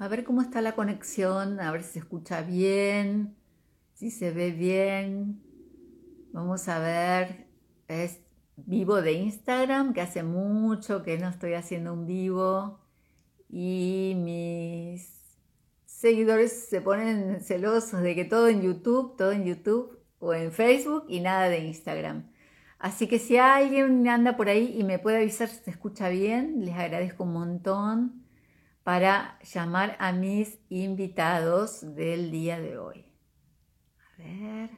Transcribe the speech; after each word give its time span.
A 0.00 0.08
ver 0.08 0.24
cómo 0.24 0.40
está 0.40 0.62
la 0.62 0.74
conexión, 0.74 1.60
a 1.60 1.70
ver 1.72 1.82
si 1.82 1.92
se 1.92 1.98
escucha 1.98 2.40
bien, 2.40 3.36
si 3.92 4.10
se 4.10 4.30
ve 4.30 4.50
bien. 4.50 5.42
Vamos 6.32 6.66
a 6.70 6.78
ver, 6.78 7.48
es 7.86 8.18
vivo 8.56 9.02
de 9.02 9.12
Instagram, 9.12 9.92
que 9.92 10.00
hace 10.00 10.22
mucho 10.22 11.02
que 11.02 11.18
no 11.18 11.28
estoy 11.28 11.52
haciendo 11.52 11.92
un 11.92 12.06
vivo 12.06 12.80
y 13.50 14.14
mis 14.16 15.36
seguidores 15.84 16.66
se 16.70 16.80
ponen 16.80 17.42
celosos 17.42 18.00
de 18.00 18.14
que 18.14 18.24
todo 18.24 18.48
en 18.48 18.62
YouTube, 18.62 19.18
todo 19.18 19.32
en 19.32 19.44
YouTube 19.44 19.98
o 20.18 20.32
en 20.32 20.50
Facebook 20.50 21.04
y 21.08 21.20
nada 21.20 21.50
de 21.50 21.58
Instagram. 21.58 22.32
Así 22.78 23.06
que 23.06 23.18
si 23.18 23.36
alguien 23.36 24.08
anda 24.08 24.38
por 24.38 24.48
ahí 24.48 24.74
y 24.78 24.82
me 24.82 24.98
puede 24.98 25.18
avisar 25.18 25.48
si 25.48 25.62
se 25.62 25.70
escucha 25.70 26.08
bien, 26.08 26.64
les 26.64 26.74
agradezco 26.74 27.24
un 27.24 27.34
montón 27.34 28.19
para 28.82 29.38
llamar 29.42 29.96
a 30.00 30.12
mis 30.12 30.58
invitados 30.68 31.94
del 31.94 32.30
día 32.30 32.60
de 32.60 32.78
hoy. 32.78 33.06
A 33.98 34.22
ver. 34.22 34.70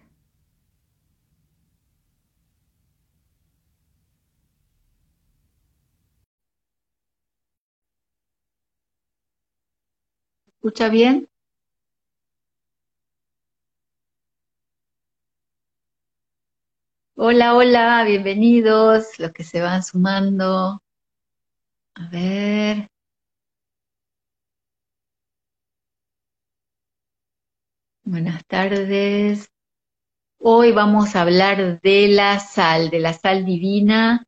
¿Escucha 10.47 10.89
bien? 10.89 11.29
Hola, 17.17 17.55
hola, 17.55 18.05
bienvenidos 18.05 19.19
los 19.19 19.33
que 19.33 19.45
se 19.45 19.63
van 19.63 19.83
sumando. 19.83 20.83
A 21.95 22.09
ver. 22.11 22.92
Buenas 28.13 28.45
tardes. 28.45 29.49
Hoy 30.39 30.71
vamos 30.73 31.17
a 31.17 31.23
hablar 31.23 31.81
de 31.81 32.09
la 32.09 32.41
sal, 32.41 32.91
de 32.91 32.99
la 32.99 33.15
sal 33.15 33.47
divina 33.47 34.27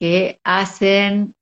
que 0.00 0.40
hacen 0.42 1.36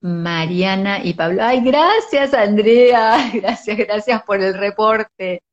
Mariana 0.00 1.04
y 1.04 1.14
Pablo. 1.14 1.44
Ay, 1.44 1.60
gracias 1.60 2.34
Andrea, 2.34 3.30
gracias, 3.32 3.76
gracias 3.76 4.24
por 4.24 4.40
el 4.42 4.54
reporte. 4.54 5.44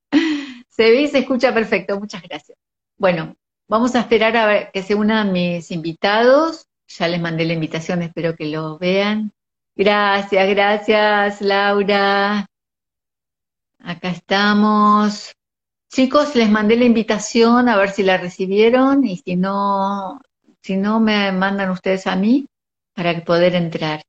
Se 0.67 0.89
ve 0.89 1.03
y 1.03 1.07
se 1.09 1.19
escucha 1.19 1.53
perfecto, 1.53 1.99
muchas 1.99 2.23
gracias. 2.23 2.57
Bueno, 2.97 3.35
Vamos 3.69 3.93
a 3.95 3.99
esperar 3.99 4.35
a 4.35 4.47
ver 4.47 4.71
que 4.73 4.81
se 4.81 4.95
unan 4.95 5.31
mis 5.31 5.69
invitados. 5.69 6.69
Ya 6.87 7.07
les 7.07 7.21
mandé 7.21 7.45
la 7.45 7.53
invitación, 7.53 8.01
espero 8.01 8.35
que 8.35 8.47
lo 8.47 8.79
vean. 8.79 9.31
Gracias, 9.75 10.49
gracias, 10.49 11.41
Laura. 11.41 12.47
Acá 13.87 14.09
estamos. 14.09 15.33
Chicos, 15.89 16.35
les 16.35 16.49
mandé 16.49 16.75
la 16.75 16.83
invitación 16.83 17.69
a 17.69 17.77
ver 17.77 17.91
si 17.91 18.03
la 18.03 18.17
recibieron 18.17 19.05
y 19.05 19.15
si 19.15 19.37
no, 19.37 20.19
si 20.61 20.75
no 20.75 20.99
me 20.99 21.31
mandan 21.31 21.69
ustedes 21.69 22.05
a 22.05 22.17
mí 22.17 22.45
para 22.93 23.23
poder 23.23 23.55
entrar. 23.55 24.03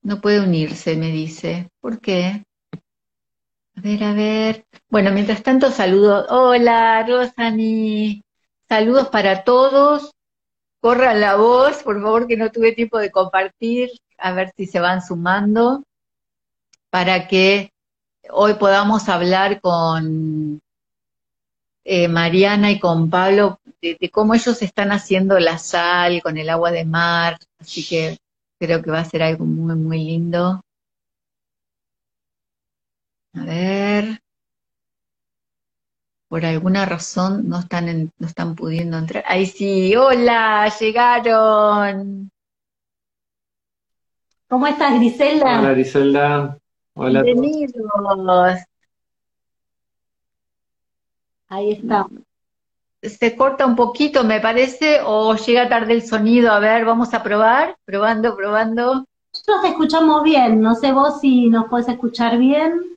No 0.00 0.20
puede 0.20 0.38
unirse, 0.38 0.94
me 0.96 1.08
dice. 1.08 1.70
¿Por 1.80 2.00
qué? 2.00 2.44
A 3.74 3.80
ver, 3.80 4.04
a 4.04 4.12
ver. 4.12 4.64
Bueno, 4.88 5.10
mientras 5.10 5.42
tanto 5.42 5.72
saludo. 5.72 6.24
Hola, 6.28 7.04
Rosani. 7.04 8.22
Saludos 8.68 9.08
para 9.08 9.42
todos. 9.42 10.12
Corran 10.80 11.20
la 11.20 11.34
voz, 11.34 11.82
por 11.82 12.00
favor, 12.00 12.28
que 12.28 12.36
no 12.36 12.52
tuve 12.52 12.70
tiempo 12.70 12.98
de 13.00 13.10
compartir. 13.10 13.90
A 14.18 14.30
ver 14.30 14.52
si 14.56 14.66
se 14.66 14.78
van 14.78 15.02
sumando 15.02 15.82
para 16.90 17.26
que 17.26 17.72
hoy 18.30 18.54
podamos 18.54 19.08
hablar 19.08 19.60
con 19.60 20.60
eh, 21.84 22.08
Mariana 22.08 22.70
y 22.70 22.80
con 22.80 23.10
Pablo 23.10 23.60
de, 23.80 23.96
de, 24.00 24.10
cómo 24.10 24.34
ellos 24.34 24.60
están 24.62 24.92
haciendo 24.92 25.38
la 25.38 25.58
sal 25.58 26.22
con 26.22 26.36
el 26.36 26.50
agua 26.50 26.70
de 26.70 26.84
mar. 26.84 27.38
Así 27.58 27.86
que 27.86 28.18
creo 28.58 28.82
que 28.82 28.90
va 28.90 29.00
a 29.00 29.04
ser 29.04 29.22
algo 29.22 29.44
muy, 29.44 29.76
muy 29.76 29.98
lindo. 29.98 30.62
A 33.34 33.44
ver. 33.44 34.20
Por 36.28 36.44
alguna 36.44 36.84
razón 36.86 37.48
no 37.48 37.60
están, 37.60 38.10
no 38.18 38.26
están 38.26 38.56
pudiendo 38.56 38.98
entrar. 38.98 39.22
Ahí 39.28 39.46
sí, 39.46 39.94
hola, 39.94 40.72
llegaron. 40.80 42.30
¿Cómo 44.48 44.66
estás, 44.66 44.94
Griselda? 44.94 45.60
Hola, 45.60 45.70
Griselda. 45.72 46.58
Hola. 46.98 47.22
Bienvenidos. 47.22 47.74
Ahí 51.46 51.72
está. 51.72 52.06
Se 53.02 53.36
corta 53.36 53.66
un 53.66 53.76
poquito, 53.76 54.24
me 54.24 54.40
parece, 54.40 55.00
o 55.04 55.36
llega 55.36 55.68
tarde 55.68 55.92
el 55.92 56.06
sonido. 56.06 56.52
A 56.52 56.58
ver, 56.58 56.86
vamos 56.86 57.12
a 57.12 57.22
probar. 57.22 57.76
Probando, 57.84 58.34
probando. 58.34 59.04
Nosotros 59.30 59.60
te 59.60 59.68
escuchamos 59.68 60.22
bien. 60.22 60.62
No 60.62 60.74
sé 60.74 60.92
vos 60.92 61.20
si 61.20 61.50
nos 61.50 61.68
puedes 61.68 61.86
escuchar 61.86 62.38
bien. 62.38 62.96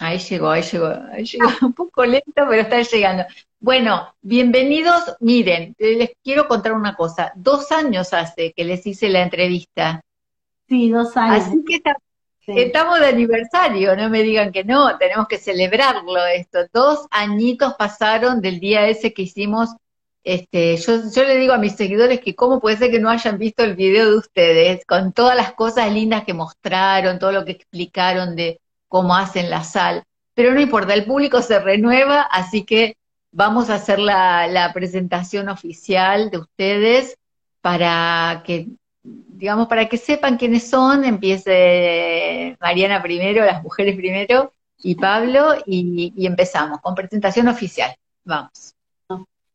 Ahí 0.00 0.18
llegó, 0.18 0.50
ahí 0.50 0.62
llegó, 0.62 0.88
ahí 1.12 1.24
llegó, 1.24 1.46
un 1.62 1.74
poco 1.74 2.04
lento, 2.04 2.32
pero 2.34 2.62
está 2.62 2.82
llegando. 2.82 3.22
Bueno, 3.60 4.12
bienvenidos. 4.22 5.14
Miren, 5.20 5.76
les 5.78 6.10
quiero 6.24 6.48
contar 6.48 6.72
una 6.72 6.96
cosa. 6.96 7.30
Dos 7.36 7.70
años 7.70 8.12
hace 8.12 8.52
que 8.52 8.64
les 8.64 8.84
hice 8.84 9.08
la 9.08 9.22
entrevista. 9.22 10.02
Sí, 10.68 10.90
dos 10.90 11.16
años. 11.16 11.46
Así 11.46 11.64
que 11.64 11.76
está, 11.76 11.96
estamos 12.46 13.00
de 13.00 13.06
aniversario, 13.06 13.96
no 13.96 14.08
me 14.10 14.22
digan 14.22 14.52
que 14.52 14.64
no, 14.64 14.96
tenemos 14.98 15.28
que 15.28 15.38
celebrarlo 15.38 16.24
esto. 16.26 16.60
Dos 16.72 17.06
añitos 17.10 17.74
pasaron 17.74 18.40
del 18.40 18.60
día 18.60 18.88
ese 18.88 19.12
que 19.12 19.22
hicimos. 19.22 19.70
Este, 20.24 20.76
yo, 20.76 21.24
le 21.24 21.36
digo 21.36 21.52
a 21.52 21.58
mis 21.58 21.74
seguidores 21.74 22.20
que 22.20 22.36
cómo 22.36 22.60
puede 22.60 22.76
ser 22.76 22.90
que 22.90 23.00
no 23.00 23.10
hayan 23.10 23.38
visto 23.38 23.64
el 23.64 23.74
video 23.74 24.10
de 24.10 24.16
ustedes, 24.18 24.84
con 24.86 25.12
todas 25.12 25.36
las 25.36 25.52
cosas 25.54 25.92
lindas 25.92 26.24
que 26.24 26.34
mostraron, 26.34 27.18
todo 27.18 27.32
lo 27.32 27.44
que 27.44 27.52
explicaron 27.52 28.36
de, 28.36 28.60
cómo 28.88 29.16
hacen 29.16 29.50
la 29.50 29.64
sal. 29.64 30.04
Pero 30.34 30.54
no 30.54 30.60
importa, 30.60 30.94
el 30.94 31.04
público 31.04 31.42
se 31.42 31.58
renueva, 31.58 32.22
así 32.22 32.64
que 32.64 32.96
vamos 33.32 33.70
a 33.70 33.74
hacer 33.76 33.98
la 33.98 34.70
presentación 34.74 35.48
oficial 35.48 36.30
de 36.30 36.38
ustedes 36.38 37.16
para 37.62 38.42
que, 38.44 38.68
digamos, 39.02 39.68
para 39.68 39.88
que 39.88 39.96
sepan 39.96 40.36
quiénes 40.36 40.68
son. 40.68 41.04
Empiece 41.04 42.56
Mariana 42.60 43.02
primero, 43.02 43.44
las 43.44 43.62
mujeres 43.62 43.96
primero, 43.96 44.52
y 44.82 44.94
Pablo, 44.94 45.54
y, 45.66 46.12
empezamos 46.26 46.80
con 46.80 46.94
presentación 46.94 47.48
oficial. 47.48 47.94
Vamos. 48.24 48.74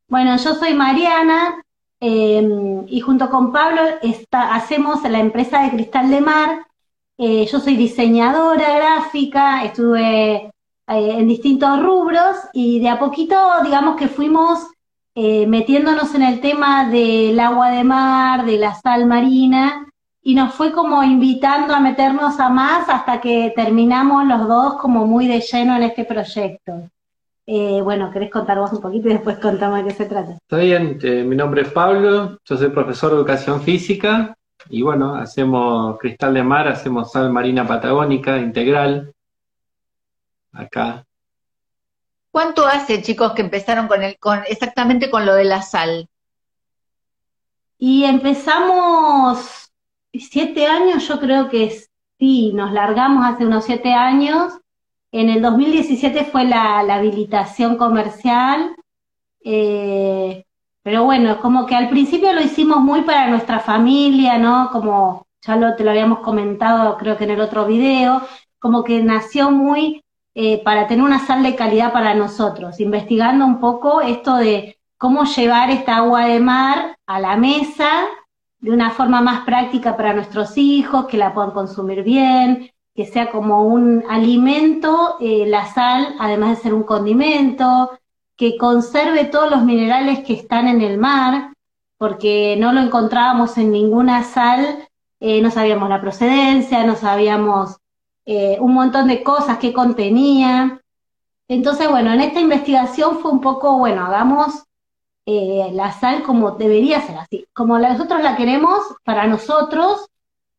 Bueno, 0.08 0.38
yo 0.38 0.56
soy 0.56 0.74
Mariana, 0.74 1.64
eh, 2.00 2.86
y 2.88 3.00
junto 3.02 3.30
con 3.30 3.52
Pablo 3.52 3.82
está, 4.02 4.56
hacemos 4.56 5.04
la 5.04 5.20
empresa 5.20 5.64
de 5.64 5.72
Cristal 5.72 6.10
de 6.10 6.22
Mar, 6.22 6.68
eh, 7.18 7.48
yo 7.52 7.60
soy 7.60 7.76
diseñadora 7.76 8.76
gráfica, 8.76 9.64
estuve 9.66 10.36
eh, 10.36 10.52
en 10.88 11.28
distintos 11.28 11.82
rubros 11.82 12.38
y 12.54 12.80
de 12.80 12.90
a 12.90 13.00
poquito, 13.00 13.36
digamos 13.64 13.96
que 13.96 14.08
fuimos 14.08 14.68
eh, 15.20 15.48
metiéndonos 15.48 16.14
en 16.14 16.22
el 16.22 16.40
tema 16.42 16.92
del 16.92 17.40
agua 17.40 17.72
de 17.72 17.84
mar, 17.84 18.46
de 18.46 18.56
la 18.60 18.76
sal 18.76 19.08
marina, 19.08 19.88
y 20.22 20.36
nos 20.36 20.54
fue 20.54 20.72
como 20.72 21.02
invitando 21.02 21.74
a 21.74 21.80
meternos 21.80 22.40
a 22.40 22.50
más 22.50 22.88
hasta 22.88 23.20
que 23.20 23.52
terminamos 23.56 24.28
los 24.28 24.48
dos 24.48 24.76
como 24.76 25.08
muy 25.08 25.26
de 25.26 25.40
lleno 25.40 25.76
en 25.76 25.82
este 25.82 26.06
proyecto. 26.06 26.92
bueno, 27.48 28.12
¿querés 28.12 28.30
contar 28.30 28.60
vos 28.60 28.72
un 28.74 28.82
poquito 28.82 29.10
y 29.10 29.14
después 29.14 29.40
contamos 29.40 29.80
de 29.80 29.86
qué 29.86 29.92
se 29.96 30.06
trata? 30.06 30.34
Está 30.34 30.58
bien, 30.58 31.00
mi 31.28 31.36
nombre 31.36 31.64
es 31.64 31.70
Pablo, 31.70 32.38
yo 32.46 32.56
soy 32.56 32.70
profesor 32.70 33.10
de 33.10 33.18
educación 33.18 33.60
física 33.64 34.38
y 34.70 34.84
bueno, 34.84 35.16
hacemos 35.16 35.98
cristal 35.98 36.36
de 36.36 36.44
mar, 36.44 36.68
hacemos 36.68 37.12
sal 37.12 37.32
marina 37.32 37.66
patagónica 37.66 38.38
integral. 38.38 39.12
Acá. 40.52 41.07
¿Cuánto 42.38 42.68
hace, 42.68 43.02
chicos, 43.02 43.32
que 43.32 43.42
empezaron 43.42 43.88
con 43.88 44.04
el, 44.04 44.20
con 44.20 44.44
exactamente 44.48 45.10
con 45.10 45.26
lo 45.26 45.34
de 45.34 45.44
la 45.44 45.64
sal? 45.64 46.08
Y 47.80 48.04
empezamos 48.04 49.72
siete 50.14 50.68
años, 50.68 51.08
yo 51.08 51.20
creo 51.20 51.50
que 51.50 51.76
sí, 52.20 52.54
nos 52.54 52.74
largamos 52.74 53.26
hace 53.26 53.44
unos 53.44 53.66
siete 53.66 53.92
años. 53.92 54.54
En 55.12 55.30
el 55.30 55.42
2017 55.42 56.26
fue 56.26 56.46
la, 56.46 56.82
habilitación 56.82 57.76
comercial. 57.76 58.76
Eh, 59.44 60.46
pero 60.84 61.06
bueno, 61.06 61.42
como 61.42 61.66
que 61.66 61.74
al 61.74 61.90
principio 61.90 62.34
lo 62.34 62.42
hicimos 62.42 62.82
muy 62.82 63.02
para 63.02 63.32
nuestra 63.32 63.62
familia, 63.62 64.38
¿no? 64.38 64.70
Como 64.72 65.26
ya 65.42 65.56
lo, 65.56 65.76
te 65.76 65.84
lo 65.84 65.90
habíamos 65.90 66.20
comentado 66.20 66.98
creo 66.98 67.18
que 67.18 67.24
en 67.24 67.32
el 67.32 67.42
otro 67.42 67.66
video, 67.66 68.22
como 68.60 68.84
que 68.84 69.02
nació 69.02 69.50
muy 69.50 70.04
eh, 70.40 70.62
para 70.64 70.86
tener 70.86 71.04
una 71.04 71.26
sal 71.26 71.42
de 71.42 71.56
calidad 71.56 71.92
para 71.92 72.14
nosotros, 72.14 72.80
investigando 72.80 73.44
un 73.44 73.60
poco 73.60 74.02
esto 74.02 74.36
de 74.36 74.78
cómo 74.96 75.24
llevar 75.24 75.72
esta 75.72 75.98
agua 75.98 76.28
de 76.28 76.40
mar 76.40 76.96
a 77.08 77.20
la 77.20 77.36
mesa 77.38 77.90
de 78.60 78.70
una 78.70 78.92
forma 78.92 79.20
más 79.20 79.46
práctica 79.46 79.98
para 79.98 80.14
nuestros 80.14 80.56
hijos, 80.56 81.08
que 81.08 81.18
la 81.18 81.34
puedan 81.34 81.50
consumir 81.50 82.04
bien, 82.04 82.70
que 82.94 83.08
sea 83.08 83.32
como 83.32 83.66
un 83.66 84.04
alimento, 84.08 85.16
eh, 85.20 85.48
la 85.48 85.66
sal, 85.74 86.14
además 86.20 86.52
de 86.52 86.64
ser 86.64 86.76
un 86.76 86.84
condimento, 86.84 87.98
que 88.36 88.58
conserve 88.58 89.26
todos 89.26 89.50
los 89.50 89.64
minerales 89.64 90.20
que 90.20 90.34
están 90.34 90.68
en 90.68 90.82
el 90.82 91.00
mar, 91.00 91.52
porque 91.98 92.56
no 92.60 92.74
lo 92.74 92.82
encontrábamos 92.82 93.58
en 93.58 93.72
ninguna 93.72 94.24
sal, 94.24 94.88
eh, 95.20 95.42
no 95.42 95.50
sabíamos 95.50 95.90
la 95.90 96.00
procedencia, 96.00 96.84
no 96.84 96.94
sabíamos 96.94 97.78
eh, 98.28 98.58
un 98.60 98.76
montón 98.76 99.08
de 99.08 99.24
cosas 99.24 99.58
que 99.58 99.74
contenía. 99.74 100.80
Entonces, 101.48 101.90
bueno, 101.90 102.14
en 102.14 102.22
esta 102.22 102.40
investigación 102.40 103.20
fue 103.20 103.32
un 103.32 103.42
poco, 103.42 103.78
bueno, 103.80 104.06
hagamos 104.06 104.64
la 105.26 105.92
sal 105.92 106.24
como 106.24 106.52
debería 106.52 107.02
ser 107.02 107.18
así, 107.18 107.46
como 107.54 107.78
nosotros 107.78 108.22
la 108.24 108.38
queremos 108.38 108.80
para 109.04 109.28
nosotros, 109.28 110.08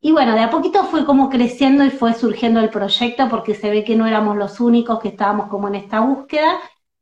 y 0.01 0.13
bueno, 0.13 0.35
de 0.35 0.41
a 0.41 0.51
poquito 0.51 0.85
fue 0.85 1.05
como 1.05 1.29
creciendo 1.29 1.85
y 1.85 1.91
fue 1.91 2.15
surgiendo 2.15 2.61
el 2.61 2.71
proyecto 2.71 3.29
porque 3.29 3.55
se 3.55 3.71
ve 3.71 3.83
que 3.83 3.97
no 3.97 4.07
éramos 4.07 4.37
los 4.37 4.61
únicos 4.61 5.01
que 5.01 5.09
estábamos 5.09 5.49
como 5.49 5.67
en 5.69 5.75
esta 5.75 6.01
búsqueda 6.01 6.61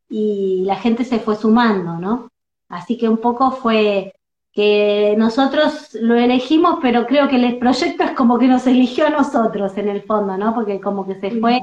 y 0.08 0.62
la 0.64 0.76
gente 0.76 1.04
se 1.04 1.18
fue 1.18 1.36
sumando, 1.36 1.98
¿no? 1.98 2.28
Así 2.68 2.96
que 2.96 3.08
un 3.08 3.18
poco 3.18 3.50
fue 3.50 4.14
que 4.56 5.14
nosotros 5.19 5.97
lo 6.00 6.14
elegimos, 6.14 6.79
pero 6.81 7.06
creo 7.06 7.29
que 7.29 7.37
el 7.37 7.58
proyecto 7.58 8.03
es 8.05 8.12
como 8.12 8.38
que 8.38 8.49
nos 8.49 8.67
eligió 8.67 9.06
a 9.06 9.11
nosotros 9.11 9.76
en 9.76 9.88
el 9.88 10.03
fondo, 10.03 10.37
¿no? 10.38 10.55
Porque 10.55 10.81
como 10.81 11.06
que 11.06 11.20
se 11.20 11.31
fue, 11.38 11.61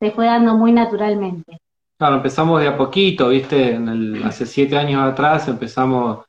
se 0.00 0.10
fue 0.10 0.24
dando 0.24 0.54
muy 0.54 0.72
naturalmente. 0.72 1.60
Claro, 1.98 2.16
empezamos 2.16 2.62
de 2.62 2.68
a 2.68 2.78
poquito, 2.78 3.28
¿viste? 3.28 3.74
En 3.74 3.88
el, 3.88 4.22
hace 4.24 4.46
siete 4.46 4.78
años 4.78 5.02
atrás 5.02 5.48
empezamos 5.48 6.20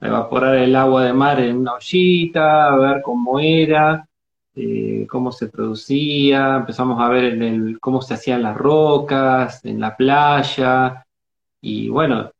evaporar 0.00 0.56
el 0.56 0.76
agua 0.76 1.04
de 1.04 1.12
mar 1.12 1.40
en 1.40 1.56
una 1.56 1.74
ollita, 1.74 2.66
a 2.66 2.76
ver 2.76 3.02
cómo 3.02 3.40
era, 3.40 4.06
eh, 4.54 5.06
cómo 5.08 5.32
se 5.32 5.48
producía, 5.48 6.56
empezamos 6.56 7.00
a 7.00 7.08
ver 7.08 7.24
el, 7.24 7.78
cómo 7.80 8.02
se 8.02 8.14
hacían 8.14 8.42
las 8.42 8.56
rocas, 8.56 9.64
en 9.64 9.80
la 9.80 9.96
playa, 9.96 11.06
y 11.60 11.88
bueno, 11.88 12.30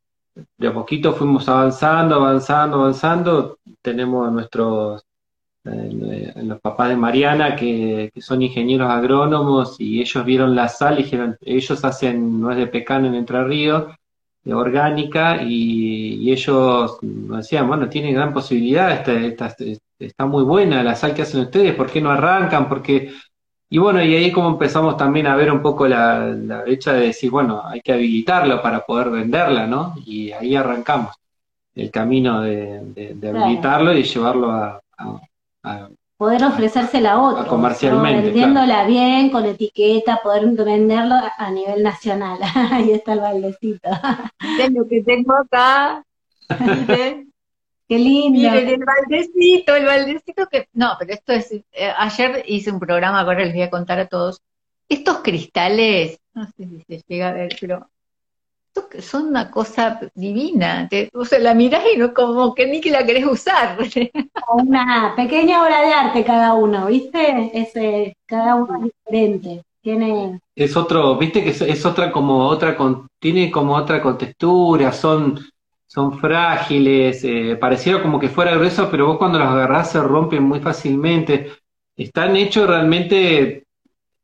de 0.58 0.68
a 0.68 0.72
poquito 0.72 1.14
fuimos 1.14 1.48
avanzando, 1.48 2.16
avanzando, 2.16 2.80
avanzando, 2.80 3.58
tenemos 3.82 4.30
nuestros 4.32 5.02
eh, 5.64 6.32
los 6.44 6.60
papás 6.60 6.90
de 6.90 6.96
Mariana, 6.96 7.56
que, 7.56 8.12
son 8.20 8.42
ingenieros 8.42 8.90
agrónomos, 8.90 9.80
y 9.80 10.00
ellos 10.00 10.24
vieron 10.24 10.54
la 10.54 10.68
sal 10.68 11.00
y 11.00 11.02
dijeron, 11.02 11.36
ellos 11.40 11.84
hacen 11.84 12.40
nuez 12.40 12.56
de 12.56 12.68
pecano 12.68 13.08
en 13.08 13.14
Entre 13.16 13.42
Ríos, 13.44 13.84
orgánica 14.54 15.42
y, 15.42 16.30
ellos 16.30 16.98
decían, 17.00 17.66
bueno, 17.66 17.88
tienen 17.88 18.14
gran 18.14 18.32
posibilidad, 18.32 18.92
está, 18.92 19.54
está, 19.98 20.26
muy 20.26 20.44
buena 20.44 20.82
la 20.82 20.94
sal 20.94 21.14
que 21.14 21.22
hacen 21.22 21.40
ustedes, 21.40 21.74
¿por 21.74 21.90
qué 21.90 22.00
no 22.00 22.10
arrancan? 22.10 22.68
Porque 22.68 23.12
y 23.68 23.78
bueno, 23.78 24.02
y 24.02 24.14
ahí 24.14 24.30
como 24.30 24.50
empezamos 24.50 24.96
también 24.96 25.26
a 25.26 25.36
ver 25.36 25.50
un 25.50 25.60
poco 25.60 25.88
la, 25.88 26.26
la 26.28 26.62
brecha 26.62 26.92
de 26.92 27.08
decir, 27.08 27.30
bueno, 27.30 27.62
hay 27.64 27.80
que 27.80 27.92
habilitarlo 27.92 28.62
para 28.62 28.84
poder 28.86 29.10
venderla, 29.10 29.66
¿no? 29.66 29.94
Y 30.04 30.30
ahí 30.32 30.54
arrancamos 30.54 31.16
el 31.74 31.90
camino 31.90 32.40
de, 32.40 33.14
habilitarlo 33.28 33.92
y 33.92 34.02
llevarlo 34.02 34.50
a, 34.50 34.80
poder 36.16 36.44
ofrecérsela 36.44 37.12
a 37.12 37.22
otros. 37.22 37.46
Comercialmente. 37.46 38.26
Vendiéndola 38.28 38.86
bien, 38.86 39.30
con 39.30 39.44
etiqueta, 39.44 40.20
poder 40.22 40.46
venderlo 40.46 41.16
a 41.36 41.50
nivel 41.50 41.82
nacional. 41.82 42.38
Ahí 42.72 42.92
está 42.92 43.12
el 43.12 43.20
baldecito. 43.20 43.90
Es 44.58 44.72
lo 44.72 44.88
que 44.88 45.02
tengo 45.02 45.34
acá. 45.34 46.02
Qué 47.88 47.98
lindo. 47.98 48.38
Miren, 48.40 48.68
el 48.68 48.84
baldecito, 48.84 49.74
el 49.76 49.86
baldecito 49.86 50.46
que. 50.46 50.68
No, 50.72 50.96
pero 50.98 51.12
esto 51.12 51.32
es. 51.32 51.52
Eh, 51.52 51.64
ayer 51.96 52.42
hice 52.46 52.70
un 52.70 52.80
programa, 52.80 53.20
ahora 53.20 53.44
les 53.44 53.54
voy 53.54 53.62
a 53.62 53.70
contar 53.70 53.98
a 53.98 54.08
todos. 54.08 54.42
Estos 54.88 55.18
cristales, 55.18 56.18
no 56.34 56.46
sé 56.46 56.52
si 56.68 56.84
se 56.86 57.02
llega 57.08 57.28
a 57.28 57.32
ver, 57.32 57.56
pero 57.60 57.88
son 59.00 59.28
una 59.28 59.50
cosa 59.50 60.00
divina. 60.14 60.88
o 61.14 61.24
sea, 61.24 61.38
la 61.38 61.54
mirás 61.54 61.84
y 61.94 61.98
no 61.98 62.12
como 62.12 62.54
que 62.54 62.66
ni 62.66 62.80
que 62.80 62.90
la 62.90 63.04
querés 63.04 63.26
usar. 63.26 63.78
Una 64.54 65.14
pequeña 65.16 65.62
obra 65.62 65.82
de 65.82 65.92
arte 65.92 66.24
cada 66.24 66.54
uno, 66.54 66.86
¿viste? 66.86 67.50
Es, 67.54 67.72
cada 68.26 68.54
uno 68.56 68.78
es 68.78 68.92
diferente. 68.92 69.62
Tiene... 69.80 70.40
Es 70.54 70.76
otro, 70.76 71.16
viste 71.16 71.44
que 71.44 71.50
es, 71.50 71.86
otra 71.86 72.10
como 72.10 72.48
otra, 72.48 72.76
con, 72.76 73.06
tiene 73.20 73.50
como 73.52 73.74
otra 73.74 74.02
contextura, 74.02 74.92
son, 74.92 75.38
son 75.96 76.18
frágiles, 76.18 77.24
eh, 77.24 77.56
pareciera 77.58 78.02
como 78.02 78.20
que 78.20 78.28
fuera 78.28 78.54
grueso, 78.54 78.90
pero 78.90 79.06
vos 79.06 79.16
cuando 79.16 79.38
los 79.38 79.48
agarrás 79.48 79.92
se 79.92 80.02
rompen 80.02 80.42
muy 80.42 80.60
fácilmente. 80.60 81.52
Están 81.96 82.36
hechos 82.36 82.68
realmente, 82.68 83.64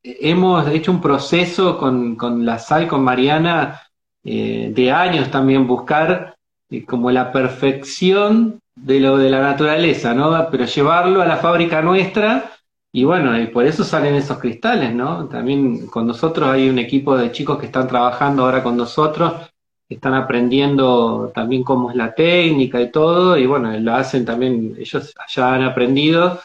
hemos 0.02 0.68
hecho 0.68 0.92
un 0.92 1.00
proceso 1.00 1.78
con, 1.78 2.14
con 2.16 2.44
la 2.44 2.58
sal, 2.58 2.86
con 2.86 3.02
Mariana, 3.02 3.80
eh, 4.22 4.70
de 4.74 4.92
años 4.92 5.30
también 5.30 5.66
buscar 5.66 6.36
eh, 6.68 6.84
como 6.84 7.10
la 7.10 7.32
perfección 7.32 8.60
de 8.74 9.00
lo 9.00 9.16
de 9.16 9.30
la 9.30 9.40
naturaleza, 9.40 10.12
¿no? 10.12 10.50
Pero 10.50 10.66
llevarlo 10.66 11.22
a 11.22 11.26
la 11.26 11.38
fábrica 11.38 11.80
nuestra 11.80 12.52
y 12.92 13.04
bueno, 13.04 13.40
y 13.40 13.46
por 13.46 13.64
eso 13.64 13.82
salen 13.82 14.14
esos 14.14 14.36
cristales, 14.36 14.94
¿no? 14.94 15.26
También 15.26 15.86
con 15.86 16.06
nosotros 16.06 16.50
hay 16.50 16.68
un 16.68 16.78
equipo 16.78 17.16
de 17.16 17.32
chicos 17.32 17.58
que 17.58 17.64
están 17.64 17.88
trabajando 17.88 18.44
ahora 18.44 18.62
con 18.62 18.76
nosotros, 18.76 19.51
están 19.94 20.14
aprendiendo 20.14 21.32
también 21.34 21.62
cómo 21.62 21.90
es 21.90 21.96
la 21.96 22.14
técnica 22.14 22.80
y 22.80 22.90
todo, 22.90 23.36
y 23.36 23.46
bueno, 23.46 23.76
lo 23.78 23.94
hacen 23.94 24.24
también, 24.24 24.74
ellos 24.78 25.14
ya 25.28 25.54
han 25.54 25.62
aprendido 25.62 26.40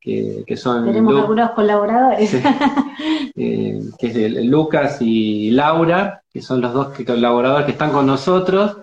que, 0.00 0.56
son... 0.56 0.86
Tenemos 0.86 1.20
algunos 1.20 1.50
colaboradores. 1.50 2.36
Eh, 3.40 3.78
que 3.96 4.08
es 4.08 4.44
Lucas 4.46 4.98
y 5.00 5.52
Laura, 5.52 6.22
que 6.32 6.42
son 6.42 6.60
los 6.60 6.72
dos 6.72 6.88
colaboradores 7.06 7.66
que 7.66 7.72
están 7.72 7.92
con 7.92 8.04
nosotros. 8.04 8.78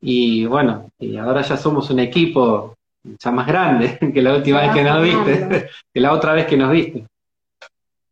Y 0.00 0.46
bueno, 0.46 0.90
y 0.98 1.18
ahora 1.18 1.42
ya 1.42 1.58
somos 1.58 1.90
un 1.90 1.98
equipo 1.98 2.74
ya 3.04 3.30
más 3.30 3.46
grande 3.46 3.98
que 4.14 4.22
la 4.22 4.36
última 4.36 4.62
vez 4.62 4.72
que 4.72 4.82
nos 4.82 5.02
viste, 5.02 5.68
que 5.92 6.00
la 6.00 6.12
otra 6.12 6.32
vez 6.32 6.46
que 6.46 6.56
nos 6.56 6.70
viste. 6.70 7.06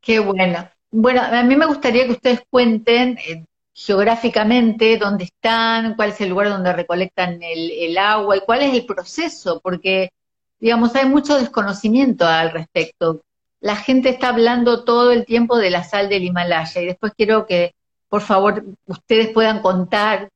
Qué 0.03 0.19
bueno. 0.19 0.69
Bueno, 0.91 1.23
a 1.23 1.43
mí 1.43 1.57
me 1.57 1.67
gustaría 1.67 2.05
que 2.05 2.13
ustedes 2.13 2.43
cuenten 2.51 3.17
eh, 3.27 3.45
geográficamente 3.79 4.99
dónde 4.99 5.25
están, 5.25 5.95
cuál 5.95 6.11
es 6.11 6.21
el 6.21 6.31
lugar 6.31 6.49
donde 6.49 6.73
recolectan 6.73 7.39
el, 7.41 7.97
agua 7.97 8.37
y 8.37 8.41
cuál 8.41 8.63
es 8.63 8.75
el 8.75 8.85
proceso, 8.85 9.61
porque 9.63 10.11
digamos, 10.59 10.97
hay 10.97 11.07
mucho 11.07 11.39
desconocimiento 11.39 12.27
al 12.27 12.51
respecto. 12.51 13.23
La 13.61 13.77
gente 13.77 14.09
está 14.09 14.31
hablando 14.31 14.83
todo 14.83 15.13
el 15.13 15.25
tiempo 15.25 15.57
de 15.59 15.71
la 15.71 15.85
sal 15.85 16.09
del 16.09 16.25
Himalaya 16.25 16.81
y 16.83 16.87
después 16.87 17.13
quiero 17.17 17.47
que, 17.47 17.77
por 18.09 18.21
favor, 18.21 18.65
ustedes 18.87 19.29
puedan 19.29 19.63
contar 19.63 20.29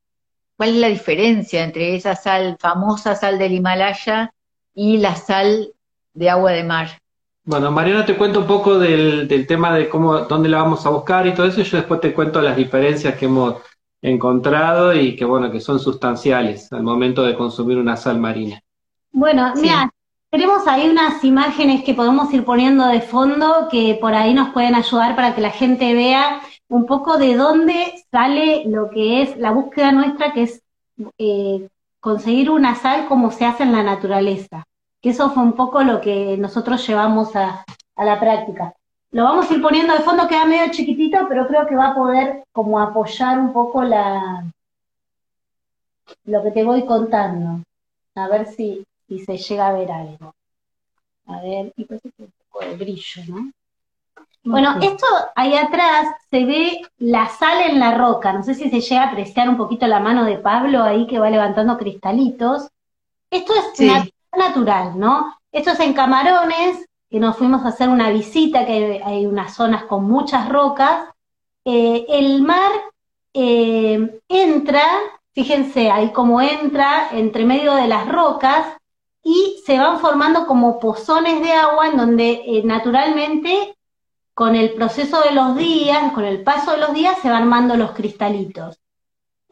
cuál 0.55 0.69
es 0.69 0.75
la 0.75 0.87
diferencia 0.87 1.65
entre 1.65 1.97
esa 1.97 2.15
sal, 2.15 2.55
famosa 2.61 3.13
sal 3.15 3.37
del 3.39 3.51
Himalaya 3.51 4.33
y 4.73 4.99
la 4.99 5.17
sal 5.17 5.73
de 6.13 6.29
agua 6.29 6.53
de 6.53 6.63
mar. 6.63 7.02
Bueno, 7.45 7.71
Mariana, 7.71 8.05
te 8.05 8.15
cuento 8.15 8.39
un 8.39 8.47
poco 8.47 8.79
del, 8.79 9.27
del 9.27 9.45
tema 9.45 9.75
de 9.75 9.89
cómo, 9.89 10.19
dónde 10.19 10.47
la 10.47 10.61
vamos 10.61 10.85
a 10.85 10.89
buscar 10.89 11.27
y 11.27 11.33
todo 11.33 11.45
eso, 11.45 11.59
y 11.59 11.65
yo 11.65 11.77
después 11.77 11.99
te 11.99 12.13
cuento 12.13 12.41
las 12.41 12.55
diferencias 12.55 13.15
que 13.15 13.25
hemos 13.25 13.55
encontrado 14.01 14.93
y 14.93 15.15
que, 15.15 15.25
bueno, 15.25 15.51
que 15.51 15.59
son 15.59 15.79
sustanciales 15.79 16.71
al 16.71 16.83
momento 16.83 17.23
de 17.23 17.35
consumir 17.35 17.77
una 17.77 17.97
sal 17.97 18.17
marina. 18.17 18.61
Bueno, 19.11 19.53
mira, 19.55 19.91
tenemos 20.29 20.65
ahí 20.67 20.89
unas 20.89 21.23
imágenes 21.23 21.83
que 21.83 21.93
podemos 21.93 22.33
ir 22.33 22.45
poniendo 22.45 22.87
de 22.87 23.01
fondo 23.01 23.67
que 23.69 23.97
por 23.99 24.13
ahí 24.13 24.33
nos 24.33 24.49
pueden 24.49 24.75
ayudar 24.75 25.15
para 25.15 25.35
que 25.35 25.41
la 25.41 25.51
gente 25.51 25.93
vea 25.93 26.41
un 26.69 26.85
poco 26.85 27.17
de 27.17 27.35
dónde 27.35 27.93
sale 28.09 28.63
lo 28.65 28.89
que 28.89 29.21
es 29.21 29.37
la 29.37 29.51
búsqueda 29.51 29.91
nuestra, 29.91 30.33
que 30.33 30.43
es 30.43 30.63
eh, 31.17 31.67
conseguir 31.99 32.49
una 32.49 32.75
sal 32.75 33.05
como 33.07 33.31
se 33.31 33.45
hace 33.45 33.63
en 33.63 33.73
la 33.73 33.83
naturaleza. 33.83 34.65
Que 35.03 35.11
eso 35.11 35.29
fue 35.29 35.43
un 35.43 35.53
poco 35.53 35.83
lo 35.83 36.01
que 36.01 36.37
nosotros 36.37 36.87
llevamos 36.87 37.35
a, 37.35 37.63
a 37.95 38.05
la 38.05 38.19
práctica. 38.19 38.73
Lo 39.11 39.25
vamos 39.25 39.51
a 39.51 39.53
ir 39.53 39.61
poniendo 39.61 39.93
de 39.93 39.99
fondo, 39.99 40.27
queda 40.27 40.45
medio 40.45 40.71
chiquitito, 40.71 41.27
pero 41.29 41.45
creo 41.45 41.67
que 41.67 41.75
va 41.75 41.89
a 41.89 41.95
poder 41.95 42.43
como 42.51 42.79
apoyar 42.79 43.37
un 43.37 43.53
poco 43.53 43.83
la 43.83 44.43
lo 46.25 46.43
que 46.43 46.51
te 46.51 46.63
voy 46.63 46.85
contando. 46.85 47.63
A 48.15 48.27
ver 48.27 48.47
si, 48.47 48.85
y 49.07 49.19
se 49.19 49.37
llega 49.37 49.67
a 49.67 49.73
ver 49.73 49.91
algo. 49.91 50.33
A 51.27 51.41
ver, 51.41 51.73
y 51.75 51.85
pues 51.85 52.01
un 52.05 52.31
poco 52.49 52.65
de 52.65 52.75
brillo, 52.75 53.21
¿no? 53.27 53.51
Bueno, 54.45 54.77
esto 54.81 55.05
ahí 55.35 55.55
atrás 55.55 56.07
se 56.29 56.43
ve 56.45 56.81
la 56.97 57.29
sal 57.29 57.61
en 57.69 57.79
la 57.79 57.97
roca. 57.97 58.33
No 58.33 58.43
sé 58.43 58.55
si 58.55 58.69
se 58.69 58.81
llega 58.81 59.03
a 59.03 59.07
apreciar 59.07 59.47
un 59.47 59.57
poquito 59.57 59.87
la 59.87 59.99
mano 59.99 60.25
de 60.25 60.37
Pablo 60.37 60.83
ahí 60.83 61.07
que 61.07 61.19
va 61.19 61.29
levantando 61.29 61.77
cristalitos. 61.77 62.67
Esto 63.29 63.53
es 63.53 64.13
natural, 64.37 64.99
¿no? 64.99 65.35
Esto 65.51 65.71
es 65.71 65.79
en 65.79 65.93
Camarones, 65.93 66.85
que 67.13 67.19
nos 67.19 67.37
fuimos 67.37 67.63
a 67.63 67.67
hacer 67.67 67.89
una 67.89 68.09
visita, 68.09 68.65
que 68.65 68.99
hay, 69.05 69.27
unas 69.27 69.53
zonas 69.53 69.83
con 69.83 70.05
muchas 70.05 70.49
rocas. 70.49 71.09
Eh, 71.63 72.07
el 72.09 72.41
mar 72.41 72.71
eh, 73.35 74.19
entra, 74.27 74.83
fíjense 75.31 75.91
ahí 75.91 76.11
cómo 76.11 76.41
entra 76.41 77.09
entre 77.11 77.45
medio 77.45 77.75
de 77.75 77.87
las 77.87 78.09
rocas 78.09 78.65
y 79.23 79.61
se 79.63 79.77
van 79.77 79.99
formando 79.99 80.47
como 80.47 80.79
pozones 80.79 81.39
de 81.41 81.53
agua 81.53 81.89
en 81.89 81.97
donde 81.97 82.41
eh, 82.47 82.63
naturalmente 82.65 83.75
con 84.33 84.55
el 84.55 84.73
proceso 84.73 85.21
de 85.21 85.33
los 85.33 85.55
días, 85.55 86.13
con 86.13 86.25
el 86.25 86.41
paso 86.41 86.71
de 86.71 86.79
los 86.79 86.95
días, 86.95 87.19
se 87.21 87.29
van 87.29 87.43
armando 87.43 87.77
los 87.77 87.91
cristalitos. 87.91 88.79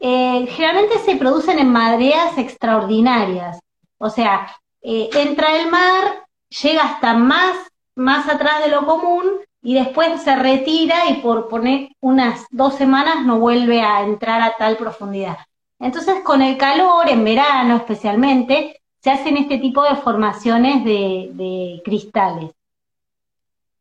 Generalmente 0.00 0.98
se 0.98 1.14
producen 1.14 1.60
en 1.60 1.70
mareas 1.70 2.36
extraordinarias, 2.36 3.60
o 3.98 4.10
sea, 4.10 4.48
eh, 4.82 5.08
entra 5.14 5.56
el 5.56 5.70
mar, 5.70 6.26
llega 6.62 6.82
hasta 6.82 7.14
más, 7.14 7.56
más 7.94 8.28
atrás 8.28 8.64
de 8.64 8.70
lo 8.70 8.84
común 8.84 9.24
y 9.62 9.74
después 9.74 10.22
se 10.22 10.34
retira 10.36 11.08
y 11.08 11.14
por 11.22 11.48
poner 11.48 11.90
unas 12.00 12.46
dos 12.50 12.74
semanas 12.74 13.24
no 13.24 13.38
vuelve 13.38 13.80
a 13.80 14.02
entrar 14.02 14.42
a 14.42 14.56
tal 14.56 14.76
profundidad. 14.76 15.38
Entonces, 15.78 16.20
con 16.24 16.42
el 16.42 16.56
calor, 16.58 17.08
en 17.08 17.24
verano 17.24 17.76
especialmente, 17.76 18.80
se 19.00 19.10
hacen 19.10 19.36
este 19.36 19.58
tipo 19.58 19.82
de 19.82 19.96
formaciones 19.96 20.84
de, 20.84 21.80
cristales. 21.84 22.50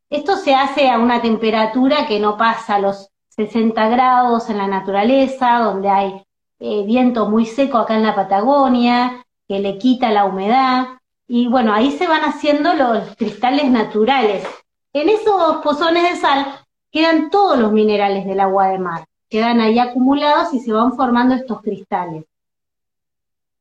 Esto 0.09 0.35
se 0.35 0.53
hace 0.53 0.89
a 0.89 0.99
una 0.99 1.21
temperatura 1.21 2.07
que 2.07 2.19
no 2.19 2.37
pasa 2.37 2.79
los 2.79 3.09
60 3.29 3.87
grados 3.89 4.49
en 4.49 4.57
la 4.57 4.67
naturaleza, 4.67 5.59
donde 5.59 5.89
hay 5.89 6.23
eh, 6.59 6.83
viento 6.85 7.29
muy 7.29 7.45
seco 7.45 7.77
acá 7.77 7.95
en 7.95 8.03
la 8.03 8.15
Patagonia, 8.15 9.23
que 9.51 9.59
le 9.59 9.77
quita 9.77 10.13
la 10.13 10.23
humedad. 10.23 10.87
Y 11.27 11.49
bueno, 11.49 11.73
ahí 11.73 11.91
se 11.91 12.07
van 12.07 12.21
haciendo 12.21 12.73
los 12.73 13.17
cristales 13.17 13.69
naturales. 13.69 14.47
En 14.93 15.09
esos 15.09 15.57
pozones 15.57 16.03
de 16.03 16.15
sal 16.15 16.45
quedan 16.89 17.29
todos 17.29 17.59
los 17.59 17.73
minerales 17.73 18.25
del 18.25 18.39
agua 18.39 18.69
de 18.69 18.79
mar, 18.79 19.03
quedan 19.29 19.59
ahí 19.59 19.77
acumulados 19.77 20.53
y 20.53 20.61
se 20.61 20.71
van 20.71 20.93
formando 20.93 21.35
estos 21.35 21.61
cristales. 21.61 22.23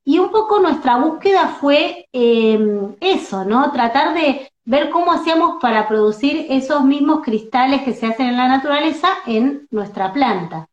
Y 0.04 0.20
un 0.20 0.30
poco 0.30 0.60
nuestra 0.60 0.96
búsqueda 0.96 1.48
fue 1.60 2.06
em, 2.12 2.94
eso, 3.00 3.44
¿no? 3.44 3.72
Tratar 3.72 4.14
de 4.14 4.48
ver 4.64 4.90
cómo 4.90 5.10
hacíamos 5.10 5.60
para 5.60 5.88
producir 5.88 6.46
esos 6.50 6.84
mismos 6.84 7.24
cristales 7.24 7.82
que 7.82 7.94
se 7.94 8.06
hacen 8.06 8.28
en 8.28 8.36
la 8.36 8.46
naturaleza 8.46 9.08
en 9.26 9.66
nuestra 9.72 10.12
planta. 10.12 10.68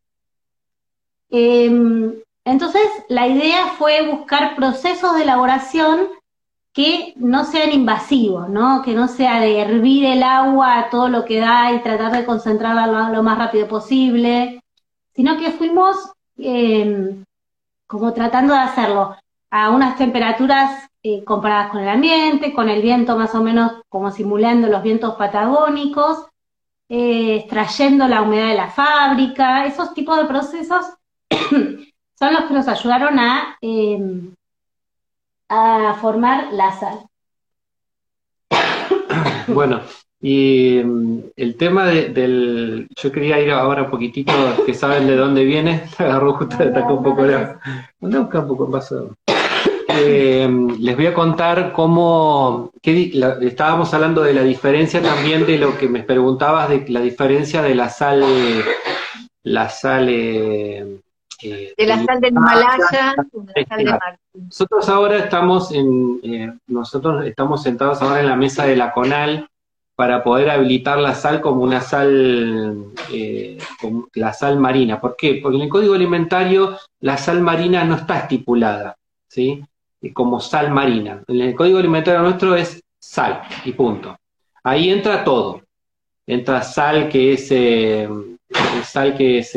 Em, 1.28 2.14
entonces, 2.50 2.82
la 3.08 3.26
idea 3.26 3.68
fue 3.78 4.08
buscar 4.10 4.56
procesos 4.56 5.14
de 5.16 5.22
elaboración 5.22 6.08
que 6.72 7.12
no 7.16 7.44
sean 7.44 7.72
invasivos, 7.72 8.48
¿no? 8.48 8.82
Que 8.82 8.94
no 8.94 9.08
sea 9.08 9.40
de 9.40 9.60
hervir 9.60 10.04
el 10.04 10.22
agua 10.22 10.78
a 10.78 10.90
todo 10.90 11.08
lo 11.08 11.24
que 11.24 11.40
da 11.40 11.72
y 11.72 11.82
tratar 11.82 12.12
de 12.12 12.24
concentrarla 12.24 13.10
lo, 13.10 13.22
más 13.22 13.36
rápido 13.36 13.66
posible, 13.66 14.62
sino 15.14 15.36
que 15.38 15.50
fuimos 15.50 15.96
em, 16.36 17.24
como 17.86 18.12
tratando 18.12 18.54
de 18.54 18.60
hacerlo 18.60 19.16
a 19.50 19.70
unas 19.70 19.96
temperaturas 19.96 20.88
eh, 21.02 21.24
comparadas 21.24 21.70
con 21.70 21.80
el 21.80 21.88
ambiente, 21.88 22.52
con 22.52 22.68
el 22.68 22.82
viento 22.82 23.16
más 23.16 23.34
o 23.34 23.42
menos 23.42 23.72
como 23.88 24.10
simulando 24.10 24.68
los 24.68 24.82
vientos 24.82 25.14
patagónicos, 25.16 26.26
eh, 26.88 27.36
extrayendo 27.36 28.06
la 28.08 28.22
humedad 28.22 28.48
de 28.48 28.54
la 28.54 28.70
fábrica, 28.70 29.66
esos 29.66 29.94
tipos 29.94 30.16
de 30.16 30.24
procesos 30.26 30.86
son 32.18 32.34
los 32.34 32.44
que 32.44 32.54
nos 32.54 32.66
ayudaron 32.66 33.18
a 33.18 33.56
em, 33.60 34.34
a 35.48 35.96
formar 36.00 36.52
la 36.52 36.72
sal. 36.72 36.98
Bueno, 39.48 39.80
y 40.20 40.82
mm, 40.84 41.18
el 41.36 41.56
tema 41.56 41.86
del. 41.86 42.88
Yo 42.94 43.10
quería 43.10 43.40
ir 43.40 43.50
ahora 43.50 43.84
un 43.84 43.90
poquitito, 43.90 44.32
que 44.66 44.74
saben 44.74 45.06
de 45.06 45.16
dónde 45.16 45.44
viene. 45.44 45.84
Agarró 45.98 46.34
justo, 46.34 46.56
un 46.62 47.02
poco 47.02 47.22
la. 47.24 47.58
un 48.00 48.28
poco 48.30 48.66
en 48.66 49.16
eh, 50.00 50.48
les 50.78 50.96
voy 50.96 51.06
a 51.06 51.14
contar 51.14 51.72
cómo. 51.72 52.70
estábamos 52.82 53.94
hablando 53.94 54.22
de 54.22 54.34
la 54.34 54.42
diferencia 54.42 55.00
también 55.00 55.46
de 55.46 55.58
lo 55.58 55.78
que 55.78 55.88
me 55.88 56.02
preguntabas, 56.02 56.68
de 56.68 56.84
la 56.88 57.00
diferencia 57.00 57.62
de 57.62 57.74
la 57.74 57.88
sal. 57.88 58.22
La 59.44 59.70
sal. 59.70 61.00
Eh, 61.42 61.74
de 61.76 61.86
la 61.86 62.04
sal 62.04 62.20
del 62.20 62.32
Himalaya, 62.32 63.14
de 63.32 63.84
la 63.84 63.98
sal 63.98 64.16
de 64.32 64.40
Nosotros 64.44 64.88
ahora 64.88 65.18
estamos 65.18 65.72
en, 65.72 66.20
eh, 66.22 66.52
nosotros 66.66 67.24
estamos 67.26 67.62
sentados 67.62 68.02
ahora 68.02 68.20
en 68.20 68.26
la 68.26 68.36
mesa 68.36 68.64
de 68.64 68.76
la 68.76 68.92
CONAL 68.92 69.48
para 69.94 70.22
poder 70.22 70.50
habilitar 70.50 70.98
la 70.98 71.14
sal 71.14 71.40
como 71.40 71.62
una 71.62 71.80
sal, 71.80 72.86
eh, 73.12 73.58
como 73.80 74.08
la 74.14 74.32
sal 74.32 74.58
marina. 74.58 75.00
¿Por 75.00 75.16
qué? 75.16 75.40
Porque 75.42 75.56
en 75.56 75.64
el 75.64 75.68
Código 75.68 75.94
Alimentario 75.94 76.76
la 77.00 77.16
sal 77.16 77.40
marina 77.40 77.84
no 77.84 77.96
está 77.96 78.18
estipulada, 78.20 78.96
¿sí? 79.28 79.64
Como 80.12 80.40
sal 80.40 80.70
marina. 80.70 81.22
En 81.26 81.40
el 81.40 81.54
Código 81.54 81.78
Alimentario 81.78 82.22
nuestro 82.22 82.54
es 82.56 82.82
sal 82.98 83.42
y 83.64 83.72
punto. 83.72 84.16
Ahí 84.64 84.90
entra 84.90 85.24
todo. 85.24 85.62
Entra 86.26 86.62
sal 86.62 87.08
que 87.08 87.32
es, 87.32 87.48
sal 88.84 89.16
que 89.16 89.38
es 89.38 89.56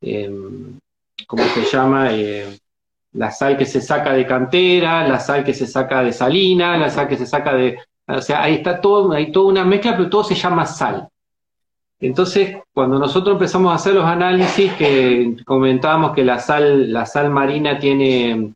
Em, 0.00 0.78
¿cómo 1.26 1.42
se 1.44 1.64
llama? 1.64 2.08
Eh, 2.12 2.58
la 3.12 3.30
sal 3.30 3.56
que 3.56 3.66
se 3.66 3.80
saca 3.80 4.12
de 4.12 4.26
cantera, 4.26 5.06
la 5.08 5.18
sal 5.18 5.44
que 5.44 5.54
se 5.54 5.66
saca 5.66 6.02
de 6.02 6.12
salina, 6.12 6.76
la 6.76 6.90
sal 6.90 7.08
que 7.08 7.16
se 7.16 7.26
saca 7.26 7.54
de... 7.54 7.78
O 8.06 8.22
sea, 8.22 8.42
ahí 8.42 8.54
está 8.56 8.80
todo, 8.80 9.12
hay 9.12 9.32
toda 9.32 9.48
una 9.48 9.64
mezcla, 9.64 9.96
pero 9.96 10.08
todo 10.08 10.24
se 10.24 10.34
llama 10.34 10.66
sal. 10.66 11.08
Entonces, 12.00 12.56
cuando 12.72 12.98
nosotros 12.98 13.34
empezamos 13.34 13.72
a 13.72 13.76
hacer 13.76 13.94
los 13.94 14.04
análisis, 14.04 14.72
que 14.74 15.36
comentábamos 15.44 16.14
que 16.14 16.24
la 16.24 16.38
sal, 16.38 16.92
la 16.92 17.06
sal 17.06 17.30
marina 17.30 17.78
tiene 17.78 18.52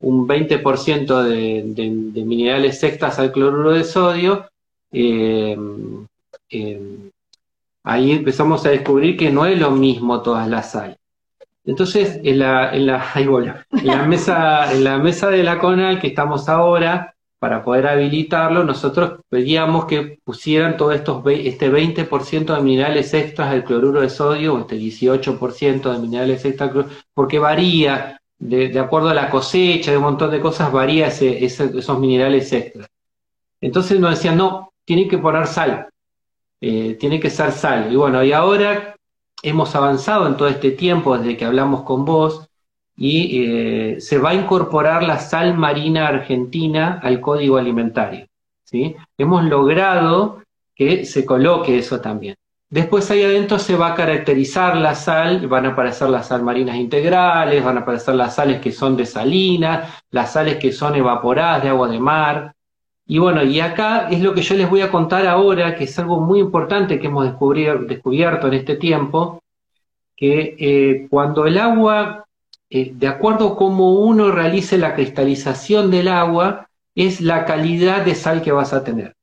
un 0.00 0.28
20% 0.28 1.22
de, 1.22 1.62
de, 1.64 2.24
minerales 2.24 2.82
extras 2.82 3.18
al 3.18 3.32
cloruro 3.32 3.72
de 3.72 3.84
sodio, 3.84 4.46
eh, 4.90 5.56
ahí 7.84 8.12
empezamos 8.12 8.64
a 8.66 8.70
descubrir 8.70 9.16
que 9.16 9.30
no 9.30 9.46
es 9.46 9.58
lo 9.58 9.70
mismo 9.70 10.22
todas 10.22 10.48
las 10.48 10.72
sal. 10.72 10.98
Entonces, 11.64 12.20
en 12.24 12.40
la, 12.40 12.74
en 12.74 12.86
la, 12.86 12.98
mesa, 14.06 14.72
en 14.72 14.82
la 14.82 14.98
mesa 14.98 15.28
de 15.30 15.44
la 15.44 15.58
CONAL 15.58 16.00
que 16.00 16.08
estamos 16.08 16.48
ahora, 16.48 17.14
para 17.38 17.64
poder 17.64 17.86
habilitarlo, 17.86 18.64
nosotros 18.64 19.20
pedíamos 19.28 19.86
que 19.86 20.18
pusieran 20.24 20.76
todo 20.76 20.92
estos, 20.92 21.22
este 21.26 21.70
20% 21.70 22.54
de 22.54 22.62
minerales 22.62 23.14
extras 23.14 23.50
del 23.50 23.64
cloruro 23.64 24.00
de 24.00 24.10
sodio, 24.10 24.54
o 24.54 24.60
este 24.60 24.76
18% 24.76 25.92
de 25.92 25.98
minerales 25.98 26.44
extras, 26.44 26.72
porque 27.14 27.38
varía, 27.38 28.20
de, 28.38 28.76
acuerdo 28.78 29.08
a 29.10 29.14
la 29.14 29.30
cosecha, 29.30 29.92
de 29.92 29.96
un 29.96 30.04
montón 30.04 30.30
de 30.30 30.40
cosas, 30.40 30.72
varía 30.72 31.08
ese, 31.08 31.44
esos 31.44 31.98
minerales 31.98 32.52
extras. 32.52 32.88
Entonces 33.60 34.00
nos 34.00 34.10
decían, 34.10 34.36
no, 34.36 34.72
tienen 34.84 35.08
que 35.08 35.18
poner 35.18 35.46
sal, 35.46 35.88
eh, 36.62 36.96
tiene 36.98 37.18
que 37.18 37.28
ser 37.28 37.50
sal. 37.50 37.92
Y 37.92 37.96
bueno, 37.96 38.22
y 38.22 38.32
ahora 38.32 38.94
hemos 39.42 39.74
avanzado 39.74 40.28
en 40.28 40.36
todo 40.36 40.46
este 40.46 40.70
tiempo 40.70 41.18
desde 41.18 41.36
que 41.36 41.44
hablamos 41.44 41.82
con 41.82 42.04
vos 42.04 42.48
y 42.96 43.44
eh, 43.44 44.00
se 44.00 44.18
va 44.18 44.30
a 44.30 44.34
incorporar 44.34 45.02
la 45.02 45.18
sal 45.18 45.56
marina 45.58 46.06
argentina 46.06 47.00
al 47.02 47.20
código 47.20 47.56
alimentario. 47.56 48.28
¿sí? 48.62 48.94
Hemos 49.18 49.44
logrado 49.44 50.44
que 50.76 51.04
se 51.04 51.26
coloque 51.26 51.78
eso 51.78 52.00
también. 52.00 52.36
Después 52.70 53.10
ahí 53.10 53.24
adentro 53.24 53.58
se 53.58 53.74
va 53.74 53.88
a 53.88 53.94
caracterizar 53.96 54.76
la 54.76 54.94
sal, 54.94 55.48
van 55.48 55.66
a 55.66 55.70
aparecer 55.70 56.08
las 56.10 56.28
sal 56.28 56.44
marinas 56.44 56.76
integrales, 56.76 57.62
van 57.62 57.78
a 57.78 57.80
aparecer 57.80 58.14
las 58.14 58.36
sales 58.36 58.60
que 58.60 58.70
son 58.70 58.96
de 58.96 59.04
salina, 59.04 59.96
las 60.10 60.32
sales 60.32 60.58
que 60.58 60.72
son 60.72 60.94
evaporadas 60.94 61.64
de 61.64 61.68
agua 61.70 61.88
de 61.88 61.98
mar, 61.98 62.54
y 63.12 63.18
bueno, 63.18 63.44
y 63.44 63.60
acá 63.60 64.08
es 64.10 64.22
lo 64.22 64.32
que 64.32 64.40
yo 64.40 64.54
les 64.54 64.70
voy 64.70 64.80
a 64.80 64.90
contar 64.90 65.26
ahora, 65.26 65.76
que 65.76 65.84
es 65.84 65.98
algo 65.98 66.18
muy 66.18 66.40
importante 66.40 66.98
que 66.98 67.08
hemos 67.08 67.26
descubierto 67.26 68.46
en 68.46 68.54
este 68.54 68.76
tiempo, 68.76 69.42
que 70.16 70.56
eh, 70.58 71.08
cuando 71.10 71.44
el 71.44 71.58
agua, 71.58 72.24
eh, 72.70 72.90
de 72.94 73.06
acuerdo 73.06 73.48
a 73.48 73.56
cómo 73.56 73.96
uno 73.96 74.30
realice 74.30 74.78
la 74.78 74.94
cristalización 74.94 75.90
del 75.90 76.08
agua, 76.08 76.70
es 76.94 77.20
la 77.20 77.44
calidad 77.44 78.02
de 78.02 78.14
sal 78.14 78.40
que 78.40 78.50
vas 78.50 78.72
a 78.72 78.82
tener. 78.82 79.14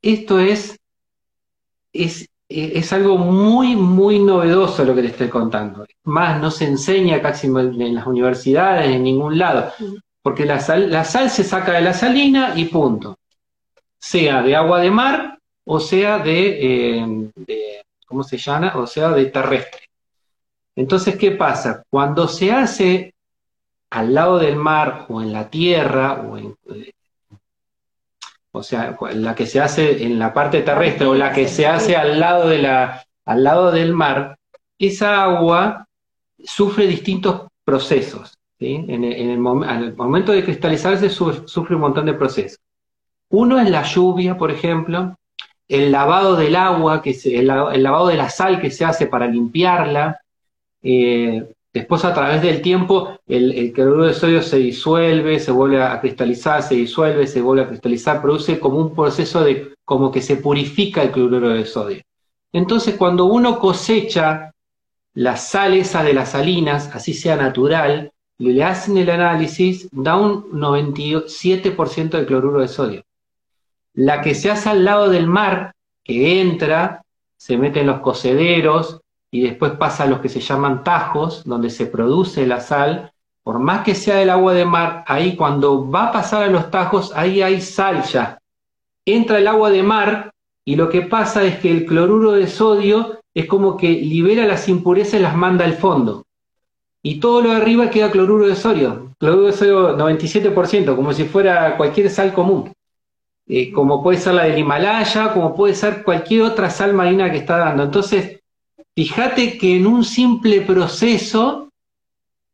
Esto 0.00 0.40
es, 0.40 0.80
es, 1.92 2.30
es 2.48 2.92
algo 2.94 3.18
muy, 3.18 3.76
muy 3.76 4.20
novedoso 4.20 4.86
lo 4.86 4.94
que 4.94 5.02
les 5.02 5.10
estoy 5.10 5.28
contando. 5.28 5.84
Más, 6.04 6.40
no 6.40 6.50
se 6.50 6.64
enseña 6.64 7.20
casi 7.20 7.48
en 7.48 7.94
las 7.94 8.06
universidades, 8.06 8.90
en 8.90 9.02
ningún 9.02 9.36
lado, 9.38 9.70
porque 10.22 10.46
la 10.46 10.60
sal, 10.60 10.90
la 10.90 11.04
sal 11.04 11.28
se 11.28 11.44
saca 11.44 11.72
de 11.72 11.82
la 11.82 11.92
salina 11.92 12.54
y 12.56 12.64
punto 12.64 13.18
sea 14.04 14.42
de 14.42 14.54
agua 14.54 14.80
de 14.80 14.90
mar 14.90 15.38
o 15.64 15.80
sea 15.80 16.18
de, 16.18 17.02
eh, 17.06 17.82
¿cómo 18.06 18.22
se 18.22 18.36
llama? 18.36 18.72
O 18.76 18.86
sea 18.86 19.08
de 19.10 19.26
terrestre. 19.26 19.88
Entonces, 20.76 21.16
¿qué 21.16 21.30
pasa? 21.30 21.84
Cuando 21.88 22.28
se 22.28 22.52
hace 22.52 23.14
al 23.88 24.12
lado 24.12 24.38
del 24.38 24.56
mar 24.56 25.06
o 25.08 25.22
en 25.22 25.32
la 25.32 25.48
tierra 25.48 26.20
o 26.20 26.36
eh, 26.36 26.92
o 28.52 28.62
sea, 28.62 28.96
la 29.14 29.34
que 29.34 29.46
se 29.46 29.60
hace 29.60 30.04
en 30.04 30.18
la 30.18 30.34
parte 30.34 30.60
terrestre 30.60 31.06
o 31.06 31.14
la 31.14 31.32
que 31.32 31.48
se 31.48 31.66
hace 31.66 31.96
al 31.96 32.20
lado, 32.20 32.48
de 32.48 32.58
la, 32.58 33.04
al 33.24 33.42
lado 33.42 33.72
del 33.72 33.94
mar, 33.94 34.38
esa 34.78 35.24
agua 35.24 35.88
sufre 36.38 36.86
distintos 36.86 37.48
procesos. 37.64 38.38
En, 38.60 39.02
el, 39.02 39.44
al 39.66 39.96
momento 39.96 40.30
de 40.30 40.44
cristalizarse 40.44 41.08
sufre 41.10 41.74
un 41.74 41.80
montón 41.80 42.06
de 42.06 42.14
procesos. 42.14 42.60
Uno 43.36 43.58
es 43.58 43.68
la 43.68 43.82
lluvia, 43.82 44.38
por 44.38 44.52
ejemplo, 44.52 45.16
el 45.66 45.90
lavado 45.90 46.36
del 46.36 46.54
agua, 46.54 47.02
el, 47.04 47.46
lavado 47.48 48.06
de 48.06 48.16
la 48.16 48.30
sal 48.30 48.60
que 48.60 48.70
se 48.70 48.84
hace 48.84 49.08
para 49.08 49.26
limpiarla. 49.26 50.20
Eh, 50.80 51.42
después, 51.72 52.04
a 52.04 52.14
través 52.14 52.42
del 52.42 52.62
tiempo, 52.62 53.18
el, 53.26 53.50
el, 53.50 53.72
cloruro 53.72 54.04
de 54.04 54.14
sodio 54.14 54.40
se 54.40 54.58
disuelve, 54.58 55.40
se 55.40 55.50
vuelve 55.50 55.82
a 55.82 56.00
cristalizar, 56.00 56.62
se 56.62 56.76
disuelve, 56.76 57.26
se 57.26 57.40
vuelve 57.40 57.64
a 57.64 57.68
cristalizar, 57.68 58.22
produce 58.22 58.60
como 58.60 58.78
un 58.78 58.94
proceso 58.94 59.42
de 59.42 59.74
como 59.84 60.12
que 60.12 60.22
se 60.22 60.36
purifica 60.36 61.02
el 61.02 61.10
cloruro 61.10 61.48
de 61.48 61.64
sodio. 61.64 62.02
Entonces, 62.52 62.94
cuando 62.94 63.24
uno 63.24 63.58
cosecha 63.58 64.52
la 65.14 65.36
sal 65.36 65.74
esa 65.74 66.04
de 66.04 66.14
las 66.14 66.30
salinas, 66.30 66.88
así 66.94 67.12
sea 67.12 67.34
natural, 67.34 68.12
y 68.38 68.52
le 68.52 68.62
hacen 68.62 68.96
el 68.96 69.10
análisis, 69.10 69.88
da 69.90 70.14
un 70.14 70.52
97% 70.52 72.10
de 72.10 72.26
cloruro 72.26 72.60
de 72.60 72.68
sodio. 72.68 73.02
La 73.94 74.20
que 74.20 74.34
se 74.34 74.50
hace 74.50 74.70
al 74.70 74.84
lado 74.84 75.08
del 75.08 75.26
mar, 75.26 75.74
que 76.02 76.40
entra, 76.40 77.02
se 77.36 77.56
mete 77.56 77.80
en 77.80 77.86
los 77.86 78.00
cocederos 78.00 79.00
y 79.30 79.42
después 79.42 79.72
pasa 79.72 80.04
a 80.04 80.06
los 80.06 80.20
que 80.20 80.28
se 80.28 80.40
llaman 80.40 80.84
tajos, 80.84 81.44
donde 81.44 81.70
se 81.70 81.86
produce 81.86 82.46
la 82.46 82.60
sal, 82.60 83.12
por 83.44 83.58
más 83.58 83.84
que 83.84 83.94
sea 83.94 84.16
del 84.16 84.30
agua 84.30 84.54
de 84.54 84.64
mar, 84.64 85.04
ahí 85.06 85.36
cuando 85.36 85.90
va 85.90 86.06
a 86.08 86.12
pasar 86.12 86.44
a 86.44 86.50
los 86.50 86.70
tajos, 86.70 87.12
ahí 87.14 87.42
hay 87.42 87.60
sal 87.60 88.02
ya. 88.04 88.38
Entra 89.04 89.38
el 89.38 89.46
agua 89.46 89.70
de 89.70 89.82
mar 89.82 90.32
y 90.64 90.76
lo 90.76 90.88
que 90.88 91.02
pasa 91.02 91.44
es 91.44 91.58
que 91.58 91.70
el 91.70 91.84
cloruro 91.84 92.32
de 92.32 92.46
sodio 92.46 93.20
es 93.34 93.46
como 93.46 93.76
que 93.76 93.90
libera 93.90 94.46
las 94.46 94.68
impurezas 94.68 95.20
y 95.20 95.22
las 95.22 95.36
manda 95.36 95.64
al 95.66 95.74
fondo. 95.74 96.24
Y 97.02 97.20
todo 97.20 97.42
lo 97.42 97.50
de 97.50 97.56
arriba 97.56 97.90
queda 97.90 98.10
cloruro 98.10 98.46
de 98.46 98.56
sodio. 98.56 99.10
Cloruro 99.18 99.46
de 99.46 99.52
sodio 99.52 99.98
97%, 99.98 100.96
como 100.96 101.12
si 101.12 101.24
fuera 101.24 101.76
cualquier 101.76 102.08
sal 102.08 102.32
común. 102.32 102.72
Eh, 103.46 103.70
como 103.72 104.02
puede 104.02 104.18
ser 104.18 104.34
la 104.34 104.44
del 104.44 104.58
Himalaya, 104.58 105.32
como 105.32 105.54
puede 105.54 105.74
ser 105.74 106.02
cualquier 106.02 106.42
otra 106.42 106.70
sal 106.70 106.94
marina 106.94 107.30
que 107.30 107.38
está 107.38 107.58
dando. 107.58 107.82
Entonces, 107.82 108.40
fíjate 108.94 109.58
que 109.58 109.76
en 109.76 109.86
un 109.86 110.04
simple 110.04 110.62
proceso, 110.62 111.70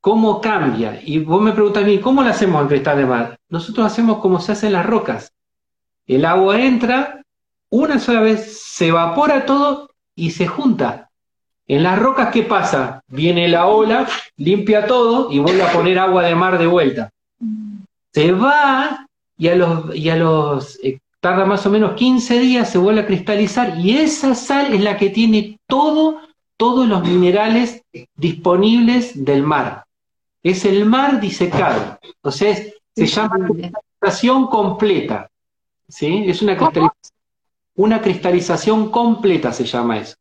¿cómo 0.01 0.41
cambia? 0.41 1.01
Y 1.05 1.19
vos 1.19 1.41
me 1.41 1.53
preguntas 1.53 1.85
a 1.85 1.87
mí, 1.87 1.99
¿cómo 1.99 2.23
lo 2.23 2.31
hacemos 2.31 2.63
en 2.63 2.69
cristal 2.69 2.99
de 2.99 3.07
mar? 3.07 3.39
Nosotros 3.49 3.87
hacemos 3.87 4.19
como 4.19 4.41
se 4.41 4.53
hace 4.53 4.67
en 4.67 4.73
las 4.73 4.87
rocas. 4.87 5.33
El 6.07 6.25
agua 6.25 6.61
entra, 6.61 7.23
una 7.69 8.01
sola 8.01 8.21
vez 8.21 8.61
se 8.61 8.89
evapora 8.89 9.47
todo 9.47 9.91
y 10.17 10.33
se 10.33 10.49
junta. 10.49 11.09
En 11.69 11.85
las 11.85 12.01
rocas, 12.01 12.31
¿qué 12.33 12.43
pasa? 12.43 13.05
Viene 13.07 13.47
la 13.47 13.67
ola, 13.67 14.09
limpia 14.37 14.89
todo 14.89 15.31
y 15.31 15.39
vuelve 15.39 15.63
a 15.63 15.73
poner 15.73 16.01
agua 16.01 16.25
de 16.25 16.35
mar 16.35 16.59
de 16.59 16.67
vuelta. 16.67 17.13
Se 18.13 18.33
va 18.33 19.07
y 19.41 19.49
a 19.49 19.57
los, 19.57 19.97
y 19.97 20.11
a 20.11 20.17
los 20.17 20.79
eh, 20.85 21.01
tarda 21.19 21.47
más 21.47 21.65
o 21.65 21.71
menos 21.71 21.95
15 21.95 22.41
días, 22.41 22.71
se 22.71 22.77
vuelve 22.77 23.01
a 23.01 23.07
cristalizar 23.07 23.79
y 23.79 23.97
esa 23.97 24.35
sal 24.35 24.75
es 24.75 24.83
la 24.83 24.99
que 24.99 25.09
tiene 25.09 25.59
todo, 25.67 26.21
todos 26.59 26.87
los 26.87 27.03
minerales 27.03 27.83
disponibles 28.15 29.25
del 29.25 29.43
mar. 29.43 29.87
Es 30.43 30.67
el 30.67 30.85
mar 30.85 31.21
disecado. 31.21 31.99
Entonces, 32.03 32.75
se 32.95 33.07
llama 33.07 33.49
cristalización 33.49 34.47
completa. 34.49 35.31
¿sí? 35.89 36.25
Es 36.27 36.43
una 36.43 36.59
cristalización, 36.59 36.93
una 37.77 38.03
cristalización 38.03 38.91
completa, 38.91 39.55
se 39.55 39.65
llama 39.65 40.01
eso. 40.01 40.17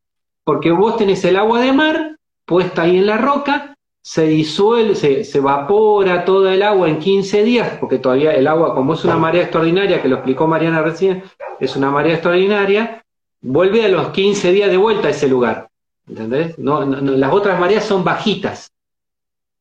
Porque 0.45 0.71
vos 0.71 0.95
tenés 0.95 1.25
el 1.25 1.35
agua 1.35 1.59
de 1.59 1.73
mar 1.73 2.15
puesta 2.45 2.83
ahí 2.83 2.97
en 2.97 3.05
la 3.05 3.17
roca 3.17 3.75
se 4.09 4.23
disuelve, 4.23 4.95
se, 4.95 5.37
evapora 5.37 6.25
toda 6.25 6.55
el 6.55 6.63
agua 6.63 6.89
en 6.89 6.97
15 6.97 7.43
días, 7.43 7.77
porque 7.79 7.99
todavía 7.99 8.33
el 8.33 8.47
agua, 8.47 8.73
como 8.73 8.95
es 8.95 9.05
una 9.05 9.17
marea 9.17 9.43
extraordinaria, 9.43 10.01
que 10.01 10.07
lo 10.07 10.15
explicó 10.15 10.47
Mariana 10.47 10.81
recién, 10.81 11.21
es 11.59 11.75
una 11.75 11.91
marea 11.91 12.15
extraordinaria, 12.15 13.05
vuelve 13.39 13.85
a 13.85 13.87
los 13.87 14.09
15 14.09 14.51
días 14.51 14.71
de 14.71 14.77
vuelta 14.77 15.09
a 15.09 15.11
ese 15.11 15.27
lugar. 15.27 15.69
¿Entendés? 16.07 16.57
No, 16.57 16.83
las 16.83 17.31
otras 17.31 17.59
mareas 17.59 17.83
son 17.83 18.03
bajitas, 18.03 18.71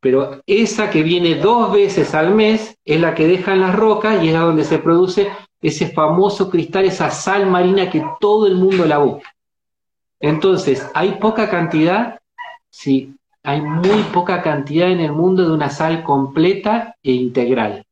pero 0.01 0.41
esa 0.47 0.89
que 0.89 1.03
viene 1.03 1.35
dos 1.35 1.71
veces 1.71 2.15
al 2.15 2.35
mes 2.35 2.75
es 2.87 3.01
la 3.03 3.15
que 3.15 3.27
deja 3.27 3.53
en 3.53 3.61
las 3.61 3.77
rocas 3.77 4.25
y 4.25 4.29
es 4.29 4.35
donde 4.35 4.65
se 4.65 4.79
produce 4.79 5.31
ese 5.61 5.89
famoso 5.89 6.49
cristal, 6.49 6.87
esa 6.87 7.11
sal 7.11 7.45
marina 7.51 7.91
que 7.91 8.03
todo 8.19 8.47
el 8.47 8.55
mundo 8.55 8.87
la 8.87 8.97
busca. 8.97 9.31
Entonces, 10.21 10.89
hay 10.95 11.19
poca 11.21 11.51
cantidad, 11.51 12.19
sí, 12.71 13.13
hay 13.49 13.63
muy 13.63 14.03
poca 14.13 14.43
cantidad 14.43 14.91
en 14.91 15.01
el 15.01 15.13
mundo 15.13 15.43
de 15.43 15.53
una 15.53 15.71
sal 15.71 16.03
completa 16.03 16.95
e 17.03 17.13
integral. 17.13 17.83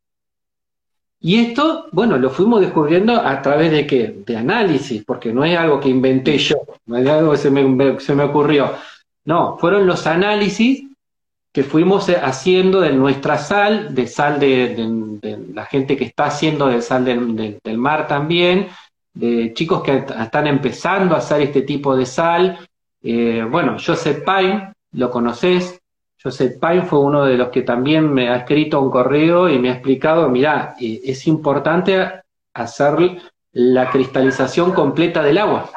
Y 1.19 1.37
esto, 1.37 1.87
bueno, 1.92 2.19
lo 2.19 2.29
fuimos 2.29 2.61
descubriendo 2.61 3.14
a 3.14 3.40
través 3.40 3.71
de 3.71 3.87
qué? 3.87 4.23
De 4.27 4.37
análisis, 4.37 5.03
porque 5.03 5.33
no 5.33 5.47
es 5.47 5.57
algo 5.57 5.81
que 5.81 5.88
inventé 5.88 6.37
yo, 6.37 6.57
no 6.85 6.99
es 6.99 7.09
algo 7.09 7.33
que 7.33 7.38
se 7.38 7.51
me, 7.51 7.99
se 8.01 8.14
me 8.14 8.25
ocurrió. 8.25 8.71
No, 9.25 9.57
fueron 9.57 9.87
los 9.87 10.07
análisis 10.07 10.85
que 11.53 11.64
fuimos 11.64 12.11
haciendo 12.11 12.83
de 12.83 12.92
nuestra 12.92 13.38
sal, 13.38 13.95
de 13.95 14.07
sal 14.09 14.38
de, 14.38 15.25
la 15.55 15.64
gente 15.64 15.97
que 15.97 16.05
está 16.05 16.27
haciendo 16.27 16.66
de 16.66 16.83
sal 16.83 17.03
del 17.07 17.79
mar 17.79 18.07
también, 18.07 18.69
de 19.14 19.55
chicos 19.55 19.83
que 19.83 20.05
están 20.21 20.49
empezando 20.49 21.14
a 21.14 21.19
hacer 21.19 21.40
este 21.40 21.62
tipo 21.62 21.97
de 21.97 22.05
sal. 22.05 22.59
Eh, 23.03 23.42
bueno, 23.51 23.79
Joseph 23.85 24.23
Pine, 24.23 24.76
lo 24.97 25.11
conoces. 25.11 25.81
Joseph 26.21 26.59
Pine 26.61 26.83
fue 26.83 26.99
uno 26.99 27.25
de 27.25 27.37
los 27.37 27.51
que 27.51 27.63
también 27.63 28.13
me 28.13 28.31
ha 28.31 28.37
escrito 28.39 28.81
un 28.81 28.91
correo 28.91 29.49
y 29.49 29.59
me 29.59 29.69
ha 29.69 29.75
explicado, 29.75 30.29
mira, 30.29 30.75
eh, 30.81 31.01
es 31.05 31.27
importante 31.27 32.23
hacer 32.55 33.21
la 33.53 33.91
cristalización 33.91 34.73
completa 34.73 35.23
del 35.23 35.39
agua. 35.39 35.71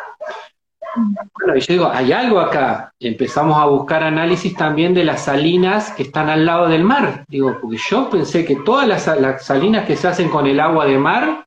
Bueno, 0.95 1.55
y 1.55 1.61
yo 1.61 1.73
digo, 1.73 1.91
hay 1.93 2.11
algo 2.11 2.39
acá. 2.39 2.93
Empezamos 2.99 3.57
a 3.57 3.65
buscar 3.65 4.03
análisis 4.03 4.55
también 4.55 4.93
de 4.93 5.03
las 5.03 5.25
salinas 5.25 5.91
que 5.91 6.03
están 6.03 6.29
al 6.29 6.45
lado 6.45 6.67
del 6.67 6.83
mar. 6.83 7.25
Digo, 7.27 7.57
porque 7.61 7.77
yo 7.77 8.09
pensé 8.09 8.43
que 8.43 8.57
todas 8.65 8.87
las, 8.87 9.45
salinas 9.45 9.85
que 9.85 9.95
se 9.95 10.07
hacen 10.07 10.29
con 10.29 10.47
el 10.47 10.59
agua 10.59 10.85
de 10.85 10.97
mar, 10.97 11.45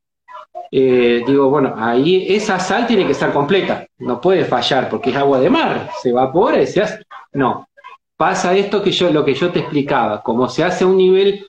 eh, 0.75 1.23
digo, 1.27 1.51
bueno, 1.51 1.75
ahí 1.77 2.25
esa 2.35 2.59
sal 2.59 2.87
tiene 2.87 3.05
que 3.05 3.13
estar 3.13 3.31
completa. 3.31 3.87
No 3.99 4.23
puede 4.23 4.47
fallar 4.47 4.89
porque 4.89 5.11
es 5.11 5.17
agua 5.17 5.39
de 5.39 5.51
mar. 5.51 5.91
Se 6.01 6.09
evapora 6.09 6.63
y 6.63 6.67
se 6.67 6.81
hace. 6.81 7.03
No, 7.35 7.69
pasa 8.17 8.57
esto 8.57 8.83
que 8.83 8.91
yo, 8.91 9.13
lo 9.13 9.23
que 9.23 9.35
yo 9.35 9.51
te 9.53 9.61
explicaba, 9.61 10.23
como 10.23 10.49
se 10.49 10.65
hace 10.65 10.85
a 10.85 10.87
un 10.87 10.97
nivel 10.97 11.47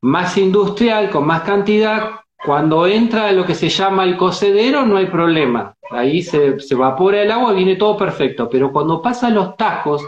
más 0.00 0.38
industrial, 0.38 1.10
con 1.10 1.26
más 1.26 1.42
cantidad, 1.42 2.10
cuando 2.42 2.86
entra 2.86 3.32
lo 3.32 3.44
que 3.44 3.54
se 3.54 3.68
llama 3.68 4.04
el 4.04 4.16
cocedero 4.16 4.84
no 4.84 4.98
hay 4.98 5.06
problema, 5.06 5.74
ahí 5.90 6.22
se, 6.22 6.60
se 6.60 6.74
evapora 6.74 7.22
el 7.22 7.30
agua, 7.30 7.54
viene 7.54 7.76
todo 7.76 7.96
perfecto, 7.96 8.50
pero 8.50 8.70
cuando 8.70 9.00
pasan 9.00 9.34
los 9.34 9.56
tajos, 9.56 10.02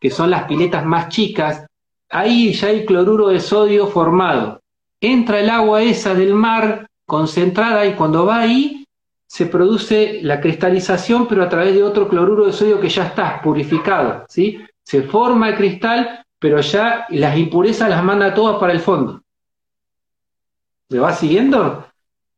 que 0.00 0.10
son 0.10 0.30
las 0.30 0.44
piletas 0.44 0.84
más 0.84 1.08
chicas, 1.08 1.66
ahí 2.08 2.52
ya 2.52 2.68
hay 2.68 2.84
cloruro 2.84 3.28
de 3.28 3.40
sodio 3.40 3.86
formado. 3.88 4.60
Entra 5.00 5.40
el 5.40 5.50
agua 5.50 5.82
esa 5.82 6.14
del 6.14 6.34
mar 6.34 6.88
concentrada 7.12 7.84
y 7.84 7.92
cuando 7.92 8.24
va 8.24 8.38
ahí 8.38 8.86
se 9.26 9.44
produce 9.44 10.20
la 10.22 10.40
cristalización, 10.40 11.28
pero 11.28 11.42
a 11.42 11.48
través 11.50 11.74
de 11.74 11.82
otro 11.82 12.08
cloruro 12.08 12.46
de 12.46 12.54
sodio 12.54 12.80
que 12.80 12.88
ya 12.88 13.08
está 13.08 13.42
purificado, 13.42 14.24
¿sí? 14.30 14.64
Se 14.82 15.02
forma 15.02 15.50
el 15.50 15.56
cristal, 15.56 16.24
pero 16.38 16.58
ya 16.62 17.04
las 17.10 17.36
impurezas 17.36 17.90
las 17.90 18.02
manda 18.02 18.32
todas 18.32 18.58
para 18.58 18.72
el 18.72 18.80
fondo. 18.80 19.20
¿Me 20.88 21.00
va 21.00 21.12
siguiendo? 21.12 21.86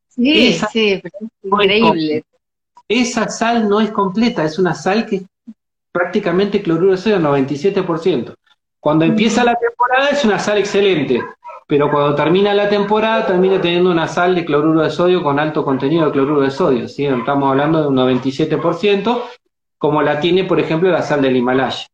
Sí, 0.09 0.59
sí, 0.73 1.01
increíble. 1.45 2.25
esa 2.89 3.29
sal 3.29 3.69
no 3.69 3.81
es 3.81 3.93
completa, 3.93 4.45
es 4.45 4.59
una 4.59 4.75
sal 4.75 5.07
que 5.07 5.17
es 5.17 5.23
prácticamente 5.93 6.61
cloruro 6.61 6.91
de 6.91 6.99
sodio, 6.99 7.21
97%. 7.21 8.35
Cuando 8.81 9.05
empieza 9.05 9.45
la 9.45 9.55
temporada 9.55 10.09
es 10.09 10.25
una 10.25 10.41
sal 10.41 10.59
excelente, 10.59 11.23
pero 11.67 11.91
cuando 11.91 12.15
termina 12.15 12.53
la 12.53 12.69
temporada 12.69 13.27
termina 13.27 13.61
teniendo 13.61 13.91
una 13.91 14.07
sal 14.07 14.35
de 14.35 14.45
cloruro 14.45 14.83
de 14.83 14.91
sodio 14.91 15.23
con 15.23 15.39
alto 15.39 15.65
contenido 15.65 16.07
de 16.07 16.13
cloruro 16.13 16.43
de 16.43 16.51
sodio, 16.51 16.89
¿sí? 16.89 17.07
estamos 17.07 17.51
hablando 17.51 17.81
de 17.81 17.89
un 17.89 17.97
97%, 17.97 19.23
como 19.79 20.03
la 20.03 20.21
tiene, 20.21 20.45
por 20.45 20.61
ejemplo, 20.61 20.91
la 20.91 21.03
sal 21.03 21.23
del 21.23 21.37
Himalaya. 21.37 21.87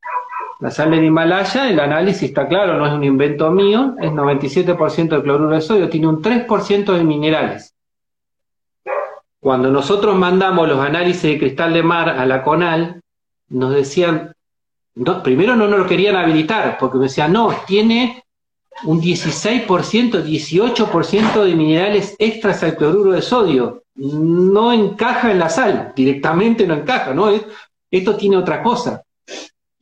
La 0.61 0.71
sal 0.71 0.91
del 0.91 1.05
Himalaya, 1.05 1.71
el 1.71 1.81
análisis 1.81 2.25
está 2.25 2.47
claro, 2.47 2.77
no 2.77 2.87
es 2.87 2.93
un 2.93 3.05
invento 3.05 3.51
mío, 3.51 3.95
es 3.99 4.11
97% 4.11 5.09
de 5.09 5.23
cloruro 5.23 5.55
de 5.55 5.61
sodio, 5.61 5.89
tiene 5.89 6.09
un 6.09 6.21
3% 6.21 6.93
de 6.93 7.05
minerales. 7.05 7.75
Cuando 9.41 9.71
nosotros 9.71 10.17
mandamos 10.17 10.69
los 10.69 10.79
análisis 10.81 11.23
de 11.23 11.39
cristal 11.39 11.73
de 11.73 11.83
mar 11.83 12.11
a 12.11 12.27
la 12.27 12.43
CONAL, 12.43 13.01
nos 13.49 13.75
decían, 13.75 14.35
primero 15.25 15.57
no 15.57 15.67
nos 15.67 15.79
lo 15.81 15.87
querían 15.87 16.17
habilitar, 16.17 16.77
porque 16.79 16.99
me 16.99 17.05
decían, 17.05 17.33
no, 17.33 17.55
tiene 17.67 18.20
un 18.85 19.01
16%, 19.01 19.67
18% 19.67 21.45
de 21.45 21.55
minerales 21.55 22.17
extras 22.19 22.63
al 22.63 22.77
cloruro 22.77 23.13
de 23.13 23.23
sodio. 23.23 23.85
No 23.97 24.73
encaja 24.73 25.31
en 25.31 25.39
la 25.39 25.49
sal, 25.49 25.93
directamente 25.95 26.67
no 26.67 26.75
encaja, 26.75 27.13
¿no? 27.13 27.31
Esto 27.91 28.17
tiene 28.17 28.37
otra 28.37 28.63
cosa. 28.63 29.03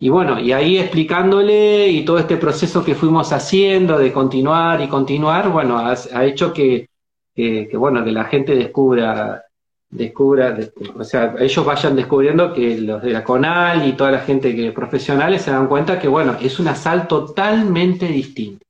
Y 0.00 0.08
bueno, 0.08 0.38
y 0.38 0.52
ahí 0.52 0.78
explicándole 0.78 1.88
y 1.88 2.04
todo 2.04 2.18
este 2.18 2.37
proceso 2.37 2.84
que 2.84 2.94
fuimos 2.94 3.32
haciendo 3.32 3.98
de 3.98 4.12
continuar 4.12 4.80
y 4.80 4.88
continuar, 4.88 5.50
bueno, 5.50 5.78
ha, 5.78 6.24
hecho 6.24 6.52
que, 6.52 6.88
que, 7.34 7.68
bueno, 7.74 8.04
que 8.04 8.12
la 8.12 8.24
gente 8.24 8.54
descubra 8.54 9.44
descubra, 9.90 10.56
o 10.96 11.04
sea, 11.04 11.34
ellos 11.38 11.64
vayan 11.64 11.96
descubriendo 11.96 12.52
que 12.52 12.78
los 12.78 13.02
de 13.02 13.11
la 13.11 13.24
CONAL 13.24 13.88
y 13.88 13.92
toda 13.92 14.11
la 14.11 14.20
gente 14.20 14.54
que 14.54 14.70
profesionales 14.72 15.42
se 15.42 15.50
dan 15.50 15.66
cuenta 15.66 15.98
que, 15.98 16.08
bueno, 16.08 16.37
es 16.40 16.58
una 16.58 16.74
sal 16.74 17.08
totalmente 17.08 18.06
distinta. 18.06 18.64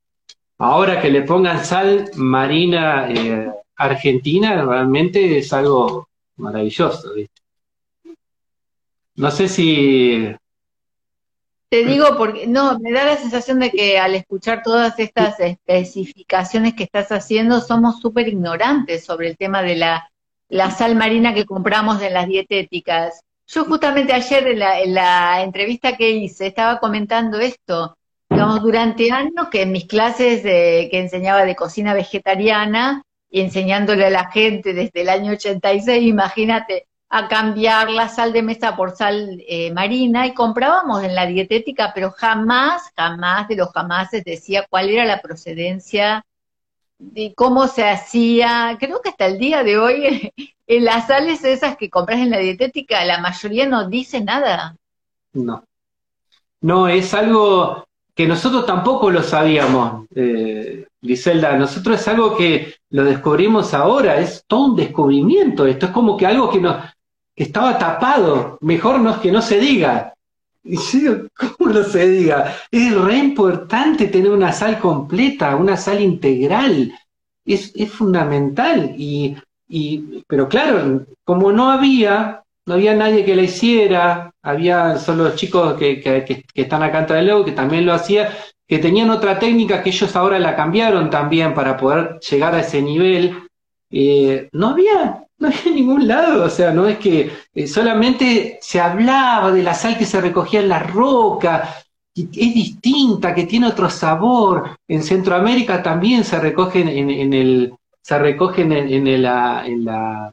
Ahora 0.59 1.01
que 1.01 1.09
le 1.09 1.21
pongan 1.21 1.63
sal 1.63 2.11
marina 2.15 3.09
eh, 3.09 3.49
argentina, 3.77 4.61
realmente 4.65 5.37
es 5.37 5.53
algo 5.53 6.09
maravilloso, 6.35 7.13
¿viste? 7.13 7.41
No 9.15 9.31
sé 9.31 9.47
si 9.47 10.35
te 11.69 11.85
digo 11.85 12.17
porque, 12.17 12.47
no, 12.47 12.79
me 12.79 12.91
da 12.91 13.05
la 13.05 13.15
sensación 13.15 13.59
de 13.59 13.69
que 13.69 13.99
al 13.99 14.15
escuchar 14.15 14.63
todas 14.63 14.97
estas 14.97 15.39
especificaciones 15.39 16.73
que 16.73 16.83
estás 16.83 17.11
haciendo, 17.11 17.61
somos 17.61 17.99
súper 18.01 18.27
ignorantes 18.27 19.05
sobre 19.05 19.29
el 19.29 19.37
tema 19.37 19.61
de 19.61 19.75
la, 19.75 20.09
sal 20.71 20.95
marina 20.95 21.33
que 21.33 21.45
compramos 21.45 22.01
en 22.01 22.15
las 22.15 22.27
dietéticas. 22.27 23.21
Yo 23.45 23.65
justamente 23.65 24.13
ayer 24.13 24.47
en 24.47 24.93
la 24.93 25.43
entrevista 25.43 25.95
que 25.95 26.09
hice 26.09 26.47
estaba 26.47 26.79
comentando 26.79 27.39
esto. 27.39 27.95
Digamos, 28.29 28.61
durante 28.61 29.11
años 29.11 29.47
que 29.51 29.63
en 29.63 29.71
mis 29.71 29.85
clases 29.85 30.43
de, 30.43 30.87
que 30.91 30.99
enseñaba 30.99 31.45
de 31.45 31.55
cocina 31.55 31.93
vegetariana 31.93 33.03
y 33.29 33.41
enseñándole 33.41 34.05
a 34.05 34.11
la 34.11 34.31
gente 34.31 34.73
desde 34.73 35.01
el 35.01 35.09
año 35.09 35.31
86, 35.31 36.03
imagínate, 36.03 36.87
a 37.09 37.27
cambiar 37.27 37.89
la 37.89 38.07
sal 38.07 38.31
de 38.31 38.43
mesa 38.43 38.75
por 38.75 38.95
sal 38.95 39.43
eh, 39.47 39.73
marina 39.73 40.27
y 40.27 40.35
comprábamos 40.35 41.03
en 41.03 41.15
la 41.15 41.25
dietética, 41.25 41.91
pero 41.93 42.11
jamás, 42.11 42.91
jamás 42.95 43.47
de 43.47 43.55
los 43.55 43.71
jamases 43.71 44.23
decía 44.23 44.67
cuál 44.69 44.89
era 44.89 45.05
la 45.05 45.19
procedencia, 45.19 46.23
de 46.99 47.33
cómo 47.33 47.67
se 47.67 47.89
hacía. 47.89 48.77
Creo 48.79 49.01
que 49.01 49.09
hasta 49.09 49.25
el 49.25 49.39
día 49.39 49.63
de 49.63 49.79
hoy, 49.79 50.31
en 50.67 50.85
las 50.85 51.07
sales 51.07 51.43
esas 51.43 51.77
que 51.77 51.89
compras 51.89 52.19
en 52.19 52.29
la 52.29 52.37
dietética, 52.37 53.03
la 53.05 53.19
mayoría 53.19 53.65
no 53.65 53.89
dice 53.89 54.21
nada. 54.21 54.75
No. 55.33 55.63
No, 56.61 56.87
es 56.87 57.13
algo 57.13 57.88
que 58.19 58.27
nosotros 58.27 58.65
tampoco 58.65 59.09
lo 59.09 59.23
sabíamos, 59.23 60.05
eh, 60.13 60.85
Griselda. 61.01 61.57
Nosotros 61.57 62.01
es 62.01 62.07
algo 62.09 62.35
que 62.35 62.75
lo 62.89 63.05
descubrimos 63.05 63.73
ahora, 63.73 64.19
es 64.19 64.43
todo 64.45 64.65
un 64.71 64.75
descubrimiento. 64.75 65.65
Esto 65.65 65.85
es 65.85 65.93
como 65.93 66.17
que 66.17 66.25
algo 66.25 66.49
que 66.49 66.59
nos, 66.59 66.83
estaba 67.33 67.77
tapado, 67.77 68.57
mejor 68.59 68.99
no, 68.99 69.21
que 69.21 69.31
no 69.31 69.41
se 69.41 69.57
diga. 69.61 70.13
¿cómo 71.33 71.71
no 71.71 71.81
se 71.85 72.09
diga? 72.09 72.57
Es 72.69 72.93
re 72.93 73.15
importante 73.19 74.07
tener 74.07 74.31
una 74.31 74.51
sal 74.51 74.79
completa, 74.79 75.55
una 75.55 75.77
sal 75.77 76.01
integral. 76.01 76.91
Es, 77.45 77.71
fundamental. 77.89 78.95
Y, 78.97 79.37
pero 80.27 80.49
claro, 80.49 81.05
como 81.23 81.53
no 81.53 81.71
había, 81.71 82.43
no 82.69 82.75
había 82.75 82.93
nadie 82.93 83.25
que 83.25 83.35
la 83.35 83.41
hiciera, 83.41 84.31
había 84.43 84.99
solo 84.99 85.35
chicos 85.35 85.73
que, 85.73 85.99
que, 85.99 86.23
que, 86.23 86.45
están 86.53 86.83
acá 86.83 87.07
en 87.09 87.43
que 87.43 87.51
también 87.51 87.83
lo 87.83 87.93
hacían, 87.93 88.27
que 88.67 88.77
tenían 88.77 89.09
otra 89.09 89.39
técnica 89.39 89.81
que 89.81 89.89
ellos 89.89 90.15
ahora 90.15 90.37
la 90.37 90.55
cambiaron 90.55 91.09
también 91.09 91.55
para 91.55 91.75
poder 91.75 92.19
llegar 92.19 92.53
a 92.53 92.59
ese 92.59 92.83
nivel. 92.83 93.35
Eh, 93.89 94.49
no 94.51 94.67
había, 94.67 95.25
no 95.39 95.47
había 95.47 95.73
ningún 95.73 96.07
lado, 96.07 96.43
o 96.43 96.49
sea, 96.51 96.71
no 96.71 96.87
es 96.87 96.99
que 96.99 97.31
eh, 97.55 97.65
solamente 97.65 98.59
se 98.61 98.79
hablaba 98.79 99.51
de 99.51 99.63
la 99.63 99.73
sal 99.73 99.97
que 99.97 100.05
se 100.05 100.21
recogía 100.21 100.59
en 100.59 100.69
la 100.69 100.83
roca, 100.83 101.75
y 102.13 102.25
es 102.25 102.53
distinta, 102.53 103.33
que 103.33 103.47
tiene 103.47 103.65
otro 103.65 103.89
sabor. 103.89 104.77
En 104.87 105.01
Centroamérica 105.01 105.81
también 105.81 106.23
se 106.23 106.39
recogen 106.39 106.87
en, 106.87 107.33
el, 107.33 107.73
se 107.99 108.19
recogen 108.19 108.71
en, 108.73 109.23
la, 109.23 109.65
en 109.65 109.85
la, 109.85 110.31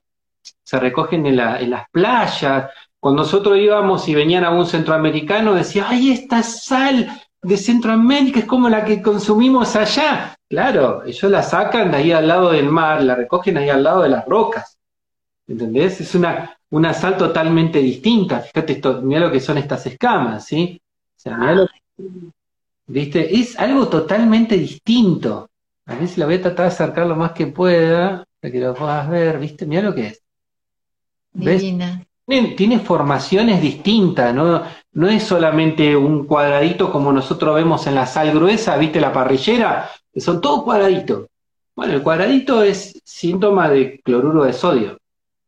se 0.63 0.79
recogen 0.79 1.27
en, 1.27 1.37
la, 1.37 1.61
en 1.61 1.71
las 1.71 1.89
playas. 1.91 2.71
Cuando 2.99 3.23
nosotros 3.23 3.59
íbamos 3.59 4.09
y 4.09 4.15
venían 4.15 4.45
a 4.45 4.51
un 4.51 4.67
centroamericano, 4.67 5.55
decía, 5.55 5.87
ay, 5.89 6.11
esta 6.11 6.43
sal 6.43 7.09
de 7.43 7.57
Centroamérica 7.57 8.41
es 8.41 8.47
como 8.47 8.69
la 8.69 8.85
que 8.85 9.01
consumimos 9.01 9.77
allá. 9.77 10.37
Claro, 10.49 11.05
ellos 11.05 11.31
la 11.31 11.43
sacan 11.43 11.91
de 11.91 11.99
ahí 11.99 12.13
al 12.13 12.27
lado 12.27 12.51
del 12.51 12.69
mar, 12.69 13.03
la 13.03 13.15
recogen 13.15 13.57
ahí 13.59 13.69
al 13.69 13.83
lado 13.83 14.03
de 14.03 14.09
las 14.09 14.27
rocas. 14.27 14.79
¿Entendés? 15.47 16.01
Es 16.01 16.15
una, 16.15 16.59
una 16.71 16.93
sal 16.93 17.17
totalmente 17.17 17.79
distinta. 17.79 18.41
Fíjate, 18.41 18.75
esto, 18.75 19.01
mira 19.03 19.21
lo 19.21 19.31
que 19.31 19.41
son 19.41 19.59
estas 19.59 19.87
escamas, 19.87 20.45
¿sí? 20.45 20.81
O 21.17 21.21
sea, 21.21 21.37
lo 21.53 21.67
¿Viste? 22.89 23.41
Es 23.41 23.59
algo 23.59 23.89
totalmente 23.89 24.57
distinto. 24.57 25.51
A 25.87 25.95
ver 25.95 26.09
si 26.09 26.21
la 26.21 26.27
voy 26.27 26.37
a 26.37 26.43
tratar 26.43 26.67
de 26.67 26.73
acercar 26.73 27.07
lo 27.07 27.17
más 27.17 27.33
que 27.33 27.49
pueda, 27.49 28.25
para 28.41 28.53
que 28.53 28.61
lo 28.61 28.75
puedas 28.75 29.09
ver, 29.09 29.39
¿viste? 29.39 29.67
Mira 29.67 29.83
lo 29.83 29.95
que 29.95 30.07
es. 30.09 30.23
Tiene, 31.39 32.55
tiene, 32.57 32.81
formaciones 32.81 33.61
distintas, 33.61 34.35
¿no? 34.35 34.63
No 34.93 35.09
es 35.09 35.23
solamente 35.23 35.97
un 35.97 36.27
cuadradito 36.27 36.91
como 36.91 37.13
nosotros 37.13 37.55
vemos 37.55 37.87
en 37.87 37.95
la 37.95 38.07
sal 38.07 38.33
gruesa, 38.33 38.77
¿viste? 38.77 39.01
La 39.01 39.13
parrillera, 39.13 39.91
son 40.17 40.41
todos 40.41 40.65
cuadraditos. 40.65 41.27
Bueno, 41.75 41.93
el 41.95 42.03
cuadradito 42.03 42.63
es 42.63 43.01
síntoma 43.05 43.69
de 43.69 44.01
cloruro 44.03 44.45
de 44.45 44.53
sodio 44.53 44.99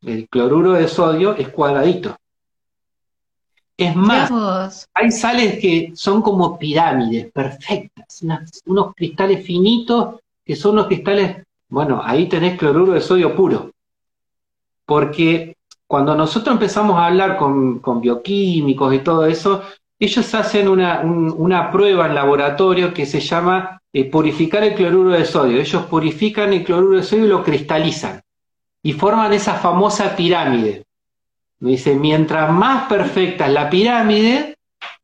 el 0.03 0.29
cloruro 0.29 0.73
de 0.73 0.89
sodio 0.89 1.35
es 1.37 1.49
cuadradito. 1.49 2.17
Es 3.77 3.95
más, 3.95 4.89
hay 4.93 5.11
sales 5.13 5.61
que 5.61 5.93
son 5.95 6.21
como 6.21 6.59
pirámides 6.59 7.31
perfectas, 7.31 8.25
unos 8.67 8.95
cristales 8.95 9.45
finitos 9.47 10.17
que 10.45 10.57
son 10.57 10.77
los 10.77 10.87
cristales, 10.87 11.45
bueno, 11.69 12.01
ahí 12.03 12.29
tenés 12.29 12.59
cloruro 12.59 12.93
de 12.93 13.01
sodio 13.01 13.37
puro. 13.37 13.71
Porque 14.85 15.57
cuando 15.89 16.15
nosotros 16.15 16.53
empezamos 16.53 16.99
a 16.99 17.07
hablar 17.07 17.39
con, 17.39 17.81
bioquímicos 18.01 18.93
y 18.95 18.99
todo 18.99 19.25
eso, 19.25 19.63
ellos 19.99 20.35
hacen 20.35 20.69
una, 20.69 21.71
prueba 21.73 22.07
en 22.07 22.15
laboratorio 22.15 22.93
que 22.93 23.07
se 23.07 23.21
llama 23.21 23.81
eh, 23.93 24.05
purificar 24.05 24.63
el 24.63 24.75
cloruro 24.75 25.11
de 25.11 25.25
sodio. 25.25 25.59
Ellos 25.59 25.87
purifican 25.87 26.53
el 26.53 26.63
cloruro 26.63 26.99
de 26.99 27.03
sodio 27.03 27.25
y 27.25 27.29
lo 27.29 27.43
cristalizan 27.43 28.21
y 28.83 28.93
forman 28.93 29.33
esa 29.33 29.55
famosa 29.55 30.15
pirámide. 30.15 30.85
dice, 31.59 31.95
mientras 31.95 32.53
más 32.53 32.87
perfecta 32.87 33.47
es 33.47 33.53
la 33.55 33.71
pirámide, 33.71 34.57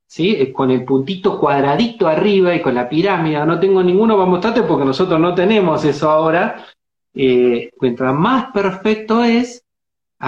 ¿sí? 0.07 0.37
Eh, 0.39 0.53
con 0.53 0.71
el 0.71 0.85
puntito 0.85 1.41
cuadradito 1.41 2.07
arriba 2.07 2.55
y 2.55 2.61
con 2.61 2.75
la 2.75 2.91
pirámide, 2.91 3.45
no 3.47 3.59
tengo 3.59 3.83
ninguno 3.83 4.17
para 4.17 4.29
mostrarte 4.29 4.63
porque 4.63 4.85
nosotros 4.85 5.19
no 5.19 5.35
tenemos 5.35 5.83
eso 5.87 6.11
ahora, 6.11 6.67
eh, 7.15 7.71
mientras 7.81 8.15
más 8.15 8.53
perfecto 8.53 9.25
es, 9.25 9.64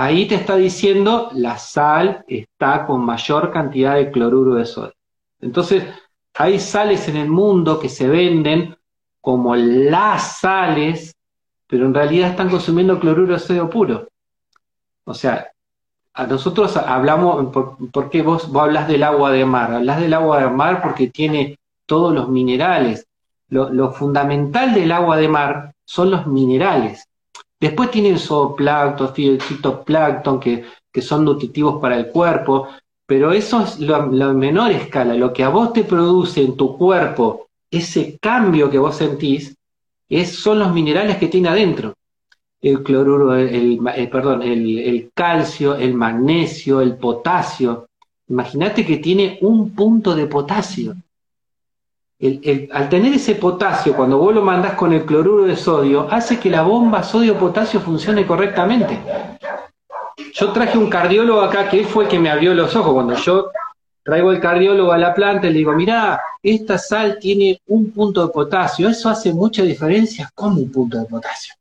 ahí 0.05 0.27
te 0.27 0.37
está 0.37 0.57
diciendo 0.57 1.31
la 1.35 1.59
sal 1.59 2.25
está 2.29 2.87
con 2.87 3.05
mayor 3.05 3.51
cantidad 3.51 3.95
de 3.95 4.11
cloruro 4.11 4.55
de 4.55 4.65
sodio. 4.65 4.95
Entonces, 5.41 5.85
hay 6.35 6.59
sales 6.59 7.09
en 7.09 7.17
el 7.17 7.29
mundo 7.29 7.79
que 7.79 7.89
se 7.89 8.09
venden 8.09 8.77
como 9.21 9.57
las 9.57 10.39
sales 10.39 11.17
pero 11.67 11.87
en 11.87 11.95
realidad 11.95 12.31
están 12.31 12.51
consumiendo 12.51 13.01
cloruro 13.01 13.33
de 13.33 13.39
sodio 13.39 13.69
puro. 13.69 14.09
O 15.05 15.15
sea, 15.15 15.49
a 16.15 16.27
nosotros 16.27 16.77
hablamos, 16.77 17.53
por, 17.93 18.11
qué 18.11 18.23
vos, 18.23 18.51
vos 18.51 18.63
hablas 18.63 18.89
del 18.89 19.03
agua 19.03 19.31
de 19.31 19.45
mar? 19.45 19.73
Hablas 19.73 20.01
del 20.01 20.15
agua 20.15 20.41
de 20.41 20.49
mar 20.49 20.83
porque 20.83 21.09
tiene 21.09 21.59
todos 21.87 22.15
los 22.15 22.29
minerales. 22.29 23.07
Lo, 23.49 23.93
fundamental 23.93 24.75
del 24.75 24.93
agua 24.93 25.17
de 25.17 25.29
mar 25.29 25.75
son 25.85 26.11
los 26.11 26.27
minerales. 26.27 27.09
Después 27.67 27.91
tienen 27.91 28.17
zooplancton, 28.17 29.13
fitoplancton, 29.13 30.39
que, 30.39 30.65
que 30.93 31.03
son 31.03 31.25
nutritivos 31.25 31.81
para 31.81 31.97
el 31.97 32.11
cuerpo, 32.11 32.69
pero 33.05 33.33
eso 33.33 33.61
es 33.61 33.81
la 33.81 34.03
menor 34.03 34.71
escala. 34.71 35.15
Lo 35.15 35.33
que 35.33 35.43
a 35.43 35.49
vos 35.49 35.73
te 35.73 35.83
produce 35.83 36.45
en 36.45 36.57
tu 36.57 36.79
cuerpo, 36.79 37.49
ese 37.69 38.19
cambio 38.23 38.71
que 38.71 38.79
vos 38.79 38.95
sentís, 38.95 39.57
es, 40.09 40.37
son 40.39 40.61
los 40.61 40.73
minerales 40.73 41.17
que 41.17 41.27
tiene 41.27 41.49
adentro. 41.49 41.95
El 42.63 42.85
cloruro, 42.85 43.35
el, 43.35 43.81
perdón, 44.13 44.43
el, 44.43 45.11
calcio, 45.13 45.75
el 45.75 45.93
magnesio, 45.93 46.81
el 46.81 46.95
potasio. 46.95 47.89
Imagínate 48.29 48.87
que 48.87 48.99
tiene 48.99 49.39
un 49.41 49.75
punto 49.75 50.15
de 50.15 50.29
potasio. 50.29 50.95
Al 52.19 52.89
tener 52.89 53.13
ese 53.13 53.35
potasio, 53.35 53.95
cuando 53.95 54.19
vos 54.19 54.35
lo 54.35 54.43
mandás 54.43 54.73
con 54.73 54.93
el 54.93 55.05
cloruro 55.05 55.45
de 55.45 55.57
sodio, 55.57 56.09
hace 56.11 56.41
que 56.41 56.49
la 56.49 56.63
bomba 56.63 57.03
sodio-potasio 57.03 57.81
funcione 57.81 58.27
correctamente. 58.27 58.99
Yo 60.33 60.53
traje 60.53 60.79
un 60.79 60.89
cardiólogo 60.89 61.43
acá 61.43 61.69
que 61.69 61.85
fue 61.85 62.05
el 62.05 62.11
que 62.11 62.19
me 62.19 62.31
abrió 62.31 62.55
los 62.55 62.75
ojos. 62.75 62.95
Cuando 62.95 63.15
yo 63.17 63.51
traigo 64.03 64.33
el 64.33 64.41
cardiólogo 64.41 64.93
a 64.93 64.99
la 64.99 65.13
planta 65.13 65.47
y 65.47 65.53
le 65.53 65.59
digo, 65.59 65.73
mirá, 65.73 66.21
esta 66.43 66.79
sal 66.79 67.19
tiene 67.21 67.61
un 67.67 67.91
punto 67.91 68.27
de 68.27 68.33
potasio, 68.33 68.89
eso 68.89 69.11
hace 69.11 69.33
mucha 69.33 69.63
diferencia. 69.63 70.31
¿Cómo 70.35 70.61
un 70.61 70.73
punto 70.73 70.99
de 70.99 71.05
potasio? 71.05 71.55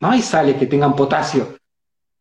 No 0.00 0.10
hay 0.10 0.20
sales 0.20 0.56
que 0.56 0.66
tengan 0.66 0.94
potasio. 0.94 1.56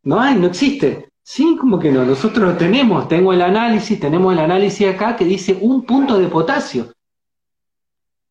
No 0.03 0.19
hay, 0.19 0.35
no 0.35 0.47
existe. 0.47 1.09
Sí, 1.27 1.57
como 1.59 1.79
que 1.79 1.91
no, 1.91 2.05
nosotros 2.05 2.51
lo 2.51 2.55
tenemos, 2.55 3.07
tengo 3.07 3.33
el 3.33 3.41
análisis, 3.41 3.99
tenemos 3.99 4.31
el 4.31 4.39
análisis 4.39 4.87
acá 4.87 5.15
que 5.15 5.25
dice 5.25 5.57
un 5.59 5.83
punto 5.83 6.19
de 6.19 6.27
potasio. 6.27 6.93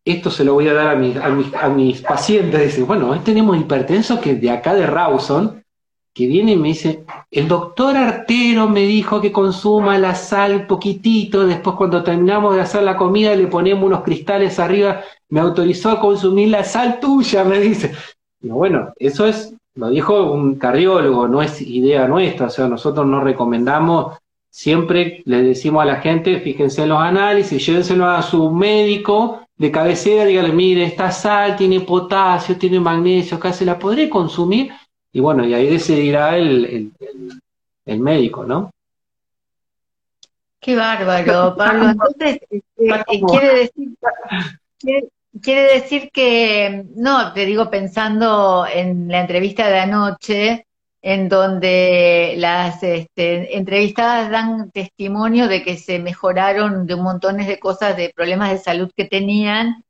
Esto 0.04 0.30
se 0.30 0.44
lo 0.44 0.54
voy 0.54 0.68
a 0.68 0.74
dar 0.74 0.96
a 0.96 1.68
mis, 1.70 2.00
pacientes, 2.02 2.62
dice, 2.62 2.84
bueno, 2.84 3.20
tenemos 3.24 3.58
hipertenso 3.58 4.20
que 4.20 4.36
de 4.36 4.48
acá 4.48 4.74
de 4.74 4.86
Rawson 4.86 5.64
que 6.12 6.28
viene 6.28 6.52
y 6.52 6.56
me 6.56 6.68
dice, 6.68 7.04
el 7.32 7.48
doctor 7.48 7.96
Artero 7.96 8.68
me 8.68 8.82
dijo 8.82 9.20
que 9.20 9.32
consuma 9.32 9.98
la 9.98 10.14
sal 10.14 10.68
poquitito, 10.68 11.44
después 11.44 11.74
cuando 11.74 12.04
terminamos 12.04 12.54
de 12.54 12.60
hacer 12.60 12.84
la 12.84 12.96
comida 12.96 13.34
le 13.34 13.48
ponemos 13.48 13.84
unos 13.84 14.04
cristales 14.04 14.60
arriba, 14.60 15.00
me 15.30 15.40
autorizó 15.40 15.90
a 15.90 15.98
consumir 15.98 16.50
la 16.50 16.62
sal 16.62 17.00
tuya, 17.00 17.42
me 17.42 17.58
dice. 17.58 17.92
Y 18.40 18.50
bueno, 18.50 18.92
eso 19.00 19.26
es, 19.26 19.52
lo 19.76 19.90
dijo 19.90 20.32
un 20.32 20.54
cardiólogo, 20.56 21.26
no 21.28 21.42
es 21.42 21.60
idea 21.60 22.06
nuestra, 22.06 22.46
o 22.46 22.50
sea, 22.50 22.68
nosotros 22.68 23.06
no 23.06 23.20
recomendamos, 23.20 24.18
siempre 24.48 25.22
le 25.26 25.42
decimos 25.42 25.82
a 25.82 25.86
la 25.86 25.96
gente, 25.96 26.40
fíjense 26.40 26.82
en 26.82 26.90
los 26.90 27.00
análisis, 27.00 27.64
llévenselo 27.66 28.06
a 28.06 28.22
su 28.22 28.50
médico 28.50 29.40
de 29.56 29.70
cabecera, 29.70 30.24
dígale, 30.24 30.52
mire, 30.52 30.84
esta 30.84 31.10
sal 31.10 31.56
tiene 31.56 31.80
potasio, 31.80 32.56
tiene 32.56 32.78
magnesio, 32.78 33.38
casi 33.38 33.64
la 33.64 33.78
podré 33.78 34.08
consumir 34.08 34.70
y 35.12 35.20
bueno, 35.20 35.44
y 35.46 35.54
ahí 35.54 35.70
decidirá 35.70 36.36
el, 36.36 36.92
el, 37.86 38.00
médico, 38.00 38.44
¿no? 38.44 38.72
Qué 40.60 40.74
bárbaro, 40.74 41.54
Pablo. 41.56 41.90
Entonces, 41.90 42.40
eh, 42.50 43.20
quiere 43.28 43.54
decir, 43.54 43.94
quiere, 44.80 45.08
decir 45.42 46.10
que, 46.12 46.84
no, 46.94 47.32
te 47.32 47.44
digo 47.44 47.70
pensando 47.70 48.66
en 48.72 49.08
la 49.08 49.20
entrevista 49.20 49.68
de 49.68 49.80
anoche, 49.80 50.66
en 51.02 51.28
donde 51.28 52.34
las 52.38 52.82
este, 52.82 53.58
entrevistadas 53.58 54.30
dan 54.30 54.70
testimonio 54.70 55.48
de 55.48 55.62
que 55.62 55.76
se 55.76 55.98
mejoraron 55.98 56.86
de 56.86 56.94
un 56.94 57.02
montón 57.02 57.36
de 57.36 57.58
cosas, 57.58 57.96
de 57.96 58.12
problemas 58.14 58.50
de 58.52 58.58
salud 58.58 58.90
que 58.96 59.04
tenían, 59.04 59.84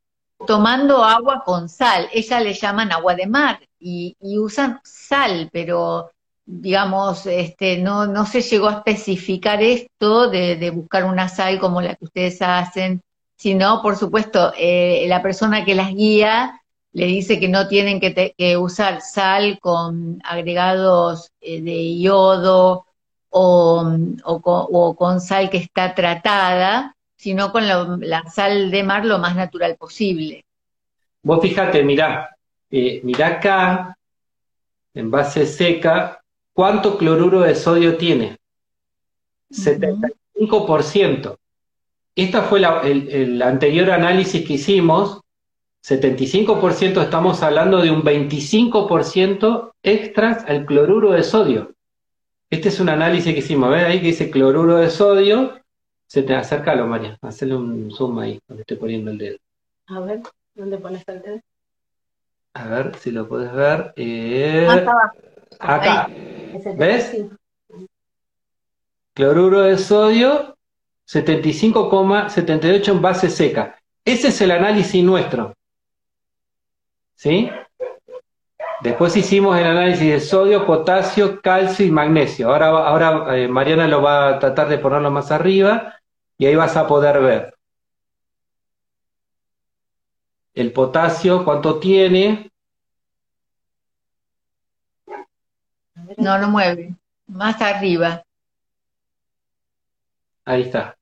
tomando 0.46 1.04
agua 1.04 1.42
con 1.44 1.68
sal. 1.68 2.08
Ella 2.12 2.40
le 2.40 2.54
llaman 2.54 2.90
agua 2.90 3.14
de 3.14 3.26
mar 3.26 3.60
y, 3.78 4.16
usan 4.38 4.80
sal, 4.82 5.50
pero 5.52 6.10
digamos, 6.44 7.26
este, 7.26 7.78
no, 7.78 8.06
no 8.06 8.26
se 8.26 8.42
llegó 8.42 8.68
a 8.68 8.78
especificar 8.78 9.62
esto 9.62 10.28
de, 10.28 10.70
buscar 10.70 11.04
una 11.04 11.28
sal 11.28 11.60
como 11.60 11.80
la 11.80 11.94
que 11.94 12.06
ustedes 12.06 12.42
hacen, 12.42 13.00
sino, 13.36 13.82
por 13.82 13.96
supuesto, 13.96 14.52
eh, 14.56 15.04
la 15.08 15.22
persona 15.22 15.64
que 15.64 15.74
las 15.74 15.94
guía 15.94 16.60
le 16.92 17.06
dice 17.06 17.40
que 17.40 17.48
no 17.48 17.66
tienen 17.66 18.00
que, 18.00 18.56
usar 18.56 19.00
sal 19.00 19.58
con 19.60 20.20
agregados 20.24 21.32
eh, 21.40 21.60
de 21.60 21.98
yodo 21.98 22.86
o, 23.30 24.94
con, 24.96 25.20
sal 25.20 25.50
que 25.50 25.56
está 25.56 25.94
tratada, 25.94 26.94
sino 27.16 27.50
con 27.50 27.66
la 27.66 28.22
sal 28.30 28.70
de 28.70 28.82
mar 28.84 29.04
lo 29.04 29.18
más 29.18 29.34
natural 29.34 29.76
posible. 29.76 30.44
Vos 31.22 31.40
fíjate, 31.42 31.82
mirá, 31.82 32.30
eh, 32.70 33.00
mirá 33.02 33.26
acá, 33.28 33.98
en 34.94 35.10
base 35.10 35.46
seca, 35.46 36.20
¿cuánto 36.52 36.96
cloruro 36.96 37.40
de 37.40 37.56
sodio 37.56 37.96
tiene? 37.96 38.36
75%. 39.50 41.36
Esta 42.16 42.42
fue 42.42 42.60
el, 42.60 43.42
anterior 43.42 43.90
análisis 43.90 44.46
que 44.46 44.54
hicimos, 44.54 45.20
75% 45.82 47.02
estamos 47.02 47.42
hablando 47.42 47.82
de 47.82 47.90
un 47.90 48.02
25% 48.02 49.72
extras 49.82 50.44
al 50.46 50.64
cloruro 50.64 51.10
de 51.12 51.24
sodio. 51.24 51.72
Este 52.48 52.68
es 52.68 52.78
un 52.78 52.88
análisis 52.88 53.32
que 53.32 53.40
hicimos, 53.40 53.70
¿ves 53.70 53.84
ahí 53.84 54.00
que 54.00 54.06
dice 54.06 54.30
cloruro 54.30 54.76
de 54.76 54.90
sodio? 54.90 55.60
Se 56.06 56.22
te 56.22 56.34
acércalo, 56.34 56.86
María, 56.86 57.18
hazle 57.20 57.56
un 57.56 57.90
zoom 57.90 58.18
ahí, 58.20 58.40
donde 58.46 58.62
estoy 58.62 58.76
poniendo 58.76 59.10
el 59.10 59.18
dedo. 59.18 59.38
A 59.88 60.00
ver, 60.00 60.22
¿dónde 60.54 60.78
pones 60.78 61.02
el 61.08 61.20
dedo? 61.20 61.40
A 62.54 62.68
ver 62.68 62.94
si 62.96 63.10
lo 63.10 63.26
puedes 63.26 63.52
ver. 63.52 63.92
Eh, 63.96 64.68
acá. 65.58 66.08
¿Ves? 66.76 67.24
Cloruro 69.12 69.62
de 69.62 69.76
sodio, 69.76 70.56
75,78 71.06 72.88
en 72.88 73.02
base 73.02 73.30
seca. 73.30 73.78
Ese 74.04 74.28
es 74.28 74.40
el 74.40 74.50
análisis 74.50 75.02
nuestro. 75.02 75.54
¿Sí? 77.14 77.50
Después 78.82 79.16
hicimos 79.16 79.58
el 79.58 79.66
análisis 79.66 80.10
de 80.10 80.20
sodio, 80.20 80.66
potasio, 80.66 81.40
calcio 81.40 81.86
y 81.86 81.90
magnesio. 81.90 82.48
Ahora, 82.48 82.68
ahora 82.68 83.36
eh, 83.36 83.48
Mariana 83.48 83.88
lo 83.88 84.02
va 84.02 84.28
a 84.28 84.38
tratar 84.38 84.68
de 84.68 84.78
ponerlo 84.78 85.10
más 85.10 85.30
arriba 85.30 85.94
y 86.36 86.46
ahí 86.46 86.54
vas 86.54 86.76
a 86.76 86.86
poder 86.86 87.20
ver 87.20 87.54
el 90.54 90.72
potasio, 90.72 91.44
¿cuánto 91.44 91.78
tiene? 91.80 92.50
No 96.16 96.38
lo 96.38 96.48
mueve, 96.48 96.94
más 97.26 97.60
arriba. 97.60 98.22
Ahí 100.44 100.62
está. 100.62 100.93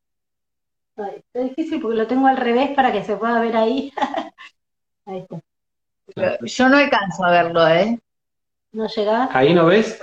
Está 0.96 1.40
difícil 1.40 1.80
porque 1.80 1.96
lo 1.96 2.06
tengo 2.06 2.26
al 2.26 2.36
revés 2.36 2.70
para 2.74 2.92
que 2.92 3.04
se 3.04 3.16
pueda 3.16 3.40
ver 3.40 3.56
ahí. 3.56 3.92
ahí 5.06 5.18
está. 5.18 5.40
Yo 6.42 6.68
no 6.68 6.76
alcanzo 6.76 7.24
a 7.24 7.30
verlo, 7.30 7.66
¿eh? 7.68 7.98
¿No 8.72 8.86
llega? 8.86 9.28
¿Ahí 9.32 9.54
no 9.54 9.66
ves? 9.66 10.00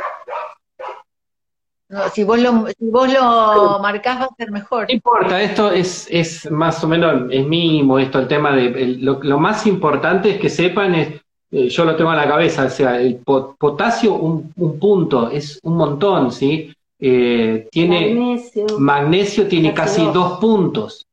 No, 1.89 2.07
si 2.09 2.23
vos 2.23 2.39
lo, 2.39 2.67
si 2.67 2.89
vos 2.89 3.11
lo 3.11 3.79
marcás 3.79 4.21
va 4.21 4.25
a 4.25 4.35
ser 4.37 4.51
mejor. 4.51 4.85
No 4.87 4.93
importa, 4.93 5.41
esto 5.41 5.71
es, 5.71 6.07
es 6.11 6.49
más 6.51 6.83
o 6.83 6.87
menos, 6.87 7.23
es 7.31 7.45
mínimo 7.47 7.97
esto, 7.97 8.19
el 8.19 8.27
tema 8.27 8.55
de, 8.55 8.97
lo, 8.99 9.39
más 9.39 9.65
importante 9.65 10.35
es 10.35 10.39
que 10.39 10.49
sepan, 10.49 10.93
es, 10.93 11.21
eh, 11.49 11.67
yo 11.67 11.85
lo 11.85 11.95
tengo 11.95 12.11
en 12.11 12.17
la 12.17 12.27
cabeza, 12.27 12.65
o 12.65 12.69
sea, 12.69 13.01
el 13.01 13.15
potasio 13.17 14.13
un, 14.13 14.53
punto, 14.79 15.31
es 15.31 15.59
un 15.63 15.77
montón, 15.77 16.31
¿sí? 16.31 16.71
Eh, 17.01 17.67
tiene, 17.71 18.13
magnesio, 18.13 18.65
magnesio 18.77 19.47
tiene 19.47 19.73
casi 19.73 20.03
dos 20.07 20.37
puntos, 20.39 21.05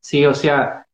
¿sí? 0.00 0.24
O 0.24 0.34
sea, 0.34 0.86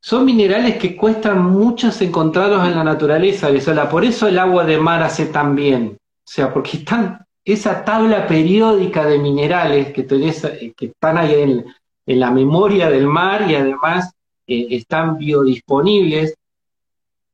son 0.00 0.24
minerales 0.24 0.76
que 0.76 0.96
cuestan 0.96 1.44
muchos 1.50 2.00
encontrarlos 2.02 2.66
en 2.66 2.74
la 2.74 2.84
naturaleza, 2.84 3.48
por 3.88 4.04
eso 4.04 4.28
el 4.28 4.38
agua 4.38 4.64
de 4.64 4.78
mar 4.78 5.02
hace 5.02 5.26
tan 5.26 5.54
bien, 5.54 5.96
o 5.98 6.30
sea, 6.30 6.52
porque 6.52 6.78
están 6.78 7.24
esa 7.44 7.84
tabla 7.84 8.26
periódica 8.26 9.06
de 9.06 9.18
minerales 9.18 9.92
que, 9.92 10.02
eh, 10.02 10.72
que 10.76 10.86
están 10.86 11.18
ahí 11.18 11.34
en, 11.34 11.64
la 12.06 12.30
memoria 12.32 12.90
del 12.90 13.06
mar 13.06 13.48
y 13.48 13.54
además 13.54 14.12
eh, 14.46 14.66
están 14.70 15.16
biodisponibles, 15.16 16.34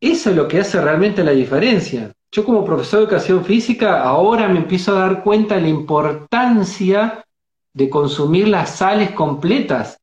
eso 0.00 0.30
es 0.30 0.36
lo 0.36 0.46
que 0.46 0.60
hace 0.60 0.80
realmente 0.80 1.24
la 1.24 1.30
diferencia. 1.30 2.12
Yo 2.36 2.44
como 2.44 2.66
profesor 2.66 2.98
de 2.98 3.04
educación 3.04 3.46
física 3.46 4.02
ahora 4.02 4.46
me 4.46 4.58
empiezo 4.58 4.94
a 4.94 5.00
dar 5.00 5.22
cuenta 5.22 5.54
de 5.54 5.62
la 5.62 5.68
importancia 5.68 7.24
de 7.72 7.88
consumir 7.88 8.48
las 8.48 8.76
sales 8.76 9.12
completas, 9.12 9.96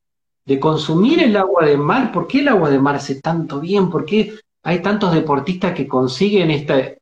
de 0.44 0.58
consumir 0.58 1.22
el 1.22 1.36
agua 1.36 1.64
de 1.64 1.76
mar. 1.76 2.10
¿Por 2.10 2.26
qué 2.26 2.40
el 2.40 2.48
agua 2.48 2.70
de 2.70 2.80
mar 2.80 2.96
hace 2.96 3.20
tanto 3.20 3.60
bien? 3.60 3.88
¿Por 3.88 4.04
qué 4.04 4.34
hay 4.64 4.82
tantos 4.82 5.14
deportistas 5.14 5.74
que 5.74 5.86
consiguen 5.86 6.50
esta, 6.50 6.94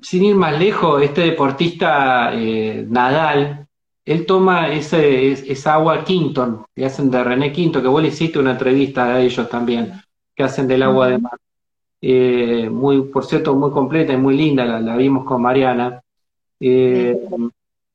sin 0.00 0.24
ir 0.24 0.34
más 0.34 0.58
lejos, 0.58 1.00
este 1.00 1.20
deportista 1.20 2.34
eh, 2.34 2.84
Nadal, 2.90 3.68
él 4.04 4.26
toma 4.26 4.72
ese, 4.72 5.30
esa 5.30 5.74
agua 5.74 6.02
Quinton, 6.02 6.66
que 6.74 6.84
hacen 6.84 7.08
de 7.08 7.22
René 7.22 7.52
Quinto, 7.52 7.80
que 7.80 7.86
vos 7.86 8.02
le 8.02 8.08
hiciste 8.08 8.40
una 8.40 8.50
entrevista 8.50 9.14
a 9.14 9.20
ellos 9.20 9.48
también, 9.48 9.92
que 10.34 10.42
hacen 10.42 10.66
del 10.66 10.82
agua 10.82 11.06
de 11.06 11.18
mar. 11.18 11.38
Eh, 12.06 12.68
muy, 12.70 13.02
por 13.02 13.24
cierto, 13.24 13.54
muy 13.54 13.70
completa 13.70 14.12
y 14.12 14.16
muy 14.16 14.36
linda, 14.36 14.64
la, 14.64 14.96
vimos 14.96 15.24
con 15.24 15.40
Mariana. 15.40 16.02
Eh, 16.60 17.16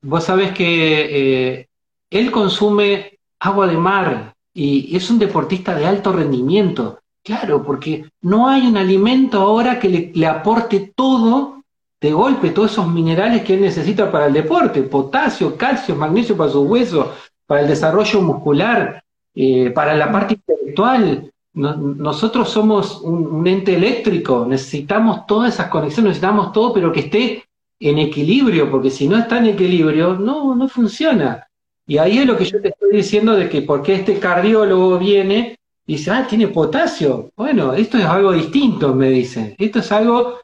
vos 0.02 0.24
sabés 0.24 0.52
que 0.52 1.68
él 2.10 2.32
consume 2.32 3.20
agua 3.40 3.68
de 3.68 3.78
mar 3.78 4.34
y 4.54 4.96
es 4.96 5.10
un 5.12 5.20
deportista 5.20 5.76
de 5.76 5.86
alto 5.86 6.12
rendimiento. 6.12 7.00
Claro, 7.24 7.62
porque 7.64 8.06
no 8.22 8.48
hay 8.48 8.66
un 8.66 8.78
alimento 8.78 9.42
ahora 9.42 9.80
que 9.80 9.90
le, 9.90 10.12
le 10.16 10.26
aporte 10.26 10.94
todo 10.96 11.60
de 12.02 12.14
golpe 12.14 12.52
todos 12.52 12.72
esos 12.72 12.88
minerales 12.88 13.44
que 13.44 13.56
él 13.56 13.62
necesita 13.62 14.12
para 14.12 14.28
el 14.28 14.34
deporte, 14.34 14.84
potasio, 14.84 15.58
calcio, 15.58 15.96
magnesio 15.96 16.38
para 16.38 16.52
sus 16.52 16.68
huesos, 16.68 17.08
para 17.46 17.62
el 17.62 17.68
desarrollo 17.68 18.22
muscular, 18.22 19.04
eh, 19.36 19.70
para 19.72 19.96
la 19.96 20.12
parte 20.12 20.36
intelectual. 20.36 21.32
Nosotros 21.60 22.50
somos 22.50 23.02
un, 23.02 23.46
ente 23.46 23.76
eléctrico, 23.76 24.46
necesitamos 24.48 25.26
todas 25.28 25.54
esas 25.54 25.68
conexiones, 25.68 26.10
necesitamos 26.10 26.52
todo, 26.52 26.74
pero 26.74 26.92
que 26.92 27.02
esté 27.02 27.44
en 27.80 28.00
equilibrio, 28.00 28.70
porque 28.72 28.90
si 28.90 29.08
no 29.08 29.18
está 29.18 29.38
en 29.38 29.48
equilibrio, 29.48 30.16
no, 30.16 30.56
no 30.56 30.68
funciona. 30.68 31.48
Y 31.88 31.98
ahí 31.98 32.20
es 32.20 32.26
lo 32.26 32.38
que 32.38 32.46
yo 32.46 32.62
te 32.62 32.70
estoy 32.70 32.92
diciendo 32.92 33.34
de 33.34 33.50
que 33.50 33.64
porque 33.64 33.96
este 33.96 34.20
cardiólogo 34.20 34.98
viene 35.00 35.58
y 35.88 35.94
dice, 35.94 36.12
ah, 36.12 36.28
tiene 36.28 36.48
potasio. 36.50 37.32
Bueno, 37.36 37.74
esto 37.74 37.98
es 37.98 38.06
algo 38.06 38.32
distinto, 38.32 38.94
me 38.94 39.10
dice. 39.10 39.56
Esto 39.58 39.80
es 39.80 39.92
algo 39.92 40.40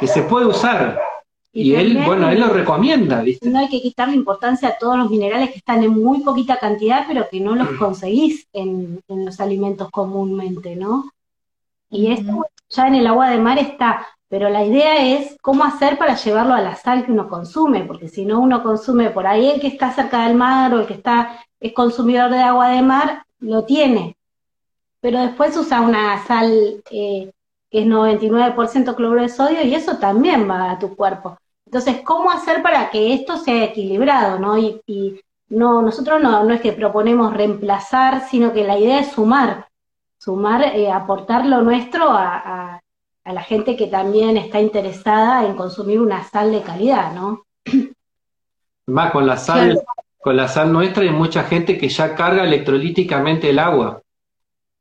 que 0.00 0.06
se 0.06 0.22
puede 0.22 0.46
usar. 0.46 0.98
Y, 1.54 1.74
él, 1.74 2.02
bueno, 2.06 2.30
él 2.30 2.40
lo 2.40 2.48
recomienda, 2.48 3.20
¿viste? 3.20 3.50
No 3.50 3.58
hay 3.58 3.68
que 3.68 3.82
quitarle 3.82 4.14
importancia 4.14 4.68
a 4.68 4.78
todos 4.78 4.96
los 4.96 5.10
minerales 5.10 5.50
que 5.50 5.58
están 5.58 5.82
en 5.82 5.90
muy 5.90 6.20
poquita 6.20 6.56
cantidad, 6.56 7.04
pero 7.06 7.28
que 7.30 7.40
no 7.40 7.54
los 7.54 7.68
conseguís 7.78 8.48
en, 8.54 9.02
los 9.08 9.38
alimentos 9.38 9.90
comúnmente, 9.90 10.76
¿no? 10.76 11.10
Y 11.90 12.10
esto 12.10 12.46
ya 12.70 12.88
en 12.88 12.94
el 12.94 13.06
agua 13.06 13.28
de 13.28 13.38
mar 13.38 13.58
está 13.58 14.06
pero 14.32 14.48
la 14.48 14.64
idea 14.64 15.14
es 15.14 15.36
cómo 15.42 15.62
hacer 15.62 15.98
para 15.98 16.16
llevarlo 16.16 16.54
a 16.54 16.62
la 16.62 16.74
sal 16.74 17.04
que 17.04 17.12
uno 17.12 17.28
consume, 17.28 17.84
porque 17.84 18.08
si 18.08 18.24
no 18.24 18.40
uno 18.40 18.62
consume 18.62 19.10
por 19.10 19.26
ahí 19.26 19.50
el 19.50 19.60
que 19.60 19.66
está 19.66 19.92
cerca 19.92 20.26
del 20.26 20.38
mar 20.38 20.72
o 20.72 20.80
el 20.80 20.86
que 20.86 20.94
está 20.94 21.38
es 21.60 21.74
consumidor 21.74 22.30
de 22.30 22.40
agua 22.40 22.70
de 22.70 22.80
mar, 22.80 23.26
lo 23.40 23.64
tiene, 23.64 24.16
pero 25.02 25.20
después 25.20 25.54
usa 25.58 25.82
una 25.82 26.24
sal 26.24 26.82
eh, 26.90 27.30
que 27.72 27.80
es 27.80 27.86
99% 27.86 28.94
cloruro 28.94 29.22
de 29.22 29.28
sodio 29.28 29.62
y 29.62 29.74
eso 29.74 29.96
también 29.96 30.48
va 30.48 30.70
a 30.70 30.78
tu 30.78 30.94
cuerpo. 30.94 31.38
Entonces, 31.64 32.02
¿cómo 32.04 32.30
hacer 32.30 32.62
para 32.62 32.90
que 32.90 33.14
esto 33.14 33.38
sea 33.38 33.64
equilibrado, 33.64 34.38
no? 34.38 34.58
Y, 34.58 35.20
no, 35.48 35.82
nosotros 35.82 36.22
no, 36.22 36.44
no 36.44 36.54
es 36.54 36.60
que 36.62 36.72
proponemos 36.72 37.34
reemplazar, 37.34 38.26
sino 38.28 38.54
que 38.54 38.64
la 38.64 38.78
idea 38.78 39.00
es 39.00 39.12
sumar, 39.12 39.68
sumar, 40.18 40.62
eh, 40.62 40.90
aportar 40.90 41.44
lo 41.44 41.60
nuestro 41.60 42.10
a, 42.10 42.80
a 43.24 43.32
la 43.32 43.42
gente 43.42 43.76
que 43.76 43.86
también 43.86 44.36
está 44.36 44.60
interesada 44.60 45.46
en 45.46 45.54
consumir 45.54 46.00
una 46.00 46.24
sal 46.24 46.52
de 46.52 46.62
calidad, 46.62 47.12
¿no? 47.12 47.44
Más 48.86 49.12
con 49.12 49.26
la 49.26 49.36
sal, 49.36 49.80
con 50.18 50.36
la 50.36 50.48
sal 50.48 50.72
nuestra 50.72 51.04
hay 51.04 51.10
mucha 51.10 51.44
gente 51.44 51.78
que 51.78 51.88
ya 51.88 52.14
carga 52.14 52.44
electrolíticamente 52.44 53.50
el 53.50 53.58
agua. 53.58 54.01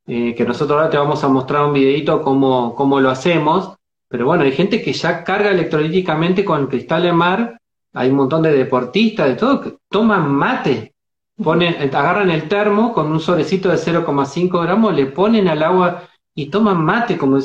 Eh, 0.07 0.33
que 0.35 0.45
nosotros 0.45 0.77
ahora 0.77 0.89
te 0.89 0.97
vamos 0.97 1.23
a 1.23 1.27
mostrar 1.27 1.65
un 1.65 1.73
videito 1.73 2.21
cómo, 2.21 2.73
cómo 2.75 2.99
lo 2.99 3.09
hacemos, 3.09 3.75
pero 4.07 4.25
bueno, 4.25 4.43
hay 4.43 4.51
gente 4.51 4.81
que 4.81 4.93
ya 4.93 5.23
carga 5.23 5.51
electrolíticamente 5.51 6.43
con 6.43 6.67
cristal 6.67 7.03
de 7.03 7.13
mar, 7.13 7.61
hay 7.93 8.09
un 8.09 8.15
montón 8.15 8.41
de 8.41 8.51
deportistas, 8.51 9.27
de 9.27 9.35
todo, 9.35 9.61
que 9.61 9.77
toman 9.89 10.29
mate, 10.29 10.93
ponen, 11.41 11.75
agarran 11.95 12.29
el 12.29 12.47
termo 12.47 12.93
con 12.93 13.11
un 13.11 13.19
sobrecito 13.19 13.69
de 13.69 13.77
0,5 13.77 14.61
gramos, 14.61 14.93
le 14.93 15.05
ponen 15.07 15.47
al 15.47 15.63
agua 15.63 16.03
y 16.33 16.47
toman 16.47 16.83
mate, 16.83 17.17
como 17.17 17.39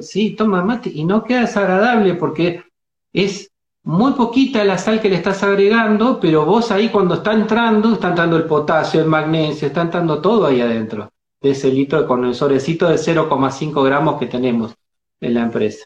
sí, 0.00 0.30
toma 0.36 0.62
mate, 0.62 0.90
y 0.92 1.04
no 1.04 1.24
queda 1.24 1.42
desagradable 1.42 2.14
porque 2.14 2.64
es 3.12 3.50
muy 3.84 4.12
poquita 4.12 4.64
la 4.64 4.78
sal 4.78 5.00
que 5.00 5.08
le 5.08 5.16
estás 5.16 5.42
agregando, 5.42 6.20
pero 6.20 6.44
vos 6.44 6.70
ahí 6.70 6.88
cuando 6.88 7.14
está 7.14 7.32
entrando, 7.32 7.94
está 7.94 8.08
entrando 8.08 8.36
el 8.36 8.44
potasio, 8.44 9.00
el 9.00 9.08
magnesio, 9.08 9.68
está 9.68 9.82
entrando 9.82 10.20
todo 10.20 10.46
ahí 10.46 10.60
adentro, 10.60 11.10
de 11.42 11.50
ese 11.50 11.68
litro 11.68 12.06
con 12.06 12.24
el 12.24 12.34
sobrecito 12.34 12.88
de 12.88 12.96
0,5 12.96 13.84
gramos 13.84 14.18
que 14.18 14.26
tenemos 14.26 14.74
en 15.20 15.34
la 15.34 15.42
empresa. 15.42 15.84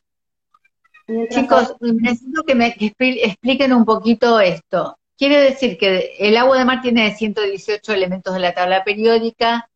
Chicos, 1.30 1.74
necesito 1.80 2.42
que 2.42 2.54
me 2.54 2.74
expliquen 2.78 3.72
un 3.72 3.84
poquito 3.84 4.40
esto. 4.40 4.98
Quiere 5.16 5.40
decir 5.40 5.78
que 5.78 6.16
el 6.18 6.36
agua 6.36 6.58
de 6.58 6.64
mar 6.64 6.82
tiene 6.82 7.14
118 7.14 7.92
elementos 7.92 8.34
de 8.34 8.40
la 8.40 8.54
tabla 8.54 8.84
periódica 8.84 9.68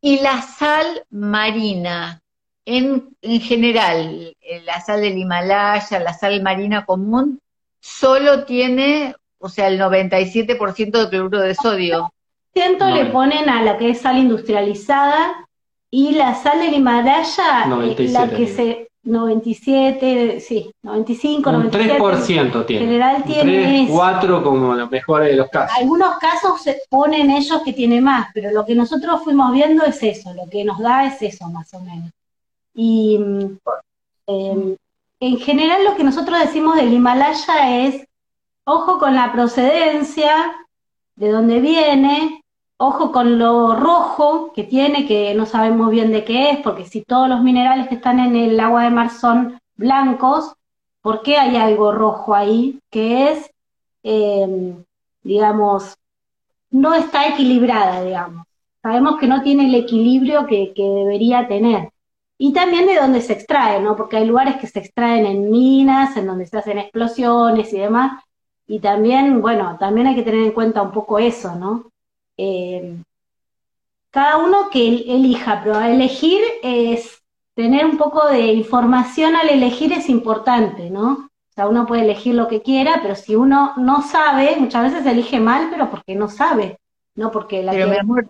y 0.00 0.20
la 0.20 0.42
sal 0.42 1.04
marina 1.10 2.22
en, 2.64 3.16
general, 3.40 4.36
eh, 4.40 4.62
la 4.62 4.80
sal 4.80 5.00
del 5.00 5.16
Himalaya, 5.16 6.00
la 6.00 6.12
sal 6.12 6.42
marina 6.42 6.84
común, 6.84 7.40
solo 7.80 8.44
tiene, 8.44 9.14
o 9.38 9.48
sea, 9.48 9.68
el 9.68 9.80
97% 9.80 10.90
de 10.90 11.08
cloruro 11.08 11.40
de 11.40 11.54
sodio. 11.54 12.12
Ciento 12.52 12.88
le 12.90 13.06
ponen 13.06 13.48
a 13.48 13.62
la 13.62 13.78
que 13.78 13.90
es 13.90 14.00
sal 14.00 14.18
industrializada 14.18 15.46
y 15.90 16.12
la 16.12 16.34
sal 16.34 16.60
del 16.60 16.74
Himalaya, 16.74 17.66
eh, 17.82 18.08
la 18.08 18.28
que 18.28 18.46
se 18.46 18.88
97, 19.08 20.40
sí, 20.40 20.70
95, 20.82 21.50
Un 21.50 21.70
3% 21.70 22.66
tiene. 22.66 22.82
En 22.82 22.88
general 22.90 23.24
tiene 23.24 23.86
3, 23.86 23.90
4 23.90 24.44
como 24.44 24.74
lo 24.74 24.88
mejor 24.88 25.22
de 25.22 25.34
los 25.34 25.48
casos. 25.48 25.76
Algunos 25.78 26.18
casos 26.18 26.60
se 26.60 26.82
ponen 26.90 27.30
ellos 27.30 27.62
que 27.64 27.72
tiene 27.72 28.00
más, 28.00 28.28
pero 28.34 28.50
lo 28.50 28.66
que 28.66 28.74
nosotros 28.74 29.22
fuimos 29.24 29.52
viendo 29.52 29.84
es 29.84 30.02
eso, 30.02 30.34
lo 30.34 30.48
que 30.50 30.64
nos 30.64 30.78
da 30.78 31.06
es 31.06 31.22
eso 31.22 31.48
más 31.48 31.72
o 31.72 31.80
menos. 31.80 32.10
Y 32.74 33.18
em, 34.26 34.76
en 35.20 35.38
general 35.38 35.84
lo 35.84 35.96
que 35.96 36.04
nosotros 36.04 36.38
decimos 36.40 36.76
del 36.76 36.92
Himalaya 36.92 37.86
es, 37.86 38.06
ojo 38.64 38.98
con 38.98 39.14
la 39.14 39.32
procedencia, 39.32 40.52
de 41.18 41.30
dónde 41.30 41.60
viene, 41.60 42.42
ojo 42.76 43.10
con 43.10 43.38
lo 43.38 43.74
rojo 43.74 44.52
que 44.54 44.62
tiene, 44.64 45.06
que 45.06 45.34
no 45.34 45.46
sabemos 45.46 45.90
bien 45.90 46.12
de 46.12 46.24
qué 46.24 46.50
es, 46.50 46.58
porque 46.60 46.84
si 46.86 47.02
todos 47.02 47.28
los 47.28 47.42
minerales 47.42 47.88
que 47.88 47.96
están 47.96 48.20
en 48.20 48.36
el 48.36 48.58
agua 48.60 48.84
de 48.84 48.90
mar 48.90 49.10
son 49.10 49.58
blancos, 49.76 50.54
¿por 51.02 51.22
qué 51.22 51.36
hay 51.36 51.56
algo 51.56 51.92
rojo 51.92 52.34
ahí? 52.34 52.80
Que 52.90 53.32
es, 53.32 53.50
em, 54.04 54.84
digamos, 55.22 55.96
no 56.70 56.94
está 56.94 57.28
equilibrada, 57.28 58.02
digamos. 58.02 58.46
Sabemos 58.82 59.18
que 59.18 59.26
no 59.26 59.42
tiene 59.42 59.66
el 59.66 59.74
equilibrio 59.74 60.46
que 60.46 60.72
debería 60.76 61.48
tener. 61.48 61.90
Y 62.38 62.52
también 62.52 62.86
de 62.86 62.94
dónde 62.94 63.20
se 63.20 63.32
extrae, 63.32 63.80
¿no? 63.80 63.96
Porque 63.96 64.16
hay 64.16 64.24
lugares 64.24 64.56
que 64.56 64.68
se 64.68 64.78
extraen 64.78 65.26
en 65.26 65.50
minas, 65.50 66.16
en 66.16 66.26
donde 66.26 66.46
se 66.46 66.56
hacen 66.58 66.78
explosiones 66.78 67.72
y 67.72 67.78
demás. 67.78 68.22
Y 68.68 68.80
también, 68.80 69.40
bueno, 69.40 69.76
también 69.80 70.06
hay 70.06 70.14
que 70.14 70.22
tener 70.22 70.42
en 70.44 70.52
cuenta 70.52 70.82
un 70.82 70.92
poco 70.92 71.18
eso, 71.18 71.56
¿no? 71.56 71.90
Eh, 72.36 72.96
cada 74.10 74.36
uno 74.36 74.68
que 74.70 74.86
elija, 74.86 75.62
pero 75.64 75.80
elegir 75.80 76.40
es 76.62 77.22
tener 77.54 77.86
un 77.86 77.96
poco 77.96 78.28
de 78.28 78.52
información 78.52 79.34
al 79.34 79.48
elegir 79.48 79.92
es 79.92 80.08
importante, 80.08 80.90
¿no? 80.90 81.30
O 81.50 81.52
sea, 81.54 81.66
uno 81.66 81.86
puede 81.86 82.02
elegir 82.02 82.34
lo 82.34 82.46
que 82.46 82.62
quiera, 82.62 83.00
pero 83.02 83.16
si 83.16 83.34
uno 83.34 83.72
no 83.78 84.02
sabe, 84.02 84.54
muchas 84.56 84.92
veces 84.92 85.06
elige 85.06 85.40
mal, 85.40 85.68
pero 85.70 85.90
porque 85.90 86.14
no 86.14 86.28
sabe, 86.28 86.78
no 87.14 87.30
porque 87.32 87.62
la 87.62 87.72
pero, 87.72 87.88
mi 87.88 87.96
amor, 87.96 88.28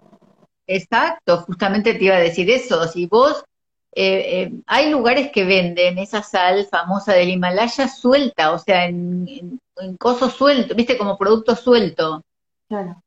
exacto, 0.67 1.39
justamente 1.43 1.95
te 1.95 2.05
iba 2.05 2.15
a 2.15 2.21
decir 2.21 2.49
eso, 2.49 2.87
si 2.87 3.07
vos 3.07 3.45
eh, 3.93 4.43
eh, 4.43 4.53
hay 4.67 4.91
lugares 4.91 5.31
que 5.33 5.45
venden 5.45 5.99
esa 5.99 6.23
sal 6.23 6.67
famosa 6.71 7.13
del 7.13 7.31
Himalaya 7.31 7.89
suelta, 7.89 8.53
o 8.53 8.59
sea, 8.59 8.87
en, 8.87 9.27
en, 9.29 9.61
coso 9.97 10.31
suelto, 10.31 10.75
viste, 10.75 10.97
como 10.99 11.19
producto 11.19 11.55
suelto. 11.57 12.23
Claro. 12.69 13.03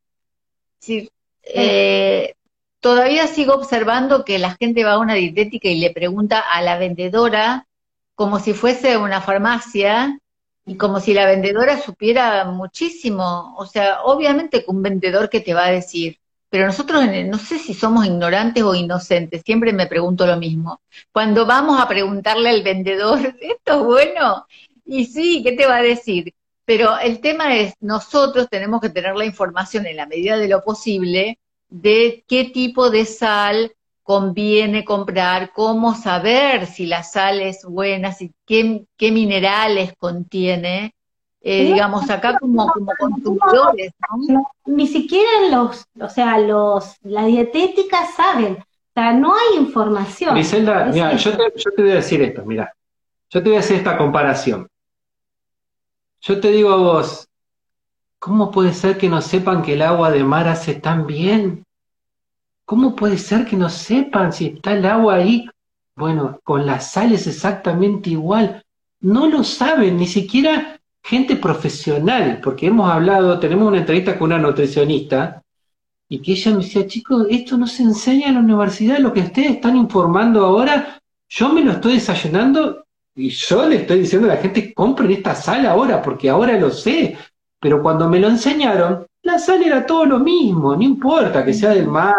Eh, 1.43 2.35
todavía 2.79 3.27
sigo 3.27 3.53
observando 3.53 4.25
que 4.25 4.39
la 4.39 4.55
gente 4.55 4.83
va 4.83 4.93
a 4.93 4.99
una 4.99 5.15
dietética 5.15 5.69
y 5.69 5.79
le 5.79 5.91
pregunta 5.91 6.39
a 6.39 6.61
la 6.61 6.77
vendedora 6.77 7.67
como 8.15 8.39
si 8.39 8.53
fuese 8.53 8.97
una 8.97 9.21
farmacia 9.21 10.19
y 10.65 10.77
como 10.77 10.99
si 10.99 11.13
la 11.13 11.25
vendedora 11.25 11.79
supiera 11.79 12.45
muchísimo. 12.45 13.55
O 13.57 13.65
sea, 13.65 14.03
obviamente 14.03 14.63
que 14.63 14.71
un 14.71 14.81
vendedor 14.81 15.29
que 15.29 15.41
te 15.41 15.53
va 15.53 15.65
a 15.65 15.71
decir, 15.71 16.17
pero 16.49 16.65
nosotros 16.65 17.05
no 17.25 17.37
sé 17.37 17.59
si 17.59 17.73
somos 17.73 18.05
ignorantes 18.05 18.63
o 18.63 18.75
inocentes, 18.75 19.41
siempre 19.45 19.73
me 19.73 19.87
pregunto 19.87 20.25
lo 20.27 20.37
mismo. 20.37 20.81
Cuando 21.11 21.45
vamos 21.45 21.81
a 21.81 21.87
preguntarle 21.87 22.49
al 22.49 22.63
vendedor, 22.63 23.19
¿esto 23.41 23.79
es 23.79 23.83
bueno? 23.83 24.45
Y 24.85 25.05
sí, 25.05 25.41
¿qué 25.43 25.53
te 25.53 25.65
va 25.65 25.77
a 25.77 25.81
decir? 25.81 26.33
Pero 26.65 26.97
el 26.99 27.19
tema 27.21 27.55
es, 27.55 27.73
nosotros 27.79 28.47
tenemos 28.49 28.81
que 28.81 28.89
tener 28.89 29.15
la 29.15 29.25
información 29.25 29.85
en 29.85 29.97
la 29.97 30.05
medida 30.05 30.37
de 30.37 30.47
lo 30.47 30.63
posible 30.63 31.39
de 31.69 32.23
qué 32.27 32.45
tipo 32.45 32.89
de 32.89 33.05
sal 33.05 33.71
conviene 34.03 34.83
comprar, 34.83 35.51
cómo 35.53 35.95
saber 35.95 36.65
si 36.65 36.85
la 36.85 37.03
sal 37.03 37.41
es 37.41 37.63
buena, 37.63 38.11
si 38.11 38.33
qué, 38.45 38.83
qué 38.97 39.11
minerales 39.11 39.93
contiene, 39.97 40.93
eh, 41.41 41.65
digamos, 41.65 42.09
acá 42.09 42.37
como, 42.37 42.67
como 42.67 42.91
consumidores, 42.99 43.93
¿no? 44.27 44.51
Ni 44.65 44.85
siquiera 44.87 45.29
los, 45.49 45.85
o 45.99 46.09
sea, 46.09 46.37
los, 46.37 46.97
la 47.03 47.25
dietética 47.25 48.05
saben, 48.15 48.57
o 48.59 48.93
sea, 48.93 49.13
no 49.13 49.33
hay 49.33 49.57
información. 49.59 50.35
Griselda, 50.35 50.85
mira, 50.85 51.15
yo 51.15 51.31
te, 51.37 51.43
yo 51.55 51.71
te 51.75 51.81
voy 51.81 51.91
a 51.91 51.95
decir 51.95 52.21
esto, 52.21 52.43
mira, 52.45 52.73
yo 53.29 53.41
te 53.41 53.49
voy 53.49 53.57
a 53.57 53.61
hacer 53.61 53.77
esta 53.77 53.97
comparación. 53.97 54.67
Yo 56.21 56.39
te 56.39 56.51
digo 56.51 56.71
a 56.71 56.75
vos, 56.75 57.27
¿cómo 58.19 58.51
puede 58.51 58.73
ser 58.73 58.99
que 58.99 59.09
no 59.09 59.21
sepan 59.21 59.63
que 59.63 59.73
el 59.73 59.81
agua 59.81 60.11
de 60.11 60.23
mar 60.23 60.47
hace 60.47 60.75
tan 60.75 61.07
bien? 61.07 61.65
¿Cómo 62.63 62.95
puede 62.95 63.17
ser 63.17 63.45
que 63.45 63.55
no 63.55 63.69
sepan 63.69 64.31
si 64.31 64.45
está 64.47 64.73
el 64.73 64.85
agua 64.85 65.15
ahí? 65.15 65.49
Bueno, 65.95 66.39
con 66.43 66.67
la 66.67 66.79
sal 66.79 67.11
es 67.11 67.25
exactamente 67.25 68.11
igual. 68.11 68.63
No 68.99 69.27
lo 69.27 69.43
saben, 69.43 69.97
ni 69.97 70.05
siquiera 70.05 70.79
gente 71.01 71.35
profesional, 71.37 72.39
porque 72.43 72.67
hemos 72.67 72.91
hablado, 72.91 73.39
tenemos 73.39 73.67
una 73.67 73.79
entrevista 73.79 74.19
con 74.19 74.31
una 74.31 74.37
nutricionista, 74.37 75.41
y 76.07 76.19
que 76.19 76.33
ella 76.33 76.51
me 76.51 76.57
decía, 76.57 76.85
chicos, 76.85 77.25
esto 77.31 77.57
no 77.57 77.65
se 77.65 77.81
enseña 77.81 78.27
en 78.27 78.35
la 78.35 78.41
universidad, 78.41 78.99
lo 78.99 79.11
que 79.11 79.21
ustedes 79.21 79.53
están 79.53 79.75
informando 79.75 80.45
ahora, 80.45 81.01
yo 81.29 81.49
me 81.49 81.63
lo 81.63 81.71
estoy 81.71 81.93
desayunando 81.93 82.85
y 83.15 83.29
yo 83.29 83.67
le 83.67 83.77
estoy 83.77 83.99
diciendo 83.99 84.29
a 84.29 84.35
la 84.35 84.41
gente, 84.41 84.73
compren 84.73 85.11
esta 85.11 85.35
sal 85.35 85.65
ahora, 85.65 86.01
porque 86.01 86.29
ahora 86.29 86.57
lo 86.57 86.71
sé, 86.71 87.17
pero 87.59 87.81
cuando 87.81 88.09
me 88.09 88.19
lo 88.19 88.27
enseñaron, 88.27 89.05
la 89.23 89.37
sal 89.37 89.61
era 89.63 89.85
todo 89.85 90.05
lo 90.05 90.19
mismo, 90.19 90.75
no 90.75 90.81
importa 90.81 91.45
que 91.45 91.53
sea 91.53 91.71
del 91.71 91.87
mar. 91.87 92.15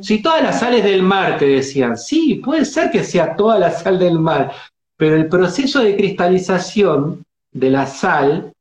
Si 0.00 0.20
todas 0.20 0.42
las 0.42 0.60
sales 0.60 0.82
del 0.82 1.02
mar 1.02 1.38
te 1.38 1.46
decían, 1.46 1.96
sí, 1.96 2.36
puede 2.44 2.64
ser 2.64 2.90
que 2.90 3.04
sea 3.04 3.36
toda 3.36 3.58
la 3.58 3.70
sal 3.70 3.98
del 3.98 4.18
mar, 4.18 4.52
pero 4.96 5.14
el 5.14 5.28
proceso 5.28 5.80
de 5.80 5.96
cristalización 5.96 7.24
de 7.52 7.70
la 7.70 7.86
sal 7.86 8.52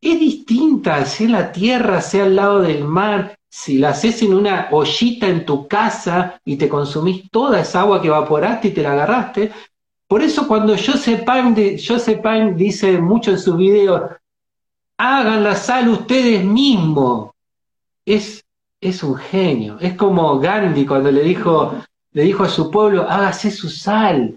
es 0.00 0.20
distinta, 0.20 1.06
sea 1.06 1.28
la 1.28 1.52
tierra, 1.52 2.00
sea 2.00 2.24
al 2.24 2.36
lado 2.36 2.60
del 2.60 2.84
mar, 2.84 3.36
si 3.48 3.78
la 3.78 3.90
haces 3.90 4.20
en 4.22 4.34
una 4.34 4.68
ollita 4.72 5.28
en 5.28 5.46
tu 5.46 5.68
casa 5.68 6.40
y 6.44 6.56
te 6.56 6.68
consumís 6.68 7.30
toda 7.30 7.60
esa 7.60 7.82
agua 7.82 8.02
que 8.02 8.08
evaporaste 8.08 8.68
y 8.68 8.70
te 8.72 8.82
la 8.82 8.92
agarraste, 8.92 9.52
Por 10.06 10.22
eso 10.22 10.46
cuando 10.46 10.74
Joseph 10.74 11.24
Pine, 11.24 11.78
Joseph 11.78 12.20
Pine 12.20 12.54
dice 12.54 12.98
mucho 12.98 13.30
en 13.30 13.38
sus 13.38 13.56
videos, 13.56 14.02
hagan 14.98 15.42
la 15.44 15.54
sal 15.54 15.88
ustedes 15.88 16.44
mismos. 16.44 17.30
Es, 18.04 18.44
es 18.80 19.02
un 19.02 19.16
genio. 19.16 19.78
Es 19.80 19.94
como 19.94 20.38
Gandhi 20.38 20.84
cuando 20.84 21.10
le 21.10 21.22
dijo, 21.22 21.74
le 22.12 22.22
dijo 22.22 22.44
a 22.44 22.48
su 22.48 22.70
pueblo, 22.70 23.08
hágase 23.08 23.50
su 23.50 23.68
sal, 23.68 24.36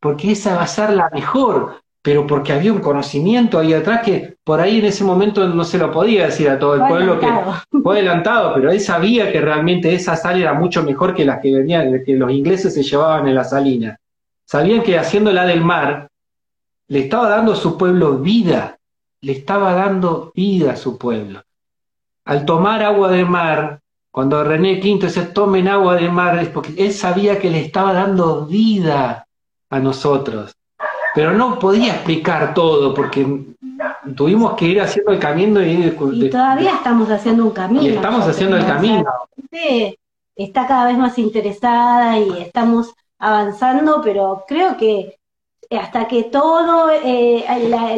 porque 0.00 0.32
esa 0.32 0.54
va 0.54 0.62
a 0.62 0.66
ser 0.66 0.90
la 0.90 1.08
mejor. 1.12 1.80
Pero 2.02 2.24
porque 2.24 2.52
había 2.52 2.72
un 2.72 2.78
conocimiento 2.78 3.58
ahí 3.58 3.74
atrás 3.74 4.02
que 4.04 4.36
por 4.44 4.60
ahí 4.60 4.78
en 4.78 4.84
ese 4.84 5.02
momento 5.02 5.48
no 5.48 5.64
se 5.64 5.76
lo 5.76 5.90
podía 5.90 6.26
decir 6.26 6.48
a 6.48 6.56
todo 6.56 6.76
el 6.76 6.86
pueblo 6.86 7.18
que 7.18 7.26
fue 7.82 7.96
adelantado, 7.96 8.54
pero 8.54 8.70
él 8.70 8.78
sabía 8.78 9.32
que 9.32 9.40
realmente 9.40 9.92
esa 9.92 10.14
sal 10.14 10.40
era 10.40 10.54
mucho 10.54 10.84
mejor 10.84 11.16
que 11.16 11.24
las 11.24 11.40
que 11.40 11.52
venían, 11.52 12.04
que 12.04 12.14
los 12.14 12.30
ingleses 12.30 12.74
se 12.74 12.84
llevaban 12.84 13.26
en 13.26 13.34
la 13.34 13.42
salina. 13.42 13.98
Sabían 14.46 14.82
que 14.82 14.96
haciéndola 14.96 15.44
del 15.44 15.60
mar, 15.60 16.08
le 16.86 17.00
estaba 17.00 17.28
dando 17.28 17.52
a 17.52 17.56
su 17.56 17.76
pueblo 17.76 18.18
vida, 18.18 18.78
le 19.20 19.32
estaba 19.32 19.72
dando 19.72 20.30
vida 20.34 20.72
a 20.72 20.76
su 20.76 20.96
pueblo. 20.96 21.42
Al 22.24 22.44
tomar 22.44 22.82
agua 22.84 23.10
de 23.10 23.24
mar, 23.24 23.80
cuando 24.12 24.44
René 24.44 24.78
Quinto 24.78 25.06
dice 25.06 25.22
tomen 25.22 25.66
agua 25.66 25.96
de 25.96 26.08
mar, 26.08 26.38
es 26.38 26.48
porque 26.48 26.74
él 26.78 26.92
sabía 26.92 27.40
que 27.40 27.50
le 27.50 27.60
estaba 27.60 27.92
dando 27.92 28.46
vida 28.46 29.26
a 29.68 29.78
nosotros. 29.80 30.54
Pero 31.12 31.32
no 31.32 31.58
podía 31.58 31.94
explicar 31.94 32.54
todo, 32.54 32.94
porque 32.94 33.26
tuvimos 34.16 34.54
que 34.54 34.66
ir 34.66 34.80
haciendo 34.80 35.10
el 35.10 35.18
camino 35.18 35.60
y, 35.60 35.92
y 36.12 36.30
todavía 36.30 36.74
estamos 36.76 37.10
haciendo 37.10 37.44
un 37.44 37.50
camino. 37.50 37.82
Y 37.82 37.88
estamos 37.88 38.24
haciendo 38.28 38.56
el 38.56 38.64
camino. 38.64 39.04
está 40.36 40.68
cada 40.68 40.86
vez 40.86 40.98
más 40.98 41.18
interesada 41.18 42.16
y 42.18 42.42
estamos 42.42 42.94
avanzando, 43.18 44.00
pero 44.02 44.44
creo 44.46 44.76
que 44.76 45.18
hasta 45.70 46.06
que 46.06 46.24
todo, 46.24 46.90
eh, 46.90 47.44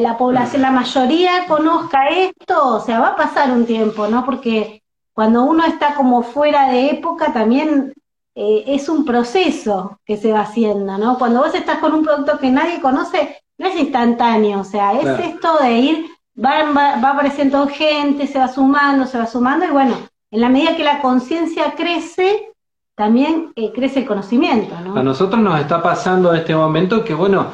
la, 0.01 0.17
población, 0.17 0.63
la 0.63 0.71
mayoría 0.71 1.47
conozca 1.47 2.09
esto, 2.09 2.77
o 2.77 2.81
sea, 2.81 3.01
va 3.01 3.09
a 3.09 3.17
pasar 3.17 3.51
un 3.51 3.67
tiempo, 3.67 4.07
¿no? 4.07 4.25
Porque 4.25 4.83
cuando 5.13 5.45
uno 5.45 5.65
está 5.65 5.95
como 5.95 6.23
fuera 6.23 6.71
de 6.71 6.91
época, 6.91 7.33
también 7.33 7.93
eh, 8.35 8.65
es 8.69 8.89
un 8.89 9.05
proceso 9.05 10.01
que 10.05 10.17
se 10.17 10.33
va 10.33 10.41
haciendo, 10.41 10.97
¿no? 10.97 11.19
Cuando 11.19 11.41
vos 11.41 11.55
estás 11.55 11.79
con 11.79 11.93
un 11.93 12.05
producto 12.05 12.39
que 12.39 12.51
nadie 12.51 12.81
conoce, 12.81 13.43
no 13.59 13.69
es 13.69 13.77
instantáneo, 13.77 14.61
o 14.61 14.65
sea, 14.65 14.93
es 14.93 15.19
esto 15.27 15.59
de 15.59 15.73
ir, 15.73 16.07
va, 16.43 16.71
va, 16.73 17.11
apareciendo 17.11 17.67
gente, 17.67 18.27
se 18.27 18.39
va 18.39 18.49
sumando, 18.49 19.07
se 19.07 19.19
va 19.19 19.27
sumando, 19.27 19.67
y 19.67 19.71
bueno, 19.71 19.97
en 20.31 20.41
la 20.41 20.49
medida 20.49 20.77
que 20.77 20.85
la 20.85 21.01
conciencia 21.01 21.75
crece, 21.77 22.53
también 22.99 23.53
eh, 23.55 23.71
crece 23.73 24.01
el 24.01 24.07
conocimiento. 24.07 24.75
¿no? 24.81 24.97
A 24.97 25.03
nosotros 25.05 25.41
nos 25.41 25.61
está 25.61 25.81
pasando 25.81 26.35
en 26.35 26.41
este 26.41 26.53
momento 26.53 27.05
que, 27.05 27.15
bueno, 27.15 27.53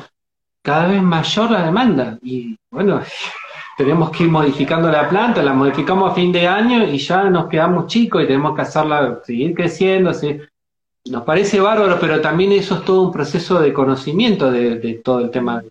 cada 0.62 0.88
vez 0.88 1.02
mayor 1.02 1.50
la 1.50 1.66
demanda 1.66 2.18
y, 2.22 2.56
bueno, 2.70 3.02
tenemos 3.76 4.08
que 4.10 4.24
ir 4.24 4.30
modificando 4.30 4.90
la 4.90 5.06
planta, 5.06 5.42
la 5.42 5.52
modificamos 5.52 6.10
a 6.10 6.14
fin 6.14 6.32
de 6.32 6.48
año 6.48 6.84
y 6.84 6.96
ya 6.96 7.24
nos 7.24 7.48
quedamos 7.48 7.88
chicos 7.88 8.22
y 8.22 8.26
tenemos 8.26 8.56
que 8.56 8.62
hacerla, 8.62 9.20
seguir 9.22 9.54
creciendo. 9.54 10.12
Nos 11.10 11.22
parece 11.24 11.60
bárbaro, 11.60 11.98
pero 12.00 12.22
también 12.22 12.52
eso 12.52 12.76
es 12.76 12.84
todo 12.86 13.02
un 13.02 13.12
proceso 13.12 13.60
de 13.60 13.74
conocimiento 13.74 14.50
de, 14.50 15.02
todo 15.04 15.18
el 15.18 15.30
tema 15.30 15.62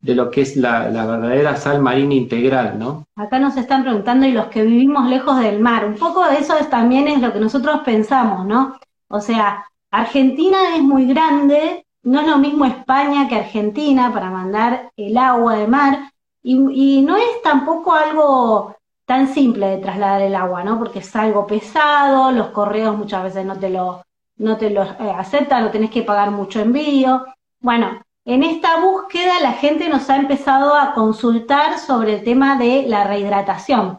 de 0.00 0.14
lo 0.16 0.32
que 0.32 0.40
es 0.40 0.56
la, 0.56 0.88
la, 0.88 1.06
verdadera 1.06 1.54
sal 1.54 1.80
marina 1.80 2.14
integral, 2.14 2.76
¿no? 2.76 3.06
Acá 3.14 3.38
nos 3.38 3.56
están 3.56 3.84
preguntando, 3.84 4.26
y 4.26 4.32
los 4.32 4.46
que 4.46 4.64
vivimos 4.64 5.08
lejos 5.08 5.38
del 5.38 5.60
mar, 5.60 5.84
un 5.84 5.94
poco 5.94 6.28
de 6.28 6.38
eso 6.38 6.58
es, 6.58 6.68
también 6.68 7.06
es 7.06 7.20
lo 7.20 7.32
que 7.32 7.38
nosotros 7.38 7.82
pensamos, 7.84 8.44
¿no? 8.44 8.74
O 9.12 9.20
sea, 9.20 9.66
Argentina 9.90 10.74
es 10.74 10.82
muy 10.82 11.06
grande, 11.06 11.84
no 12.02 12.22
es 12.22 12.26
lo 12.26 12.38
mismo 12.38 12.64
España 12.64 13.28
que 13.28 13.36
Argentina 13.36 14.10
para 14.10 14.30
mandar 14.30 14.90
el 14.96 15.18
agua 15.18 15.56
de 15.56 15.66
mar, 15.66 16.12
y, 16.42 17.02
no 17.02 17.18
es 17.18 17.42
tampoco 17.42 17.92
algo 17.92 18.74
tan 19.04 19.28
simple 19.28 19.66
de 19.66 19.78
trasladar 19.78 20.22
el 20.22 20.34
agua, 20.34 20.64
¿no? 20.64 20.78
Porque 20.78 21.00
es 21.00 21.14
algo 21.14 21.46
pesado, 21.46 22.32
los 22.32 22.48
correos 22.48 22.96
muchas 22.96 23.22
veces 23.22 23.44
no 23.44 23.58
te 23.58 23.68
lo, 23.68 24.02
no 24.38 24.56
te 24.56 24.70
lo 24.70 24.82
eh, 24.82 25.14
aceptan, 25.14 25.64
no 25.64 25.70
tenés 25.70 25.90
que 25.90 26.02
pagar 26.02 26.30
mucho 26.30 26.60
envío. 26.60 27.26
Bueno, 27.60 28.00
en 28.24 28.42
esta 28.42 28.80
búsqueda 28.80 29.40
la 29.42 29.52
gente 29.52 29.90
nos 29.90 30.08
ha 30.08 30.16
empezado 30.16 30.74
a 30.74 30.94
consultar 30.94 31.78
sobre 31.78 32.14
el 32.14 32.24
tema 32.24 32.56
de 32.56 32.84
la 32.88 33.04
rehidratación 33.04 33.98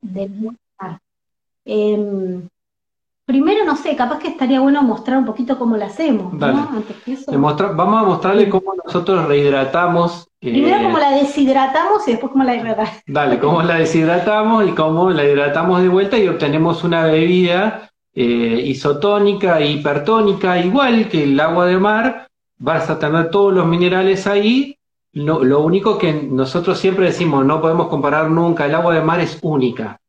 del 0.00 0.56
mar. 0.78 1.00
Em, 1.64 2.48
Primero, 3.30 3.64
no 3.64 3.76
sé, 3.76 3.94
capaz 3.94 4.18
que 4.18 4.26
estaría 4.26 4.58
bueno 4.58 4.82
mostrar 4.82 5.16
un 5.16 5.24
poquito 5.24 5.56
cómo 5.56 5.76
lo 5.76 5.84
hacemos, 5.84 6.32
¿no? 6.32 6.46
Antes 6.46 6.96
que 7.04 7.12
eso. 7.12 7.30
vamos 7.30 8.02
a 8.02 8.04
mostrarle 8.04 8.48
cómo 8.48 8.74
nosotros 8.84 9.28
rehidratamos. 9.28 10.26
Eh, 10.40 10.50
Primero 10.50 10.82
cómo 10.82 10.98
la 10.98 11.12
deshidratamos 11.12 12.08
y 12.08 12.10
después 12.10 12.32
cómo 12.32 12.42
la 12.42 12.56
hidratamos. 12.56 12.90
Dale, 13.06 13.38
cómo 13.38 13.62
la 13.62 13.76
deshidratamos 13.76 14.66
y 14.66 14.72
cómo 14.72 15.10
la 15.10 15.22
hidratamos 15.22 15.80
de 15.80 15.88
vuelta 15.88 16.18
y 16.18 16.26
obtenemos 16.26 16.82
una 16.82 17.04
bebida 17.04 17.92
eh, 18.12 18.64
isotónica 18.66 19.60
e 19.60 19.70
hipertónica, 19.74 20.58
igual 20.58 21.08
que 21.08 21.22
el 21.22 21.38
agua 21.38 21.66
de 21.66 21.78
mar, 21.78 22.26
vas 22.58 22.90
a 22.90 22.98
tener 22.98 23.30
todos 23.30 23.54
los 23.54 23.64
minerales 23.64 24.26
ahí. 24.26 24.76
lo 25.12 25.60
único 25.60 25.98
que 25.98 26.12
nosotros 26.12 26.80
siempre 26.80 27.04
decimos, 27.06 27.44
no 27.44 27.60
podemos 27.60 27.86
comparar 27.86 28.28
nunca, 28.28 28.66
el 28.66 28.74
agua 28.74 28.92
de 28.92 29.02
mar 29.02 29.20
es 29.20 29.38
única, 29.40 30.00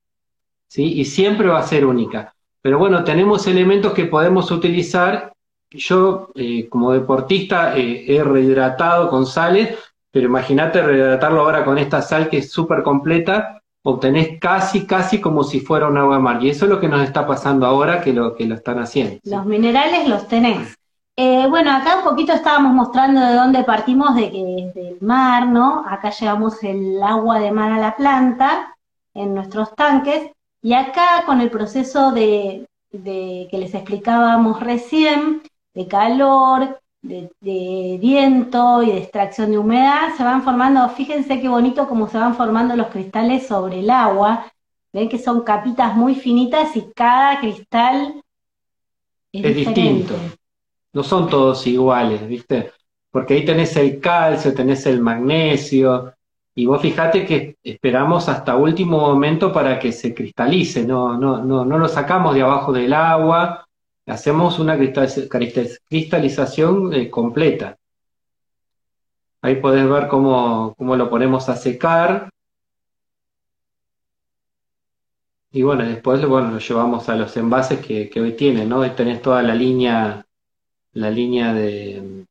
¿sí? 0.67 0.93
Y 0.93 1.05
siempre 1.05 1.49
va 1.49 1.59
a 1.59 1.63
ser 1.63 1.86
única. 1.86 2.34
Pero 2.62 2.78
bueno, 2.78 3.03
tenemos 3.03 3.47
elementos 3.47 3.93
que 3.93 4.05
podemos 4.05 4.51
utilizar. 4.51 5.34
Yo, 5.72 6.30
eh, 6.36 6.68
como 6.70 6.91
deportista, 6.91 7.76
eh, 7.78 8.05
he 8.07 8.24
rehidratado 8.24 9.09
con 9.09 9.26
sales, 9.26 9.78
pero 10.12 10.28
imagínate 10.28 10.82
rehidratarlo 10.82 11.41
ahora 11.41 11.66
con 11.66 11.78
esta 11.78 12.01
sal 12.01 12.30
que 12.30 12.39
es 12.39 12.51
súper 12.51 12.84
completa, 12.84 13.62
obtenés 13.84 14.39
casi, 14.39 14.86
casi 14.86 15.20
como 15.20 15.43
si 15.43 15.62
fuera 15.62 15.88
un 15.88 15.97
agua 15.97 16.20
mar. 16.20 16.43
Y 16.43 16.49
eso 16.49 16.66
es 16.66 16.72
lo 16.72 16.80
que 16.80 16.89
nos 16.89 17.01
está 17.01 17.26
pasando 17.26 17.66
ahora 17.66 18.01
que 18.01 18.14
lo, 18.14 18.36
que 18.36 18.45
lo 18.45 18.55
están 18.55 18.80
haciendo. 18.80 19.20
Los 19.24 19.45
minerales 19.45 20.07
los 20.07 20.28
tenés. 20.28 20.78
Eh, 21.16 21.47
bueno, 21.49 21.72
acá 21.72 21.97
un 21.97 22.03
poquito 22.03 22.34
estábamos 22.34 22.74
mostrando 22.74 23.22
de 23.22 23.34
dónde 23.34 23.64
partimos, 23.64 24.16
de 24.16 24.32
que 24.32 24.43
desde 24.74 24.89
el 24.89 24.97
mar, 25.01 25.47
¿no? 25.47 25.86
Acá 25.88 26.09
llevamos 26.12 26.64
el 26.64 27.01
agua 27.01 27.39
de 27.39 27.51
mar 27.51 27.72
a 27.72 27.80
la 27.80 27.95
planta 27.95 28.76
en 29.14 29.34
nuestros 29.34 29.76
tanques 29.76 30.32
y 30.62 30.74
acá 30.74 31.24
con 31.26 31.41
el 31.41 31.49
proceso 31.49 32.12
de, 32.12 32.68
que 32.91 33.57
les 33.57 33.74
explicábamos 33.74 34.59
recién, 34.59 35.41
de 35.74 35.88
calor, 35.88 36.80
de, 37.01 37.97
viento 37.99 38.84
y 38.84 38.91
de 38.91 38.99
extracción 38.99 39.51
de 39.51 39.57
humedad, 39.57 40.16
se 40.16 40.24
van 40.24 40.43
formando, 40.43 40.88
fíjense 40.89 41.41
qué 41.41 41.49
bonito 41.49 41.88
cómo 41.88 42.07
se 42.07 42.18
van 42.18 42.36
formando 42.36 42.76
los 42.76 42.88
cristales 42.88 43.47
sobre 43.47 43.80
el 43.80 43.89
agua. 43.89 44.51
Ven 44.93 45.09
que 45.09 45.18
son 45.18 45.41
capitas 45.41 45.95
muy 45.95 46.16
finitas 46.16 46.76
y 46.76 46.91
cada 46.93 47.39
cristal 47.39 48.22
es, 49.32 49.55
distinto. 49.55 50.14
No 50.93 51.01
son 51.01 51.30
todos 51.30 51.66
iguales, 51.66 52.28
¿viste? 52.28 52.72
Porque 53.09 53.36
ahí 53.36 53.45
tenés 53.45 53.76
el 53.78 53.99
calcio, 53.99 54.53
tenés 54.53 54.86
el 54.86 54.99
magnesio, 54.99 56.14
y 56.53 56.65
vos 56.65 56.81
fijate 56.81 57.25
que 57.25 57.55
esperamos 57.63 58.27
hasta 58.27 58.57
último 58.57 58.99
momento 58.99 59.53
para 59.53 59.79
que 59.79 59.91
se 59.91 60.13
cristalice, 60.13 60.85
no, 60.85 61.17
no, 61.17 61.43
no, 61.43 61.63
no 61.63 61.77
lo 61.77 61.87
sacamos 61.87 62.35
de 62.35 62.41
abajo 62.41 62.73
del 62.73 62.93
agua, 62.93 63.65
hacemos 64.05 64.59
una 64.59 64.77
cristalización 64.77 66.93
eh, 66.93 67.09
completa. 67.09 67.77
Ahí 69.41 69.55
podés 69.55 69.89
ver 69.89 70.07
cómo, 70.07 70.75
cómo, 70.77 70.95
lo 70.95 71.09
ponemos 71.09 71.49
a 71.49 71.55
secar. 71.55 72.29
Y 75.51 75.63
bueno, 75.63 75.83
después 75.83 76.23
bueno, 76.25 76.51
lo 76.51 76.59
llevamos 76.59 77.09
a 77.09 77.15
los 77.15 77.35
envases 77.37 77.85
que, 77.85 78.09
que 78.09 78.21
hoy 78.21 78.33
tienen, 78.33 78.69
¿no? 78.69 78.81
Ahí 78.81 78.91
tenés 78.91 79.21
toda 79.21 79.41
la 79.41 79.55
línea, 79.55 80.25
la 80.93 81.09
línea 81.09 81.53
de, 81.53 82.25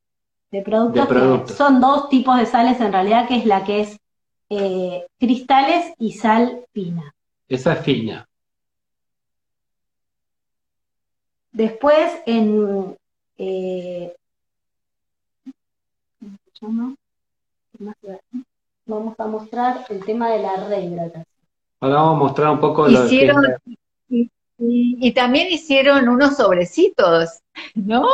de 0.50 0.62
productos. 0.62 1.56
Son 1.56 1.80
dos 1.80 2.08
tipos 2.08 2.38
de 2.38 2.46
sales 2.46 2.80
en 2.80 2.92
realidad, 2.92 3.26
que 3.26 3.36
es 3.36 3.46
la 3.46 3.64
que 3.64 3.80
es 3.80 3.99
eh, 4.50 5.06
cristales 5.18 5.94
y 5.98 6.12
sal 6.12 6.64
fina. 6.72 7.14
Esa 7.48 7.74
es 7.74 7.80
fina. 7.80 8.28
Después 11.52 12.12
en 12.26 12.96
eh, 13.38 14.14
vamos 18.86 19.14
a 19.18 19.26
mostrar 19.26 19.86
el 19.88 20.04
tema 20.04 20.30
de 20.30 20.42
la 20.42 20.68
rehidratación. 20.68 21.24
Ahora 21.80 21.94
vamos 21.94 22.16
a 22.16 22.18
mostrar 22.18 22.50
un 22.50 22.60
poco 22.60 22.88
lo 22.88 23.08
que... 23.08 23.56
y, 24.08 24.28
y, 24.58 25.12
también 25.12 25.48
hicieron 25.50 26.08
unos 26.08 26.36
sobrecitos, 26.36 27.40
¿no? 27.74 28.06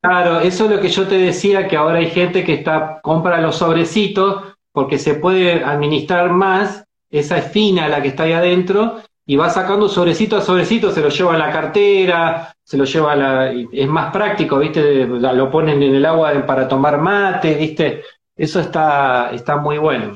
Claro, 0.00 0.40
eso 0.40 0.64
es 0.64 0.70
lo 0.70 0.80
que 0.80 0.88
yo 0.88 1.06
te 1.06 1.18
decía, 1.18 1.68
que 1.68 1.76
ahora 1.76 1.98
hay 1.98 2.10
gente 2.10 2.44
que 2.44 2.54
está 2.54 3.00
compra 3.02 3.40
los 3.40 3.56
sobrecitos 3.56 4.51
porque 4.72 4.98
se 4.98 5.14
puede 5.14 5.62
administrar 5.64 6.32
más, 6.32 6.84
esa 7.10 7.38
es 7.38 7.52
fina 7.52 7.88
la 7.88 8.02
que 8.02 8.08
está 8.08 8.24
ahí 8.24 8.32
adentro, 8.32 8.96
y 9.24 9.36
va 9.36 9.50
sacando 9.50 9.88
sobrecito 9.88 10.36
a 10.36 10.40
sobrecito, 10.40 10.90
se 10.90 11.00
lo 11.00 11.08
lleva 11.08 11.34
a 11.34 11.38
la 11.38 11.52
cartera, 11.52 12.54
se 12.64 12.76
lo 12.76 12.84
lleva 12.84 13.12
a 13.12 13.16
la, 13.16 13.52
es 13.52 13.88
más 13.88 14.12
práctico, 14.12 14.58
¿viste? 14.58 15.06
Lo 15.06 15.50
ponen 15.50 15.82
en 15.82 15.94
el 15.94 16.04
agua 16.04 16.32
para 16.46 16.66
tomar 16.66 16.98
mate, 16.98 17.54
¿viste? 17.54 18.02
Eso 18.34 18.60
está, 18.60 19.30
está 19.32 19.56
muy 19.56 19.78
bueno. 19.78 20.14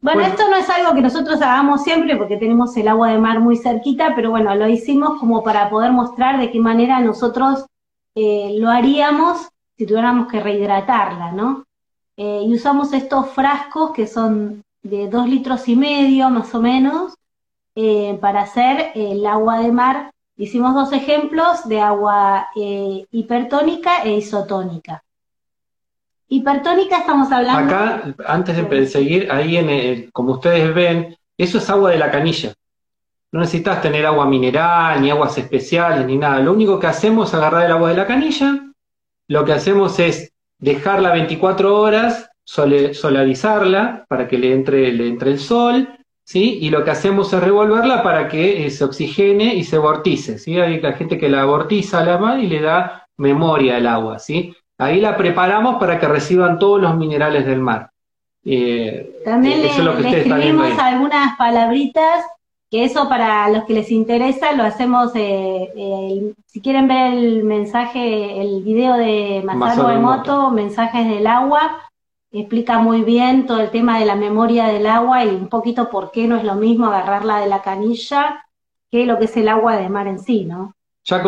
Bueno, 0.00 0.20
esto 0.20 0.48
no 0.50 0.56
es 0.56 0.68
algo 0.68 0.94
que 0.94 1.00
nosotros 1.00 1.40
hagamos 1.40 1.82
siempre 1.82 2.16
porque 2.16 2.36
tenemos 2.36 2.76
el 2.76 2.88
agua 2.88 3.08
de 3.08 3.18
mar 3.18 3.40
muy 3.40 3.56
cerquita, 3.56 4.12
pero 4.14 4.30
bueno, 4.30 4.54
lo 4.54 4.68
hicimos 4.68 5.18
como 5.18 5.42
para 5.42 5.70
poder 5.70 5.92
mostrar 5.92 6.38
de 6.38 6.50
qué 6.50 6.60
manera 6.60 7.00
nosotros 7.00 7.64
eh, 8.14 8.54
lo 8.58 8.68
haríamos 8.68 9.48
si 9.76 9.86
tuviéramos 9.86 10.30
que 10.30 10.40
rehidratarla, 10.40 11.32
¿no? 11.32 11.63
Eh, 12.16 12.42
y 12.46 12.54
usamos 12.54 12.92
estos 12.92 13.30
frascos 13.30 13.92
que 13.92 14.06
son 14.06 14.62
de 14.82 15.08
dos 15.08 15.28
litros 15.28 15.68
y 15.68 15.76
medio 15.76 16.30
más 16.30 16.54
o 16.54 16.60
menos 16.60 17.14
eh, 17.74 18.16
para 18.20 18.42
hacer 18.42 18.92
el 18.94 19.26
agua 19.26 19.60
de 19.60 19.72
mar. 19.72 20.10
Hicimos 20.36 20.74
dos 20.74 20.92
ejemplos 20.92 21.68
de 21.68 21.80
agua 21.80 22.48
hipertónica 22.54 24.02
e 24.02 24.16
isotónica. 24.16 25.02
Hipertónica 26.28 26.98
estamos 26.98 27.30
hablando. 27.30 27.74
Acá, 27.74 28.14
antes 28.26 28.68
de 28.68 28.86
seguir, 28.86 29.30
ahí 29.30 29.56
en 29.56 29.70
el, 29.70 30.12
como 30.12 30.32
ustedes 30.32 30.74
ven, 30.74 31.16
eso 31.38 31.58
es 31.58 31.70
agua 31.70 31.90
de 31.90 31.98
la 31.98 32.10
canilla. 32.10 32.52
No 33.30 33.40
necesitas 33.40 33.82
tener 33.82 34.06
agua 34.06 34.26
mineral, 34.26 35.00
ni 35.02 35.10
aguas 35.10 35.36
especiales, 35.38 36.06
ni 36.06 36.16
nada. 36.16 36.40
Lo 36.40 36.52
único 36.52 36.78
que 36.78 36.86
hacemos 36.86 37.28
es 37.28 37.34
agarrar 37.34 37.66
el 37.66 37.72
agua 37.72 37.90
de 37.90 37.96
la 37.96 38.06
canilla, 38.06 38.72
lo 39.28 39.44
que 39.44 39.52
hacemos 39.52 39.98
es 39.98 40.33
dejarla 40.58 41.12
24 41.12 41.80
horas, 41.80 42.30
solarizarla 42.44 44.04
para 44.08 44.28
que 44.28 44.38
le 44.38 44.52
entre, 44.52 44.92
le 44.92 45.08
entre 45.08 45.30
el 45.30 45.38
sol, 45.38 45.88
¿sí? 46.24 46.58
Y 46.60 46.70
lo 46.70 46.84
que 46.84 46.90
hacemos 46.90 47.32
es 47.32 47.40
revolverla 47.40 48.02
para 48.02 48.28
que 48.28 48.66
eh, 48.66 48.70
se 48.70 48.84
oxigene 48.84 49.54
y 49.54 49.64
se 49.64 49.78
vortice, 49.78 50.38
¿sí? 50.38 50.58
Hay 50.58 50.80
la 50.80 50.92
gente 50.92 51.18
que 51.18 51.28
la 51.28 51.44
vortiza 51.44 52.00
a 52.00 52.04
la 52.04 52.18
mano 52.18 52.42
y 52.42 52.46
le 52.46 52.60
da 52.60 53.06
memoria 53.16 53.76
al 53.76 53.86
agua, 53.86 54.18
¿sí? 54.18 54.54
Ahí 54.78 55.00
la 55.00 55.16
preparamos 55.16 55.76
para 55.76 55.98
que 56.00 56.08
reciban 56.08 56.58
todos 56.58 56.80
los 56.80 56.96
minerales 56.96 57.46
del 57.46 57.60
mar. 57.60 57.90
Eh, 58.44 59.20
También 59.24 59.62
le, 59.62 59.68
escribimos 59.68 60.78
algunas 60.78 61.36
palabritas, 61.38 62.24
que 62.74 62.82
eso 62.82 63.08
para 63.08 63.48
los 63.50 63.66
que 63.66 63.72
les 63.72 63.92
interesa 63.92 64.50
lo 64.50 64.64
hacemos, 64.64 65.12
eh, 65.14 65.70
eh, 65.76 66.32
si 66.44 66.60
quieren 66.60 66.88
ver 66.88 67.14
el 67.14 67.44
mensaje, 67.44 68.40
el 68.40 68.64
video 68.64 68.94
de 68.94 69.42
Masaru 69.44 69.90
Emoto, 69.90 70.50
Mensajes 70.50 71.06
del 71.08 71.28
Agua, 71.28 71.78
explica 72.32 72.80
muy 72.80 73.02
bien 73.02 73.46
todo 73.46 73.60
el 73.60 73.70
tema 73.70 74.00
de 74.00 74.06
la 74.06 74.16
memoria 74.16 74.66
del 74.66 74.88
agua 74.88 75.24
y 75.24 75.28
un 75.28 75.48
poquito 75.48 75.88
por 75.88 76.10
qué 76.10 76.26
no 76.26 76.34
es 76.36 76.42
lo 76.42 76.56
mismo 76.56 76.86
agarrarla 76.86 77.38
de 77.38 77.46
la 77.46 77.62
canilla 77.62 78.44
que 78.90 79.06
lo 79.06 79.20
que 79.20 79.26
es 79.26 79.36
el 79.36 79.46
agua 79.46 79.76
de 79.76 79.88
mar 79.88 80.08
en 80.08 80.18
sí, 80.18 80.44
¿no? 80.44 80.74
Ya, 81.04 81.22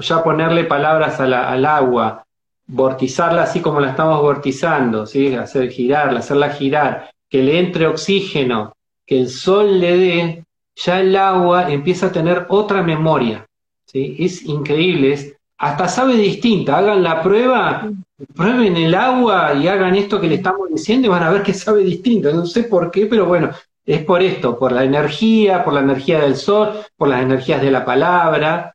ya 0.00 0.24
ponerle 0.24 0.64
palabras 0.64 1.20
al 1.20 1.66
agua, 1.66 2.24
vortizarla 2.66 3.42
así 3.42 3.60
como 3.60 3.78
la 3.78 3.90
estamos 3.90 4.22
vortizando, 4.22 5.04
¿sí? 5.04 5.34
hacer 5.34 5.68
girarla, 5.68 6.20
hacerla 6.20 6.48
girar, 6.48 7.10
que 7.28 7.42
le 7.42 7.58
entre 7.58 7.86
oxígeno, 7.86 8.72
que 9.04 9.20
el 9.20 9.28
sol 9.28 9.80
le 9.80 9.96
dé, 9.98 10.44
ya 10.78 11.00
el 11.00 11.16
agua 11.16 11.70
empieza 11.70 12.06
a 12.06 12.12
tener 12.12 12.46
otra 12.48 12.82
memoria. 12.82 13.46
¿sí? 13.86 14.16
Es 14.18 14.42
increíble, 14.42 15.12
es, 15.12 15.36
hasta 15.58 15.88
sabe 15.88 16.14
distinta. 16.14 16.78
Hagan 16.78 17.02
la 17.02 17.22
prueba, 17.22 17.90
prueben 18.34 18.76
el 18.76 18.94
agua 18.94 19.54
y 19.54 19.66
hagan 19.66 19.96
esto 19.96 20.20
que 20.20 20.28
le 20.28 20.36
estamos 20.36 20.68
diciendo 20.70 21.06
y 21.06 21.10
van 21.10 21.24
a 21.24 21.30
ver 21.30 21.42
que 21.42 21.52
sabe 21.52 21.82
distinto. 21.82 22.32
No 22.32 22.46
sé 22.46 22.64
por 22.64 22.90
qué, 22.90 23.06
pero 23.06 23.26
bueno, 23.26 23.50
es 23.84 24.04
por 24.04 24.22
esto, 24.22 24.58
por 24.58 24.70
la 24.70 24.84
energía, 24.84 25.64
por 25.64 25.74
la 25.74 25.80
energía 25.80 26.20
del 26.20 26.36
sol, 26.36 26.74
por 26.96 27.08
las 27.08 27.22
energías 27.22 27.60
de 27.60 27.70
la 27.72 27.84
palabra. 27.84 28.74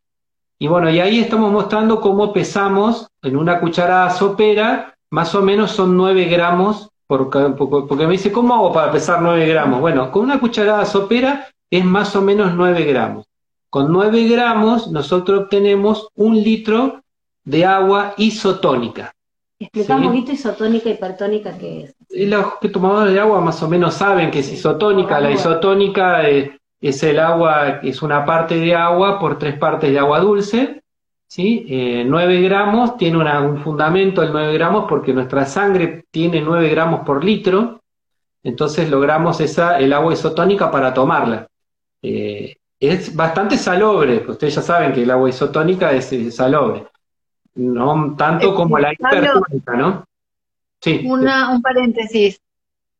Y 0.59 0.67
bueno, 0.67 0.89
y 0.89 0.99
ahí 0.99 1.19
estamos 1.19 1.51
mostrando 1.51 2.01
cómo 2.01 2.33
pesamos 2.33 3.07
en 3.21 3.37
una 3.37 3.59
cucharada 3.59 4.09
sopera, 4.09 4.95
más 5.09 5.33
o 5.35 5.41
menos 5.41 5.71
son 5.71 5.95
9 5.95 6.25
gramos, 6.25 6.89
por, 7.07 7.29
porque 7.29 8.07
me 8.07 8.13
dice, 8.13 8.31
¿cómo 8.31 8.55
hago 8.55 8.73
para 8.73 8.91
pesar 8.91 9.21
9 9.21 9.45
gramos? 9.45 9.79
Bueno, 9.79 10.11
con 10.11 10.23
una 10.23 10.39
cucharada 10.39 10.85
sopera 10.85 11.47
es 11.77 11.85
más 11.85 12.15
o 12.15 12.21
menos 12.21 12.53
9 12.55 12.83
gramos. 12.85 13.25
Con 13.69 13.91
9 13.91 14.27
gramos 14.27 14.91
nosotros 14.91 15.43
obtenemos 15.43 16.07
un 16.15 16.35
litro 16.41 17.01
de 17.43 17.65
agua 17.65 18.13
isotónica. 18.17 19.13
Explica 19.59 19.95
un 19.95 20.03
poquito 20.03 20.31
isotónica 20.33 20.89
y 20.89 20.93
hipertónica 20.93 21.57
qué 21.57 21.83
es. 21.83 21.95
Los 22.09 22.55
que 22.59 22.69
tomadores 22.69 23.13
de 23.13 23.19
agua 23.19 23.41
más 23.41 23.61
o 23.63 23.67
menos 23.67 23.95
saben 23.95 24.29
que 24.29 24.39
es 24.39 24.51
isotónica. 24.51 25.19
La 25.19 25.31
isotónica 25.31 26.27
es 26.27 26.51
es 26.83 27.01
el 27.01 27.17
agua, 27.17 27.79
es 27.81 28.01
una 28.01 28.25
parte 28.25 28.57
de 28.57 28.75
agua 28.75 29.17
por 29.17 29.39
tres 29.39 29.57
partes 29.57 29.89
de 29.89 29.97
agua 29.97 30.19
dulce, 30.19 30.83
¿sí? 31.27 31.65
9 32.05 32.37
eh, 32.37 32.41
gramos, 32.41 32.97
tiene 32.97 33.17
un 33.19 33.57
fundamento 33.59 34.21
el 34.21 34.33
9 34.33 34.53
gramos 34.53 34.85
porque 34.89 35.13
nuestra 35.13 35.45
sangre 35.45 36.03
tiene 36.11 36.41
9 36.41 36.67
gramos 36.67 37.05
por 37.05 37.23
litro, 37.23 37.79
entonces 38.43 38.89
logramos 38.89 39.39
esa, 39.39 39.79
el 39.79 39.93
agua 39.93 40.11
isotónica 40.11 40.69
para 40.69 40.93
tomarla. 40.93 41.47
Eh, 42.03 42.57
es 42.79 43.15
bastante 43.15 43.57
salobre, 43.57 44.25
ustedes 44.27 44.55
ya 44.55 44.61
saben 44.61 44.91
que 44.91 45.03
el 45.03 45.11
agua 45.11 45.29
isotónica 45.29 45.93
es, 45.93 46.35
salobre, 46.35 46.85
no 47.55 48.13
tanto 48.17 48.53
como 48.53 48.77
la 48.77 48.91
hipertónica, 48.91 49.73
¿no? 49.73 50.05
Sí. 50.81 51.01
Una, 51.05 51.51
un 51.51 51.61
paréntesis. 51.61 52.41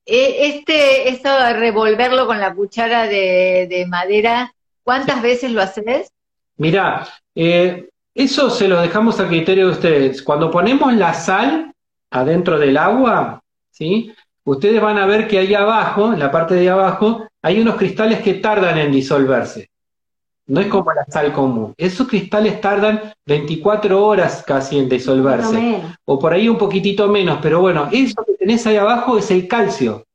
E, 0.05 0.47
este, 0.47 1.09
esto 1.09 1.29
de 1.37 1.53
revolverlo 1.53 2.27
con 2.27 2.39
la 2.39 2.53
cuchara 2.53 3.07
de, 3.07 3.85
madera, 3.89 4.53
¿cuántas 4.83 5.21
veces 5.21 5.51
lo 5.51 5.61
haces? 5.61 6.11
Mira, 6.55 7.05
eh, 7.35 7.89
eso 8.15 8.49
se 8.49 8.69
lo 8.69 8.81
dejamos 8.81 9.19
a 9.19 9.27
criterio 9.27 9.67
de 9.67 9.71
ustedes. 9.73 10.21
Cuando 10.21 10.49
ponemos 10.49 10.93
la 10.93 11.13
sal 11.13 11.73
adentro 12.09 12.57
del 12.57 12.77
agua, 12.77 13.41
¿sí? 13.69 14.13
Ustedes 14.45 14.81
van 14.81 14.97
a 14.97 15.05
ver 15.05 15.27
que 15.27 15.39
ahí 15.39 15.53
abajo, 15.53 16.13
en 16.13 16.19
la 16.19 16.31
parte 16.31 16.55
de 16.55 16.69
abajo, 16.69 17.27
hay 17.43 17.59
unos 17.59 17.75
cristales 17.75 18.21
que 18.21 18.35
tardan 18.35 18.77
en 18.77 18.91
disolverse. 18.91 19.69
No 20.47 20.61
es 20.61 20.67
como 20.67 20.91
la 20.93 21.05
sal 21.05 21.31
común. 21.33 21.73
Esos 21.77 22.07
cristales 22.07 22.59
tardan 22.61 23.13
24 23.25 24.05
horas 24.05 24.43
casi 24.47 24.79
en 24.79 24.87
disolverse. 24.87 25.81
O 26.05 26.17
por 26.17 26.33
ahí 26.33 26.47
un 26.47 26.57
poquitito 26.57 27.07
menos, 27.09 27.39
pero 27.41 27.59
bueno, 27.59 27.89
eso 27.91 28.23
que 28.25 28.33
tenés 28.33 28.65
ahí 28.65 28.77
abajo 28.77 29.17
es 29.17 29.29
el 29.29 29.47
calcio. 29.47 30.05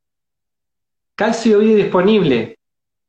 Calcio 1.14 1.58
disponible. 1.58 2.58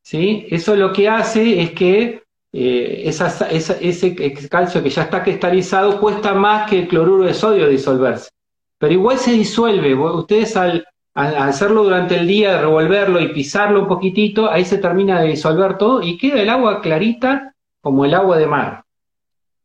¿sí? 0.02 0.46
Eso 0.50 0.76
lo 0.76 0.92
que 0.92 1.08
hace 1.08 1.62
es 1.62 1.72
que 1.72 2.24
eh, 2.52 3.04
ese 3.06 4.50
calcio 4.50 4.84
que 4.84 4.90
ya 4.90 5.04
está 5.04 5.24
cristalizado 5.24 6.00
cuesta 6.00 6.34
más 6.34 6.70
que 6.70 6.80
el 6.80 6.88
cloruro 6.90 7.24
de 7.24 7.34
sodio 7.34 7.70
disolverse. 7.70 8.30
Pero 8.78 8.94
igual 8.94 9.18
se 9.18 9.32
disuelve. 9.32 9.94
Ustedes 9.96 10.58
al, 10.58 10.86
hacerlo 11.20 11.84
durante 11.84 12.16
el 12.16 12.28
día, 12.28 12.62
revolverlo 12.62 13.20
y 13.20 13.34
pisarlo 13.34 13.82
un 13.82 13.88
poquitito, 13.88 14.50
ahí 14.50 14.66
se 14.66 14.78
termina 14.78 15.22
de 15.22 15.30
disolver 15.30 15.78
todo 15.78 16.02
y 16.02 16.18
queda 16.18 16.42
el 16.42 16.50
agua 16.50 16.82
clarita 16.82 17.54
como 17.82 18.06
el 18.06 18.14
agua 18.14 18.38
de 18.38 18.48
mar. 18.48 18.84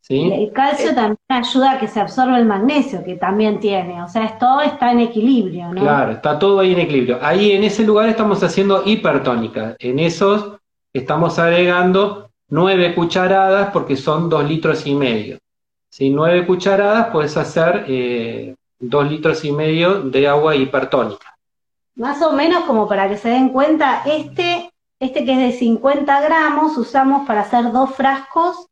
¿sí? 0.00 0.30
El 0.32 0.52
calcio 0.52 0.94
también 0.94 1.18
ayuda 1.28 1.72
a 1.72 1.78
que 1.78 1.88
se 1.88 2.00
absorba 2.00 2.38
el 2.38 2.46
magnesio, 2.46 3.04
que 3.04 3.16
también 3.16 3.60
tiene, 3.60 4.02
o 4.02 4.08
sea, 4.08 4.38
todo 4.38 4.60
está 4.62 4.92
en 4.92 5.00
equilibrio, 5.00 5.72
¿no? 5.72 5.80
Claro, 5.80 6.12
está 6.12 6.38
todo 6.38 6.60
ahí 6.60 6.72
en 6.72 6.80
equilibrio. 6.80 7.18
Ahí 7.22 7.52
en 7.52 7.64
ese 7.64 7.84
lugar 7.84 8.08
estamos 8.08 8.42
haciendo 8.42 8.82
hipertónica, 8.84 9.76
en 9.78 9.98
esos 9.98 10.56
estamos 10.92 11.38
agregando 11.38 12.30
nueve 12.48 12.94
cucharadas 12.94 13.70
porque 13.72 13.96
son 13.96 14.28
dos 14.28 14.48
litros 14.48 14.86
y 14.86 14.94
medio. 14.94 15.38
Si 15.90 16.10
nueve 16.10 16.46
cucharadas 16.46 17.08
puedes 17.12 17.36
hacer 17.36 17.84
eh, 17.88 18.54
dos 18.78 19.10
litros 19.10 19.44
y 19.44 19.52
medio 19.52 20.02
de 20.02 20.28
agua 20.28 20.54
hipertónica. 20.56 21.33
Más 21.96 22.20
o 22.22 22.32
menos 22.32 22.64
como 22.64 22.88
para 22.88 23.08
que 23.08 23.16
se 23.16 23.28
den 23.28 23.50
cuenta, 23.50 24.02
este, 24.04 24.72
este 24.98 25.24
que 25.24 25.32
es 25.32 25.38
de 25.52 25.58
50 25.58 26.20
gramos 26.22 26.76
usamos 26.76 27.26
para 27.26 27.42
hacer 27.42 27.70
dos 27.70 27.94
frascos 27.94 28.66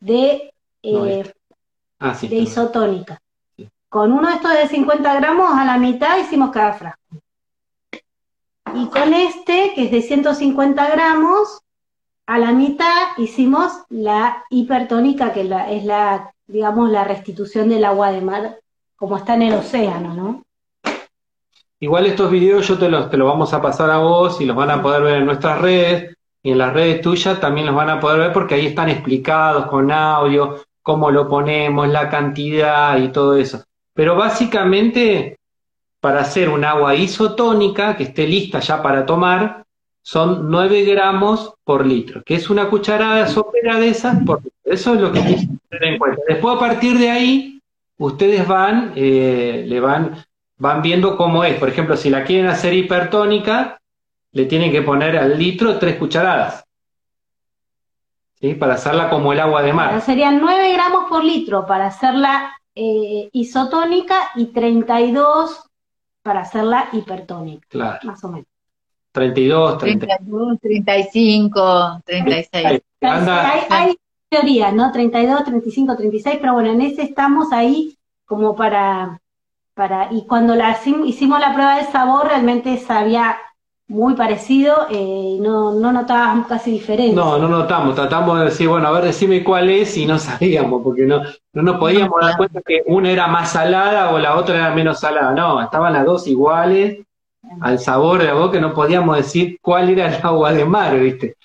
de, 0.00 0.52
eh, 0.82 1.20
este. 1.20 1.34
ah, 2.00 2.16
de 2.20 2.36
isotónica. 2.36 3.18
Con 3.88 4.12
uno 4.12 4.28
de 4.28 4.36
estos 4.36 4.54
de 4.54 4.68
50 4.68 5.14
gramos 5.16 5.52
a 5.52 5.64
la 5.64 5.76
mitad 5.76 6.18
hicimos 6.18 6.50
cada 6.50 6.72
frasco. 6.72 7.00
Y 8.74 8.86
con 8.86 9.12
este, 9.12 9.72
que 9.74 9.84
es 9.84 9.90
de 9.90 10.00
150 10.00 10.90
gramos, 10.90 11.60
a 12.26 12.38
la 12.38 12.52
mitad 12.52 13.18
hicimos 13.18 13.72
la 13.90 14.44
hipertónica, 14.48 15.34
que 15.34 15.42
es 15.42 15.84
la, 15.84 16.32
digamos, 16.46 16.90
la 16.90 17.04
restitución 17.04 17.68
del 17.68 17.84
agua 17.84 18.12
de 18.12 18.22
mar, 18.22 18.60
como 18.96 19.18
está 19.18 19.34
en 19.34 19.42
el 19.42 19.54
océano, 19.54 20.14
¿no? 20.14 20.42
Igual 21.82 22.06
estos 22.06 22.30
videos 22.30 22.68
yo 22.68 22.78
te 22.78 22.88
los, 22.88 23.10
te 23.10 23.16
los 23.16 23.26
vamos 23.26 23.52
a 23.52 23.60
pasar 23.60 23.90
a 23.90 23.98
vos 23.98 24.40
y 24.40 24.46
los 24.46 24.54
van 24.54 24.70
a 24.70 24.80
poder 24.80 25.02
ver 25.02 25.16
en 25.16 25.26
nuestras 25.26 25.60
redes 25.60 26.16
y 26.40 26.52
en 26.52 26.58
las 26.58 26.72
redes 26.72 27.00
tuyas 27.00 27.40
también 27.40 27.66
los 27.66 27.74
van 27.74 27.90
a 27.90 27.98
poder 27.98 28.20
ver 28.20 28.32
porque 28.32 28.54
ahí 28.54 28.66
están 28.66 28.88
explicados 28.88 29.66
con 29.66 29.90
audio, 29.90 30.58
cómo 30.80 31.10
lo 31.10 31.28
ponemos, 31.28 31.88
la 31.88 32.08
cantidad 32.08 32.96
y 32.98 33.08
todo 33.08 33.36
eso. 33.36 33.64
Pero 33.94 34.14
básicamente, 34.14 35.40
para 35.98 36.20
hacer 36.20 36.50
un 36.50 36.64
agua 36.64 36.94
isotónica 36.94 37.96
que 37.96 38.04
esté 38.04 38.28
lista 38.28 38.60
ya 38.60 38.80
para 38.80 39.04
tomar, 39.04 39.64
son 40.02 40.52
9 40.52 40.84
gramos 40.84 41.52
por 41.64 41.84
litro, 41.84 42.22
que 42.24 42.36
es 42.36 42.48
una 42.48 42.70
cucharada 42.70 43.26
sopera 43.26 43.80
de 43.80 43.88
esas 43.88 44.22
por 44.24 44.38
litro. 44.38 44.52
Eso 44.62 44.94
es 44.94 45.00
lo 45.00 45.10
que 45.10 45.20
tener 45.20 45.84
en 45.84 45.98
cuenta. 45.98 46.22
Después, 46.28 46.54
a 46.54 46.60
partir 46.60 46.96
de 46.96 47.10
ahí, 47.10 47.60
ustedes 47.98 48.46
van, 48.46 48.92
eh, 48.94 49.64
le 49.66 49.80
van, 49.80 50.24
van 50.62 50.80
viendo 50.80 51.16
cómo 51.16 51.42
es. 51.42 51.58
Por 51.58 51.68
ejemplo, 51.68 51.96
si 51.96 52.08
la 52.08 52.22
quieren 52.22 52.46
hacer 52.46 52.72
hipertónica, 52.72 53.80
le 54.30 54.46
tienen 54.46 54.70
que 54.70 54.80
poner 54.82 55.16
al 55.18 55.36
litro 55.36 55.76
tres 55.78 55.96
cucharadas. 55.96 56.64
¿Sí? 58.40 58.54
Para 58.54 58.74
hacerla 58.74 59.10
como 59.10 59.32
el 59.32 59.40
agua 59.40 59.62
de 59.62 59.72
mar. 59.72 60.00
Serían 60.00 60.40
9 60.40 60.72
gramos 60.72 61.04
por 61.08 61.24
litro 61.24 61.66
para 61.66 61.86
hacerla 61.86 62.52
eh, 62.76 63.28
isotónica 63.32 64.30
y 64.36 64.46
32 64.46 65.64
para 66.22 66.40
hacerla 66.42 66.88
hipertónica. 66.92 67.66
Claro. 67.68 67.98
Más 68.04 68.22
o 68.22 68.28
menos. 68.28 68.46
32, 69.10 69.78
32, 69.78 70.58
35, 70.60 72.00
36. 72.04 72.80
Anda- 73.00 73.50
Hay, 73.52 73.60
hay 73.68 73.96
teorías, 74.28 74.72
¿no? 74.72 74.90
32, 74.92 75.44
35, 75.44 75.96
36, 75.96 76.38
pero 76.40 76.54
bueno, 76.54 76.70
en 76.70 76.80
ese 76.82 77.02
estamos 77.02 77.52
ahí 77.52 77.96
como 78.24 78.54
para, 78.56 79.20
para 79.74 80.08
y 80.12 80.26
cuando 80.26 80.54
la 80.54 80.74
hicim- 80.74 81.06
hicimos 81.06 81.40
la 81.40 81.52
prueba 81.54 81.76
de 81.76 81.84
sabor 81.84 82.26
realmente 82.28 82.76
sabía 82.78 83.38
muy 83.88 84.14
parecido, 84.14 84.86
eh, 84.90 85.38
no, 85.40 85.74
no 85.74 85.92
notábamos 85.92 86.46
casi 86.46 86.70
diferencia. 86.72 87.14
No, 87.14 87.38
no 87.38 87.48
notamos, 87.48 87.94
tratamos 87.94 88.38
de 88.38 88.44
decir, 88.46 88.68
bueno, 88.68 88.88
a 88.88 88.92
ver, 88.92 89.04
decime 89.04 89.44
cuál 89.44 89.68
es 89.68 89.96
y 89.98 90.06
no 90.06 90.18
sabíamos, 90.18 90.82
porque 90.82 91.02
no, 91.02 91.22
no 91.52 91.62
nos 91.62 91.76
podíamos 91.78 92.20
dar 92.20 92.36
cuenta 92.36 92.60
que 92.64 92.82
una 92.86 93.10
era 93.10 93.26
más 93.26 93.50
salada 93.52 94.12
o 94.12 94.18
la 94.18 94.36
otra 94.36 94.56
era 94.56 94.74
menos 94.74 95.00
salada. 95.00 95.32
No, 95.34 95.60
estaban 95.62 95.92
las 95.92 96.04
dos 96.06 96.26
iguales, 96.26 97.00
al 97.60 97.78
sabor 97.78 98.20
de 98.20 98.26
la 98.28 98.34
boca, 98.34 98.60
no 98.60 98.74
podíamos 98.74 99.16
decir 99.16 99.58
cuál 99.62 99.90
era 99.90 100.08
el 100.16 100.24
agua 100.24 100.52
de 100.52 100.64
mar, 100.64 100.98
¿viste? 100.98 101.36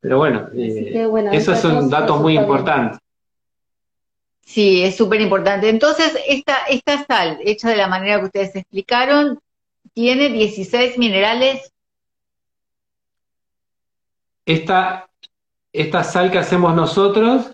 Pero 0.00 0.18
bueno, 0.18 0.48
eh, 0.54 0.92
que, 0.92 1.06
bueno, 1.06 1.32
eso 1.32 1.52
es 1.52 1.64
un 1.64 1.90
dato 1.90 2.16
muy 2.18 2.34
importante. 2.36 2.98
Sí, 4.50 4.82
es 4.82 4.96
súper 4.96 5.20
importante. 5.20 5.68
Entonces, 5.68 6.18
esta, 6.26 6.64
esta 6.68 7.06
sal, 7.06 7.38
hecha 7.44 7.68
de 7.68 7.76
la 7.76 7.86
manera 7.86 8.18
que 8.18 8.24
ustedes 8.24 8.56
explicaron, 8.56 9.38
tiene 9.94 10.28
16 10.28 10.98
minerales. 10.98 11.72
Esta, 14.44 15.08
esta 15.72 16.02
sal 16.02 16.32
que 16.32 16.38
hacemos 16.38 16.74
nosotros 16.74 17.52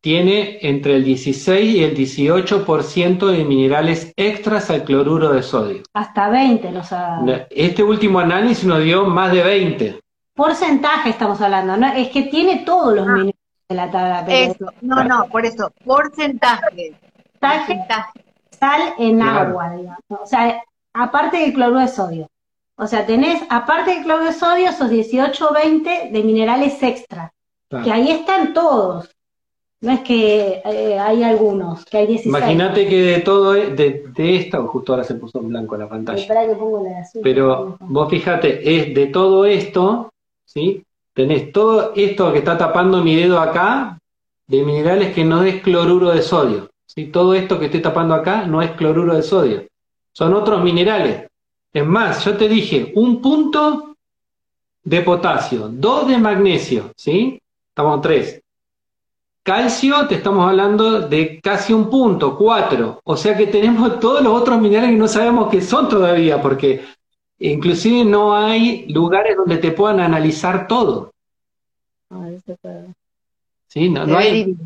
tiene 0.00 0.58
entre 0.62 0.96
el 0.96 1.04
16 1.04 1.74
y 1.74 1.84
el 1.84 1.94
18% 1.94 3.26
de 3.26 3.44
minerales 3.44 4.14
extras 4.16 4.70
al 4.70 4.84
cloruro 4.84 5.34
de 5.34 5.42
sodio. 5.42 5.82
Hasta 5.92 6.30
20 6.30 6.70
nos 6.70 6.92
ha... 6.94 7.20
Este 7.50 7.82
último 7.82 8.20
análisis 8.20 8.64
nos 8.64 8.82
dio 8.82 9.04
más 9.04 9.32
de 9.32 9.42
20. 9.42 10.00
Porcentaje 10.32 11.10
estamos 11.10 11.42
hablando, 11.42 11.76
¿no? 11.76 11.92
Es 11.92 12.08
que 12.08 12.22
tiene 12.22 12.62
todos 12.64 12.94
los 12.94 13.06
minerales 13.06 13.35
de 13.68 13.74
la 13.74 13.90
tabla 13.90 14.24
periódica. 14.24 14.52
Eso, 14.54 14.72
no, 14.82 15.04
no, 15.04 15.26
por 15.28 15.44
eso, 15.44 15.70
porcentaje. 15.84 16.94
Porcentaje 17.40 17.58
Porcentaje. 17.74 18.24
sal 18.58 18.80
en 18.98 19.16
Claro. 19.18 19.48
agua, 19.50 19.70
digamos. 19.76 20.00
O 20.08 20.26
sea, 20.26 20.62
aparte 20.94 21.38
del 21.38 21.52
cloruro 21.52 21.80
de 21.80 21.88
sodio. 21.88 22.28
O 22.76 22.86
sea, 22.86 23.06
tenés, 23.06 23.42
aparte 23.50 23.92
del 23.92 24.04
cloruro 24.04 24.26
de 24.26 24.32
sodio, 24.32 24.68
esos 24.70 24.90
18 24.90 25.48
o 25.48 25.52
20 25.54 26.10
de 26.12 26.22
minerales 26.22 26.82
extra. 26.82 27.32
Claro. 27.68 27.84
Que 27.84 27.92
ahí 27.92 28.10
están 28.10 28.52
todos. 28.54 29.10
No 29.80 29.92
es 29.92 30.00
que 30.00 30.62
eh, 30.64 30.98
hay 30.98 31.22
algunos, 31.22 31.84
que 31.84 31.98
hay 31.98 32.06
16. 32.06 32.26
Imagínate 32.34 32.88
que 32.88 32.96
de 33.02 33.20
todo 33.20 33.54
e- 33.54 33.74
de, 33.74 34.04
de 34.14 34.36
esta, 34.36 34.58
oh, 34.60 34.68
justo 34.68 34.92
ahora 34.92 35.04
se 35.04 35.14
puso 35.16 35.38
en 35.38 35.48
blanco 35.48 35.76
la 35.76 35.88
pantalla, 35.88 36.18
Espera 36.18 36.46
que 36.46 36.54
pongo 36.54 36.82
la 36.82 37.00
azul. 37.00 37.20
pero 37.22 37.76
vos 37.80 38.08
fíjate, 38.08 38.74
es 38.76 38.94
de 38.94 39.06
todo 39.08 39.44
esto, 39.44 40.10
¿sí? 40.46 40.82
Tenés 41.16 41.50
todo 41.50 41.94
esto 41.96 42.30
que 42.30 42.40
está 42.40 42.58
tapando 42.58 43.02
mi 43.02 43.16
dedo 43.16 43.40
acá, 43.40 43.98
de 44.46 44.62
minerales 44.62 45.14
que 45.14 45.24
no 45.24 45.42
es 45.44 45.62
cloruro 45.62 46.10
de 46.10 46.20
sodio, 46.20 46.68
¿sí? 46.84 47.06
Todo 47.06 47.32
esto 47.32 47.58
que 47.58 47.64
estoy 47.64 47.80
tapando 47.80 48.14
acá 48.14 48.44
no 48.44 48.60
es 48.60 48.72
cloruro 48.72 49.16
de 49.16 49.22
sodio, 49.22 49.64
son 50.12 50.34
otros 50.34 50.62
minerales. 50.62 51.26
Es 51.72 51.86
más, 51.86 52.22
yo 52.22 52.36
te 52.36 52.50
dije, 52.50 52.92
un 52.96 53.22
punto 53.22 53.96
de 54.84 55.00
potasio, 55.00 55.70
dos 55.72 56.06
de 56.06 56.18
magnesio, 56.18 56.92
¿sí? 56.94 57.40
Estamos 57.70 57.94
en 57.94 58.02
tres. 58.02 58.42
Calcio, 59.42 60.06
te 60.06 60.16
estamos 60.16 60.46
hablando 60.46 61.00
de 61.00 61.40
casi 61.40 61.72
un 61.72 61.88
punto, 61.88 62.36
cuatro. 62.36 63.00
O 63.04 63.16
sea 63.16 63.34
que 63.34 63.46
tenemos 63.46 63.98
todos 64.00 64.20
los 64.22 64.38
otros 64.38 64.60
minerales 64.60 64.90
que 64.90 64.98
no 64.98 65.08
sabemos 65.08 65.48
qué 65.48 65.62
son 65.62 65.88
todavía, 65.88 66.42
porque 66.42 66.84
inclusive 67.38 68.04
no 68.04 68.36
hay 68.36 68.86
lugares 68.88 69.36
donde 69.36 69.58
te 69.58 69.72
puedan 69.72 70.00
analizar 70.00 70.66
todo. 70.66 71.12
Ah, 72.10 72.28
eso 72.30 72.56
¿sí? 73.66 73.88
No, 73.88 74.06
no 74.06 74.18
hay, 74.18 74.56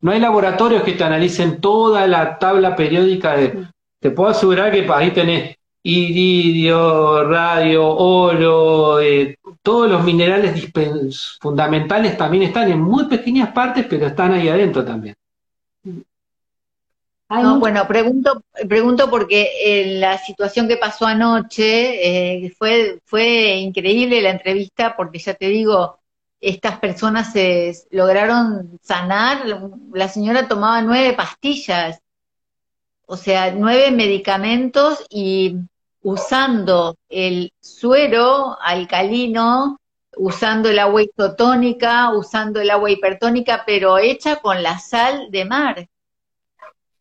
no 0.00 0.12
hay 0.12 0.20
laboratorios 0.20 0.82
que 0.82 0.92
te 0.92 1.04
analicen 1.04 1.60
toda 1.60 2.06
la 2.06 2.38
tabla 2.38 2.74
periódica 2.74 3.36
de... 3.36 3.66
Te 4.00 4.10
puedo 4.10 4.30
asegurar 4.30 4.72
que 4.72 4.86
ahí 4.92 5.10
tenés 5.10 5.56
iridio, 5.82 7.24
radio, 7.24 7.86
oro, 7.86 9.00
eh, 9.00 9.36
todos 9.62 9.88
los 9.88 10.02
minerales 10.02 10.70
fundamentales 11.40 12.16
también 12.16 12.42
están 12.44 12.70
en 12.70 12.80
muy 12.80 13.04
pequeñas 13.06 13.50
partes, 13.52 13.86
pero 13.88 14.06
están 14.06 14.32
ahí 14.32 14.48
adentro 14.48 14.84
también. 14.84 15.14
Hay 17.28 17.42
No, 17.42 17.48
mucho- 17.50 17.60
bueno, 17.60 17.86
pregunto, 17.88 18.42
pregunto 18.68 19.10
porque 19.10 19.82
en 19.82 20.00
la 20.00 20.18
situación 20.18 20.68
que 20.68 20.76
pasó 20.76 21.06
anoche 21.06 22.44
eh, 22.46 22.54
fue, 22.56 23.00
fue 23.04 23.56
increíble 23.56 24.22
la 24.22 24.30
entrevista 24.30 24.96
porque 24.96 25.18
ya 25.18 25.34
te 25.34 25.48
digo, 25.48 25.98
estas 26.40 26.78
personas 26.78 27.32
se 27.32 27.74
lograron 27.90 28.78
sanar, 28.82 29.44
la 29.92 30.08
señora 30.08 30.46
tomaba 30.48 30.82
nueve 30.82 31.14
pastillas, 31.14 32.00
o 33.06 33.16
sea, 33.16 33.52
nueve 33.52 33.90
medicamentos 33.90 35.04
y 35.10 35.56
usando 36.02 36.96
el 37.08 37.52
suero 37.60 38.56
alcalino, 38.60 39.78
usando 40.16 40.68
el 40.68 40.78
agua 40.78 41.02
isotónica, 41.02 42.10
usando 42.14 42.60
el 42.60 42.70
agua 42.70 42.90
hipertónica, 42.90 43.62
pero 43.66 43.98
hecha 43.98 44.36
con 44.40 44.62
la 44.62 44.78
sal 44.78 45.30
de 45.30 45.44
mar. 45.44 45.88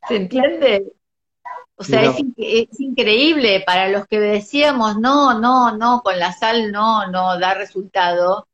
¿Se 0.07 0.15
entiende? 0.15 0.93
O 1.77 1.83
sea, 1.83 2.03
es, 2.03 2.15
es 2.37 2.79
increíble 2.79 3.63
para 3.65 3.89
los 3.89 4.07
que 4.07 4.19
decíamos, 4.19 4.97
no, 4.97 5.37
no, 5.39 5.75
no, 5.75 6.01
con 6.03 6.17
la 6.17 6.31
sal 6.31 6.71
no, 6.71 7.07
no 7.07 7.37
da 7.37 7.53
resultado. 7.53 8.47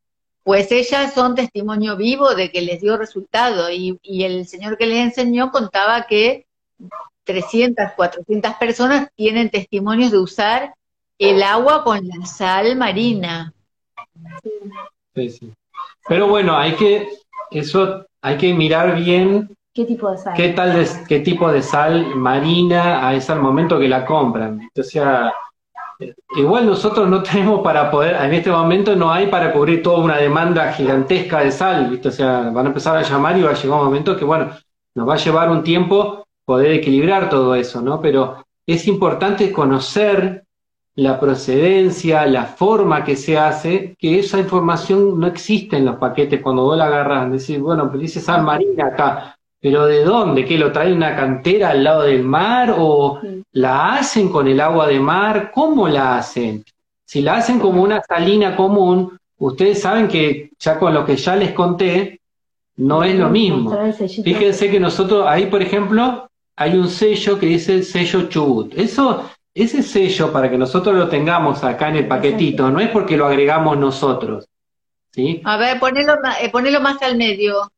Pues 0.43 0.71
ellas 0.71 1.13
son 1.13 1.35
testimonio 1.35 1.95
vivo 1.97 2.33
de 2.33 2.51
que 2.51 2.61
les 2.61 2.81
dio 2.81 2.97
resultado 2.97 3.69
y, 3.69 3.99
y 4.01 4.23
el 4.23 4.47
señor 4.47 4.75
que 4.77 4.87
les 4.87 4.97
enseñó 4.97 5.51
contaba 5.51 6.07
que 6.07 6.47
300, 7.25 7.91
400 7.95 8.55
personas 8.55 9.09
tienen 9.15 9.51
testimonios 9.51 10.11
de 10.11 10.17
usar 10.17 10.73
el 11.19 11.43
agua 11.43 11.83
con 11.83 12.07
la 12.07 12.25
sal 12.25 12.75
marina. 12.75 13.53
Sí, 15.13 15.29
sí. 15.29 15.53
Pero 16.07 16.27
bueno, 16.27 16.57
hay 16.57 16.75
que, 16.75 17.07
eso, 17.51 18.07
hay 18.21 18.37
que 18.37 18.53
mirar 18.55 18.95
bien 18.95 19.55
¿Qué 19.73 19.85
tipo 19.85 20.11
de 20.11 20.17
sal? 20.17 20.33
qué 20.35 20.49
tal 20.49 20.73
de- 20.73 21.05
qué 21.07 21.19
tipo 21.21 21.51
de 21.51 21.61
sal 21.61 22.15
marina 22.15 23.07
a 23.07 23.13
ese 23.15 23.31
al 23.31 23.41
momento 23.41 23.79
que 23.79 23.87
la 23.87 24.05
compran. 24.05 24.69
O 24.77 24.83
sea, 24.83 25.31
igual 26.35 26.65
nosotros 26.65 27.07
no 27.07 27.21
tenemos 27.23 27.61
para 27.61 27.89
poder, 27.91 28.15
en 28.15 28.33
este 28.33 28.51
momento 28.51 28.95
no 28.95 29.11
hay 29.11 29.27
para 29.27 29.51
cubrir 29.53 29.81
toda 29.81 29.99
una 29.99 30.17
demanda 30.17 30.71
gigantesca 30.73 31.39
de 31.39 31.51
sal, 31.51 31.89
¿viste? 31.89 32.09
O 32.09 32.11
sea, 32.11 32.49
van 32.49 32.65
a 32.65 32.69
empezar 32.69 32.97
a 32.97 33.01
llamar 33.01 33.37
y 33.37 33.43
va 33.43 33.51
a 33.51 33.53
llegar 33.53 33.79
un 33.79 33.85
momento 33.85 34.15
que, 34.17 34.25
bueno, 34.25 34.49
nos 34.95 35.07
va 35.07 35.13
a 35.13 35.17
llevar 35.17 35.49
un 35.49 35.63
tiempo 35.63 36.25
poder 36.45 36.71
equilibrar 36.73 37.29
todo 37.29 37.55
eso, 37.55 37.81
¿no? 37.81 38.01
Pero 38.01 38.45
es 38.65 38.87
importante 38.87 39.51
conocer 39.51 40.43
la 40.95 41.19
procedencia, 41.19 42.25
la 42.25 42.45
forma 42.45 43.03
que 43.03 43.15
se 43.15 43.37
hace, 43.37 43.95
que 43.97 44.19
esa 44.19 44.39
información 44.39 45.17
no 45.19 45.27
existe 45.27 45.77
en 45.77 45.85
los 45.85 45.95
paquetes 45.95 46.41
cuando 46.41 46.63
vos 46.63 46.77
la 46.77 46.87
agarras, 46.87 47.31
decís, 47.31 47.59
bueno, 47.59 47.87
pero 47.87 47.99
dice 47.99 48.19
sal 48.19 48.43
marina 48.43 48.87
acá, 48.87 49.37
pero 49.61 49.85
¿de 49.85 50.03
dónde? 50.03 50.43
¿Qué 50.43 50.57
lo 50.57 50.71
trae 50.71 50.91
una 50.91 51.15
cantera 51.15 51.69
al 51.69 51.83
lado 51.83 52.01
del 52.03 52.23
mar 52.23 52.75
o 52.77 53.19
Sí. 53.21 53.43
la 53.53 53.93
hacen 53.95 54.29
con 54.29 54.47
el 54.47 54.59
agua 54.59 54.87
de 54.87 54.99
mar? 54.99 55.51
¿Cómo 55.53 55.87
la 55.87 56.17
hacen? 56.17 56.65
Si 57.05 57.21
la 57.21 57.35
hacen 57.35 57.59
como 57.59 57.83
una 57.83 58.01
salina 58.01 58.55
común, 58.55 59.17
ustedes 59.37 59.81
saben 59.81 60.07
que 60.07 60.49
ya 60.59 60.79
con 60.79 60.93
lo 60.93 61.05
que 61.05 61.15
ya 61.15 61.35
les 61.35 61.51
conté, 61.51 62.19
no 62.77 63.03
es 63.03 63.15
lo 63.15 63.29
mismo. 63.29 63.71
Fíjense 64.23 64.71
que 64.71 64.79
nosotros, 64.79 65.25
ahí 65.27 65.45
por 65.45 65.61
ejemplo, 65.61 66.27
hay 66.55 66.75
un 66.75 66.89
sello 66.89 67.37
que 67.37 67.45
dice 67.45 67.83
sello 67.83 68.29
Chubut. 68.29 68.73
Eso, 68.77 69.29
ese 69.53 69.83
sello, 69.83 70.31
para 70.31 70.49
que 70.49 70.57
nosotros 70.57 70.95
lo 70.95 71.07
tengamos 71.09 71.63
acá 71.63 71.89
en 71.89 71.97
el 71.97 72.07
paquetito, 72.07 72.71
no 72.71 72.79
es 72.79 72.89
porque 72.89 73.17
lo 73.17 73.27
agregamos 73.27 73.77
nosotros. 73.77 74.47
¿Sí? 75.11 75.41
A 75.43 75.57
ver, 75.57 75.79
ponelo, 75.79 76.13
eh, 76.41 76.49
ponelo 76.49 76.79
más 76.79 77.01
al 77.01 77.17
medio. 77.17 77.69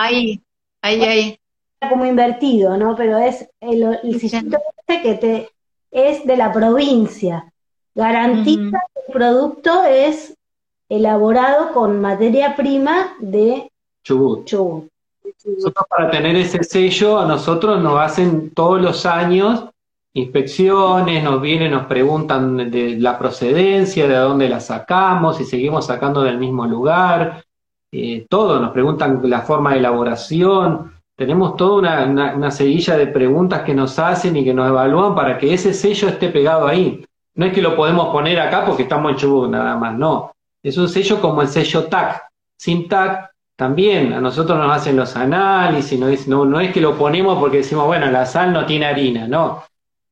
Ahí, 0.00 0.40
ahí, 0.80 1.02
ahí. 1.02 1.38
como 1.90 2.06
invertido, 2.06 2.76
¿no? 2.76 2.94
Pero 2.94 3.18
es 3.18 3.48
el, 3.60 3.98
el 4.00 4.20
sillito 4.20 4.58
este 4.86 5.02
que 5.02 5.14
te 5.14 5.48
es 5.90 6.24
de 6.24 6.36
la 6.36 6.52
provincia. 6.52 7.52
Garantiza 7.96 8.78
que 8.94 9.00
el 9.08 9.12
producto 9.12 9.82
es 9.82 10.36
elaborado 10.88 11.72
con 11.72 12.00
materia 12.00 12.54
prima 12.54 13.16
de 13.18 13.72
Chubut. 14.04 14.44
Chubut. 14.44 14.88
nosotros 15.44 15.86
para 15.90 16.10
tener 16.12 16.36
ese 16.36 16.62
sello, 16.62 17.18
a 17.18 17.26
nosotros 17.26 17.82
nos 17.82 17.98
hacen 17.98 18.50
todos 18.50 18.80
los 18.80 19.04
años 19.04 19.64
inspecciones, 20.12 21.24
nos 21.24 21.42
vienen, 21.42 21.72
nos 21.72 21.86
preguntan 21.86 22.70
de 22.70 22.96
la 22.98 23.18
procedencia, 23.18 24.06
de 24.06 24.14
dónde 24.14 24.48
la 24.48 24.60
sacamos, 24.60 25.38
si 25.38 25.44
seguimos 25.44 25.86
sacando 25.86 26.22
del 26.22 26.38
mismo 26.38 26.66
lugar, 26.66 27.44
eh, 27.90 28.26
todo, 28.28 28.60
nos 28.60 28.72
preguntan 28.72 29.20
la 29.24 29.42
forma 29.42 29.72
de 29.72 29.78
elaboración, 29.78 30.92
tenemos 31.18 31.56
toda 31.56 31.78
una, 31.78 32.34
una, 32.34 32.50
de 32.50 33.06
preguntas 33.08 33.62
que 33.62 33.74
nos 33.74 33.98
hacen 33.98 34.36
y 34.36 34.44
que 34.44 34.54
nos 34.54 34.68
evalúan 34.68 35.16
para 35.16 35.36
que 35.36 35.52
ese 35.52 35.74
sello 35.74 36.08
esté 36.08 36.28
pegado 36.28 36.66
ahí. 36.68 37.04
No 37.34 37.46
es 37.46 37.52
que 37.52 37.60
lo 37.60 37.74
podemos 37.74 38.08
poner 38.10 38.38
acá 38.38 38.64
porque 38.64 38.84
estamos 38.84 39.10
en 39.10 39.16
Chubut 39.16 39.50
nada 39.50 39.76
más, 39.76 39.98
no. 39.98 40.32
Es 40.62 40.78
un 40.78 40.88
sello 40.88 41.20
como 41.20 41.42
el 41.42 41.48
sello 41.48 41.86
TAC. 41.86 42.22
Sin 42.56 42.86
TAC 42.88 43.32
también 43.56 44.12
a 44.12 44.20
nosotros 44.20 44.56
nos 44.58 44.70
hacen 44.70 44.96
los 44.96 45.16
análisis, 45.16 45.98
no 46.28 46.60
es, 46.60 46.72
que 46.72 46.80
lo 46.80 46.96
ponemos 46.96 47.36
porque 47.40 47.58
decimos, 47.58 47.86
bueno, 47.86 48.08
la 48.12 48.24
sal 48.24 48.52
no 48.52 48.64
tiene 48.64 48.86
harina, 48.86 49.26
no. 49.26 49.64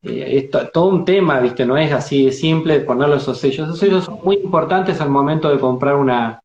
Eh, 0.02 0.50
es 0.52 0.72
todo 0.72 0.86
un 0.86 1.04
tema, 1.04 1.38
¿viste? 1.38 1.64
No 1.64 1.76
es 1.76 1.92
así 1.92 2.26
de 2.26 2.32
simple 2.32 2.80
ponerle 2.80 3.18
esos 3.18 3.38
sellos. 3.38 3.68
Esos 3.68 3.78
sellos 3.78 4.04
son 4.06 4.18
muy 4.24 4.36
importantes 4.36 5.00
al 5.00 5.10
momento 5.10 5.48
de 5.50 5.60
comprar 5.60 5.94
una, 5.94 6.40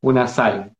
una 0.00 0.26
sal. 0.26 0.72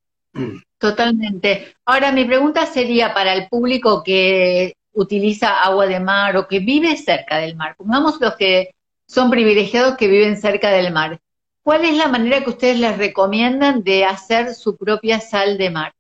Totalmente. 0.78 1.74
Ahora, 1.84 2.12
mi 2.12 2.24
pregunta 2.24 2.66
sería 2.66 3.14
para 3.14 3.34
el 3.34 3.48
público 3.48 4.02
que 4.02 4.74
utiliza 4.92 5.62
agua 5.62 5.86
de 5.86 6.00
mar 6.00 6.36
o 6.36 6.48
que 6.48 6.60
vive 6.60 6.96
cerca 6.96 7.38
del 7.38 7.56
mar. 7.56 7.76
Pongamos 7.76 8.20
los 8.20 8.36
que 8.36 8.74
son 9.06 9.30
privilegiados 9.30 9.96
que 9.96 10.08
viven 10.08 10.36
cerca 10.36 10.70
del 10.70 10.92
mar. 10.92 11.18
¿Cuál 11.62 11.84
es 11.84 11.96
la 11.96 12.08
manera 12.08 12.44
que 12.44 12.50
ustedes 12.50 12.78
les 12.78 12.96
recomiendan 12.96 13.82
de 13.82 14.04
hacer 14.04 14.54
su 14.54 14.76
propia 14.76 15.20
sal 15.20 15.58
de 15.58 15.70
mar? 15.70 15.92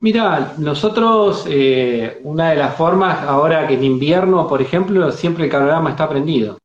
Mira, 0.00 0.54
nosotros, 0.56 1.44
eh, 1.46 2.20
una 2.24 2.50
de 2.50 2.56
las 2.56 2.74
formas, 2.74 3.22
ahora 3.22 3.66
que 3.66 3.74
en 3.74 3.84
invierno, 3.84 4.48
por 4.48 4.62
ejemplo, 4.62 5.12
siempre 5.12 5.44
el 5.44 5.50
calorama 5.50 5.90
está 5.90 6.08
prendido. 6.08 6.58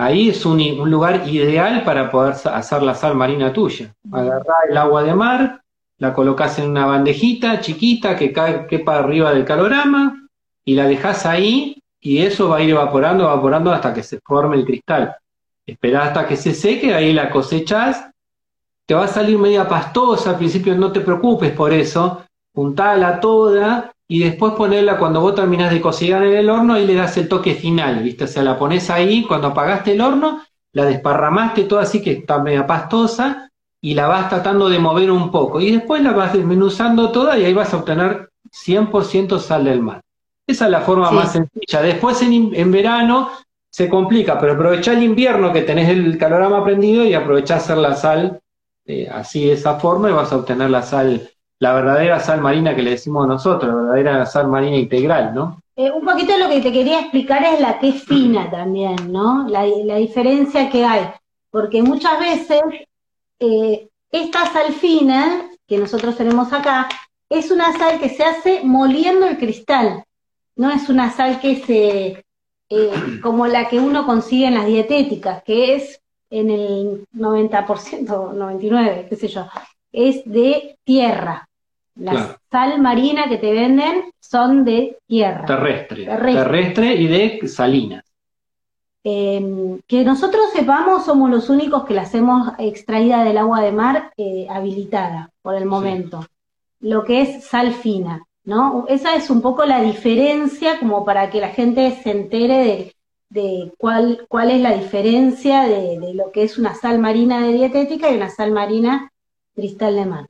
Ahí 0.00 0.28
es 0.28 0.46
un, 0.46 0.58
lugar 0.88 1.26
ideal 1.26 1.82
para 1.82 2.08
poder 2.08 2.36
hacer 2.54 2.82
la 2.84 2.94
sal 2.94 3.16
marina 3.16 3.52
tuya. 3.52 3.92
Agarrar 4.12 4.70
el 4.70 4.76
agua 4.76 5.02
de 5.02 5.12
mar, 5.12 5.60
la 5.96 6.14
colocas 6.14 6.56
en 6.60 6.70
una 6.70 6.86
bandejita 6.86 7.58
chiquita 7.58 8.14
que 8.14 8.32
cae, 8.32 8.68
quepa 8.68 8.98
arriba 8.98 9.32
del 9.32 9.44
calorama 9.44 10.28
y 10.64 10.76
la 10.76 10.86
dejas 10.86 11.26
ahí 11.26 11.82
y 11.98 12.18
eso 12.18 12.48
va 12.48 12.58
a 12.58 12.62
ir 12.62 12.70
evaporando, 12.70 13.24
evaporando 13.24 13.72
hasta 13.72 13.92
que 13.92 14.04
se 14.04 14.20
forme 14.20 14.54
el 14.54 14.64
cristal. 14.64 15.16
Esperás 15.66 16.06
hasta 16.06 16.28
que 16.28 16.36
se 16.36 16.54
seque, 16.54 16.94
ahí 16.94 17.12
la 17.12 17.28
cosechas, 17.28 18.08
te 18.86 18.94
va 18.94 19.06
a 19.06 19.08
salir 19.08 19.36
media 19.36 19.66
pastosa, 19.66 20.30
al 20.30 20.38
principio 20.38 20.76
no 20.76 20.92
te 20.92 21.00
preocupes 21.00 21.50
por 21.50 21.72
eso, 21.72 22.22
juntala 22.54 23.18
toda 23.18 23.92
y 24.10 24.20
después 24.20 24.54
ponerla 24.54 24.96
cuando 24.96 25.20
vos 25.20 25.34
terminás 25.34 25.70
de 25.70 25.82
cocinar 25.82 26.24
en 26.24 26.32
el 26.32 26.48
horno 26.48 26.78
y 26.78 26.86
le 26.86 26.94
das 26.94 27.18
el 27.18 27.28
toque 27.28 27.54
final, 27.54 28.02
¿viste? 28.02 28.24
O 28.24 28.26
sea, 28.26 28.42
la 28.42 28.58
pones 28.58 28.88
ahí, 28.88 29.22
cuando 29.22 29.48
apagaste 29.48 29.92
el 29.92 30.00
horno, 30.00 30.42
la 30.72 30.86
desparramaste 30.86 31.64
toda 31.64 31.82
así 31.82 32.02
que 32.02 32.12
está 32.12 32.42
media 32.42 32.66
pastosa 32.66 33.50
y 33.82 33.94
la 33.94 34.06
vas 34.06 34.30
tratando 34.30 34.70
de 34.70 34.78
mover 34.78 35.10
un 35.10 35.30
poco 35.30 35.60
y 35.60 35.70
después 35.70 36.02
la 36.02 36.12
vas 36.12 36.32
desmenuzando 36.32 37.12
toda 37.12 37.38
y 37.38 37.44
ahí 37.44 37.52
vas 37.52 37.72
a 37.74 37.76
obtener 37.76 38.30
100% 38.50 39.38
sal 39.38 39.64
del 39.64 39.82
mar. 39.82 40.00
Esa 40.46 40.64
es 40.64 40.70
la 40.70 40.80
forma 40.80 41.10
más 41.10 41.32
sencilla. 41.32 41.82
Después 41.82 42.22
en, 42.22 42.54
en, 42.54 42.72
verano 42.72 43.30
se 43.68 43.90
complica, 43.90 44.38
pero 44.38 44.54
aprovechá 44.54 44.94
el 44.94 45.02
invierno 45.02 45.52
que 45.52 45.62
tenés 45.62 45.90
el 45.90 46.16
calorama 46.16 46.64
prendido 46.64 47.04
y 47.04 47.12
aprovechá 47.12 47.56
hacer 47.56 47.76
la 47.76 47.94
sal 47.94 48.40
eh, 48.86 49.06
así 49.12 49.44
de 49.44 49.52
esa 49.52 49.78
forma 49.78 50.08
y 50.08 50.14
vas 50.14 50.32
a 50.32 50.36
obtener 50.36 50.70
la 50.70 50.80
sal 50.80 51.28
la 51.60 51.72
verdadera 51.72 52.20
sal 52.20 52.40
marina 52.40 52.74
que 52.74 52.82
le 52.82 52.90
decimos 52.90 53.26
nosotros, 53.26 53.74
la 53.74 53.80
verdadera 53.80 54.26
sal 54.26 54.48
marina 54.48 54.76
integral, 54.76 55.34
¿no? 55.34 55.60
Eh, 55.76 55.90
un 55.90 56.04
poquito 56.04 56.36
lo 56.38 56.48
que 56.48 56.60
te 56.60 56.72
quería 56.72 57.00
explicar 57.00 57.44
es 57.44 57.60
la 57.60 57.78
que 57.78 57.90
es 57.90 58.04
fina 58.04 58.50
también, 58.50 59.12
¿no? 59.12 59.48
La, 59.48 59.64
diferencia 59.64 60.70
que 60.70 60.84
hay, 60.84 61.08
porque 61.50 61.82
muchas 61.82 62.18
veces 62.18 62.60
eh, 63.38 63.88
esta 64.10 64.46
sal 64.46 64.72
fina 64.72 65.48
que 65.66 65.78
nosotros 65.78 66.16
tenemos 66.16 66.52
acá 66.52 66.88
es 67.28 67.50
una 67.50 67.76
sal 67.76 68.00
que 68.00 68.08
se 68.08 68.24
hace 68.24 68.62
moliendo 68.64 69.26
el 69.26 69.38
cristal, 69.38 70.04
no 70.56 70.70
es 70.70 70.88
una 70.88 71.10
sal 71.10 71.40
que 71.40 71.56
se, 71.64 72.24
eh, 72.70 73.20
como 73.22 73.46
la 73.46 73.68
que 73.68 73.78
uno 73.78 74.06
consigue 74.06 74.46
en 74.46 74.54
las 74.54 74.66
dietéticas, 74.66 75.42
que 75.44 75.76
es 75.76 76.00
en 76.30 76.50
el 76.50 77.06
90%, 77.14 78.06
99%, 78.06 79.08
qué 79.08 79.16
sé 79.16 79.28
yo, 79.28 79.46
es 79.92 80.22
de 80.24 80.76
tierra. 80.84 81.47
La 81.98 82.38
sal 82.50 82.80
marina 82.80 83.28
que 83.28 83.38
te 83.38 83.52
venden 83.52 84.12
son 84.20 84.64
de 84.64 84.98
tierra. 85.06 85.44
Terrestre. 85.46 86.04
Terrestre, 86.04 86.94
y 86.94 87.06
de 87.08 87.48
salinas. 87.48 88.04
Em, 89.02 89.80
que 89.86 90.04
nosotros 90.04 90.50
sepamos, 90.52 91.04
somos 91.04 91.30
los 91.30 91.48
únicos 91.48 91.84
que 91.84 91.94
la 91.94 92.02
hacemos 92.02 92.52
extraída 92.58 93.24
del 93.24 93.38
agua 93.38 93.62
de 93.62 93.72
mar 93.72 94.12
eh, 94.16 94.46
habilitada 94.50 95.30
por 95.42 95.54
el 95.56 95.66
momento. 95.66 96.24
Lo 96.80 97.04
que 97.04 97.22
es 97.22 97.44
sal 97.44 97.72
fina, 97.72 98.24
¿no? 98.44 98.84
Esa 98.88 99.16
es 99.16 99.30
un 99.30 99.42
poco 99.42 99.64
la 99.64 99.80
diferencia, 99.80 100.78
como 100.78 101.04
para 101.04 101.30
que 101.30 101.40
la 101.40 101.48
gente 101.48 101.98
se 102.02 102.10
entere 102.10 102.94
de, 103.28 103.72
cuál, 103.76 104.26
cuál 104.28 104.50
es 104.50 104.60
la 104.60 104.74
diferencia 104.74 105.62
de, 105.62 105.98
de, 105.98 106.14
lo 106.14 106.30
que 106.30 106.44
es 106.44 106.58
una 106.58 106.74
sal 106.74 106.98
marina 106.98 107.40
de 107.40 107.52
dietética 107.52 108.10
y 108.10 108.16
una 108.16 108.30
sal 108.30 108.52
marina 108.52 109.10
cristal 109.54 109.96
de 109.96 110.06
mar. 110.06 110.26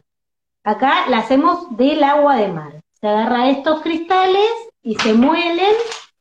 Acá 0.68 1.08
la 1.08 1.20
hacemos 1.20 1.74
del 1.78 2.04
agua 2.04 2.36
de 2.36 2.48
mar. 2.48 2.82
Se 3.00 3.08
agarra 3.08 3.48
estos 3.48 3.80
cristales 3.80 4.50
y 4.82 4.96
se 4.96 5.14
muelen 5.14 5.74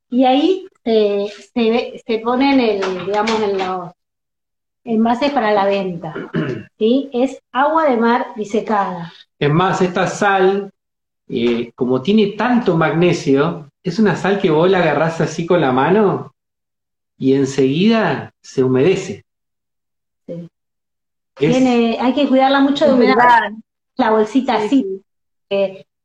y 0.09 0.23
ahí 0.23 0.67
se, 0.85 2.01
se, 2.07 2.19
ponen 2.19 2.61
el, 2.61 2.79
digamos, 3.05 3.41
en 3.41 3.57
los 3.57 3.91
envases 4.85 5.33
para 5.33 5.51
la 5.51 5.65
venta. 5.65 6.13
¿sí? 6.79 7.09
Es 7.11 7.41
agua 7.51 7.89
de 7.89 7.97
mar 7.97 8.27
disecada. 8.37 9.11
Es 9.37 9.49
más, 9.49 9.81
esta 9.81 10.07
sal, 10.07 10.71
eh, 11.27 11.73
como 11.75 12.01
tiene 12.01 12.27
tanto 12.27 12.77
magnesio, 12.77 13.69
es 13.83 13.99
una 13.99 14.15
sal 14.15 14.39
que 14.39 14.49
vos 14.49 14.71
la 14.71 14.77
agarrás 14.77 15.19
así 15.19 15.45
con 15.45 15.59
la 15.59 15.73
mano 15.73 16.33
y 17.17 17.33
enseguida 17.33 18.31
se 18.39 18.63
humedece. 18.63 19.25
Sí. 20.25 20.49
hay 21.99 22.13
que 22.13 22.29
cuidarla 22.29 22.61
mucho 22.61 22.85
de 22.85 22.93
humedad 22.93 23.51
la 23.97 24.11
bolsita 24.11 24.55
así. 24.55 25.03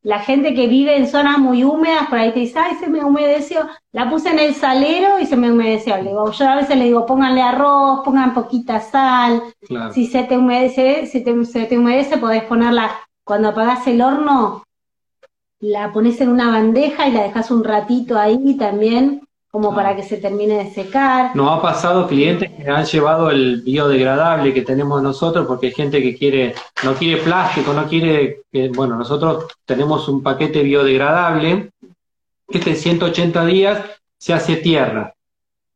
la 0.02 0.18
gente 0.18 0.54
que 0.54 0.66
vive 0.66 0.96
en 0.96 1.06
zonas 1.06 1.38
muy 1.38 1.62
húmedas, 1.62 2.08
por 2.08 2.18
ahí 2.18 2.32
te 2.32 2.40
dice, 2.40 2.58
ay, 2.58 2.74
se 2.76 2.88
me 2.88 3.04
humedeció, 3.04 3.68
la 3.92 4.10
puse 4.10 4.30
en 4.30 4.40
el 4.40 4.54
salero 4.54 5.20
y 5.20 5.26
se 5.26 5.36
me 5.36 5.52
humedeció. 5.52 5.96
Le 5.96 6.10
digo, 6.10 6.32
yo 6.32 6.48
a 6.48 6.56
veces 6.56 6.76
le 6.76 6.86
digo, 6.86 7.06
pónganle 7.06 7.40
arroz, 7.42 8.00
pongan 8.04 8.34
poquita 8.34 8.80
sal. 8.80 9.42
Si 9.92 10.06
se 10.06 10.24
te 10.24 10.36
humedece, 10.36 11.06
si 11.06 11.22
te, 11.22 11.44
se 11.44 11.66
te 11.66 11.78
humedece, 11.78 12.18
podés 12.18 12.42
ponerla, 12.44 12.90
cuando 13.22 13.50
apagás 13.50 13.86
el 13.86 14.02
horno, 14.02 14.64
la 15.60 15.92
pones 15.92 16.20
en 16.20 16.30
una 16.30 16.50
bandeja 16.50 17.06
y 17.06 17.12
la 17.12 17.22
dejas 17.22 17.52
un 17.52 17.62
ratito 17.62 18.18
ahí 18.18 18.56
también 18.56 19.22
como 19.52 19.74
para 19.74 19.94
que 19.94 20.02
se 20.02 20.16
termine 20.16 20.64
de 20.64 20.70
secar. 20.70 21.36
Nos 21.36 21.50
ha 21.50 21.60
pasado 21.60 22.08
clientes 22.08 22.50
que 22.50 22.70
han 22.70 22.86
llevado 22.86 23.30
el 23.30 23.60
biodegradable 23.60 24.54
que 24.54 24.62
tenemos 24.62 25.02
nosotros, 25.02 25.46
porque 25.46 25.66
hay 25.66 25.72
gente 25.72 26.02
que 26.02 26.16
quiere, 26.16 26.54
no 26.82 26.94
quiere 26.94 27.22
plástico, 27.22 27.74
no 27.74 27.86
quiere, 27.86 28.44
bueno, 28.74 28.96
nosotros 28.96 29.48
tenemos 29.66 30.08
un 30.08 30.22
paquete 30.22 30.62
biodegradable, 30.62 31.70
que 32.48 32.58
este 32.58 32.74
180 32.74 33.44
días 33.44 33.84
se 34.16 34.32
hace 34.32 34.56
tierra. 34.56 35.12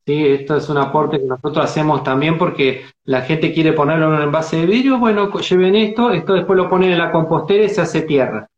¿sí? 0.07 0.27
Esto 0.27 0.57
es 0.57 0.71
un 0.71 0.79
aporte 0.79 1.21
que 1.21 1.27
nosotros 1.27 1.63
hacemos 1.63 2.03
también 2.03 2.39
porque 2.39 2.87
la 3.05 3.21
gente 3.21 3.53
quiere 3.53 3.75
ponerlo 3.75 4.07
en 4.07 4.15
un 4.15 4.23
envase 4.23 4.57
de 4.57 4.65
vidrio, 4.65 4.99
bueno, 4.99 5.31
lleven 5.39 5.77
esto, 5.77 6.13
esto 6.13 6.33
después 6.33 6.57
lo 6.57 6.71
ponen 6.71 6.93
en 6.93 6.99
la 6.99 7.13
compostera 7.13 7.65
y 7.65 7.69
se 7.69 7.83
hace 7.83 8.01
tierra. 8.01 8.49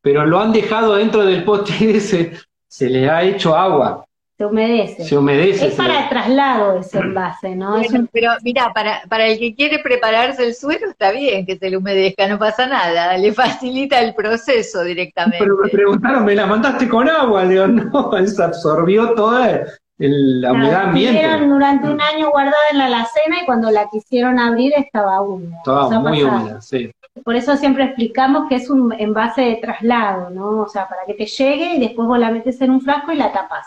Pero 0.00 0.24
lo 0.24 0.40
han 0.40 0.52
dejado 0.52 0.94
dentro 0.94 1.26
del 1.26 1.44
pote 1.44 1.72
y 1.84 2.00
se, 2.00 2.32
se 2.66 2.88
les 2.88 3.10
ha 3.10 3.22
hecho 3.22 3.54
agua 3.54 4.06
se 4.38 4.46
humedece. 4.46 5.04
Se 5.04 5.18
humedece. 5.18 5.66
Es 5.66 5.74
para 5.74 6.04
el 6.04 6.08
traslado 6.08 6.78
ese 6.78 6.98
envase, 6.98 7.56
¿no? 7.56 7.82
Pero 8.12 8.30
mira, 8.44 8.72
para, 8.72 9.02
para 9.08 9.26
el 9.26 9.36
que 9.36 9.52
quiere 9.52 9.80
prepararse 9.80 10.46
el 10.46 10.54
suelo 10.54 10.88
está 10.88 11.10
bien 11.10 11.44
que 11.44 11.58
se 11.58 11.68
le 11.68 11.76
humedezca, 11.76 12.28
no 12.28 12.38
pasa 12.38 12.66
nada, 12.66 13.18
le 13.18 13.32
facilita 13.32 14.00
el 14.00 14.14
proceso 14.14 14.84
directamente. 14.84 15.38
Pero 15.40 15.56
me 15.56 15.68
preguntaron, 15.68 16.24
¿me 16.24 16.36
la 16.36 16.46
mandaste 16.46 16.88
con 16.88 17.08
agua? 17.08 17.44
Le 17.44 17.54
digo, 17.54 17.66
no, 17.66 18.26
se 18.26 18.40
absorbió 18.40 19.12
toda 19.14 19.64
la 19.98 20.52
humedad 20.52 20.82
ambiente. 20.82 21.20
La 21.20 21.38
durante 21.38 21.90
un 21.90 22.00
año 22.00 22.30
guardada 22.30 22.56
en 22.70 22.78
la 22.78 22.86
alacena 22.86 23.42
y 23.42 23.44
cuando 23.44 23.72
la 23.72 23.88
quisieron 23.90 24.38
abrir 24.38 24.72
estaba 24.76 25.20
húmeda. 25.20 25.56
Estaba 25.56 25.98
muy 25.98 26.22
húmeda, 26.22 26.60
sí. 26.60 26.92
Por 27.24 27.34
eso 27.34 27.56
siempre 27.56 27.82
explicamos 27.82 28.48
que 28.48 28.54
es 28.54 28.70
un 28.70 28.92
envase 28.92 29.42
de 29.42 29.56
traslado, 29.56 30.30
¿no? 30.30 30.60
O 30.60 30.68
sea, 30.68 30.88
para 30.88 31.02
que 31.04 31.14
te 31.14 31.26
llegue 31.26 31.74
y 31.74 31.80
después 31.80 32.06
vos 32.06 32.20
la 32.20 32.30
metes 32.30 32.60
en 32.60 32.70
un 32.70 32.80
frasco 32.80 33.10
y 33.10 33.16
la 33.16 33.32
tapas 33.32 33.66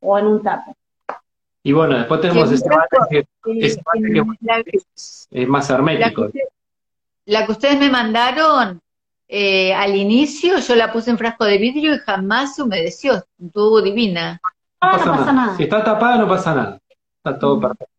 o 0.00 0.18
en 0.18 0.26
un 0.26 0.42
tapo. 0.42 0.74
Y 1.62 1.72
bueno, 1.72 1.96
después 1.98 2.20
tenemos 2.20 2.50
ese 2.50 2.68
mate 2.68 2.96
que, 3.10 3.26
es, 3.60 3.78
más 5.48 5.68
hermético. 5.70 6.28
La 7.26 7.44
que, 7.44 7.52
ustedes 7.52 7.78
me 7.78 7.90
mandaron 7.90 8.80
eh, 9.26 9.74
al 9.74 9.94
inicio 9.94 10.58
yo 10.58 10.74
la 10.76 10.90
puse 10.92 11.10
en 11.10 11.18
frasco 11.18 11.44
de 11.44 11.58
vidrio 11.58 11.94
y 11.94 11.98
jamás 11.98 12.54
se 12.54 12.62
humedeció, 12.62 13.22
estuvo 13.38 13.82
divina. 13.82 14.40
Ah, 14.80 14.96
no 15.04 15.12
pasa 15.12 15.32
nada. 15.32 15.56
Si 15.56 15.64
está 15.64 15.84
tapada 15.84 16.16
no 16.18 16.28
pasa 16.28 16.54
nada. 16.54 16.80
Está 17.18 17.38
todo 17.38 17.56
Mm. 17.56 17.60
perfecto. 17.60 17.92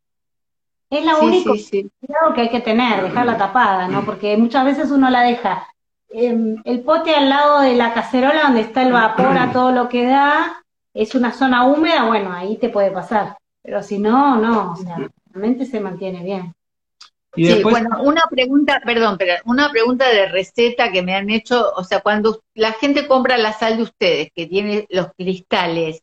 Es 0.89 1.05
lo 1.05 1.15
Sí, 1.19 1.25
único 1.25 1.53
sí, 1.53 1.59
sí. 1.59 1.91
cuidado 1.99 2.33
que 2.33 2.41
hay 2.41 2.49
que 2.49 2.61
tener, 2.61 3.03
dejarla 3.03 3.37
tapada, 3.37 3.87
¿no? 3.87 4.03
Porque 4.05 4.35
muchas 4.37 4.65
veces 4.65 4.89
uno 4.89 5.09
la 5.11 5.21
deja 5.21 5.67
em, 6.11 6.55
el 6.65 6.79
pote 6.81 7.13
al 7.13 7.29
lado 7.29 7.59
de 7.61 7.75
la 7.75 7.93
cacerola 7.93 8.41
donde 8.43 8.61
está 8.61 8.81
el 8.81 8.91
vapor 8.91 9.37
a 9.37 9.51
todo 9.53 9.71
lo 9.71 9.87
que 9.89 10.05
da, 10.07 10.58
es 10.93 11.15
una 11.15 11.31
zona 11.31 11.65
húmeda, 11.67 12.05
bueno, 12.05 12.31
ahí 12.31 12.57
te 12.57 12.69
puede 12.69 12.91
pasar. 12.91 13.37
Pero 13.61 13.83
si 13.83 13.99
no, 13.99 14.37
no, 14.37 14.73
o 14.73 14.75
sea, 14.75 14.97
realmente 15.31 15.65
se 15.65 15.79
mantiene 15.79 16.23
bien. 16.23 16.53
Y 17.35 17.45
Sí, 17.45 17.53
después, 17.53 17.73
bueno, 17.73 18.01
una 18.01 18.23
pregunta, 18.29 18.81
perdón, 18.83 19.17
pero 19.17 19.35
una 19.45 19.69
pregunta 19.69 20.09
de 20.09 20.27
receta 20.27 20.91
que 20.91 21.03
me 21.03 21.13
han 21.13 21.29
hecho, 21.29 21.71
o 21.75 21.83
sea, 21.83 22.01
cuando 22.01 22.41
la 22.55 22.71
gente 22.73 23.07
compra 23.07 23.37
la 23.37 23.53
sal 23.53 23.77
de 23.77 23.83
ustedes, 23.83 24.29
que 24.33 24.47
tiene 24.47 24.87
los 24.89 25.09
cristales, 25.15 26.01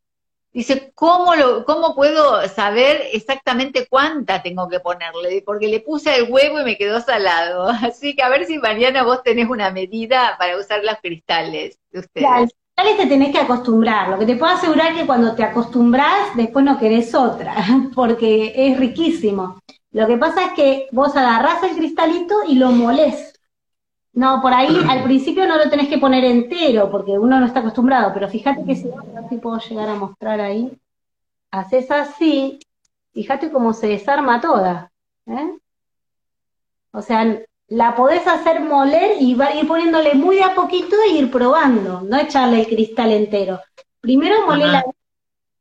dice, 0.53 0.93
¿cómo 0.95 1.35
lo, 1.35 1.65
cómo 1.67 1.95
puedo 1.95 2.49
saber 2.49 3.03
exactamente 3.13 3.87
cuánta 3.89 4.43
tengo 4.43 4.69
que 4.69 4.81
ponerle? 4.81 5.43
Porque 5.45 5.69
le 5.69 5.81
puse 5.81 6.17
el 6.17 6.33
huevo 6.33 6.61
y 6.61 6.65
me 6.65 6.79
quedó 6.79 7.01
salado. 7.01 7.69
Así 7.83 8.17
que 8.17 8.23
a 8.23 8.29
ver 8.29 8.47
si 8.47 8.59
Mariana 8.59 9.03
vos 9.03 9.23
tenés 9.23 9.51
una 9.51 9.71
medida 9.71 10.37
para 10.39 10.57
usar 10.57 10.83
los 10.83 10.97
cristales 11.03 11.79
de 11.91 11.99
ustedes. 11.99 12.27
Claro, 12.27 12.49
Tal 12.77 12.85
vez 12.89 12.99
te 12.99 13.07
tenés 13.07 13.33
que 13.33 13.39
acostumbrar. 13.39 14.11
Lo 14.11 14.19
que 14.19 14.27
te 14.27 14.37
puedo 14.37 14.53
asegurar 14.53 14.95
que 14.95 15.07
cuando 15.07 15.35
te 15.35 15.43
acostumbras, 15.43 16.37
después 16.37 16.63
no 16.63 16.79
querés 16.79 17.15
otra, 17.15 17.55
porque 17.95 18.53
es 18.55 18.79
riquísimo. 18.79 19.63
Lo 19.93 20.07
que 20.07 20.19
pasa 20.19 20.45
es 20.45 20.53
que 20.53 20.89
vos 20.93 21.17
agarrás 21.17 21.63
el 21.63 21.75
cristalito 21.75 22.35
y 22.47 22.57
lo 22.57 22.71
molés. 22.73 23.41
No, 24.13 24.43
por 24.43 24.53
ahí 24.53 24.69
al 24.91 25.05
principio 25.05 25.47
no 25.47 25.57
lo 25.57 25.71
tenés 25.71 25.89
que 25.89 25.97
poner 25.97 26.25
entero, 26.25 26.91
porque 26.91 27.19
uno 27.19 27.41
no 27.41 27.47
está 27.47 27.61
acostumbrado, 27.61 28.13
pero 28.13 28.29
fíjate 28.29 28.63
que 28.65 28.77
si, 28.77 28.89
ver 28.89 29.29
si 29.31 29.39
puedo 29.39 29.59
llegar 29.59 29.89
a 29.89 29.95
mostrar 29.95 30.41
ahí, 30.43 30.71
haces 31.51 31.91
así, 31.91 32.59
fíjate 33.15 33.51
cómo 33.51 33.73
se 33.73 33.87
desarma 33.87 34.39
toda. 34.43 34.93
¿eh? 35.27 35.57
O 36.93 37.01
sea, 37.01 37.41
la 37.69 37.95
podés 37.97 38.27
hacer 38.27 38.61
moler 38.61 39.17
y 39.21 39.35
va 39.35 39.47
a 39.47 39.55
ir 39.55 39.67
poniéndole 39.67 40.15
muy 40.15 40.37
de 40.37 40.45
a 40.45 40.55
poquito 40.55 40.97
e 41.09 41.15
ir 41.15 41.31
probando, 41.31 42.03
no 42.03 42.19
echarle 42.19 42.61
el 42.61 42.67
cristal 42.67 43.13
entero. 43.13 43.61
Primero 44.01 44.47
molé 44.47 44.69
la... 44.69 44.85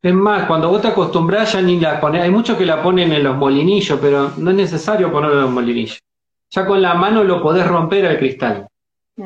es 0.01 0.13
más, 0.13 0.45
cuando 0.45 0.69
vos 0.69 0.81
te 0.81 0.89
acostumbras 0.89 1.53
ya 1.53 1.61
ni 1.61 1.79
la 1.79 1.99
pones. 1.99 2.21
Hay 2.21 2.29
muchos 2.29 2.57
que 2.57 2.65
la 2.65 2.81
ponen 2.83 3.11
en 3.11 3.23
los 3.23 3.35
molinillos, 3.35 3.99
pero 3.99 4.31
no 4.37 4.51
es 4.51 4.55
necesario 4.55 5.11
ponerlo 5.11 5.37
en 5.37 5.41
los 5.43 5.51
molinillos. 5.51 5.99
Ya 6.51 6.65
con 6.65 6.81
la 6.81 6.93
mano 6.93 7.23
lo 7.23 7.41
podés 7.41 7.67
romper 7.67 8.05
al 8.05 8.19
cristal. 8.19 8.67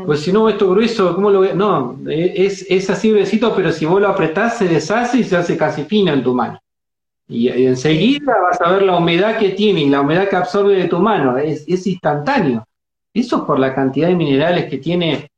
Pues 0.05 0.21
si 0.21 0.31
no, 0.31 0.47
esto 0.47 0.69
grueso, 0.69 1.15
¿cómo 1.15 1.31
lo 1.31 1.39
voy 1.39 1.49
No, 1.55 1.97
es, 2.07 2.65
es 2.69 2.89
así 2.89 3.11
gruesito, 3.11 3.53
pero 3.55 3.71
si 3.71 3.85
vos 3.85 3.99
lo 3.99 4.07
apretás 4.07 4.57
se 4.59 4.67
deshace 4.67 5.17
y 5.19 5.23
se 5.23 5.35
hace 5.35 5.57
casi 5.57 5.83
fino 5.83 6.13
en 6.13 6.23
tu 6.23 6.33
mano. 6.33 6.61
Y, 7.29 7.49
y 7.49 7.67
enseguida 7.67 8.33
vas 8.41 8.59
a 8.59 8.71
ver 8.71 8.81
la 8.81 8.97
humedad 8.97 9.37
que 9.37 9.49
tiene 9.49 9.81
y 9.81 9.89
la 9.89 10.01
humedad 10.01 10.27
que 10.27 10.35
absorbe 10.35 10.75
de 10.75 10.87
tu 10.89 10.99
mano. 10.99 11.37
Es, 11.37 11.63
es 11.67 11.85
instantáneo. 11.87 12.65
Eso 13.13 13.37
es 13.37 13.41
por 13.43 13.59
la 13.59 13.73
cantidad 13.73 14.07
de 14.07 14.15
minerales 14.15 14.65
que 14.69 14.79
tiene 14.79 15.29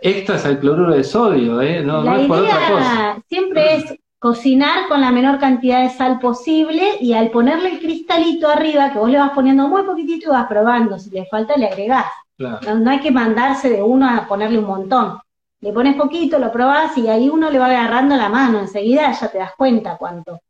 extras 0.00 0.44
al 0.46 0.58
cloruro 0.58 0.94
de 0.94 1.04
sodio, 1.04 1.60
¿eh? 1.60 1.82
no, 1.82 2.02
no 2.02 2.14
La 2.14 2.20
es 2.22 2.26
por 2.26 2.38
otra 2.38 2.56
cosa. 2.68 2.94
idea 2.94 3.18
siempre 3.28 3.76
es 3.76 3.94
cocinar 4.18 4.88
con 4.88 5.00
la 5.00 5.10
menor 5.12 5.38
cantidad 5.38 5.82
de 5.82 5.90
sal 5.90 6.18
posible 6.18 6.82
y 7.00 7.12
al 7.12 7.30
ponerle 7.30 7.72
el 7.72 7.78
cristalito 7.78 8.48
arriba, 8.48 8.92
que 8.92 8.98
vos 8.98 9.10
le 9.10 9.18
vas 9.18 9.30
poniendo 9.30 9.68
muy 9.68 9.82
poquitito 9.82 10.28
y 10.28 10.32
vas 10.32 10.46
probando, 10.46 10.98
si 10.98 11.10
le 11.10 11.26
falta 11.26 11.56
le 11.56 11.66
agregás. 11.66 12.06
Claro. 12.36 12.58
No, 12.66 12.74
no 12.76 12.90
hay 12.90 13.00
que 13.00 13.10
mandarse 13.10 13.68
de 13.68 13.82
uno 13.82 14.08
a 14.08 14.26
ponerle 14.26 14.58
un 14.58 14.66
montón. 14.66 15.18
Le 15.60 15.72
pones 15.72 15.96
poquito, 15.96 16.38
lo 16.38 16.52
probás 16.52 16.96
y 16.96 17.08
ahí 17.08 17.28
uno 17.28 17.50
le 17.50 17.58
va 17.58 17.66
agarrando 17.66 18.16
la 18.16 18.28
mano, 18.28 18.60
enseguida 18.60 19.10
ya 19.12 19.28
te 19.28 19.38
das 19.38 19.52
cuenta 19.56 19.96
cuánto, 19.96 20.40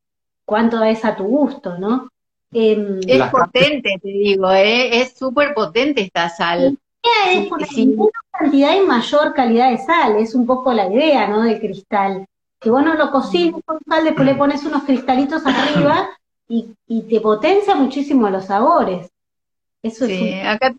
cuánto 0.49 0.83
es 0.83 1.05
a 1.05 1.15
tu 1.15 1.25
gusto, 1.25 1.79
¿no? 1.79 2.09
Em, 2.53 2.99
Es 3.07 3.23
potente, 3.31 3.91
te 4.03 4.09
digo, 4.09 4.51
¿eh? 4.51 5.01
es 5.01 5.13
súper 5.13 5.53
potente 5.55 6.01
esta 6.01 6.31
sal. 6.31 6.79
idea 7.05 7.41
es 7.43 7.49
poner 7.49 7.69
Sí. 7.69 7.87
menor 7.87 8.11
cantidad 8.33 8.75
y 8.77 8.81
mayor 8.87 9.35
calidad 9.35 9.71
de 9.71 9.79
sal, 9.79 10.17
es 10.17 10.35
un 10.35 10.47
poco 10.47 10.73
la 10.73 10.87
idea, 10.93 11.29
¿no? 11.29 11.43
Del 11.43 11.61
cristal. 11.61 12.25
Que 12.61 12.71
vos 12.71 12.83
no 12.83 12.95
lo 12.95 13.11
cocines 13.11 13.63
con 13.65 13.79
sal, 13.87 14.05
después 14.05 14.27
le 14.27 14.35
pones 14.35 14.65
unos 14.65 14.85
cristalitos 14.85 15.43
arriba 15.47 16.09
y, 16.49 16.73
y 16.87 17.03
te 17.03 17.21
potencia 17.21 17.75
muchísimo 17.75 18.31
los 18.31 18.47
sabores. 18.47 19.09
Eso 19.83 20.07
Sí, 20.07 20.31
es 20.33 20.47
acá, 20.47 20.75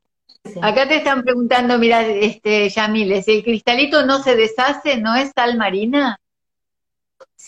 un... 0.46 0.64
acá 0.64 0.88
te 0.88 0.98
están 0.98 1.24
preguntando, 1.24 1.78
mira, 1.78 2.02
este, 2.02 2.70
Yamile, 2.70 3.22
si 3.22 3.38
el 3.38 3.44
cristalito 3.44 4.06
no 4.06 4.20
se 4.20 4.36
deshace, 4.36 4.98
¿no 4.98 5.16
es 5.16 5.32
sal 5.36 5.58
marina? 5.58 6.18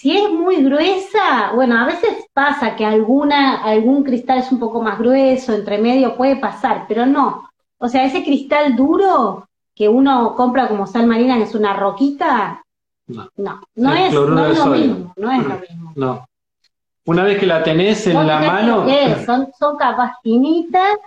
Si 0.01 0.17
es 0.17 0.31
muy 0.31 0.63
gruesa, 0.63 1.51
bueno, 1.53 1.77
a 1.79 1.85
veces 1.85 2.25
pasa 2.33 2.75
que 2.75 2.83
alguna, 2.83 3.61
algún 3.63 4.03
cristal 4.03 4.39
es 4.39 4.51
un 4.51 4.57
poco 4.57 4.81
más 4.81 4.97
grueso, 4.97 5.53
entre 5.53 5.77
medio 5.77 6.17
puede 6.17 6.37
pasar, 6.37 6.85
pero 6.87 7.05
no. 7.05 7.47
O 7.77 7.87
sea, 7.87 8.03
ese 8.03 8.23
cristal 8.23 8.75
duro 8.75 9.47
que 9.75 9.87
uno 9.87 10.35
compra 10.35 10.67
como 10.67 10.87
sal 10.87 11.05
marina, 11.05 11.37
que 11.37 11.43
es 11.43 11.53
una 11.53 11.73
roquita, 11.75 12.63
No. 13.05 13.29
no, 13.75 13.93
es, 13.93 14.11
no 14.11 14.45
es 14.47 14.57
lo 14.57 14.63
sodio. 14.63 14.85
mismo, 14.87 15.13
no 15.17 15.31
es 15.33 15.43
lo 15.47 15.59
mismo. 15.59 15.91
No. 15.95 16.25
Una 17.05 17.23
vez 17.23 17.37
que 17.37 17.45
la 17.45 17.61
tenés 17.61 18.07
en 18.07 18.25
la 18.25 18.39
mano, 18.39 18.87
es, 18.87 19.23
son, 19.23 19.49
son 19.59 19.77
capas 19.77 20.13
finitas 20.23 20.97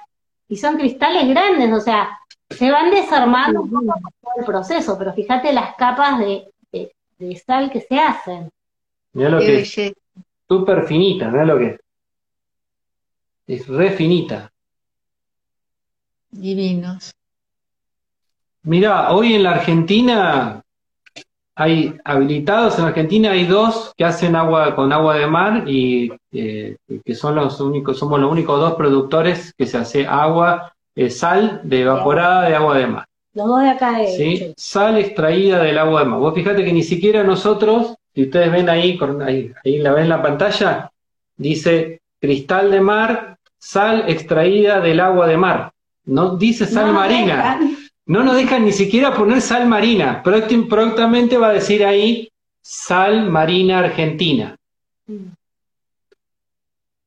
y 0.48 0.56
son 0.56 0.76
cristales 0.76 1.28
grandes, 1.28 1.72
o 1.72 1.80
sea, 1.80 2.16
se 2.48 2.70
van 2.70 2.92
desarmando 2.92 3.62
un 3.62 3.70
poco 3.70 3.86
con 3.86 4.12
todo 4.22 4.34
el 4.38 4.44
proceso, 4.44 4.96
pero 4.96 5.12
fíjate 5.12 5.52
las 5.52 5.74
capas 5.74 6.20
de, 6.20 6.44
de, 6.70 6.94
de 7.18 7.36
sal 7.44 7.72
que 7.72 7.80
se 7.80 7.98
hacen. 7.98 8.50
Mirá 9.14 9.30
lo 9.30 9.38
Qué 9.38 9.46
que 9.46 9.60
es, 9.60 9.94
súper 10.46 10.84
finita, 10.84 11.28
mirá 11.28 11.44
lo 11.44 11.58
que 11.58 11.66
es. 11.66 11.80
Es 13.46 13.68
re 13.68 13.90
finita. 13.90 14.50
Divinos. 16.30 17.12
Mira, 18.62 19.12
hoy 19.12 19.34
en 19.34 19.42
la 19.42 19.52
Argentina 19.52 20.62
hay 21.54 21.96
habilitados, 22.04 22.78
en 22.78 22.86
Argentina 22.86 23.30
hay 23.30 23.46
dos 23.46 23.92
que 23.96 24.04
hacen 24.04 24.34
agua 24.34 24.74
con 24.74 24.92
agua 24.92 25.16
de 25.16 25.26
mar 25.26 25.64
y 25.68 26.10
eh, 26.32 26.76
que 27.04 27.14
son 27.14 27.36
los 27.36 27.60
únicos, 27.60 27.98
somos 27.98 28.18
los 28.18 28.30
únicos 28.30 28.58
dos 28.58 28.74
productores 28.74 29.52
que 29.56 29.66
se 29.66 29.78
hace 29.78 30.06
agua, 30.06 30.72
eh, 30.96 31.10
sal 31.10 31.60
de 31.64 31.82
evaporada 31.82 32.48
de 32.48 32.54
agua 32.56 32.78
de 32.78 32.86
mar. 32.86 33.06
Los 33.34 33.46
dos 33.46 33.62
de 33.62 33.68
acá 33.68 33.98
de 33.98 34.08
¿sí? 34.08 34.54
Sal 34.56 34.98
extraída 34.98 35.62
del 35.62 35.78
agua 35.78 36.00
de 36.00 36.06
mar. 36.06 36.20
Vos 36.20 36.34
fíjate 36.34 36.64
que 36.64 36.72
ni 36.72 36.82
siquiera 36.82 37.22
nosotros, 37.22 37.94
si 38.14 38.22
ustedes 38.22 38.50
ven 38.52 38.68
ahí, 38.68 38.98
ahí, 39.26 39.52
ahí 39.64 39.78
la 39.78 39.92
ven 39.92 40.04
en 40.04 40.08
la 40.10 40.22
pantalla, 40.22 40.90
dice 41.36 42.00
cristal 42.20 42.70
de 42.70 42.80
mar, 42.80 43.38
sal 43.58 44.04
extraída 44.08 44.80
del 44.80 45.00
agua 45.00 45.26
de 45.26 45.36
mar. 45.36 45.72
No 46.04 46.36
dice 46.36 46.66
sal 46.66 46.88
No 46.88 46.92
marina. 46.94 47.36
dejan. 47.36 47.76
No 48.06 48.22
nos 48.22 48.36
dejan 48.36 48.64
ni 48.64 48.72
siquiera 48.72 49.14
poner 49.14 49.40
sal 49.40 49.66
marina. 49.66 50.22
Prontamente 50.22 51.38
va 51.38 51.48
a 51.48 51.52
decir 51.54 51.84
ahí 51.84 52.30
sal 52.60 53.30
marina 53.30 53.78
argentina. 53.78 54.56
Mm. 55.06 55.32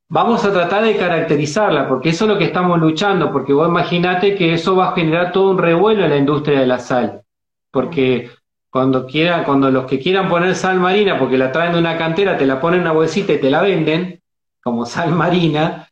Vamos 0.09 0.45
a 0.45 0.53
tratar 0.53 0.83
de 0.85 0.95
caracterizarla, 0.95 1.87
porque 1.87 2.09
eso 2.09 2.23
es 2.25 2.31
lo 2.31 2.37
que 2.37 2.45
estamos 2.45 2.79
luchando, 2.79 3.31
porque 3.31 3.51
vos 3.51 3.67
imaginate 3.67 4.35
que 4.35 4.53
eso 4.53 4.75
va 4.75 4.89
a 4.89 4.95
generar 4.95 5.33
todo 5.33 5.51
un 5.51 5.57
revuelo 5.57 6.05
en 6.05 6.09
la 6.11 6.17
industria 6.17 6.61
de 6.61 6.67
la 6.67 6.79
sal. 6.79 7.21
Porque 7.71 8.29
cuando 8.77 9.07
quiera, 9.07 9.43
cuando 9.43 9.71
los 9.71 9.85
que 9.85 9.97
quieran 9.97 10.29
poner 10.29 10.53
sal 10.53 10.79
marina, 10.79 11.17
porque 11.17 11.35
la 11.35 11.51
traen 11.51 11.73
de 11.73 11.79
una 11.79 11.97
cantera, 11.97 12.37
te 12.37 12.45
la 12.45 12.61
ponen 12.61 12.81
en 12.81 12.85
una 12.85 12.91
bolsita 12.93 13.33
y 13.33 13.41
te 13.41 13.49
la 13.49 13.63
venden, 13.63 14.21
como 14.63 14.85
sal 14.85 15.13
marina, 15.13 15.89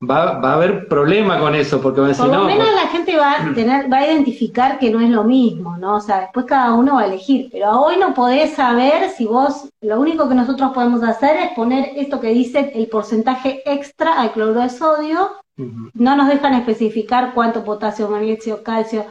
va, 0.00 0.38
va 0.38 0.52
a 0.52 0.54
haber 0.54 0.86
problema 0.86 1.40
con 1.40 1.56
eso, 1.56 1.80
porque 1.82 1.98
van 2.00 2.10
a 2.10 2.12
decir, 2.12 2.24
Por 2.26 2.32
lo 2.34 2.40
no, 2.42 2.46
menos 2.46 2.68
pues- 2.68 2.82
la 2.84 2.88
gente 2.88 3.16
va 3.16 3.32
a 3.32 3.52
tener, 3.52 3.92
va 3.92 3.96
a 3.98 4.06
identificar 4.06 4.78
que 4.78 4.92
no 4.92 5.00
es 5.00 5.10
lo 5.10 5.24
mismo, 5.24 5.76
¿no? 5.76 5.96
O 5.96 6.00
sea, 6.00 6.20
después 6.20 6.46
cada 6.46 6.72
uno 6.74 6.94
va 6.94 7.00
a 7.00 7.06
elegir, 7.06 7.48
pero 7.50 7.80
hoy 7.80 7.96
no 7.98 8.14
podés 8.14 8.54
saber 8.54 9.10
si 9.10 9.24
vos, 9.26 9.68
lo 9.80 9.98
único 9.98 10.28
que 10.28 10.36
nosotros 10.36 10.70
podemos 10.72 11.02
hacer 11.02 11.36
es 11.36 11.48
poner 11.56 11.90
esto 11.96 12.20
que 12.20 12.28
dice 12.28 12.70
el 12.76 12.86
porcentaje 12.86 13.62
extra 13.66 14.20
al 14.20 14.30
cloruro 14.30 14.60
de 14.60 14.68
sodio, 14.70 15.30
no 15.56 16.14
nos 16.14 16.28
dejan 16.28 16.54
especificar 16.54 17.32
cuánto 17.34 17.64
potasio, 17.64 18.08
magnesio, 18.08 18.62
calcio, 18.62 19.04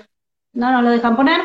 no 0.54 0.72
nos 0.72 0.84
lo 0.84 0.90
dejan 0.92 1.18
poner, 1.18 1.42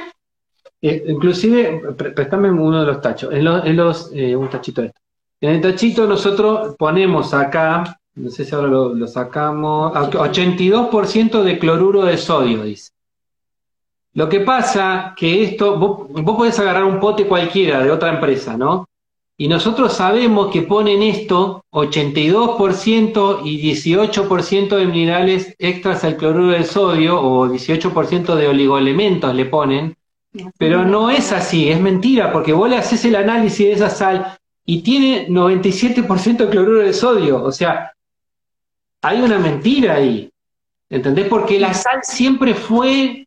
Eh, 0.87 1.03
inclusive, 1.09 1.81
pre- 1.97 2.11
préstame 2.11 2.51
uno 2.51 2.81
de 2.81 2.87
los 2.87 3.01
tachos. 3.01 3.33
En 3.33 3.43
los, 3.43 3.65
en 3.65 3.75
los 3.75 4.11
eh, 4.13 4.37
un 4.37 4.51
tachito 4.51 4.83
esto. 4.83 5.01
En 5.41 5.51
el 5.53 5.61
tachito 5.63 6.07
nosotros 6.07 6.77
ponemos 6.79 7.33
acá, 7.33 7.99
no 8.17 8.29
sé 8.29 8.45
si 8.45 8.55
ahora 8.55 8.69
lo, 8.69 9.07
sacamos, 9.07 9.93
ah, 9.95 10.11
82% 10.11 11.43
de 11.43 11.59
cloruro 11.59 12.03
de 12.05 12.19
sodio, 12.19 12.65
dice. 12.65 12.93
Lo 14.13 14.29
que 14.29 14.41
pasa 14.41 15.15
que 15.17 15.45
esto, 15.45 15.79
vos, 15.79 16.07
vos 16.23 16.37
podés 16.37 16.59
agarrar 16.59 16.85
un 16.85 17.01
pote 17.01 17.27
cualquiera 17.27 17.83
de 17.83 17.91
otra 17.91 18.11
empresa, 18.11 18.55
¿no? 18.59 18.87
Y 19.39 19.49
nosotros 19.49 19.95
sabemos 19.95 20.53
que 20.53 20.63
ponen 20.63 21.03
esto 21.03 21.65
82% 21.73 23.41
y 23.43 23.73
18% 23.73 24.77
de 24.77 24.85
minerales 24.87 25.57
extras 25.59 26.05
al 26.05 26.19
cloruro 26.19 26.49
de 26.49 26.65
sodio 26.65 27.19
o 27.23 27.49
18% 27.49 28.35
de 28.35 28.49
oligoelementos 28.49 29.35
le 29.35 29.47
ponen 29.47 29.97
Pero 30.59 30.85
no 30.85 31.11
es 31.11 31.33
así, 31.33 31.71
es 31.71 31.81
mentira, 31.81 32.33
porque 32.33 32.53
vos 32.53 32.69
le 32.69 32.77
haces 32.77 33.05
el 33.05 33.17
análisis 33.17 33.67
de 33.67 33.73
esa 33.73 33.91
sal 33.91 34.37
y 34.65 34.83
tiene 34.83 35.29
97% 35.29 36.37
de 36.37 36.49
cloruro 36.49 36.81
de 36.81 36.93
sodio. 36.93 37.43
O 37.43 37.53
sea, 37.53 37.93
hay 39.03 39.21
una 39.21 39.39
mentira 39.39 39.95
ahí. 39.95 40.31
¿Entendés? 40.91 41.29
Porque 41.29 41.59
la 41.59 41.75
sal 41.75 42.01
siempre 42.03 42.55
fue, 42.55 43.27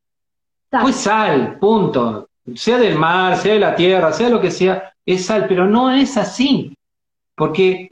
fue 0.69 0.93
sal, 0.93 1.57
punto. 1.59 2.29
Sea 2.55 2.77
del 2.77 2.95
mar, 2.97 3.37
sea 3.37 3.53
de 3.53 3.59
la 3.59 3.75
tierra, 3.75 4.11
sea 4.13 4.29
lo 4.29 4.39
que 4.39 4.51
sea, 4.51 4.93
es 5.05 5.25
sal, 5.25 5.45
pero 5.47 5.67
no 5.67 5.91
es 5.91 6.17
así. 6.17 6.73
Porque 7.35 7.91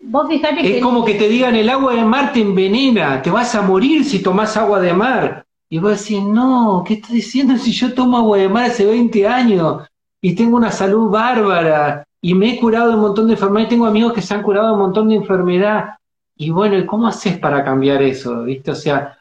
es 0.64 0.82
como 0.82 1.06
que 1.06 1.16
te 1.16 1.28
digan 1.28 1.56
el 1.56 1.70
agua 1.70 1.94
de 1.94 2.04
mar 2.04 2.34
te 2.34 2.42
envenena, 2.42 3.22
te 3.22 3.30
vas 3.30 3.54
a 3.54 3.62
morir 3.62 4.04
si 4.04 4.24
tomas 4.24 4.58
agua 4.58 4.80
de 4.80 4.94
mar. 4.94 5.46
Y 5.76 5.78
vos 5.78 6.00
decís, 6.00 6.24
no, 6.24 6.86
¿qué 6.88 6.94
estás 6.94 7.12
diciendo 7.12 7.58
si 7.58 7.74
yo 7.74 7.94
tomo 7.94 8.18
agua 8.18 8.38
de 8.38 8.48
mar 8.48 8.72
hace 8.72 8.86
20 8.86 9.28
años 9.28 9.84
y 10.22 10.34
tengo 10.34 10.56
una 10.56 10.72
salud 10.72 11.10
bárbara 11.10 12.08
y 12.22 12.34
me 12.34 12.54
he 12.54 12.60
curado 12.62 12.88
de 12.88 12.96
un 12.96 13.02
montón 13.02 13.28
de 13.28 13.34
enfermedades, 13.34 13.72
tengo 13.72 13.86
amigos 13.86 14.14
que 14.14 14.22
se 14.22 14.34
han 14.34 14.42
curado 14.42 14.68
de 14.68 14.74
un 14.76 14.80
montón 14.80 15.10
de 15.10 15.16
enfermedad? 15.16 15.96
Y 16.38 16.50
bueno, 16.50 16.82
¿cómo 16.86 17.08
haces 17.08 17.38
para 17.40 17.62
cambiar 17.62 18.02
eso? 18.02 18.44
¿Viste? 18.44 18.72
O 18.72 18.76
sea, 18.76 19.20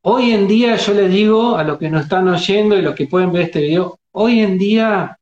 hoy 0.00 0.30
en 0.30 0.48
día 0.48 0.76
yo 0.76 0.94
les 0.94 1.10
digo 1.10 1.56
a 1.58 1.64
los 1.64 1.76
que 1.76 1.90
nos 1.90 2.04
están 2.04 2.26
oyendo 2.28 2.78
y 2.78 2.82
los 2.82 2.94
que 2.94 3.06
pueden 3.06 3.30
ver 3.30 3.42
este 3.42 3.60
video, 3.60 3.98
hoy 4.12 4.40
en 4.40 4.56
día 4.56 5.18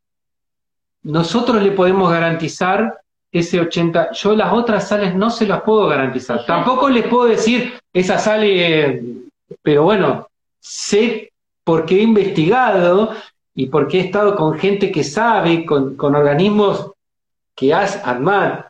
nosotros 1.02 1.60
le 1.60 1.72
podemos 1.72 2.08
garantizar 2.08 3.00
ese 3.32 3.60
80, 3.60 4.12
yo 4.12 4.36
las 4.36 4.52
otras 4.52 4.86
sales 4.86 5.12
no 5.16 5.28
se 5.28 5.44
las 5.44 5.62
puedo 5.62 5.88
garantizar. 5.88 6.46
Tampoco 6.46 6.88
les 6.88 7.08
puedo 7.08 7.24
decir, 7.24 7.74
esa 7.92 8.16
sale, 8.16 9.02
pero 9.60 9.82
bueno, 9.82 10.27
sé 10.61 11.32
porque 11.64 11.96
he 11.96 12.02
investigado 12.02 13.12
y 13.54 13.66
porque 13.66 13.98
he 13.98 14.04
estado 14.04 14.36
con 14.36 14.59
gente 14.59 14.90
que 14.90 15.04
sabe, 15.04 15.66
con, 15.66 15.96
con 15.96 16.14
organismos 16.14 16.92
que 17.54 17.74
has 17.74 17.96
armado. 18.06 18.68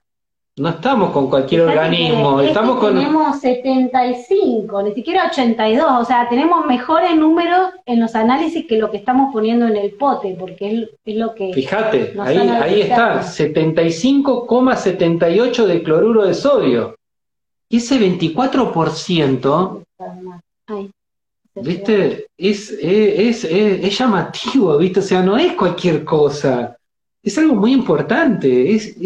No 0.59 0.69
estamos 0.71 1.13
con 1.13 1.31
cualquier 1.31 1.61
organismo, 1.63 2.41
este 2.41 2.51
estamos 2.51 2.81
con... 2.81 2.95
Tenemos 2.95 3.41
75, 3.41 4.83
ni 4.83 4.93
siquiera 4.93 5.29
82, 5.31 5.87
o 6.01 6.05
sea, 6.05 6.29
tenemos 6.29 6.67
mejores 6.67 7.15
números 7.15 7.71
en 7.87 8.01
los 8.01 8.17
análisis 8.17 8.67
que 8.67 8.77
lo 8.77 8.91
que 8.91 8.97
estamos 8.97 9.33
poniendo 9.33 9.69
en 9.69 9.77
el 9.77 9.93
pote, 9.93 10.37
porque 10.39 10.89
es, 11.05 11.17
lo 11.17 11.33
que... 11.35 11.55
Fíjate, 11.55 12.15
ahí, 12.19 12.39
ahí 12.39 12.81
está, 12.81 13.23
75,78 13.23 15.67
de 15.67 15.83
cloruro 15.85 16.27
de 16.27 16.35
sodio. 16.35 16.97
Y 17.69 17.77
ese 17.77 18.01
24%, 18.01 19.85
¿viste? 21.63 22.27
Es, 22.37 22.71
es, 22.71 23.45
es, 23.45 23.99
llamativo, 23.99 24.77
¿viste? 24.79 25.01
O 25.01 25.03
sea, 25.03 25.23
no 25.23 25.37
es 25.37 25.53
cualquier 25.55 26.05
cosa. 26.05 26.77
Es 27.23 27.37
algo 27.39 27.55
muy 27.55 27.73
importante. 27.73 28.75
Es, 28.75 28.97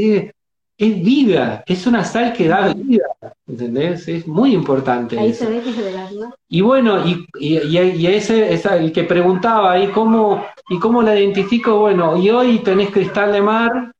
es 0.82 1.04
vida, 1.04 1.62
es 1.66 1.86
una 1.86 2.04
sal 2.04 2.32
que 2.32 2.48
da 2.48 2.74
vida, 2.74 3.04
¿entendés? 3.46 4.08
Es 4.08 4.26
muy 4.26 4.52
importante. 4.52 5.18
Ahí 5.18 5.32
se 5.32 5.46
ve 5.46 5.60
que 5.60 5.70
¿no? 6.18 6.34
Y 6.48 6.60
bueno, 6.60 7.06
y, 7.06 7.24
y, 7.38 8.06
ese, 8.06 8.52
es 8.52 8.64
el 8.64 8.92
que 8.92 9.04
preguntaba, 9.04 9.78
¿y 9.78 9.88
cómo, 9.88 10.44
¿y 10.68 10.78
cómo 10.80 11.02
la 11.02 11.16
identifico? 11.18 11.78
Bueno, 11.78 12.16
y 12.16 12.30
hoy 12.30 12.58
tenés 12.60 12.90
cristal 12.90 13.32
de 13.32 13.42
mar, 13.42 13.91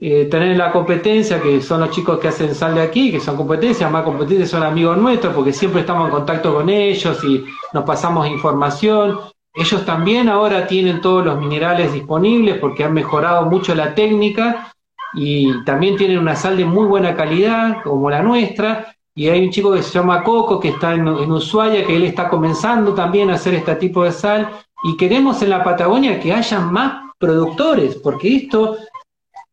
eh, 0.00 0.26
tenés 0.30 0.56
la 0.56 0.70
competencia, 0.70 1.42
que 1.42 1.60
son 1.60 1.80
los 1.80 1.90
chicos 1.90 2.18
que 2.18 2.28
hacen 2.28 2.54
sal 2.54 2.74
de 2.76 2.82
aquí, 2.82 3.10
que 3.10 3.20
son 3.20 3.36
competencias, 3.36 3.90
más 3.90 4.04
competentes 4.04 4.50
son 4.50 4.62
amigos 4.62 4.96
nuestros, 4.96 5.34
porque 5.34 5.52
siempre 5.52 5.80
estamos 5.80 6.06
en 6.06 6.12
contacto 6.12 6.54
con 6.54 6.68
ellos 6.68 7.22
y 7.24 7.44
nos 7.72 7.84
pasamos 7.84 8.28
información. 8.28 9.18
Ellos 9.54 9.84
también 9.84 10.28
ahora 10.28 10.66
tienen 10.66 11.00
todos 11.00 11.24
los 11.24 11.38
minerales 11.40 11.92
disponibles 11.92 12.58
porque 12.58 12.84
han 12.84 12.94
mejorado 12.94 13.46
mucho 13.46 13.74
la 13.74 13.94
técnica 13.94 14.72
y 15.14 15.64
también 15.64 15.96
tienen 15.96 16.18
una 16.18 16.36
sal 16.36 16.56
de 16.56 16.64
muy 16.64 16.86
buena 16.86 17.16
calidad, 17.16 17.82
como 17.82 18.10
la 18.10 18.22
nuestra, 18.22 18.94
y 19.14 19.28
hay 19.28 19.44
un 19.44 19.50
chico 19.50 19.72
que 19.72 19.82
se 19.82 19.98
llama 19.98 20.22
Coco, 20.22 20.60
que 20.60 20.68
está 20.68 20.94
en, 20.94 21.08
Ushuaia, 21.08 21.84
que 21.84 21.96
él 21.96 22.04
está 22.04 22.28
comenzando 22.28 22.94
también 22.94 23.30
a 23.30 23.34
hacer 23.34 23.54
este 23.54 23.74
tipo 23.76 24.04
de 24.04 24.12
sal, 24.12 24.48
y 24.84 24.96
queremos 24.96 25.42
en 25.42 25.50
la 25.50 25.64
Patagonia 25.64 26.20
que 26.20 26.32
haya 26.32 26.60
más 26.60 27.02
productores, 27.18 27.96
porque 27.96 28.36
esto, 28.36 28.76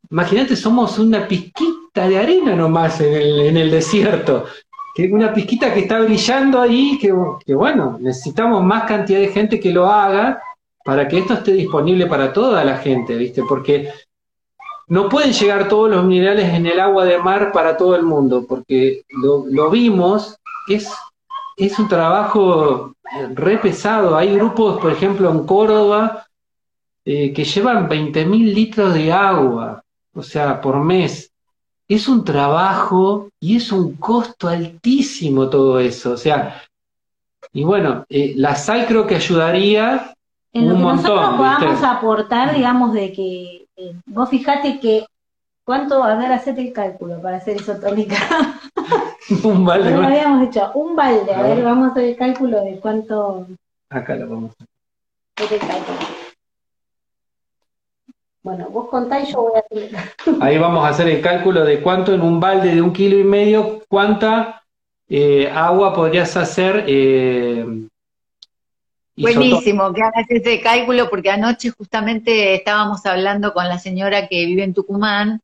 imagínate, 0.09 0.55
somos 0.55 0.99
una 0.99 1.27
pizquita 1.27 2.07
de 2.07 2.17
arena 2.17 2.55
nomás 2.55 2.99
en 3.01 3.13
el, 3.13 3.39
en 3.41 3.57
el 3.57 3.71
desierto, 3.71 4.45
que 4.95 5.11
una 5.11 5.33
pizquita 5.33 5.73
que 5.73 5.81
está 5.81 5.99
brillando 5.99 6.61
ahí, 6.61 6.97
que, 6.97 7.11
bueno, 7.53 7.97
necesitamos 7.99 8.63
más 8.63 8.85
cantidad 8.85 9.19
de 9.19 9.27
gente 9.27 9.59
que 9.59 9.71
lo 9.71 9.87
haga 9.87 10.41
para 10.85 11.05
que 11.05 11.17
esto 11.17 11.33
esté 11.33 11.51
disponible 11.51 12.07
para 12.07 12.31
toda 12.31 12.63
la 12.63 12.77
gente, 12.77 13.13
¿viste? 13.17 13.43
Porque 13.43 13.91
no 14.87 15.09
pueden 15.09 15.33
llegar 15.33 15.67
todos 15.67 15.89
los 15.89 16.05
minerales 16.05 16.53
en 16.53 16.65
el 16.65 16.79
agua 16.79 17.03
de 17.03 17.17
mar 17.17 17.51
para 17.51 17.75
todo 17.75 17.93
el 17.97 18.03
mundo, 18.03 18.45
porque 18.47 19.01
lo, 19.09 19.69
vimos, 19.69 20.37
es, 20.69 20.89
un 21.77 21.89
trabajo 21.89 22.93
re 23.33 23.57
pesado. 23.57 24.15
Hay 24.15 24.33
grupos, 24.33 24.79
por 24.79 24.93
ejemplo, 24.93 25.29
en 25.29 25.45
Córdoba, 25.45 26.25
eh, 27.03 27.33
que 27.33 27.43
llevan 27.43 27.89
20.000 27.89 28.53
litros 28.53 28.93
de 28.93 29.11
agua, 29.11 29.83
o 30.15 30.23
sea, 30.23 30.61
por 30.61 30.79
mes. 30.79 31.31
Es 31.87 32.07
un 32.07 32.23
trabajo 32.23 33.29
y 33.39 33.57
es 33.57 33.71
un 33.71 33.95
costo 33.97 34.47
altísimo 34.47 35.49
todo 35.49 35.79
eso. 35.79 36.13
O 36.13 36.17
sea, 36.17 36.63
y 37.53 37.63
bueno, 37.63 38.05
eh, 38.09 38.33
la 38.35 38.55
sal 38.55 38.85
creo 38.87 39.05
que 39.05 39.15
ayudaría 39.15 40.15
en 40.51 40.69
lo 40.69 40.75
que 40.75 40.81
nosotros 40.81 41.35
podamos 41.37 41.83
aportar, 41.83 42.55
digamos, 42.55 42.93
de 42.93 43.11
que 43.11 43.67
eh, 43.75 43.93
vos 44.05 44.29
fijate 44.29 44.79
que 44.79 45.05
cuánto, 45.63 46.03
a 46.03 46.15
ver, 46.15 46.31
hacete 46.31 46.61
el 46.61 46.73
cálculo 46.73 47.21
para 47.21 47.37
hacer 47.37 47.57
isotónica. 47.57 48.15
un 49.43 49.65
balde. 49.65 49.91
No 49.91 50.01
lo 50.01 50.07
habíamos 50.07 50.47
hecho, 50.47 50.71
un 50.73 50.95
balde, 50.95 51.33
a, 51.33 51.41
ver, 51.41 51.63
vamos 51.63 51.89
a 51.89 51.91
hacer 51.91 52.05
el 52.05 52.15
cálculo 52.15 52.61
de 52.61 52.79
cuánto. 52.79 53.47
Acá 53.89 54.15
lo 54.15 54.29
vamos 54.29 54.51
a 54.59 54.63
hacer. 55.43 55.61
el 55.61 55.67
cálculo. 55.67 56.24
Bueno, 58.45 58.69
vos 58.69 58.89
contáis, 58.89 59.29
yo 59.29 59.41
voy 59.41 59.53
a 59.55 59.59
hacer 59.59 59.77
el 59.79 59.89
cálculo. 59.89 60.37
Ahí 60.45 60.57
vamos 60.59 60.85
a 60.85 60.89
hacer 60.89 61.07
el 61.07 61.19
cálculo 61.19 61.65
de 61.65 61.81
cuánto 61.81 62.13
en 62.13 62.21
un 62.21 62.39
balde 62.39 62.75
de 62.75 62.79
un 62.79 62.93
kilo 62.93 63.17
y 63.17 63.23
medio, 63.23 63.81
cuánta 63.87 64.61
eh, 65.09 65.49
agua 65.51 65.95
podrías 65.95 66.37
hacer 66.37 66.85
eh, 66.87 67.65
Buenísimo 69.17 69.91
que 69.93 70.03
hagas 70.03 70.29
ese 70.29 70.61
cálculo 70.61 71.09
porque 71.09 71.31
anoche 71.31 71.71
justamente 71.71 72.53
estábamos 72.53 73.03
hablando 73.07 73.51
con 73.51 73.67
la 73.67 73.79
señora 73.79 74.27
que 74.27 74.45
vive 74.45 74.63
en 74.63 74.75
Tucumán 74.75 75.41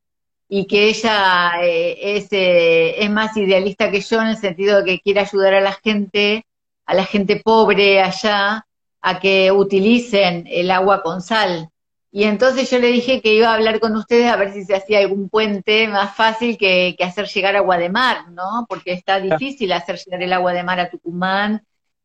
y 0.47 0.67
que 0.67 0.89
ella 0.89 1.53
eh, 1.59 2.17
es, 2.17 2.27
eh, 2.31 3.03
es 3.03 3.09
más 3.09 3.35
idealista 3.35 3.89
que 3.89 4.01
yo 4.01 4.21
en 4.21 4.27
el 4.27 4.37
sentido 4.37 4.77
de 4.77 4.85
que 4.85 4.99
quiere 4.99 5.21
ayudar 5.21 5.55
a 5.55 5.61
la 5.61 5.73
gente, 5.73 6.45
a 6.85 6.93
la 6.93 7.05
gente 7.05 7.41
pobre 7.43 7.99
allá, 7.99 8.67
a 9.01 9.19
que 9.19 9.51
utilicen 9.51 10.45
el 10.47 10.69
agua 10.69 11.01
con 11.01 11.23
sal. 11.23 11.70
Y 12.11 12.25
entonces 12.25 12.69
yo 12.69 12.79
le 12.79 12.87
dije 12.87 13.21
que 13.21 13.33
iba 13.33 13.49
a 13.49 13.53
hablar 13.53 13.79
con 13.79 13.95
ustedes 13.95 14.29
a 14.29 14.35
ver 14.35 14.53
si 14.53 14.65
se 14.65 14.75
hacía 14.75 14.99
algún 14.99 15.29
puente 15.29 15.87
más 15.87 16.15
fácil 16.15 16.57
que, 16.57 16.95
que 16.97 17.03
hacer 17.05 17.27
llegar 17.27 17.55
agua 17.55 17.77
de 17.77 17.89
mar, 17.89 18.29
¿no? 18.31 18.65
Porque 18.67 18.91
está 18.91 19.19
difícil 19.19 19.71
hacer 19.71 19.97
llegar 19.97 20.21
el 20.21 20.33
agua 20.33 20.51
de 20.51 20.63
mar 20.63 20.79
a 20.79 20.89
Tucumán 20.89 21.63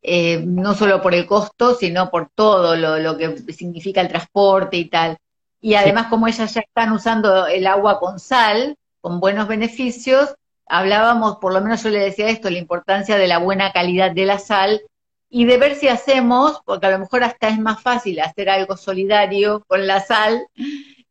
eh, 0.09 0.41
no 0.47 0.75
solo 0.75 1.03
por 1.03 1.15
el 1.17 1.27
costo, 1.27 1.75
sino 1.75 2.11
por 2.11 2.31
todo 2.33 2.77
lo, 2.77 3.19
que 3.19 3.39
significa 3.53 4.01
el 4.01 4.07
transporte 4.07 4.77
y 4.77 4.85
tal. 4.85 5.19
Y 5.61 5.75
además, 5.75 6.07
como 6.07 6.29
ellas 6.29 6.55
ya 6.55 6.61
están 6.61 6.93
usando 6.93 7.49
el 7.49 7.67
agua 7.67 7.99
con 7.99 8.21
sal, 8.21 8.77
con 9.01 9.19
buenos 9.19 9.49
beneficios, 9.49 10.37
hablábamos, 10.65 11.39
por 11.39 11.53
lo 11.53 11.61
menos 11.61 11.83
yo 11.83 11.91
le 11.91 11.99
decía 11.99 12.29
esto, 12.29 12.51
la 12.51 12.59
importancia 12.59 13.17
de 13.17 13.27
la 13.27 13.39
buena 13.39 13.73
calidad 13.73 14.13
de 14.13 14.27
la 14.27 14.39
sal 14.39 14.81
y 15.29 15.45
de 15.45 15.59
ver 15.59 15.75
si 15.75 15.89
hacemos, 15.89 16.61
porque 16.65 16.87
a 16.87 16.91
lo 16.91 16.99
mejor 17.01 17.25
hasta 17.25 17.49
es 17.49 17.59
más 17.59 17.83
fácil 17.83 18.21
hacer 18.21 18.49
algo 18.49 18.77
solidario 18.77 19.65
con 19.67 19.87
la 19.87 20.01
sal 20.01 20.47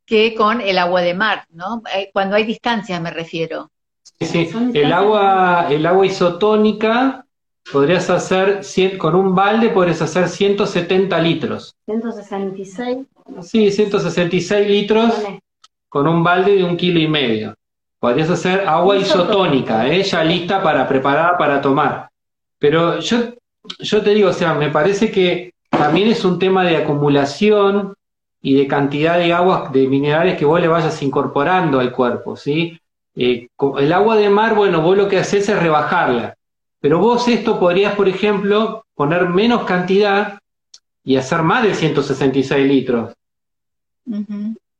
que 0.06 0.36
con 0.36 0.62
el 0.62 0.78
agua 0.78 1.02
de 1.02 1.14
mar, 1.14 1.46
¿no? 1.52 1.82
Eh, 1.94 2.10
cuando 2.14 2.36
hay 2.36 2.44
distancias 2.44 3.02
me 3.02 3.12
refiero. 3.12 3.72
Sí, 4.20 4.26
sí. 4.26 4.50
El 4.74 4.94
agua, 4.94 5.68
el 5.70 5.86
agua 5.86 6.06
isotónica 6.06 7.26
podrías 7.72 8.10
hacer, 8.10 8.62
con 8.98 9.16
un 9.16 9.36
balde 9.36 9.70
podrías 9.70 10.02
hacer 10.02 10.30
170 10.30 11.20
litros. 11.20 11.76
166. 11.86 12.98
Sí, 13.42 13.72
166 13.72 14.70
litros 14.70 15.14
con 15.90 16.08
un 16.08 16.24
balde 16.24 16.56
de 16.56 16.64
un 16.64 16.78
kilo 16.78 17.00
y 17.00 17.08
medio. 17.08 17.56
Podrías 18.00 18.30
hacer 18.30 18.68
agua 18.68 18.98
isotónica, 18.98 19.88
¿eh? 19.88 20.04
ya 20.04 20.24
lista 20.24 20.62
para 20.62 20.88
preparar 20.88 21.38
para 21.38 21.60
tomar. 21.60 22.10
Pero 22.60 23.00
yo, 23.00 23.18
yo 23.80 24.02
te 24.02 24.12
digo, 24.12 24.30
o 24.30 24.34
sea, 24.34 24.54
me 24.54 24.70
parece 24.70 25.12
que 25.12 25.54
también 25.70 26.10
es 26.10 26.24
un 26.26 26.40
tema 26.40 26.64
de 26.64 26.78
acumulación 26.78 27.94
y 28.42 28.56
de 28.56 28.68
cantidad 28.68 29.18
de 29.18 29.34
agua, 29.34 29.70
de 29.74 29.88
minerales 29.88 30.38
que 30.38 30.46
vos 30.46 30.62
le 30.62 30.68
vayas 30.68 31.02
incorporando 31.02 31.80
al 31.80 31.92
cuerpo, 31.92 32.36
¿sí? 32.36 32.80
Eh, 33.16 33.48
el 33.80 33.94
agua 33.94 34.18
de 34.18 34.30
mar, 34.30 34.56
bueno, 34.56 34.82
vos 34.82 34.98
lo 34.98 35.08
que 35.08 35.18
haces 35.18 35.48
es 35.50 35.60
rebajarla. 35.60 36.36
Pero 36.80 37.00
vos 37.00 37.28
esto 37.28 37.60
podrías, 37.60 37.96
por 37.96 38.08
ejemplo, 38.08 38.86
poner 38.94 39.30
menos 39.30 39.64
cantidad 39.64 40.40
y 41.04 41.16
hacer 41.16 41.42
más 41.42 41.64
de 41.64 41.74
166 41.74 42.68
litros. 42.68 43.14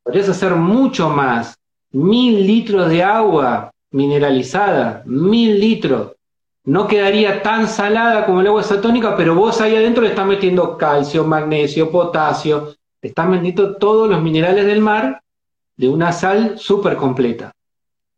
Podrías 0.02 0.28
hacer 0.28 0.54
mucho 0.54 1.10
más. 1.10 1.56
Mil 1.92 2.46
litros 2.46 2.90
de 2.90 3.02
agua 3.02 3.72
mineralizada, 3.90 5.02
mil 5.06 5.58
litros. 5.58 6.12
No 6.66 6.88
quedaría 6.88 7.42
tan 7.42 7.68
salada 7.68 8.26
como 8.26 8.40
el 8.40 8.48
agua 8.48 8.64
satónica, 8.64 9.16
pero 9.16 9.36
vos 9.36 9.60
ahí 9.60 9.76
adentro 9.76 10.02
le 10.02 10.10
estás 10.10 10.26
metiendo 10.26 10.76
calcio, 10.76 11.24
magnesio, 11.24 11.92
potasio, 11.92 12.74
le 13.00 13.08
estás 13.08 13.28
metiendo 13.28 13.76
todos 13.76 14.08
los 14.08 14.20
minerales 14.20 14.66
del 14.66 14.80
mar 14.80 15.22
de 15.76 15.88
una 15.88 16.12
sal 16.12 16.58
súper 16.58 16.96
completa, 16.96 17.52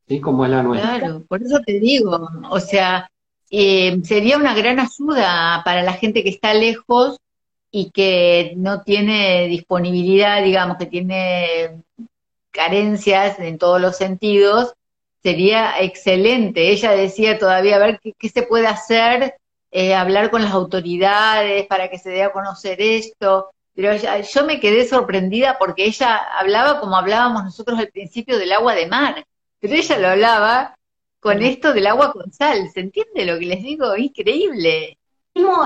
¿sí? 0.08 0.18
Como 0.18 0.46
es 0.46 0.50
la 0.50 0.62
nuestra. 0.62 0.98
Claro, 0.98 1.22
por 1.28 1.42
eso 1.42 1.60
te 1.60 1.78
digo, 1.78 2.26
o 2.48 2.58
sea, 2.58 3.10
eh, 3.50 4.00
sería 4.02 4.38
una 4.38 4.54
gran 4.54 4.80
ayuda 4.80 5.60
para 5.62 5.82
la 5.82 5.92
gente 5.92 6.22
que 6.22 6.30
está 6.30 6.54
lejos 6.54 7.18
y 7.70 7.90
que 7.90 8.54
no 8.56 8.80
tiene 8.80 9.46
disponibilidad, 9.48 10.42
digamos, 10.42 10.78
que 10.78 10.86
tiene 10.86 11.82
carencias 12.50 13.38
en 13.40 13.58
todos 13.58 13.78
los 13.78 13.96
sentidos, 13.96 14.72
sería 15.22 15.80
excelente. 15.80 16.70
Ella 16.70 16.92
decía 16.92 17.38
todavía, 17.38 17.76
a 17.76 17.80
ver 17.80 18.00
qué, 18.00 18.28
se 18.28 18.42
puede 18.42 18.66
hacer, 18.66 19.34
eh, 19.70 19.94
hablar 19.94 20.30
con 20.30 20.42
las 20.42 20.52
autoridades 20.52 21.66
para 21.66 21.88
que 21.88 21.98
se 21.98 22.10
dé 22.10 22.22
a 22.22 22.32
conocer 22.32 22.80
esto. 22.80 23.50
Pero 23.74 23.92
yo 23.94 24.44
me 24.44 24.58
quedé 24.58 24.86
sorprendida 24.88 25.56
porque 25.58 25.84
ella 25.84 26.16
hablaba 26.16 26.80
como 26.80 26.96
hablábamos 26.96 27.44
nosotros 27.44 27.78
al 27.78 27.88
principio 27.88 28.38
del 28.38 28.52
agua 28.52 28.74
de 28.74 28.86
mar, 28.86 29.24
pero 29.60 29.74
ella 29.74 29.98
lo 29.98 30.08
hablaba 30.08 30.76
con 31.20 31.42
esto 31.42 31.72
del 31.72 31.86
agua 31.86 32.12
con 32.12 32.32
sal. 32.32 32.70
¿Se 32.72 32.80
entiende 32.80 33.24
lo 33.24 33.38
que 33.38 33.46
les 33.46 33.62
digo? 33.62 33.96
Increíble. 33.96 34.98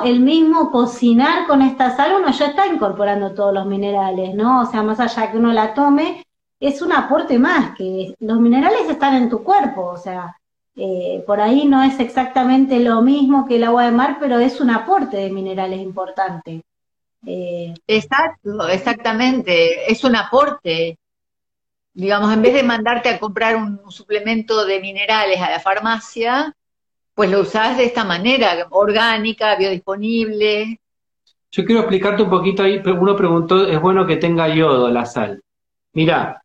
El 0.04 0.20
mismo 0.20 0.70
cocinar 0.70 1.46
con 1.46 1.62
esta 1.62 1.96
sal, 1.96 2.12
uno 2.20 2.30
ya 2.30 2.48
está 2.48 2.66
incorporando 2.66 3.32
todos 3.32 3.54
los 3.54 3.64
minerales, 3.64 4.34
¿no? 4.34 4.60
O 4.62 4.66
sea, 4.66 4.82
más 4.82 5.00
allá 5.00 5.30
que 5.30 5.38
uno 5.38 5.50
la 5.52 5.72
tome, 5.72 6.22
es 6.62 6.80
un 6.82 6.92
aporte 6.92 7.38
más, 7.38 7.76
que 7.76 8.14
los 8.20 8.40
minerales 8.40 8.88
están 8.88 9.14
en 9.14 9.28
tu 9.28 9.42
cuerpo, 9.42 9.86
o 9.86 9.98
sea, 9.98 10.36
eh, 10.76 11.22
por 11.26 11.40
ahí 11.40 11.66
no 11.66 11.82
es 11.82 12.00
exactamente 12.00 12.80
lo 12.80 13.02
mismo 13.02 13.46
que 13.46 13.56
el 13.56 13.64
agua 13.64 13.84
de 13.84 13.92
mar, 13.92 14.16
pero 14.20 14.38
es 14.38 14.60
un 14.60 14.70
aporte 14.70 15.16
de 15.16 15.30
minerales 15.30 15.80
importante. 15.80 16.62
Eh, 17.26 17.74
Exacto, 17.86 18.68
exactamente, 18.68 19.90
es 19.90 20.02
un 20.04 20.16
aporte 20.16 20.98
digamos, 21.94 22.32
en 22.32 22.42
vez 22.42 22.54
de 22.54 22.62
mandarte 22.62 23.08
a 23.08 23.18
comprar 23.18 23.56
un, 23.56 23.80
suplemento 23.90 24.64
de 24.64 24.80
minerales 24.80 25.40
a 25.40 25.50
la 25.50 25.60
farmacia, 25.60 26.54
pues 27.14 27.30
lo 27.30 27.40
usás 27.40 27.76
de 27.76 27.84
esta 27.84 28.04
manera, 28.04 28.66
orgánica, 28.70 29.56
biodisponible. 29.56 30.80
Yo 31.50 31.64
quiero 31.64 31.82
explicarte 31.82 32.22
un 32.22 32.30
poquito 32.30 32.62
ahí, 32.62 32.80
uno 32.84 33.14
preguntó, 33.14 33.66
¿es 33.66 33.80
bueno 33.80 34.06
que 34.06 34.16
tenga 34.16 34.48
yodo 34.48 34.88
la 34.88 35.04
sal? 35.04 35.42
Mira, 35.92 36.41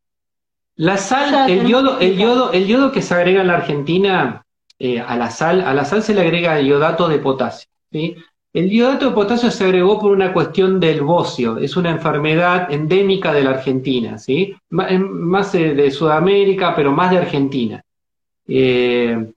la 0.78 0.97
sal, 0.97 1.49
el 1.49 1.67
yodo, 1.67 1.99
el 1.99 2.17
yodo, 2.17 2.51
el 2.53 2.67
yodo 2.67 2.91
que 2.91 3.01
se 3.01 3.13
agrega 3.13 3.41
en 3.41 3.47
la 3.47 3.55
Argentina 3.55 4.43
eh, 4.80 4.99
a 4.99 5.15
la 5.17 5.30
sal, 5.32 5.61
a 5.61 5.73
la 5.73 5.86
sal 5.86 6.03
se 6.03 6.13
le 6.13 6.21
agrega 6.21 6.61
yodato 6.61 7.07
de 7.07 7.19
potasio, 7.19 7.67
¿sí? 7.91 8.15
El 8.53 8.71
iodato 8.71 9.09
de 9.09 9.11
potasio 9.11 9.51
se 9.51 9.65
agregó 9.65 9.99
por 9.99 10.11
una 10.11 10.34
cuestión 10.34 10.80
del 10.80 11.01
bocio, 11.01 11.57
es 11.59 11.78
una 11.78 11.91
enfermedad 11.91 12.71
endémica 12.71 13.32
de 13.32 13.43
la 13.43 13.51
Argentina, 13.51 14.17
¿sí? 14.17 14.55
más 14.69 15.51
de 15.51 15.91
Sudamérica, 15.91 16.75
pero 16.75 16.91
más 16.91 17.11
de 17.11 17.17
Argentina. 17.17 17.84
Eh, 18.47 19.32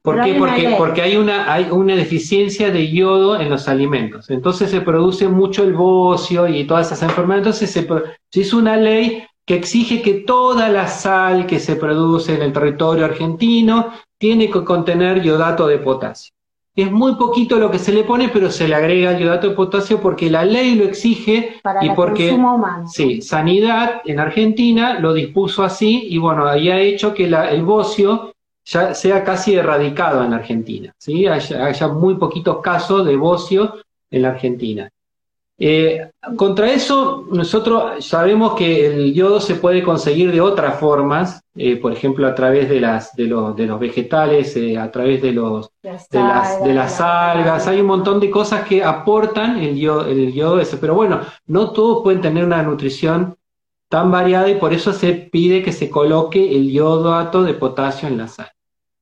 ¿Por 0.00 0.22
qué? 0.22 0.34
Porque, 0.34 0.74
porque 0.78 1.02
hay, 1.02 1.16
una, 1.16 1.52
hay 1.52 1.68
una 1.70 1.96
deficiencia 1.96 2.70
de 2.70 2.90
yodo 2.92 3.40
en 3.40 3.50
los 3.50 3.68
alimentos. 3.68 4.30
Entonces 4.30 4.70
se 4.70 4.80
produce 4.80 5.26
mucho 5.26 5.64
el 5.64 5.72
bocio 5.72 6.46
y 6.46 6.64
todas 6.64 6.86
esas 6.86 7.02
enfermedades. 7.02 7.46
Entonces 7.46 7.70
se, 7.70 7.86
se 8.30 8.40
hizo 8.40 8.58
una 8.58 8.76
ley 8.76 9.24
que 9.52 9.58
exige 9.58 10.00
que 10.00 10.14
toda 10.14 10.70
la 10.70 10.88
sal 10.88 11.46
que 11.46 11.60
se 11.60 11.76
produce 11.76 12.34
en 12.34 12.40
el 12.40 12.54
territorio 12.54 13.04
argentino 13.04 13.92
tiene 14.16 14.48
que 14.48 14.64
contener 14.64 15.22
yodato 15.22 15.66
de 15.66 15.76
potasio. 15.76 16.32
Es 16.74 16.90
muy 16.90 17.16
poquito 17.16 17.58
lo 17.58 17.70
que 17.70 17.78
se 17.78 17.92
le 17.92 18.04
pone, 18.04 18.30
pero 18.30 18.50
se 18.50 18.66
le 18.66 18.74
agrega 18.74 19.18
yodato 19.18 19.50
de 19.50 19.54
potasio 19.54 20.00
porque 20.00 20.30
la 20.30 20.42
ley 20.42 20.74
lo 20.74 20.84
exige 20.84 21.60
y 21.82 21.90
porque 21.90 22.34
sí, 22.86 23.20
Sanidad 23.20 24.00
en 24.06 24.20
Argentina 24.20 24.98
lo 24.98 25.12
dispuso 25.12 25.62
así 25.62 26.06
y 26.08 26.16
bueno, 26.16 26.46
ahí 26.46 26.70
ha 26.70 26.80
hecho 26.80 27.12
que 27.12 27.24
el 27.26 27.62
bocio 27.62 28.32
ya 28.64 28.94
sea 28.94 29.22
casi 29.22 29.54
erradicado 29.54 30.24
en 30.24 30.32
Argentina, 30.32 30.94
¿sí? 30.96 31.26
haya, 31.26 31.66
haya 31.66 31.88
muy 31.88 32.14
poquitos 32.14 32.62
casos 32.62 33.04
de 33.04 33.16
bocio 33.16 33.74
en 34.10 34.22
la 34.22 34.30
Argentina. 34.30 34.88
Eh, 35.64 36.10
contra 36.36 36.72
eso, 36.72 37.24
nosotros 37.30 38.04
sabemos 38.04 38.54
que 38.54 38.84
el 38.84 39.14
yodo 39.14 39.38
se 39.38 39.54
puede 39.54 39.84
conseguir 39.84 40.32
de 40.32 40.40
otras 40.40 40.80
formas, 40.80 41.40
eh, 41.54 41.76
por 41.76 41.92
ejemplo, 41.92 42.26
a 42.26 42.34
través 42.34 42.68
de, 42.68 42.80
las, 42.80 43.14
de, 43.14 43.26
los, 43.26 43.54
de 43.54 43.66
los 43.66 43.78
vegetales, 43.78 44.56
eh, 44.56 44.76
a 44.76 44.90
través 44.90 45.22
de, 45.22 45.30
los, 45.30 45.70
de, 45.80 45.92
las, 46.18 46.64
de 46.64 46.74
las 46.74 47.00
algas. 47.00 47.68
Hay 47.68 47.80
un 47.80 47.86
montón 47.86 48.18
de 48.18 48.28
cosas 48.28 48.66
que 48.66 48.82
aportan 48.82 49.56
el 49.60 49.76
yodo, 49.78 50.06
el 50.06 50.32
yodo 50.32 50.58
ese. 50.58 50.78
Pero 50.78 50.96
bueno, 50.96 51.20
no 51.46 51.70
todos 51.70 52.02
pueden 52.02 52.20
tener 52.20 52.44
una 52.44 52.64
nutrición 52.64 53.36
tan 53.88 54.10
variada 54.10 54.48
y 54.48 54.56
por 54.56 54.72
eso 54.72 54.92
se 54.92 55.12
pide 55.12 55.62
que 55.62 55.70
se 55.70 55.88
coloque 55.88 56.56
el 56.56 56.72
yodato 56.72 57.44
de 57.44 57.54
potasio 57.54 58.08
en 58.08 58.18
la 58.18 58.26
sal. 58.26 58.50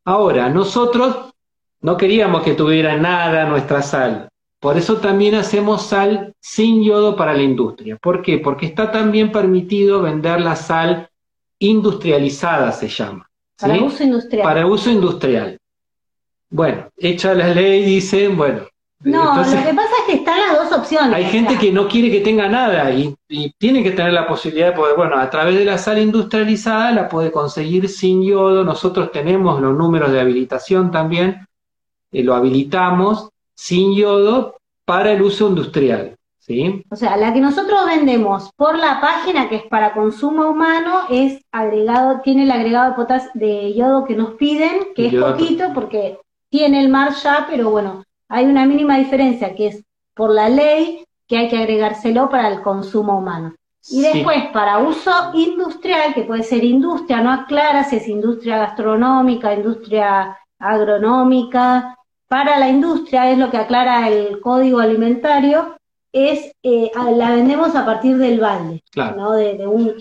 Ahora, 0.04 0.50
nosotros 0.50 1.32
no 1.80 1.96
queríamos 1.96 2.42
que 2.42 2.52
tuviera 2.52 2.98
nada 2.98 3.46
nuestra 3.46 3.80
sal. 3.80 4.29
Por 4.60 4.76
eso 4.76 4.98
también 4.98 5.34
hacemos 5.34 5.86
sal 5.86 6.34
sin 6.38 6.84
yodo 6.84 7.16
para 7.16 7.32
la 7.32 7.42
industria. 7.42 7.96
¿Por 7.96 8.20
qué? 8.20 8.38
Porque 8.38 8.66
está 8.66 8.92
también 8.92 9.32
permitido 9.32 10.02
vender 10.02 10.42
la 10.42 10.54
sal 10.54 11.08
industrializada, 11.58 12.70
se 12.72 12.88
llama. 12.88 13.28
Para 13.58 13.82
uso 13.82 14.04
industrial. 14.04 14.44
Para 14.44 14.66
uso 14.66 14.90
industrial. 14.90 15.58
Bueno, 16.50 16.88
hecha 16.98 17.32
la 17.34 17.48
ley, 17.48 17.84
dicen, 17.84 18.36
bueno. 18.36 18.66
No, 19.02 19.34
lo 19.34 19.42
que 19.42 19.72
pasa 19.72 19.94
es 20.00 20.04
que 20.06 20.12
están 20.16 20.38
las 20.38 20.58
dos 20.58 20.78
opciones. 20.78 21.14
Hay 21.14 21.24
gente 21.24 21.56
que 21.56 21.72
no 21.72 21.88
quiere 21.88 22.10
que 22.10 22.20
tenga 22.20 22.46
nada 22.48 22.90
y, 22.90 23.16
tiene 23.56 23.82
que 23.82 23.92
tener 23.92 24.12
la 24.12 24.26
posibilidad 24.26 24.68
de 24.68 24.72
poder, 24.76 24.94
bueno, 24.94 25.16
a 25.16 25.30
través 25.30 25.56
de 25.56 25.64
la 25.64 25.78
sal 25.78 25.98
industrializada 25.98 26.92
la 26.92 27.08
puede 27.08 27.32
conseguir 27.32 27.88
sin 27.88 28.22
yodo. 28.22 28.62
Nosotros 28.62 29.10
tenemos 29.10 29.58
los 29.62 29.74
números 29.74 30.12
de 30.12 30.20
habilitación 30.20 30.90
también, 30.90 31.46
eh, 32.12 32.22
lo 32.22 32.34
habilitamos 32.34 33.30
sin 33.60 33.94
yodo 33.94 34.56
para 34.86 35.12
el 35.12 35.20
uso 35.20 35.46
industrial. 35.48 36.16
¿sí? 36.38 36.82
O 36.90 36.96
sea, 36.96 37.18
la 37.18 37.30
que 37.34 37.40
nosotros 37.40 37.84
vendemos 37.84 38.50
por 38.56 38.78
la 38.78 39.02
página, 39.02 39.50
que 39.50 39.56
es 39.56 39.64
para 39.64 39.92
consumo 39.92 40.48
humano, 40.48 41.02
es 41.10 41.42
agregado, 41.52 42.22
tiene 42.22 42.44
el 42.44 42.52
agregado 42.52 42.88
de 42.90 42.96
potas 42.96 43.28
de 43.34 43.74
yodo 43.74 44.06
que 44.06 44.16
nos 44.16 44.30
piden, 44.36 44.94
que 44.96 45.08
es 45.08 45.14
poquito 45.14 45.72
porque 45.74 46.18
tiene 46.48 46.80
el 46.80 46.88
mar 46.88 47.12
ya, 47.22 47.46
pero 47.50 47.68
bueno, 47.68 48.02
hay 48.30 48.46
una 48.46 48.64
mínima 48.64 48.96
diferencia 48.96 49.54
que 49.54 49.66
es 49.66 49.84
por 50.14 50.30
la 50.30 50.48
ley 50.48 51.04
que 51.28 51.36
hay 51.36 51.48
que 51.50 51.58
agregárselo 51.58 52.30
para 52.30 52.48
el 52.48 52.62
consumo 52.62 53.18
humano. 53.18 53.54
Y 53.90 54.00
después, 54.00 54.46
para 54.54 54.78
uso 54.78 55.10
industrial, 55.34 56.14
que 56.14 56.22
puede 56.22 56.44
ser 56.44 56.64
industria, 56.64 57.20
no 57.20 57.30
aclara 57.30 57.84
si 57.84 57.96
es 57.96 58.08
industria 58.08 58.56
gastronómica, 58.56 59.54
industria 59.54 60.38
agronómica, 60.58 61.96
para 62.30 62.60
la 62.60 62.68
industria, 62.68 63.28
es 63.32 63.38
lo 63.38 63.50
que 63.50 63.56
aclara 63.56 64.08
el 64.08 64.38
código 64.38 64.78
alimentario, 64.78 65.74
es 66.12 66.52
eh, 66.62 66.92
la 67.16 67.32
vendemos 67.32 67.74
a 67.74 67.84
partir 67.84 68.18
del 68.18 68.38
balde. 68.38 68.84
¿no? 68.94 69.34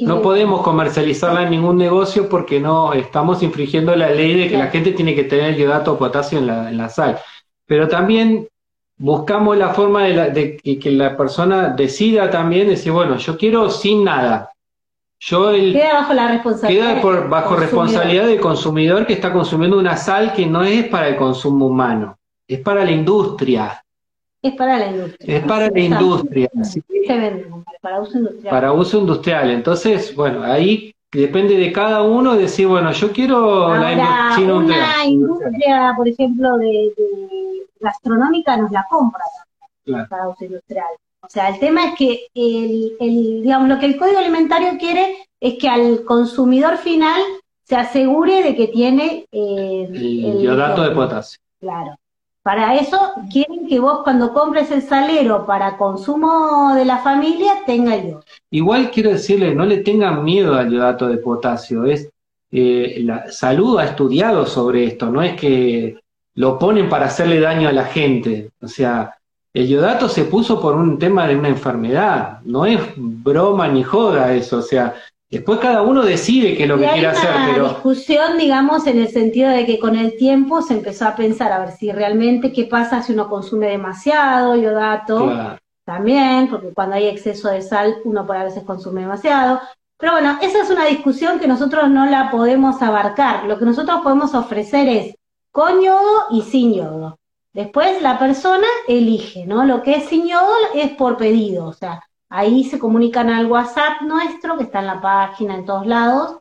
no 0.02 0.22
podemos 0.22 0.62
comercializarla 0.62 1.44
en 1.44 1.50
ningún 1.50 1.78
negocio 1.78 2.30
porque 2.30 2.60
no 2.60 2.94
estamos 2.94 3.42
infringiendo 3.42 3.96
la 3.96 4.12
ley 4.12 4.36
de 4.36 4.48
que 4.48 4.60
la 4.60 4.68
gente 4.68 4.92
tiene 4.92 5.16
que 5.16 5.24
tener 5.24 5.56
yodato 5.56 5.94
o 5.94 5.98
potasio 5.98 6.38
en 6.38 6.46
la, 6.46 6.70
en 6.70 6.78
la 6.78 6.90
sal. 6.90 7.18
Pero 7.66 7.88
también 7.88 8.48
buscamos 8.98 9.58
la 9.58 9.70
forma 9.70 10.04
de, 10.04 10.58
que, 10.58 10.92
la 10.92 11.18
persona 11.18 11.70
decida 11.70 12.30
también 12.30 12.68
decir, 12.68 12.92
bueno, 12.92 13.18
yo 13.18 13.40
quiero 13.40 13.72
sin 13.72 14.04
nada. 14.04 14.52
Yo 15.20 15.52
queda 15.52 15.94
bajo 15.94 16.14
la 16.14 16.28
responsabilidad. 16.28 16.92
Queda 16.92 17.02
por, 17.02 17.28
bajo 17.28 17.56
responsabilidad 17.56 18.28
del 18.28 18.40
consumidor 18.40 19.08
que 19.08 19.14
está 19.14 19.34
consumiendo 19.34 19.80
una 19.80 19.98
sal 19.98 20.34
que 20.34 20.46
no 20.46 20.64
es 20.64 20.88
para 20.90 21.08
el 21.08 21.16
consumo 21.16 21.66
humano 21.66 22.19
es 22.50 22.60
para 22.62 22.84
la 22.84 22.92
industria. 22.92 23.84
Es 24.42 24.56
para 24.56 24.80
la 24.80 24.88
industria. 24.88 25.38
Es 25.38 25.44
para 25.46 25.70
la 25.70 25.80
industria. 25.80 26.50
para 27.80 28.02
uso 28.02 28.18
industrial. 28.18 28.52
Para 28.52 28.74
uso 28.74 28.98
industrial. 28.98 29.52
Entonces, 29.52 30.16
bueno, 30.16 30.42
ahí 30.44 30.92
depende 31.12 31.56
de 31.58 31.72
cada 31.72 32.02
uno 32.02 32.36
decir, 32.36 32.66
bueno, 32.66 32.92
yo 32.92 33.12
quiero 33.12 33.76
la 33.76 33.92
industria. 33.92 34.56
Una 34.56 35.06
industria, 35.06 35.94
por 35.96 36.08
ejemplo, 36.08 36.58
de, 36.58 36.92
gastronómica 37.80 38.58
nos 38.58 38.72
la 38.72 38.86
compra 38.90 39.24
para 40.10 40.30
uso 40.30 40.46
industrial. 40.46 40.88
O 41.22 41.30
sea, 41.30 41.50
el 41.50 41.60
tema 41.60 41.86
es 41.90 41.96
que 41.96 42.28
el, 42.34 42.98
el, 43.00 43.44
digamos, 43.44 43.70
lo 43.70 43.78
que 43.78 43.86
el 43.86 43.98
Código 43.98 44.18
Alimentario 44.18 44.78
quiere 44.80 45.28
es 45.40 45.60
que 45.60 45.70
al 45.70 46.04
consumidor 46.04 46.78
final 46.78 47.22
se 47.64 47.76
asegure 47.76 48.42
de 48.42 48.56
que 48.56 48.68
tiene 48.70 49.28
eh, 49.32 49.88
el, 49.88 50.48
el, 50.48 50.58
de 50.58 50.92
potasio. 50.96 51.40
Claro 51.60 51.96
Para 52.50 52.74
eso 52.78 52.98
quieren 53.32 53.68
que 53.68 53.80
vos 53.80 54.00
cuando 54.04 54.34
compres 54.34 54.72
el 54.72 54.82
salero 54.82 55.46
para 55.46 55.78
consumo 55.78 56.74
de 56.74 56.84
la 56.84 56.98
familia 56.98 57.62
tenga 57.64 57.96
yodo. 57.96 58.24
Igual 58.50 58.90
quiero 58.90 59.12
decirle, 59.12 59.54
no 59.54 59.68
le 59.68 59.78
tengan 59.78 60.24
miedo 60.24 60.56
al 60.56 60.72
yodato 60.72 61.08
de 61.08 61.18
potasio. 61.18 61.86
Es 61.86 62.10
eh, 62.52 63.02
la 63.04 63.32
salud 63.32 63.78
ha 63.78 63.86
estudiado 63.86 64.48
sobre 64.48 64.86
esto, 64.86 65.12
no 65.12 65.22
es 65.22 65.40
que 65.40 66.00
lo 66.34 66.58
ponen 66.58 66.90
para 66.90 67.06
hacerle 67.06 67.40
daño 67.40 67.70
a 67.70 67.72
la 67.72 67.86
gente. 67.86 68.50
O 68.60 68.68
sea, 68.68 69.14
el 69.54 69.68
yodato 69.68 70.10
se 70.10 70.24
puso 70.24 70.60
por 70.60 70.74
un 70.74 70.98
tema 70.98 71.28
de 71.28 71.36
una 71.36 71.50
enfermedad, 71.50 72.40
no 72.46 72.66
es 72.66 72.80
broma 72.98 73.68
ni 73.68 73.84
joda 73.84 74.34
eso, 74.34 74.58
o 74.58 74.64
sea, 74.64 74.96
después 75.30 75.60
cada 75.60 75.82
uno 75.82 76.04
decide 76.04 76.56
qué 76.58 76.64
es 76.64 76.70
lo 76.70 76.78
que 76.78 76.88
quiere 76.88 77.08
hacer, 77.08 77.30
pero... 77.54 77.70
discusión, 77.70 78.38
digamos, 78.38 78.88
en 78.88 79.00
el 79.00 79.10
sentido 79.10 79.50
de 79.50 79.66
que 79.66 79.80
con 79.80 79.96
el 79.96 80.18
tiempo 80.18 80.62
se 80.62 80.74
empezó 80.74 81.06
a 81.06 81.16
pensar 81.16 81.52
a 81.52 81.60
ver 81.60 81.72
si 81.72 81.92
realmente 81.92 82.52
qué 82.52 82.66
pasa 82.66 83.04
si 83.04 83.14
uno 83.14 83.30
consume 83.30 83.68
demasiado 83.68 84.56
yodato, 84.56 85.58
también, 85.86 86.50
porque 86.50 86.72
cuando 86.72 86.96
hay 86.96 87.08
exceso 87.08 87.50
de 87.50 87.64
sal 87.64 87.96
uno 88.04 88.28
por 88.28 88.38
a 88.38 88.44
veces 88.44 88.64
consume 88.64 89.02
demasiado, 89.02 89.60
pero 89.98 90.14
bueno, 90.14 90.38
esa 90.42 90.62
es 90.62 90.70
una 90.70 90.86
discusión 90.86 91.40
que 91.40 91.48
nosotros 91.48 91.90
no 91.90 92.06
la 92.06 92.32
podemos 92.32 92.82
abarcar, 92.82 93.46
lo 93.46 93.58
que 93.58 93.66
nosotros 93.66 94.00
podemos 94.02 94.34
ofrecer 94.34 94.88
es 94.88 95.16
con 95.52 95.82
yodo 95.82 96.28
y 96.32 96.44
sin 96.44 96.74
yodo. 96.74 97.18
Después 97.54 98.02
la 98.02 98.20
persona 98.20 98.68
elige, 98.88 99.46
¿no? 99.46 99.66
Lo 99.66 99.82
que 99.82 99.96
es 99.96 100.06
sin 100.06 100.28
yodo 100.28 100.54
es 100.76 100.92
por 100.92 101.18
pedido, 101.18 101.66
o 101.66 101.74
sea, 101.74 102.02
ahí 102.30 102.64
se 102.64 102.80
comunican 102.80 103.30
al 103.30 103.48
WhatsApp 103.48 104.02
nuestro, 104.02 104.58
que 104.58 104.64
está 104.64 104.80
en 104.80 104.88
la 104.88 105.02
página, 105.02 105.56
en 105.56 105.66
todos 105.66 105.86
lados, 105.86 106.38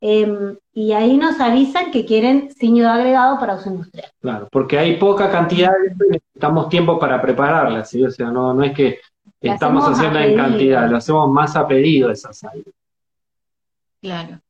em, 0.00 0.56
y 0.72 0.92
ahí 0.92 1.16
nos 1.16 1.40
avisan 1.40 1.90
que 1.90 2.04
quieren 2.04 2.50
yodo 2.60 2.88
agregado 2.88 3.38
para 3.38 3.54
uso 3.54 3.70
industrial. 3.70 4.10
Claro, 4.20 4.48
porque 4.50 4.78
hay 4.78 4.96
poca 4.96 5.30
cantidad 5.30 5.72
y 5.84 6.10
necesitamos 6.10 6.68
tiempo 6.68 6.98
para 6.98 7.20
prepararla, 7.22 7.84
¿sí? 7.84 8.04
O 8.04 8.10
sea, 8.10 8.30
no, 8.30 8.52
no 8.52 8.62
es 8.62 8.72
que 8.72 8.98
estamos 9.40 9.84
haciendo 9.84 10.18
en 10.18 10.36
cantidad, 10.36 10.88
lo 10.88 10.96
hacemos 10.96 11.30
más 11.30 11.56
a 11.56 11.66
pedido 11.66 12.10
esa 12.10 12.32
sal. 12.32 12.62
Claro. 14.00 14.40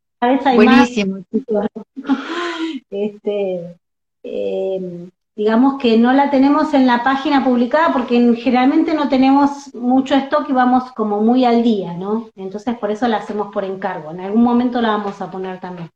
Buenísimo. 0.54 1.24
este, 2.90 3.76
eh, 4.22 5.08
digamos 5.38 5.80
que 5.80 5.96
no 5.96 6.12
la 6.12 6.30
tenemos 6.30 6.74
en 6.74 6.84
la 6.84 7.04
página 7.04 7.44
publicada 7.44 7.92
porque 7.92 8.34
generalmente 8.34 8.92
no 8.92 9.08
tenemos 9.08 9.72
mucho 9.72 10.16
stock 10.16 10.50
y 10.50 10.52
vamos 10.52 10.90
como 10.94 11.20
muy 11.20 11.44
al 11.44 11.62
día, 11.62 11.92
¿no? 11.92 12.28
Entonces 12.34 12.76
por 12.76 12.90
eso 12.90 13.06
la 13.06 13.18
hacemos 13.18 13.54
por 13.54 13.62
encargo. 13.64 14.10
En 14.10 14.18
algún 14.18 14.42
momento 14.42 14.80
la 14.80 14.88
vamos 14.88 15.22
a 15.22 15.30
poner 15.30 15.60
también. 15.60 15.90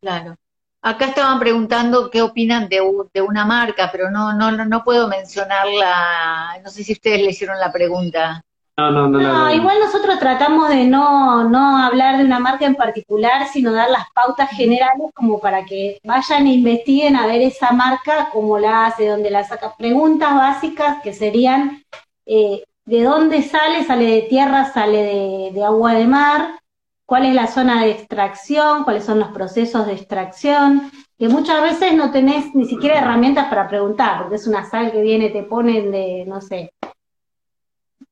Claro. 0.00 0.34
Acá 0.82 1.06
estaban 1.06 1.38
preguntando 1.38 2.10
qué 2.10 2.20
opinan 2.20 2.68
de, 2.68 2.80
de 3.14 3.22
una 3.22 3.44
marca, 3.44 3.88
pero 3.92 4.10
no, 4.10 4.32
no, 4.32 4.50
no 4.50 4.82
puedo 4.82 5.06
mencionarla. 5.06 6.60
No 6.64 6.70
sé 6.70 6.82
si 6.82 6.94
ustedes 6.94 7.20
le 7.20 7.30
hicieron 7.30 7.60
la 7.60 7.70
pregunta. 7.70 8.42
No, 8.78 8.92
no, 8.92 9.08
no, 9.08 9.18
no, 9.18 9.52
igual 9.52 9.76
nosotros 9.80 10.20
tratamos 10.20 10.68
de 10.68 10.84
no, 10.84 11.42
no 11.48 11.78
hablar 11.78 12.16
de 12.16 12.24
una 12.24 12.38
marca 12.38 12.64
en 12.64 12.76
particular, 12.76 13.48
sino 13.52 13.72
dar 13.72 13.90
las 13.90 14.04
pautas 14.14 14.50
generales 14.50 15.10
como 15.16 15.40
para 15.40 15.64
que 15.64 15.98
vayan 16.04 16.46
e 16.46 16.52
investiguen 16.54 17.16
a 17.16 17.26
ver 17.26 17.42
esa 17.42 17.72
marca, 17.72 18.28
cómo 18.32 18.56
la 18.56 18.86
hace, 18.86 19.08
dónde 19.08 19.30
la 19.30 19.42
saca. 19.42 19.74
Preguntas 19.76 20.32
básicas 20.32 21.02
que 21.02 21.12
serían, 21.12 21.82
eh, 22.24 22.62
¿de 22.84 23.02
dónde 23.02 23.42
sale? 23.42 23.82
¿Sale 23.82 24.04
de 24.04 24.22
tierra? 24.22 24.72
¿Sale 24.72 25.02
de, 25.02 25.50
de 25.52 25.64
agua 25.64 25.94
de 25.94 26.06
mar? 26.06 26.60
¿Cuál 27.04 27.26
es 27.26 27.34
la 27.34 27.48
zona 27.48 27.82
de 27.82 27.90
extracción? 27.90 28.84
¿Cuáles 28.84 29.04
son 29.04 29.18
los 29.18 29.30
procesos 29.30 29.86
de 29.86 29.94
extracción? 29.94 30.92
Que 31.18 31.28
muchas 31.28 31.62
veces 31.62 31.94
no 31.94 32.12
tenés 32.12 32.54
ni 32.54 32.64
siquiera 32.64 33.00
herramientas 33.00 33.48
para 33.48 33.66
preguntar, 33.66 34.20
porque 34.20 34.36
es 34.36 34.46
una 34.46 34.64
sal 34.70 34.92
que 34.92 35.00
viene, 35.00 35.30
te 35.30 35.42
ponen 35.42 35.90
de, 35.90 36.24
no 36.28 36.40
sé, 36.40 36.70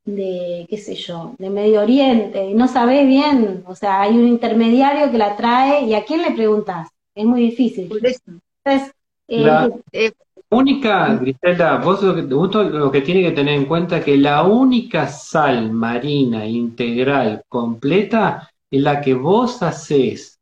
de, 0.06 0.66
qué 0.70 0.78
sé 0.78 0.94
yo, 0.94 1.34
de 1.38 1.50
Medio 1.50 1.82
Oriente, 1.82 2.48
y 2.48 2.54
no 2.54 2.68
sabés 2.68 3.06
bien, 3.06 3.64
o 3.66 3.74
sea, 3.74 4.00
hay 4.00 4.16
un 4.16 4.26
intermediario 4.26 5.10
que 5.10 5.18
la 5.18 5.36
trae, 5.36 5.84
y 5.84 5.94
a 5.94 6.04
quién 6.04 6.22
le 6.22 6.30
preguntas, 6.30 6.88
es 7.14 7.26
muy 7.26 7.42
difícil. 7.42 7.90
Entonces, 7.92 8.94
eh, 9.28 9.40
la 9.40 9.70
eh, 9.92 10.12
única, 10.50 11.14
Griselda, 11.16 11.78
vos 11.78 12.02
lo 12.02 12.14
que, 12.14 12.22
lo 12.22 12.90
que 12.90 13.00
tiene 13.02 13.22
que 13.22 13.32
tener 13.32 13.54
en 13.54 13.66
cuenta 13.66 13.98
es 13.98 14.04
que 14.04 14.16
la 14.16 14.44
única 14.44 15.08
sal 15.08 15.72
marina 15.72 16.46
integral 16.46 17.42
completa 17.48 18.48
es 18.70 18.80
la 18.80 19.00
que 19.00 19.14
vos 19.14 19.62
haces, 19.62 20.38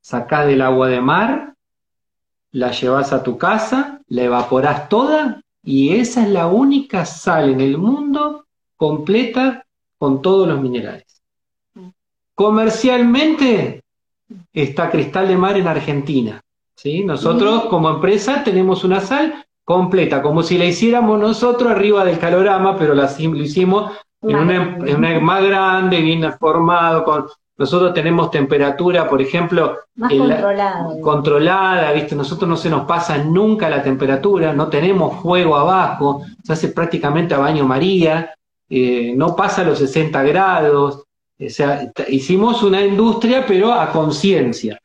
sacás 0.00 0.46
del 0.46 0.62
agua 0.62 0.88
de 0.88 1.00
mar, 1.00 1.54
la 2.52 2.70
llevas 2.70 3.12
a 3.12 3.22
tu 3.22 3.36
casa, 3.36 4.00
la 4.08 4.22
evaporás 4.22 4.88
toda 4.88 5.42
y 5.62 5.96
esa 5.96 6.22
es 6.22 6.28
la 6.30 6.46
única 6.46 7.04
sal 7.04 7.50
en 7.50 7.60
el 7.60 7.76
mundo 7.76 8.43
completa 8.76 9.64
con 9.98 10.22
todos 10.22 10.48
los 10.48 10.60
minerales. 10.60 11.22
Comercialmente 12.34 13.82
está 14.52 14.90
Cristal 14.90 15.28
de 15.28 15.36
Mar 15.36 15.56
en 15.56 15.68
Argentina. 15.68 16.40
¿sí? 16.74 17.04
Nosotros 17.04 17.66
como 17.66 17.88
empresa 17.90 18.42
tenemos 18.44 18.84
una 18.84 19.00
sal 19.00 19.44
completa, 19.64 20.20
como 20.20 20.42
si 20.42 20.58
la 20.58 20.66
hiciéramos 20.66 21.18
nosotros 21.18 21.70
arriba 21.70 22.04
del 22.04 22.18
calorama, 22.18 22.76
pero 22.76 22.94
la, 22.94 23.10
lo 23.18 23.36
hicimos 23.38 23.92
en 24.20 24.36
una, 24.36 25.20
más 25.20 25.44
grande, 25.44 26.00
bien 26.00 26.30
formado, 26.38 27.04
con, 27.04 27.26
nosotros 27.56 27.94
tenemos 27.94 28.30
temperatura, 28.30 29.08
por 29.08 29.22
ejemplo, 29.22 29.78
controlada. 29.96 30.88
controlada, 31.00 31.92
¿viste? 31.92 32.16
Nosotros 32.16 32.48
no 32.48 32.56
se 32.56 32.68
nos 32.68 32.84
pasa 32.84 33.18
nunca 33.18 33.68
la 33.68 33.82
temperatura, 33.82 34.52
no 34.52 34.68
tenemos 34.68 35.22
fuego 35.22 35.56
abajo, 35.56 36.22
se 36.42 36.52
hace 36.52 36.68
prácticamente 36.68 37.34
a 37.34 37.38
baño 37.38 37.64
María, 37.64 38.34
eh, 38.74 39.14
no 39.16 39.36
pasa 39.36 39.64
los 39.64 39.78
60 39.78 40.22
grados, 40.24 41.04
o 41.38 41.48
sea, 41.48 41.92
hicimos 42.08 42.62
una 42.62 42.84
industria 42.84 43.44
pero 43.46 43.72
a 43.72 43.90
conciencia. 43.90 44.80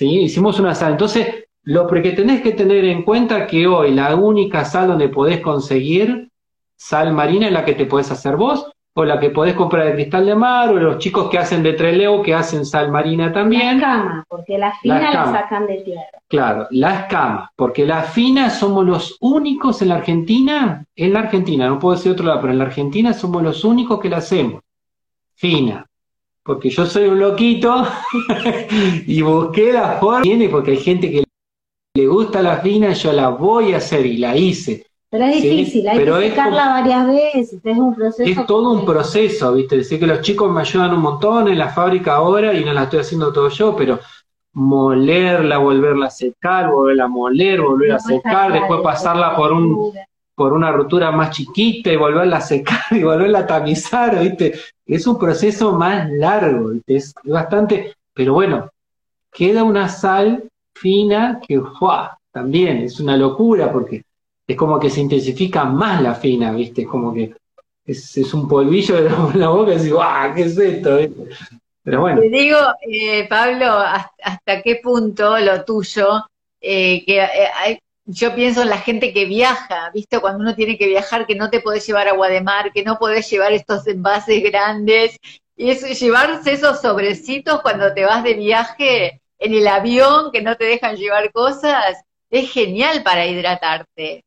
Hicimos 0.00 0.58
una 0.58 0.74
sal. 0.74 0.92
Entonces, 0.92 1.44
lo 1.62 1.86
que 1.86 2.12
tenés 2.12 2.42
que 2.42 2.52
tener 2.52 2.84
en 2.84 3.04
cuenta 3.04 3.46
que 3.46 3.66
hoy 3.66 3.92
la 3.92 4.14
única 4.16 4.64
sal 4.64 4.88
donde 4.88 5.08
podés 5.08 5.40
conseguir 5.40 6.28
sal 6.76 7.12
marina 7.12 7.46
es 7.46 7.52
la 7.52 7.64
que 7.64 7.74
te 7.74 7.86
podés 7.86 8.10
hacer 8.10 8.36
vos, 8.36 8.70
o 8.96 9.04
la 9.04 9.18
que 9.18 9.30
podés 9.30 9.54
comprar 9.54 9.86
de 9.86 9.94
cristal 9.94 10.24
de 10.24 10.36
mar, 10.36 10.70
o 10.70 10.74
los 10.74 10.98
chicos 10.98 11.28
que 11.28 11.36
hacen 11.36 11.64
de 11.64 11.72
treleo 11.72 12.22
que 12.22 12.32
hacen 12.32 12.64
sal 12.64 12.92
marina 12.92 13.32
también. 13.32 13.80
La 13.80 13.86
escama, 13.88 14.24
porque 14.28 14.56
la 14.56 14.72
fina 14.78 15.12
la, 15.12 15.32
sacan 15.32 15.66
de 15.66 15.78
tierra. 15.78 16.20
Claro, 16.28 16.68
la 16.70 17.00
escama, 17.00 17.52
porque 17.56 17.84
la 17.84 18.02
fina 18.02 18.50
somos 18.50 18.86
los 18.86 19.16
únicos 19.20 19.82
en 19.82 19.88
la 19.88 19.96
Argentina, 19.96 20.84
en 20.94 21.12
la 21.12 21.20
Argentina, 21.20 21.66
no 21.66 21.80
puedo 21.80 21.96
decir 21.96 22.12
otro 22.12 22.26
lado, 22.26 22.40
pero 22.40 22.52
en 22.52 22.58
la 22.60 22.66
Argentina 22.66 23.12
somos 23.12 23.42
los 23.42 23.64
únicos 23.64 23.98
que 23.98 24.08
la 24.08 24.18
hacemos. 24.18 24.62
Fina. 25.34 25.84
Porque 26.44 26.70
yo 26.70 26.86
soy 26.86 27.08
un 27.08 27.18
loquito 27.18 27.86
y 29.06 29.22
busqué 29.22 29.72
la 29.72 29.92
forma, 29.98 30.24
porque 30.50 30.72
hay 30.72 30.76
gente 30.76 31.10
que 31.10 31.24
le 31.96 32.06
gusta 32.06 32.42
la 32.42 32.58
fina, 32.58 32.92
yo 32.92 33.12
la 33.12 33.30
voy 33.30 33.72
a 33.72 33.78
hacer 33.78 34.06
y 34.06 34.18
la 34.18 34.36
hice 34.36 34.86
pero 35.14 35.26
es 35.26 35.42
difícil, 35.42 35.86
hay 35.86 36.04
que 36.04 36.30
secarla 36.30 36.70
varias 36.70 37.06
veces, 37.06 37.60
es 37.62 37.78
un 37.78 37.94
proceso. 37.94 38.28
Es 38.28 38.46
todo 38.48 38.72
un 38.72 38.84
proceso, 38.84 39.54
¿viste? 39.54 39.76
Decir 39.76 40.00
que 40.00 40.08
los 40.08 40.22
chicos 40.22 40.50
me 40.50 40.60
ayudan 40.60 40.92
un 40.92 41.02
montón 41.02 41.46
en 41.46 41.56
la 41.56 41.68
fábrica 41.68 42.16
ahora 42.16 42.52
y 42.52 42.64
no 42.64 42.72
la 42.72 42.82
estoy 42.82 42.98
haciendo 42.98 43.32
todo 43.32 43.48
yo, 43.48 43.76
pero 43.76 44.00
molerla, 44.54 45.58
volverla 45.58 46.06
a 46.06 46.10
secar, 46.10 46.68
volverla 46.68 47.04
a 47.04 47.06
moler, 47.06 47.60
volverla 47.60 47.94
a 47.94 48.00
secar, 48.00 48.52
después 48.54 48.80
pasarla 48.82 49.36
por 49.36 49.52
un 49.52 49.92
por 50.34 50.52
una 50.52 50.72
rotura 50.72 51.12
más 51.12 51.30
chiquita 51.30 51.92
y 51.92 51.96
volverla 51.96 52.38
a 52.38 52.40
secar 52.40 52.82
y 52.90 53.04
volverla 53.04 53.38
a 53.38 53.46
tamizar, 53.46 54.18
¿viste? 54.18 54.58
Es 54.84 55.06
un 55.06 55.16
proceso 55.16 55.78
más 55.78 56.10
largo, 56.10 56.70
¿viste? 56.70 56.96
Es 56.96 57.14
bastante, 57.22 57.94
pero 58.12 58.32
bueno, 58.32 58.68
queda 59.30 59.62
una 59.62 59.88
sal 59.88 60.42
fina 60.74 61.38
que, 61.46 61.60
¡fua! 61.60 62.18
También 62.32 62.78
es 62.78 62.98
una 62.98 63.16
locura 63.16 63.72
porque 63.72 64.02
es 64.46 64.56
como 64.56 64.78
que 64.78 64.90
se 64.90 65.00
intensifica 65.00 65.64
más 65.64 66.02
la 66.02 66.14
fina, 66.14 66.52
¿viste? 66.52 66.82
Es 66.82 66.88
como 66.88 67.12
que 67.12 67.34
es, 67.86 68.34
un 68.34 68.48
polvillo 68.48 69.02
de 69.02 69.38
la, 69.38 69.48
boca 69.48 69.72
y 69.72 69.76
decís, 69.76 69.92
¡guau! 69.92 70.34
¿Qué 70.34 70.42
es 70.42 70.58
esto? 70.58 70.98
Pero 71.82 72.00
bueno. 72.00 72.20
Te 72.20 72.28
digo, 72.28 72.58
eh, 72.80 73.26
Pablo, 73.28 73.66
hasta, 73.66 74.62
qué 74.62 74.80
punto 74.82 75.38
lo 75.38 75.64
tuyo, 75.64 76.24
eh, 76.60 77.04
que 77.04 77.22
eh, 77.22 77.78
yo 78.06 78.34
pienso 78.34 78.62
en 78.62 78.70
la 78.70 78.78
gente 78.78 79.12
que 79.12 79.26
viaja, 79.26 79.90
¿viste? 79.92 80.18
Cuando 80.18 80.40
uno 80.40 80.54
tiene 80.54 80.78
que 80.78 80.86
viajar, 80.86 81.26
que 81.26 81.34
no 81.34 81.50
te 81.50 81.60
podés 81.60 81.86
llevar 81.86 82.08
agua 82.08 82.28
de 82.28 82.40
mar, 82.40 82.72
que 82.72 82.84
no 82.84 82.98
podés 82.98 83.30
llevar 83.30 83.52
estos 83.52 83.86
envases 83.86 84.42
grandes, 84.42 85.18
y 85.56 85.72
llevarse 85.74 86.52
esos 86.52 86.80
sobrecitos 86.80 87.62
cuando 87.62 87.94
te 87.94 88.04
vas 88.04 88.24
de 88.24 88.34
viaje 88.34 89.20
en 89.38 89.54
el 89.54 89.66
avión, 89.68 90.32
que 90.32 90.42
no 90.42 90.56
te 90.56 90.64
dejan 90.64 90.96
llevar 90.96 91.30
cosas, 91.32 92.02
es 92.30 92.50
genial 92.50 93.02
para 93.02 93.26
hidratarte. 93.26 94.23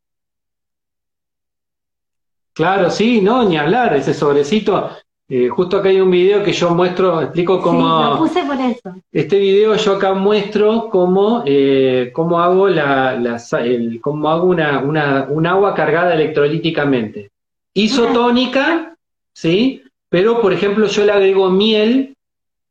Claro, 2.57 2.89
sí, 2.89 3.21
no, 3.21 3.43
ni 3.47 3.55
hablar, 3.57 3.95
ese 3.95 4.13
sobrecito. 4.13 4.89
Eh, 5.29 5.49
justo 5.49 5.77
acá 5.77 5.89
hay 5.89 5.99
un 6.01 6.09
video 6.09 6.41
que 6.43 6.53
yo 6.53 6.69
muestro, 6.71 7.21
explico 7.21 7.61
cómo... 7.61 7.79
Sí, 8.03 8.09
lo 8.11 8.17
puse 8.17 8.43
por 8.45 8.55
eso. 8.59 8.95
Este 9.11 9.38
video 9.38 9.75
yo 9.75 9.93
acá 9.95 10.13
muestro 10.13 10.89
cómo, 10.89 11.43
eh, 11.45 12.11
cómo 12.13 12.39
hago, 12.39 12.67
la, 12.69 13.15
la- 13.19 13.39
el- 13.63 13.99
cómo 14.01 14.29
hago 14.29 14.45
una, 14.47 14.79
una, 14.79 15.27
un 15.29 15.45
agua 15.45 15.73
cargada 15.75 16.13
electrolíticamente. 16.15 17.29
Isotónica, 17.73 18.95
¿sí? 19.34 19.84
Pero, 20.09 20.41
por 20.41 20.53
ejemplo, 20.53 20.88
yo 20.88 21.05
le 21.05 21.11
agrego 21.11 21.49
miel 21.49 22.15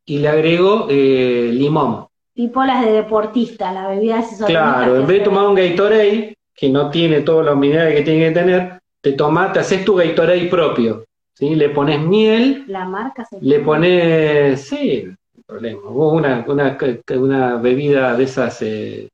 y 0.05 0.17
le 0.19 0.27
agrego 0.27 0.87
eh, 0.89 1.49
limón. 1.53 2.07
Tipo 2.33 2.63
las 2.65 2.85
de 2.85 2.91
deportista, 2.91 3.71
las 3.71 3.87
bebidas 3.89 4.31
isotónicas. 4.31 4.75
Claro, 4.75 4.95
en 4.97 5.07
vez 5.07 5.19
de 5.19 5.23
tomar 5.25 5.47
un 5.47 5.55
Gatorade, 5.55 6.35
que 6.55 6.69
no 6.69 6.89
tiene 6.89 7.21
todos 7.21 7.45
los 7.45 7.55
minerales 7.57 7.95
que 7.95 8.01
tiene 8.01 8.27
que 8.27 8.31
tener, 8.31 8.76
te 9.11 9.13
tomás, 9.13 9.53
te 9.53 9.59
haces 9.59 9.85
tu 9.85 9.95
Gatorade 9.95 10.47
propio, 10.47 11.05
¿sí? 11.33 11.55
Le 11.55 11.69
pones 11.69 11.99
miel, 12.01 12.65
La 12.67 12.83
marca 12.85 13.23
se 13.23 13.37
le 13.41 13.59
pones, 13.61 14.67
sí, 14.67 15.07
problema, 15.45 15.81
una, 15.89 16.43
una, 16.45 16.77
una 17.15 17.55
bebida 17.55 18.17
de 18.17 18.23
esas 18.25 18.61
eh, 18.61 19.07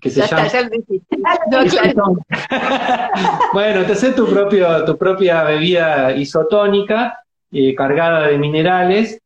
que 0.00 0.08
se 0.08 0.20
Ya 0.20 0.26
llama... 0.28 0.46
está, 0.46 0.62
ya. 0.62 0.68
No, 1.50 1.64
claro. 1.66 2.16
Bueno, 3.52 3.84
te 3.84 3.92
haces 3.92 4.14
tu, 4.14 4.26
propio, 4.26 4.84
tu 4.86 4.96
propia 4.96 5.42
bebida 5.44 6.12
isotónica 6.16 7.22
eh, 7.52 7.74
cargada 7.74 8.28
de 8.28 8.38
minerales, 8.38 9.18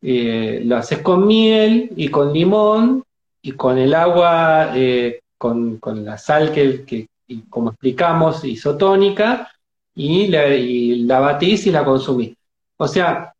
eh, 0.00 0.62
lo 0.64 0.76
haces 0.78 0.98
con 0.98 1.26
miel 1.26 1.90
y 1.96 2.08
con 2.08 2.32
limón 2.32 3.04
y 3.42 3.52
con 3.52 3.76
el 3.76 3.92
agua, 3.94 4.72
eh, 4.74 5.20
con, 5.36 5.76
con 5.76 6.04
la 6.06 6.16
sal 6.16 6.52
que, 6.52 6.84
que- 6.84 7.06
y 7.32 7.42
como 7.48 7.70
explicamos, 7.70 8.44
isotónica, 8.44 9.50
y 9.94 10.28
la, 10.28 10.48
y 10.48 11.04
la 11.04 11.20
batís 11.20 11.66
y 11.66 11.70
la 11.70 11.84
consumís. 11.84 12.34
O 12.76 12.88
sea, 12.88 13.34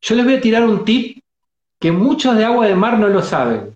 yo 0.00 0.14
les 0.14 0.24
voy 0.24 0.34
a 0.34 0.40
tirar 0.40 0.64
un 0.64 0.84
tip 0.84 1.22
que 1.78 1.92
muchos 1.92 2.36
de 2.36 2.44
agua 2.44 2.66
de 2.66 2.74
mar 2.74 2.98
no 2.98 3.08
lo 3.08 3.22
saben, 3.22 3.74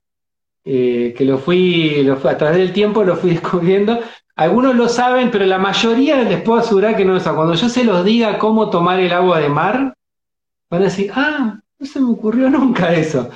eh, 0.65 1.15
que 1.17 1.25
lo 1.25 1.39
fui, 1.39 2.03
lo 2.03 2.15
a 2.15 2.39
través 2.39 2.59
del 2.59 2.73
tiempo 2.73 3.05
lo 3.05 3.17
fui 3.17 3.31
descubriendo. 3.39 4.01
Algunos 4.37 4.75
lo 4.75 4.89
saben, 4.89 5.31
pero 5.31 5.47
la 5.47 5.59
mayoría 5.59 6.23
les 6.23 6.43
puedo 6.43 6.61
asegurar 6.61 6.97
que 6.97 7.05
no 7.05 7.15
lo 7.15 7.21
saben. 7.21 7.37
Cuando 7.37 7.55
yo 7.55 7.69
se 7.69 7.85
los 7.85 8.05
diga 8.05 8.39
cómo 8.39 8.71
tomar 8.71 8.99
el 8.99 9.13
agua 9.13 9.39
de 9.39 9.49
mar, 9.49 9.95
van 10.71 10.83
a 10.83 10.85
decir, 10.85 11.11
ah, 11.15 11.61
no 11.79 11.87
se 11.87 12.01
me 12.01 12.11
ocurrió 12.11 12.51
nunca 12.51 12.93
eso. 12.93 13.31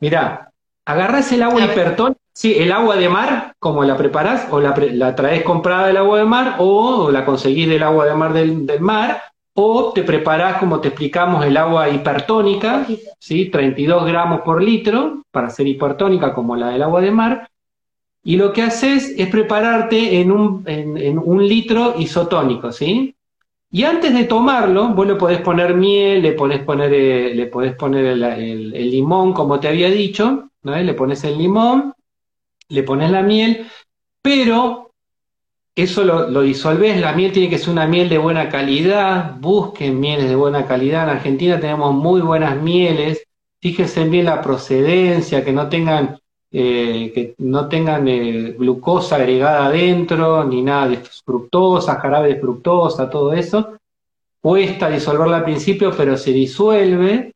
Mirá, 0.00 0.52
agarrás 0.84 1.32
el 1.32 1.42
agua 1.42 1.64
hipertónica, 1.64 2.20
sí, 2.34 2.54
el 2.58 2.72
agua 2.72 2.96
de 2.96 3.08
mar, 3.08 3.54
como 3.58 3.84
la 3.84 3.96
preparás, 3.96 4.48
o 4.50 4.60
la, 4.60 4.74
traes 5.14 5.42
comprada 5.42 5.86
del 5.86 5.96
agua 5.96 6.18
de 6.18 6.24
mar, 6.24 6.56
o 6.58 7.10
la 7.10 7.24
conseguís 7.24 7.68
del 7.68 7.82
agua 7.82 8.06
de 8.06 8.14
mar 8.14 8.32
del, 8.32 8.80
mar, 8.80 9.22
o 9.54 9.92
te 9.92 10.02
preparás, 10.02 10.58
como 10.58 10.80
te 10.80 10.88
explicamos, 10.88 11.44
el 11.46 11.56
agua 11.56 11.88
hipertónica, 11.88 12.86
¿sí? 13.18 13.46
32 13.50 14.04
gramos 14.06 14.40
por 14.42 14.62
litro, 14.62 15.22
para 15.30 15.50
ser 15.50 15.66
hipertónica 15.68 16.34
como 16.34 16.56
la 16.56 16.68
del 16.70 16.82
agua 16.82 17.00
de 17.00 17.10
mar, 17.10 17.48
y 18.22 18.36
lo 18.36 18.52
que 18.52 18.62
haces 18.62 19.14
es 19.18 19.28
prepararte 19.28 20.20
en 20.20 20.32
un, 20.32 20.64
litro 21.46 21.94
isotónico, 21.98 22.72
¿sí? 22.72 23.14
Y 23.70 23.84
antes 23.84 24.14
de 24.14 24.24
tomarlo, 24.24 24.88
vos 24.90 25.06
le 25.06 25.16
podés 25.16 25.40
poner 25.40 25.74
miel, 25.74 26.22
le 26.22 26.32
podés 26.32 26.60
poner, 26.60 26.92
eh, 26.94 27.34
le 27.34 27.46
podés 27.46 27.74
poner 27.74 28.04
el, 28.06 28.22
el- 28.22 28.74
el 28.74 28.90
limón, 28.90 29.32
como 29.32 29.60
te 29.60 29.68
había 29.68 29.90
dicho, 29.90 30.50
¿no? 30.62 30.76
Le 30.76 30.94
pones 30.94 31.24
el 31.24 31.36
limón, 31.36 31.92
le 32.68 32.82
pones 32.82 33.10
la 33.10 33.22
miel, 33.22 33.66
pero 34.22 34.90
eso 35.74 36.04
lo, 36.04 36.30
lo 36.30 36.42
disolvés, 36.42 37.00
la 37.00 37.12
miel 37.12 37.32
tiene 37.32 37.50
que 37.50 37.58
ser 37.58 37.70
una 37.70 37.86
miel 37.86 38.08
de 38.08 38.18
buena 38.18 38.48
calidad, 38.48 39.34
busquen 39.38 39.98
mieles 39.98 40.28
de 40.28 40.36
buena 40.36 40.66
calidad, 40.66 41.04
en 41.04 41.16
Argentina 41.16 41.58
tenemos 41.58 41.92
muy 41.94 42.20
buenas 42.20 42.60
mieles, 42.60 43.24
fíjense 43.64 44.04
bien 44.04 44.26
la 44.26 44.42
procedencia, 44.42 45.42
que 45.42 45.50
no 45.50 45.70
tengan, 45.70 46.20
eh, 46.52 47.10
que 47.14 47.34
no 47.38 47.66
tengan 47.66 48.06
eh, 48.06 48.54
glucosa 48.58 49.16
agregada 49.16 49.64
adentro, 49.64 50.44
ni 50.44 50.60
nada 50.60 50.88
de 50.88 50.98
fructosa, 50.98 51.98
jarabe 51.98 52.34
de 52.34 52.40
fructosa, 52.40 53.08
todo 53.08 53.32
eso. 53.32 53.78
Cuesta 54.42 54.90
disolverla 54.90 55.38
al 55.38 55.44
principio, 55.44 55.92
pero 55.96 56.18
se 56.18 56.32
disuelve, 56.32 57.32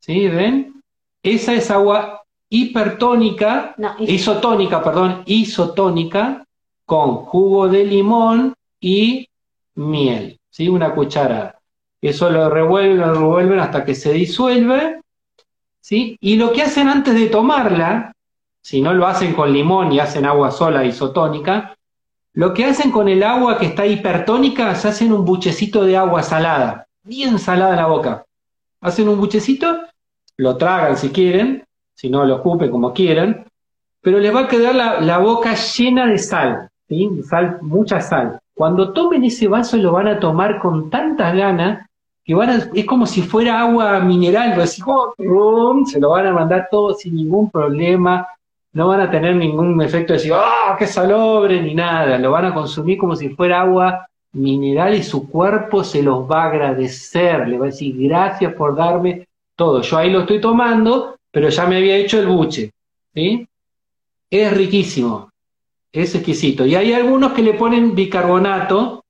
¿sí? 0.00 0.26
¿Ven? 0.26 0.82
Esa 1.22 1.54
es 1.54 1.70
agua 1.70 2.22
hipertónica, 2.50 3.74
No, 3.76 3.94
isotónica, 3.98 4.82
perdón, 4.82 5.22
isotónica, 5.26 6.44
con 6.84 7.16
jugo 7.16 7.68
de 7.68 7.84
limón 7.84 8.54
y 8.80 9.28
miel, 9.74 10.38
¿sí? 10.50 10.68
Una 10.68 10.94
cucharada. 10.94 11.58
Eso 12.00 12.30
lo 12.30 12.48
revuelven, 12.48 12.98
lo 12.98 13.12
revuelven 13.14 13.60
hasta 13.60 13.84
que 13.84 13.94
se 13.94 14.12
disuelve, 14.12 15.00
¿sí? 15.80 16.16
Y 16.20 16.36
lo 16.36 16.52
que 16.52 16.62
hacen 16.62 16.88
antes 16.88 17.14
de 17.14 17.26
tomarla, 17.26 18.12
si 18.62 18.80
no 18.80 18.94
lo 18.94 19.06
hacen 19.06 19.34
con 19.34 19.52
limón 19.52 19.92
y 19.92 20.00
hacen 20.00 20.24
agua 20.24 20.50
sola 20.50 20.84
isotónica, 20.84 21.76
lo 22.34 22.54
que 22.54 22.64
hacen 22.64 22.90
con 22.90 23.08
el 23.08 23.22
agua 23.22 23.58
que 23.58 23.66
está 23.66 23.84
hipertónica, 23.86 24.74
se 24.74 24.88
hacen 24.88 25.12
un 25.12 25.24
buchecito 25.24 25.84
de 25.84 25.96
agua 25.96 26.22
salada, 26.22 26.86
bien 27.02 27.38
salada 27.38 27.72
en 27.72 27.76
la 27.76 27.86
boca. 27.86 28.24
Hacen 28.80 29.08
un 29.08 29.18
buchecito, 29.18 29.76
lo 30.36 30.56
tragan 30.56 30.96
si 30.96 31.10
quieren, 31.10 31.64
si 31.98 32.08
no 32.08 32.24
lo 32.24 32.36
escupen 32.36 32.70
como 32.70 32.92
quieran, 32.92 33.44
pero 34.00 34.20
les 34.20 34.32
va 34.32 34.42
a 34.42 34.48
quedar 34.48 34.72
la, 34.72 35.00
la 35.00 35.18
boca 35.18 35.54
llena 35.54 36.06
de 36.06 36.18
sal, 36.18 36.68
¿sí? 36.88 37.10
Sal, 37.28 37.58
mucha 37.60 38.00
sal. 38.00 38.38
Cuando 38.54 38.92
tomen 38.92 39.24
ese 39.24 39.48
vaso 39.48 39.76
lo 39.76 39.90
van 39.90 40.06
a 40.06 40.20
tomar 40.20 40.60
con 40.60 40.90
tantas 40.90 41.34
ganas 41.34 41.88
que 42.24 42.36
van 42.36 42.50
a, 42.50 42.70
es 42.72 42.84
como 42.84 43.04
si 43.04 43.22
fuera 43.22 43.60
agua 43.60 43.98
mineral, 43.98 44.56
decís, 44.56 44.80
oh, 44.86 45.12
rum, 45.18 45.86
se 45.86 45.98
lo 45.98 46.10
van 46.10 46.28
a 46.28 46.32
mandar 46.32 46.68
todo 46.70 46.94
sin 46.94 47.16
ningún 47.16 47.50
problema, 47.50 48.28
no 48.74 48.86
van 48.86 49.00
a 49.00 49.10
tener 49.10 49.34
ningún 49.34 49.82
efecto 49.82 50.12
de 50.12 50.18
decir, 50.20 50.34
¡ah, 50.36 50.76
qué 50.78 50.86
salobre! 50.86 51.60
ni 51.60 51.74
nada, 51.74 52.16
lo 52.16 52.30
van 52.30 52.44
a 52.44 52.54
consumir 52.54 52.96
como 52.96 53.16
si 53.16 53.30
fuera 53.30 53.62
agua 53.62 54.06
mineral 54.34 54.94
y 54.94 55.02
su 55.02 55.28
cuerpo 55.28 55.82
se 55.82 56.00
los 56.00 56.30
va 56.30 56.44
a 56.44 56.46
agradecer, 56.46 57.48
le 57.48 57.58
va 57.58 57.64
a 57.64 57.70
decir, 57.70 57.96
gracias 57.98 58.52
por 58.54 58.76
darme 58.76 59.26
todo. 59.56 59.82
Yo 59.82 59.98
ahí 59.98 60.10
lo 60.10 60.20
estoy 60.20 60.40
tomando, 60.40 61.17
pero 61.30 61.48
ya 61.48 61.66
me 61.66 61.76
había 61.76 61.96
hecho 61.96 62.18
el 62.18 62.26
buche, 62.26 62.72
¿sí? 63.14 63.46
Es 64.30 64.52
riquísimo, 64.52 65.30
es 65.92 66.14
exquisito. 66.14 66.66
Y 66.66 66.74
hay 66.74 66.92
algunos 66.92 67.32
que 67.32 67.42
le 67.42 67.54
ponen 67.54 67.94
bicarbonato, 67.94 69.04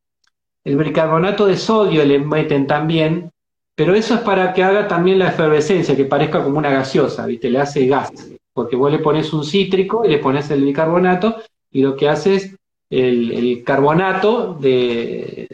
el 0.64 0.76
bicarbonato 0.76 1.46
de 1.46 1.56
sodio 1.56 2.04
le 2.04 2.18
meten 2.18 2.66
también, 2.66 3.30
pero 3.74 3.94
eso 3.94 4.14
es 4.14 4.20
para 4.20 4.52
que 4.52 4.62
haga 4.62 4.88
también 4.88 5.18
la 5.18 5.28
efervescencia, 5.28 5.96
que 5.96 6.04
parezca 6.04 6.42
como 6.42 6.58
una 6.58 6.70
gaseosa, 6.70 7.26
¿viste? 7.26 7.50
Le 7.50 7.60
hace 7.60 7.86
gas, 7.86 8.10
porque 8.52 8.76
vos 8.76 8.90
le 8.90 8.98
pones 8.98 9.32
un 9.32 9.44
cítrico 9.44 10.04
y 10.04 10.08
le 10.08 10.18
pones 10.18 10.50
el 10.50 10.64
bicarbonato, 10.64 11.36
y 11.70 11.82
lo 11.82 11.96
que 11.96 12.08
hace 12.08 12.34
es 12.34 12.56
el, 12.90 13.62
carbonato 13.64 14.54
de, 14.54 15.48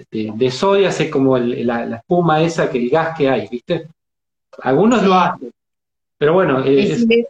sodio, 0.50 0.88
hace 0.88 1.10
como 1.10 1.36
la, 1.36 1.84
la 1.84 1.96
espuma 1.96 2.42
esa, 2.42 2.70
que 2.70 2.78
el 2.78 2.88
gas 2.88 3.16
que 3.16 3.28
hay, 3.28 3.48
¿viste? 3.48 3.88
Algunos 4.62 5.02
lo 5.02 5.14
hacen, 5.14 5.52
pero 6.18 6.32
bueno, 6.34 6.62
es- 6.64 7.00
si 7.00 7.06
le, 7.06 7.26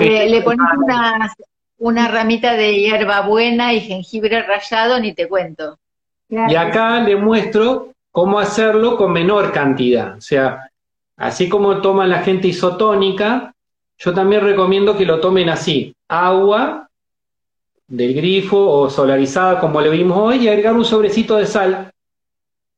le- 0.00 0.28
le 0.28 0.42
pones 0.42 0.66
una, 0.76 1.32
una 1.78 2.08
ramita 2.08 2.54
de 2.54 2.74
hierbabuena 2.80 3.72
y 3.72 3.80
jengibre 3.80 4.42
rallado, 4.42 4.98
ni 5.00 5.14
te 5.14 5.28
cuento. 5.28 5.78
Y 6.28 6.54
acá 6.56 7.00
le 7.00 7.16
muestro 7.16 7.92
cómo 8.10 8.38
hacerlo 8.38 8.96
con 8.96 9.12
menor 9.12 9.52
cantidad. 9.52 10.16
O 10.16 10.20
sea, 10.20 10.68
así 11.16 11.48
como 11.48 11.80
toma 11.80 12.06
la 12.06 12.18
gente 12.22 12.48
isotónica, 12.48 13.54
yo 13.96 14.12
también 14.12 14.42
recomiendo 14.42 14.96
que 14.96 15.06
lo 15.06 15.20
tomen 15.20 15.48
así. 15.48 15.94
Agua 16.08 16.88
del 17.86 18.12
grifo 18.14 18.58
o 18.68 18.90
solarizada 18.90 19.58
como 19.60 19.80
le 19.80 19.88
vimos 19.88 20.18
hoy 20.18 20.44
y 20.44 20.48
agregar 20.48 20.74
un 20.74 20.84
sobrecito 20.84 21.36
de 21.36 21.46
sal. 21.46 21.90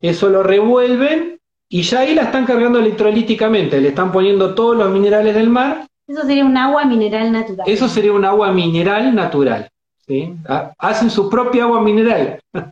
Eso 0.00 0.28
lo 0.28 0.42
revuelven 0.44 1.39
y 1.70 1.82
ya 1.82 2.00
ahí 2.00 2.14
la 2.14 2.22
están 2.22 2.44
cargando 2.44 2.80
electrolíticamente. 2.80 3.80
Le 3.80 3.88
están 3.88 4.10
poniendo 4.10 4.54
todos 4.54 4.76
los 4.76 4.90
minerales 4.90 5.34
del 5.34 5.48
mar. 5.48 5.86
Eso 6.06 6.22
sería 6.26 6.44
un 6.44 6.56
agua 6.56 6.84
mineral 6.84 7.30
natural. 7.30 7.68
Eso 7.68 7.88
sería 7.88 8.12
un 8.12 8.24
agua 8.24 8.52
mineral 8.52 9.14
natural. 9.14 9.68
¿sí? 10.06 10.34
Ha- 10.48 10.72
Hacen 10.76 11.08
su 11.10 11.30
propia 11.30 11.64
agua 11.64 11.80
mineral. 11.80 12.40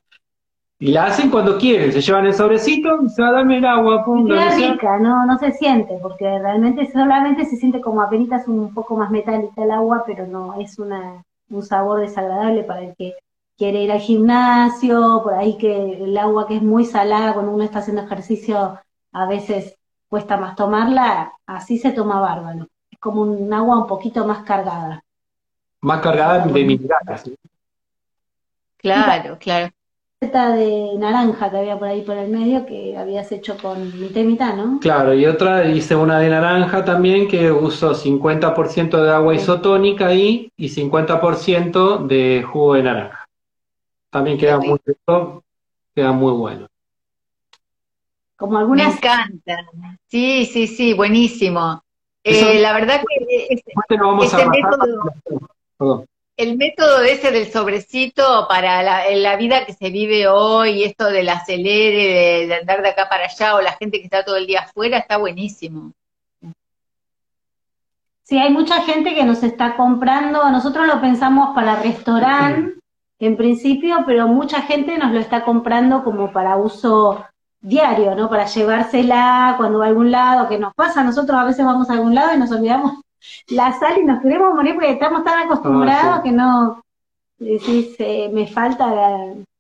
Y 0.81 0.93
la 0.93 1.07
hacen 1.07 1.29
cuando 1.29 1.59
quieren, 1.59 1.93
se 1.93 2.01
llevan 2.01 2.27
el 2.27 2.35
sobrecito, 2.35 2.89
se 3.09 3.21
va 3.21 3.31
a 3.31 3.33
darme 3.33 3.59
el 3.59 3.65
agua, 3.65 4.05
pum, 4.05 4.25
Y 4.25 4.31
queda 4.31 4.51
rica, 4.55 4.99
no, 5.01 5.27
no 5.27 5.37
se 5.37 5.51
siente, 5.51 5.99
porque 6.01 6.39
realmente 6.39 6.89
solamente 6.93 7.45
se 7.47 7.57
siente 7.57 7.81
como 7.81 8.01
apenas 8.01 8.47
un 8.47 8.73
poco 8.73 8.97
más 8.97 9.11
metálica 9.11 9.65
el 9.65 9.73
agua, 9.73 10.05
pero 10.07 10.29
no 10.29 10.55
es 10.61 10.79
una, 10.79 11.25
un 11.51 11.63
sabor 11.65 11.99
desagradable 12.01 12.63
para 12.63 12.83
el 12.83 12.95
que 12.97 13.15
quiere 13.57 13.83
ir 13.83 13.91
al 13.91 13.99
gimnasio, 13.99 15.21
por 15.25 15.35
ahí 15.35 15.59
que 15.59 15.95
el 15.95 16.17
agua 16.17 16.47
que 16.47 16.55
es 16.59 16.63
muy 16.63 16.85
salada 16.85 17.35
cuando 17.35 17.51
uno 17.51 17.65
está 17.65 17.81
haciendo 17.81 18.03
ejercicio 18.03 18.79
a 19.13 19.27
veces 19.27 19.77
cuesta 20.09 20.37
más 20.37 20.57
tomarla, 20.57 21.33
así 21.47 21.79
se 21.79 21.93
toma 21.93 22.21
bárbaro. 22.21 22.69
Es 22.91 22.99
como 22.99 23.23
un 23.23 23.53
agua 23.53 23.79
un 23.79 23.87
poquito 23.87 24.27
más 24.27 24.45
cargada. 24.45 25.05
Más 25.81 26.01
cargada 26.01 26.47
de 26.47 26.65
minerales. 26.65 27.23
¿sí? 27.23 27.37
Claro, 28.79 29.39
claro. 29.39 29.71
receta 30.21 30.55
de 30.55 30.95
naranja 30.99 31.51
que 31.51 31.59
había 31.59 31.79
por 31.79 31.89
ahí 31.89 32.03
por 32.03 32.17
el 32.17 32.31
medio 32.31 32.65
que 32.65 32.97
habías 32.97 33.31
hecho 33.33 33.57
con 33.61 34.01
mitad 34.01 34.21
y 34.21 34.25
mitad, 34.25 34.57
¿no? 34.57 34.79
Claro, 34.81 35.15
y 35.15 35.27
otra 35.27 35.69
hice 35.69 35.95
una 35.95 36.19
de 36.21 36.31
naranja 36.31 36.85
también 36.85 37.29
que 37.29 37.51
uso 37.53 37.95
50% 37.95 39.03
de 39.03 39.11
agua 39.11 39.35
isotónica 39.35 40.07
ahí 40.07 40.51
y 40.57 40.69
50% 40.69 42.07
de 42.07 42.43
jugo 42.43 42.75
de 42.75 42.83
naranja. 42.83 43.29
También 44.11 44.39
queda 44.39 44.59
muy 44.59 44.79
rico, 44.85 45.45
queda 45.95 46.13
muy 46.13 46.33
bueno. 46.33 46.67
Como 48.39 48.57
algunas... 48.57 48.87
Me 48.87 48.95
encanta. 48.95 49.67
Sí, 50.07 50.47
sí, 50.47 50.69
sí, 50.69 50.95
buenísimo. 50.95 51.83
Eh, 52.23 52.61
la 52.61 52.73
verdad 52.73 53.03
que 53.07 53.47
este, 53.51 53.73
método, 54.49 56.05
el 56.37 56.57
método 56.57 57.01
ese 57.03 57.33
del 57.33 57.51
sobrecito 57.51 58.47
para 58.49 58.83
la, 58.83 59.37
vida 59.37 59.67
que 59.67 59.73
se 59.73 59.91
vive 59.91 60.29
hoy, 60.29 60.85
esto 60.85 61.07
del 61.07 61.29
acelere, 61.29 62.47
de, 62.47 62.55
andar 62.55 62.83
de 62.83 62.91
acá 62.91 63.09
para 63.09 63.25
allá, 63.25 63.57
o 63.57 63.61
la 63.61 63.73
gente 63.73 63.99
que 63.99 64.05
está 64.05 64.25
todo 64.25 64.37
el 64.37 64.47
día 64.47 64.61
afuera, 64.61 64.99
está 64.99 65.17
buenísimo. 65.17 65.93
Sí, 68.23 68.39
hay 68.39 68.53
mucha 68.53 68.83
gente 68.83 69.15
que 69.15 69.25
nos 69.25 69.43
está 69.43 69.75
comprando, 69.75 70.49
nosotros 70.51 70.87
lo 70.87 71.01
pensamos 71.01 71.55
para 71.57 71.83
restaurante 71.83 72.79
en 73.19 73.37
principio, 73.37 74.05
pero 74.07 74.29
mucha 74.29 74.63
gente 74.63 74.97
nos 74.97 75.13
lo 75.13 75.19
está 75.19 75.43
comprando 75.43 76.05
como 76.05 76.31
para 76.31 76.57
uso 76.57 77.25
diario, 77.61 78.15
¿no? 78.15 78.29
Para 78.29 78.47
llevársela 78.47 79.55
cuando 79.57 79.81
va 79.81 79.87
a 79.87 79.89
algún 79.89 80.11
lado, 80.11 80.49
que 80.49 80.59
nos 80.59 80.75
pasa, 80.75 81.03
nosotros 81.03 81.39
a 81.39 81.45
veces 81.45 81.65
vamos 81.65 81.91
a 81.91 81.95
algún 81.95 82.15
lado 82.15 82.35
y 82.35 82.39
nos 82.39 82.51
olvidamos 82.53 82.93
la 83.49 83.73
sal 83.73 83.99
y 83.99 84.05
nos 84.05 84.23
queremos 84.23 84.55
morir 84.55 84.75
porque 84.75 84.93
estamos 84.93 85.25
tan 85.25 85.47
acostumbrados 85.47 86.19
ah, 86.19 86.23
que 86.23 86.33
no 86.33 86.83
decís, 87.39 87.95
eh, 87.99 88.31
me 88.33 88.47
falta 88.47 88.87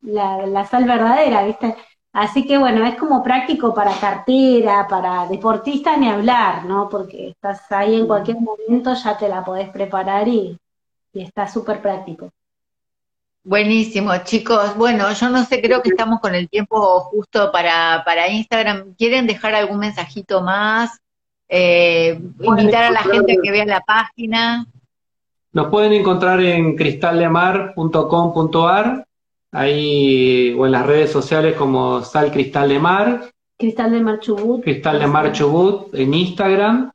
la, 0.03 0.47
la, 0.47 0.65
sal 0.66 0.85
verdadera, 0.85 1.45
¿viste? 1.45 1.77
Así 2.12 2.47
que 2.47 2.59
bueno, 2.59 2.85
es 2.85 2.97
como 2.97 3.23
práctico 3.23 3.75
para 3.75 3.93
cartera, 3.93 4.87
para 4.89 5.27
deportista 5.27 5.97
ni 5.97 6.09
hablar, 6.09 6.65
¿no? 6.65 6.89
Porque 6.89 7.29
estás 7.29 7.70
ahí 7.70 7.97
en 7.97 8.07
cualquier 8.07 8.39
momento, 8.41 8.95
ya 8.95 9.16
te 9.16 9.29
la 9.29 9.45
podés 9.45 9.69
preparar 9.70 10.27
y, 10.27 10.59
y 11.12 11.23
está 11.23 11.47
súper 11.47 11.81
práctico. 11.81 12.31
Buenísimo, 13.49 14.12
chicos. 14.25 14.77
Bueno, 14.77 15.11
yo 15.11 15.31
no 15.31 15.43
sé, 15.47 15.62
creo 15.62 15.81
que 15.81 15.89
estamos 15.89 16.20
con 16.20 16.35
el 16.35 16.51
tiempo 16.51 17.01
justo 17.01 17.51
para, 17.51 18.03
para 18.05 18.29
Instagram. 18.29 18.95
¿Quieren 18.95 19.27
dejar 19.27 19.55
algún 19.55 19.79
mensajito 19.79 20.43
más? 20.43 21.01
Eh, 21.49 22.20
invitar 22.43 22.85
a 22.85 22.91
la 22.91 23.01
gente 23.01 23.33
a 23.33 23.37
que 23.43 23.51
vea 23.51 23.65
la 23.65 23.81
página. 23.81 24.66
Nos 25.51 25.69
pueden 25.69 25.95
encontrar 25.95 26.43
en 26.43 26.77
cristaldemar.com.ar, 26.77 29.07
ahí 29.53 30.53
o 30.53 30.66
en 30.66 30.73
las 30.73 30.85
redes 30.85 31.11
sociales 31.11 31.57
como 31.57 32.03
Sal 32.03 32.31
Cristal 32.31 32.69
de 32.69 32.79
Mar. 32.79 33.31
Cristal 33.57 33.93
de 33.93 34.01
Mar 34.01 34.20
Chubut. 34.20 34.62
Cristal 34.62 34.99
de 34.99 35.07
Mar 35.07 35.33
Chubut 35.33 35.95
en 35.95 36.12
Instagram. 36.12 36.93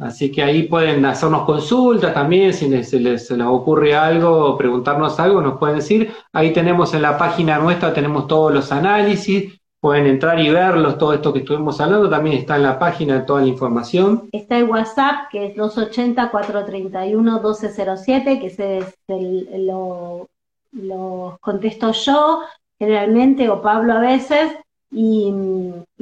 Así 0.00 0.32
que 0.32 0.42
ahí 0.42 0.62
pueden 0.62 1.04
hacernos 1.04 1.44
consultas 1.44 2.14
también, 2.14 2.54
si 2.54 2.82
se 2.82 2.98
les, 2.98 3.30
ocurre 3.30 3.94
algo 3.94 4.56
preguntarnos 4.56 5.20
algo, 5.20 5.42
nos 5.42 5.58
pueden 5.58 5.76
decir. 5.76 6.10
Ahí 6.32 6.54
tenemos 6.54 6.94
en 6.94 7.02
la 7.02 7.18
página 7.18 7.58
nuestra, 7.58 7.92
tenemos 7.92 8.26
todos 8.26 8.50
los 8.50 8.72
análisis, 8.72 9.60
pueden 9.78 10.06
entrar 10.06 10.40
y 10.40 10.48
verlos, 10.48 10.96
todo 10.96 11.12
esto 11.12 11.34
que 11.34 11.40
estuvimos 11.40 11.78
hablando, 11.82 12.08
también 12.08 12.38
está 12.38 12.56
en 12.56 12.62
la 12.62 12.78
página 12.78 13.26
toda 13.26 13.42
la 13.42 13.48
información. 13.48 14.30
Está 14.32 14.56
el 14.56 14.64
WhatsApp, 14.64 15.28
que 15.30 15.48
es 15.48 15.56
280-431-1207, 15.56 18.40
que 18.40 18.46
es 18.46 18.58
el, 19.08 19.66
lo, 19.66 20.30
lo 20.72 21.36
contesto 21.42 21.92
yo 21.92 22.40
generalmente, 22.78 23.50
o 23.50 23.60
Pablo 23.60 23.92
a 23.92 24.00
veces, 24.00 24.50
y, 24.90 25.30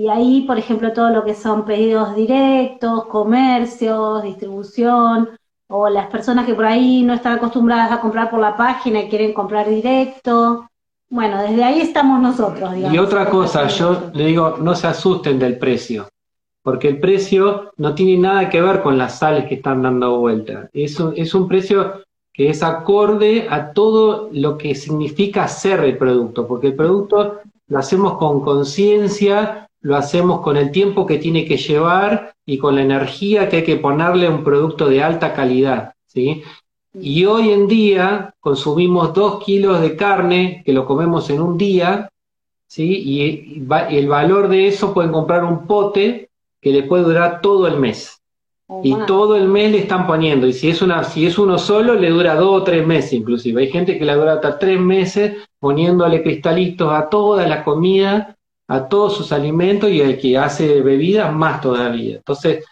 ahí, 0.07 0.43
por 0.43 0.59
ejemplo, 0.59 0.93
todo 0.93 1.11
lo 1.11 1.25
que 1.25 1.35
son 1.35 1.65
pedidos 1.65 2.15
directos, 2.15 3.07
comercios, 3.07 4.23
distribución, 4.23 5.31
o 5.69 5.89
las 5.89 6.07
personas 6.07 6.47
que 6.47 6.55
por 6.55 6.65
ahí 6.65 7.03
no 7.03 7.15
están 7.15 7.35
acostumbradas 7.35 7.91
a 7.91 8.01
comprar 8.01 8.31
por 8.31 8.41
la 8.41 8.57
página 8.57 9.01
y 9.01 9.09
quieren 9.09 9.33
comprar 9.33 9.69
directo. 9.69 10.69
Bueno, 11.11 11.43
desde 11.43 11.65
ahí 11.65 11.81
estamos 11.81 12.21
nosotros. 12.21 12.75
Digamos, 12.75 12.95
y 12.95 12.99
otra 12.99 13.29
cosa, 13.29 13.67
yo 13.67 14.11
le 14.15 14.27
digo, 14.27 14.57
no 14.61 14.75
se 14.75 14.87
asusten 14.87 15.39
del 15.39 15.59
precio, 15.59 16.09
porque 16.63 16.89
el 16.89 17.01
precio 17.01 17.73
no 17.77 17.95
tiene 17.95 18.17
nada 18.19 18.49
que 18.49 18.61
ver 18.61 18.83
con 18.83 18.97
las 18.97 19.19
sales 19.19 19.47
que 19.47 19.57
están 19.57 19.83
dando 19.83 20.19
vuelta. 20.19 20.69
Es 20.73 20.99
un, 21.01 21.13
es 21.17 21.35
un 21.35 21.49
precio 21.49 22.03
que 22.33 22.51
es 22.51 22.63
acorde 22.63 23.49
a 23.51 23.73
todo 23.73 24.31
lo 24.33 24.57
que 24.57 24.75
significa 24.75 25.49
ser 25.49 25.81
el 25.81 25.99
producto, 25.99 26.47
porque 26.47 26.69
el 26.69 26.75
producto 26.75 27.41
lo 27.67 27.79
hacemos 27.79 28.17
con 28.17 28.41
conciencia, 28.41 29.68
lo 29.81 29.97
hacemos 29.97 30.41
con 30.41 30.57
el 30.57 30.71
tiempo 30.71 31.07
que 31.07 31.19
tiene 31.19 31.45
que 31.45 31.57
llevar 31.57 32.35
y 32.45 32.59
con 32.59 32.75
la 32.75 32.83
energía 32.83 33.49
que 33.49 33.59
hay 33.59 33.65
que 33.65 33.77
ponerle 33.77 34.27
a 34.27 34.31
un 34.31 34.45
producto 34.45 34.89
de 34.89 35.03
alta 35.03 35.35
calidad, 35.35 35.95
¿sí? 36.07 36.43
Y 36.95 37.25
hoy 37.27 37.51
en 37.51 37.69
día 37.69 38.35
consumimos 38.41 39.15
dos 39.15 39.45
kilos 39.45 39.81
de 39.81 39.95
carne 39.95 40.63
que 40.65 40.73
lo 40.73 40.87
comemos 40.87 41.31
en 41.31 41.41
un 41.41 41.59
día, 41.59 42.09
¿sí? 42.67 42.85
Y 42.85 43.65
el 43.91 44.09
valor 44.09 44.49
de 44.49 44.67
eso 44.67 44.93
pueden 44.95 45.13
comprar 45.13 45.45
un 45.45 45.67
pote 45.67 46.31
que 46.61 46.73
le 46.73 46.83
puede 46.83 47.05
durar 47.05 47.41
todo 47.41 47.67
el 47.67 47.79
mes. 47.79 48.21
Oh, 48.71 48.83
y 48.85 48.95
todo 49.07 49.37
el 49.37 49.49
mes 49.49 49.73
le 49.73 49.79
están 49.79 50.07
poniendo. 50.07 50.47
Y 50.47 50.53
si 50.53 50.69
es 50.69 50.83
una, 50.83 51.03
si 51.03 51.27
es 51.27 51.39
uno 51.39 51.57
solo, 51.57 51.95
le 51.95 52.11
dura 52.11 52.35
dos 52.35 52.61
o 52.61 52.65
tres 52.65 52.87
meses 52.87 53.15
inclusive. 53.15 53.63
Hay 53.63 53.71
gente 53.71 53.99
que 53.99 54.05
le 54.05 54.15
dura 54.15 54.35
hasta 54.35 54.59
tres 54.59 54.79
meses 54.79 55.37
poniéndole 55.59 56.23
cristalitos 56.23 56.93
a 56.93 57.09
toda 57.09 57.47
la 57.47 57.65
comida, 57.65 58.37
a 58.69 58.89
todos 58.89 59.17
sus 59.17 59.33
alimentos 59.33 59.91
y 59.91 60.01
el 60.01 60.19
que 60.19 60.37
hace 60.37 60.83
bebidas 60.83 61.35
más 61.35 61.61
todavía. 61.61 62.17
Entonces, 62.17 62.65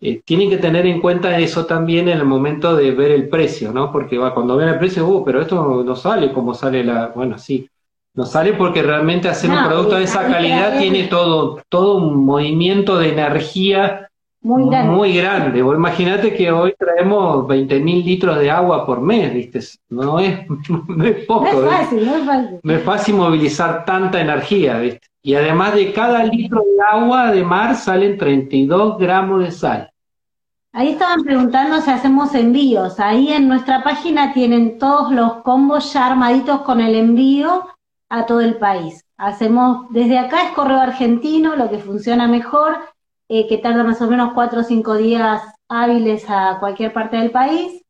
eh, 0.00 0.20
tienen 0.24 0.50
que 0.50 0.56
tener 0.56 0.86
en 0.86 1.00
cuenta 1.00 1.38
eso 1.38 1.66
también 1.66 2.08
en 2.08 2.18
el 2.18 2.24
momento 2.24 2.74
de 2.74 2.90
ver 2.90 3.12
el 3.12 3.28
precio, 3.28 3.70
¿no? 3.72 3.92
Porque 3.92 4.18
va, 4.18 4.34
cuando 4.34 4.56
ven 4.56 4.68
el 4.68 4.78
precio, 4.78 5.06
uh, 5.06 5.24
pero 5.24 5.40
esto 5.40 5.84
no 5.84 5.96
sale 5.96 6.32
como 6.32 6.54
sale 6.54 6.82
la, 6.82 7.08
bueno, 7.14 7.38
sí, 7.38 7.68
no 8.14 8.26
sale 8.26 8.54
porque 8.54 8.82
realmente 8.82 9.28
hacer 9.28 9.50
un 9.50 9.64
producto 9.64 9.96
de 9.96 10.04
esa 10.04 10.26
calidad 10.26 10.78
tiene 10.78 11.04
todo, 11.04 11.62
todo 11.68 11.96
un 11.96 12.24
movimiento 12.24 12.98
de 12.98 13.12
energía 13.12 14.10
muy 14.42 14.68
grande. 14.68 14.92
Muy 14.92 15.16
grande. 15.16 15.58
Imagínate 15.60 16.34
que 16.34 16.50
hoy 16.50 16.74
traemos 16.76 17.46
20.000 17.46 18.04
litros 18.04 18.38
de 18.38 18.50
agua 18.50 18.84
por 18.84 19.00
mes, 19.00 19.32
¿viste? 19.32 19.60
No 19.88 20.18
es, 20.18 20.40
no 20.88 21.04
es 21.04 21.24
poco. 21.26 21.44
No 21.44 21.70
es 21.70 21.76
fácil, 21.76 22.06
no 22.06 22.16
es 22.16 22.24
fácil. 22.24 22.60
No 22.62 22.72
es 22.72 22.82
fácil 22.82 23.14
movilizar 23.14 23.84
tanta 23.84 24.20
energía, 24.20 24.78
¿viste? 24.78 25.06
Y 25.22 25.34
además 25.34 25.74
de 25.74 25.92
cada 25.92 26.24
litro 26.24 26.60
de 26.60 26.82
agua 26.84 27.30
de 27.30 27.44
mar 27.44 27.76
salen 27.76 28.18
32 28.18 28.98
gramos 28.98 29.44
de 29.44 29.52
sal. 29.52 29.92
Ahí 30.72 30.88
estaban 30.88 31.22
preguntando 31.22 31.80
si 31.80 31.90
hacemos 31.90 32.34
envíos. 32.34 32.98
Ahí 32.98 33.32
en 33.32 33.46
nuestra 33.46 33.84
página 33.84 34.32
tienen 34.32 34.78
todos 34.78 35.12
los 35.12 35.34
combos 35.42 35.92
ya 35.92 36.06
armaditos 36.06 36.62
con 36.62 36.80
el 36.80 36.96
envío 36.96 37.66
a 38.08 38.26
todo 38.26 38.40
el 38.40 38.56
país. 38.56 39.04
Hacemos, 39.16 39.86
desde 39.90 40.18
acá 40.18 40.48
es 40.48 40.50
correo 40.52 40.80
argentino, 40.80 41.54
lo 41.54 41.70
que 41.70 41.78
funciona 41.78 42.26
mejor 42.26 42.78
eh, 43.28 43.46
que 43.48 43.58
tarda 43.58 43.84
más 43.84 44.00
o 44.00 44.08
menos 44.08 44.32
cuatro 44.34 44.60
o 44.60 44.64
cinco 44.64 44.96
días 44.96 45.42
hábiles 45.68 46.24
a 46.28 46.58
cualquier 46.60 46.92
parte 46.92 47.16
del 47.16 47.30
país. 47.30 47.82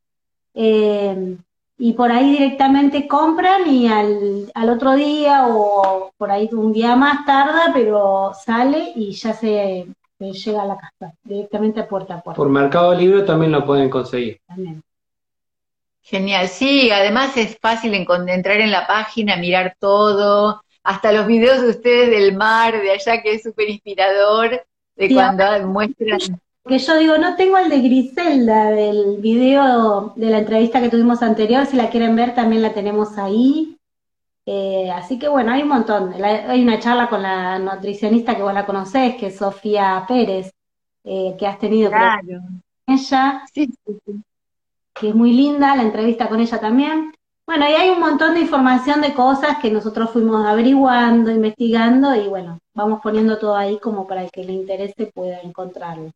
Eh, 0.55 1.37
y 1.79 1.95
por 1.95 2.13
ahí 2.13 2.31
directamente 2.31 3.09
compran 3.09 3.67
y 3.67 3.89
al, 3.89 4.53
al, 4.55 4.69
otro 4.71 4.95
día 4.95 5.49
o 5.49 6.13
por 6.17 6.31
ahí 6.31 6.49
un 6.53 6.73
día 6.73 6.95
más 6.95 7.25
tarda, 7.27 7.73
pero 7.73 8.33
sale 8.35 8.93
y 8.95 9.11
ya 9.13 9.33
se, 9.33 9.87
llega 10.19 10.63
a 10.63 10.67
la 10.67 10.77
casa, 10.77 11.13
directamente 11.25 11.83
puerta 11.83 12.15
a 12.15 12.21
puerta. 12.21 12.37
Por 12.37 12.49
Mercado 12.51 12.95
Libre 12.95 13.23
también 13.23 13.51
lo 13.51 13.67
pueden 13.67 13.91
conseguir. 13.91 14.41
Genial, 16.03 16.47
sí, 16.49 16.91
además 16.91 17.37
es 17.37 17.59
fácil 17.59 17.95
entrar 17.95 18.61
en 18.61 18.71
la 18.71 18.87
página, 18.87 19.37
mirar 19.37 19.77
todo, 19.81 20.63
hasta 20.85 21.11
los 21.11 21.27
videos 21.27 21.63
de 21.63 21.71
ustedes 21.71 22.11
del 22.11 22.37
mar, 22.37 22.81
de 22.81 22.91
allá, 22.93 23.23
que 23.23 23.35
es 23.35 23.43
súper 23.43 23.71
inspirador 23.71 24.65
de 25.09 25.15
cuando 25.15 25.69
muestran. 25.69 26.19
Que 26.65 26.79
yo 26.79 26.97
digo, 26.97 27.19
no 27.19 27.35
tengo 27.35 27.59
el 27.59 27.69
de 27.69 27.81
Griselda 27.81 28.71
del 28.71 29.17
video 29.19 30.13
de 30.15 30.31
la 30.31 30.39
entrevista 30.39 30.81
que 30.81 30.91
tuvimos 30.91 31.21
anterior, 31.23 31.67
si 31.67 31.77
la 31.77 31.91
quieren 31.91 32.15
ver 32.15 32.35
también 32.35 32.63
la 32.63 32.73
tenemos 32.73 33.19
ahí. 33.19 33.77
Eh, 34.47 34.91
así 34.93 35.19
que 35.19 35.29
bueno, 35.29 35.53
hay 35.53 35.63
un 35.63 35.69
montón. 35.69 36.15
hay 36.23 36.63
una 36.63 36.79
charla 36.79 37.09
con 37.09 37.23
la 37.23 37.59
nutricionista 37.59 38.37
que 38.37 38.43
vos 38.43 38.55
la 38.55 38.67
conocés, 38.67 39.17
que 39.17 39.27
es 39.27 39.37
Sofía 39.37 40.05
Pérez, 40.07 40.53
eh, 41.05 41.35
que 41.37 41.47
has 41.47 41.59
tenido 41.59 41.91
con 41.91 42.63
ella, 42.87 43.43
que 43.53 45.09
es 45.09 45.15
muy 45.15 45.33
linda, 45.33 45.75
la 45.75 45.83
entrevista 45.83 46.29
con 46.29 46.39
ella 46.39 46.61
también. 46.61 47.13
Bueno, 47.45 47.69
y 47.69 47.73
hay 47.73 47.91
un 47.91 47.99
montón 47.99 48.35
de 48.35 48.41
información 48.41 49.01
de 49.01 49.15
cosas 49.15 49.59
que 49.61 49.71
nosotros 49.71 50.11
fuimos 50.11 50.47
averiguando, 50.47 51.31
investigando 51.31 52.15
y 52.15 52.29
bueno, 52.29 52.59
vamos 52.73 53.01
poniendo 53.03 53.37
todo 53.39 53.57
ahí 53.57 53.79
como 53.79 54.07
para 54.07 54.23
el 54.23 54.31
que 54.31 54.45
le 54.45 54.53
interese 54.53 55.07
pueda 55.07 55.41
encontrarlo. 55.41 56.13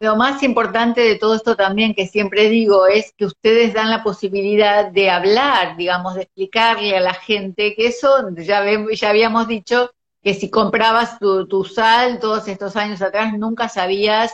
lo 0.00 0.16
más 0.16 0.42
importante 0.42 1.02
de 1.02 1.16
todo 1.16 1.34
esto 1.34 1.54
también, 1.56 1.94
que 1.94 2.06
siempre 2.06 2.48
digo, 2.48 2.86
es 2.88 3.12
que 3.16 3.26
ustedes 3.26 3.74
dan 3.74 3.90
la 3.90 4.02
posibilidad 4.02 4.90
de 4.90 5.10
hablar, 5.10 5.76
digamos, 5.76 6.14
de 6.16 6.22
explicarle 6.22 6.96
a 6.96 7.00
la 7.00 7.14
gente, 7.14 7.74
que 7.76 7.86
eso 7.86 8.30
ya, 8.36 8.64
ya 8.92 9.10
habíamos 9.10 9.46
dicho, 9.46 9.90
que 10.22 10.34
si 10.34 10.50
comprabas 10.50 11.18
tu, 11.18 11.46
tu, 11.46 11.64
sal 11.64 12.18
todos 12.18 12.48
estos 12.48 12.76
años 12.76 13.02
atrás, 13.02 13.34
nunca 13.38 13.68
sabías 13.68 14.32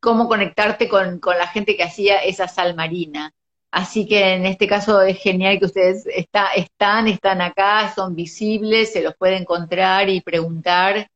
cómo 0.00 0.28
conectarte 0.28 0.88
con, 0.88 1.18
con 1.18 1.38
la 1.38 1.48
gente 1.48 1.76
que 1.76 1.82
hacía 1.84 2.18
esa 2.18 2.46
sal 2.46 2.74
marina. 2.74 3.32
Así 3.74 4.06
que 4.06 4.34
en 4.34 4.46
este 4.46 4.68
caso 4.68 5.02
es 5.02 5.18
genial 5.18 5.58
que 5.58 5.64
ustedes 5.64 6.06
está, 6.06 6.50
están, 6.54 7.08
están 7.08 7.40
acá, 7.40 7.92
son 7.92 8.14
visibles, 8.14 8.92
se 8.92 9.02
los 9.02 9.16
puede 9.16 9.36
encontrar 9.36 10.08
y 10.08 10.20
preguntar. 10.20 11.10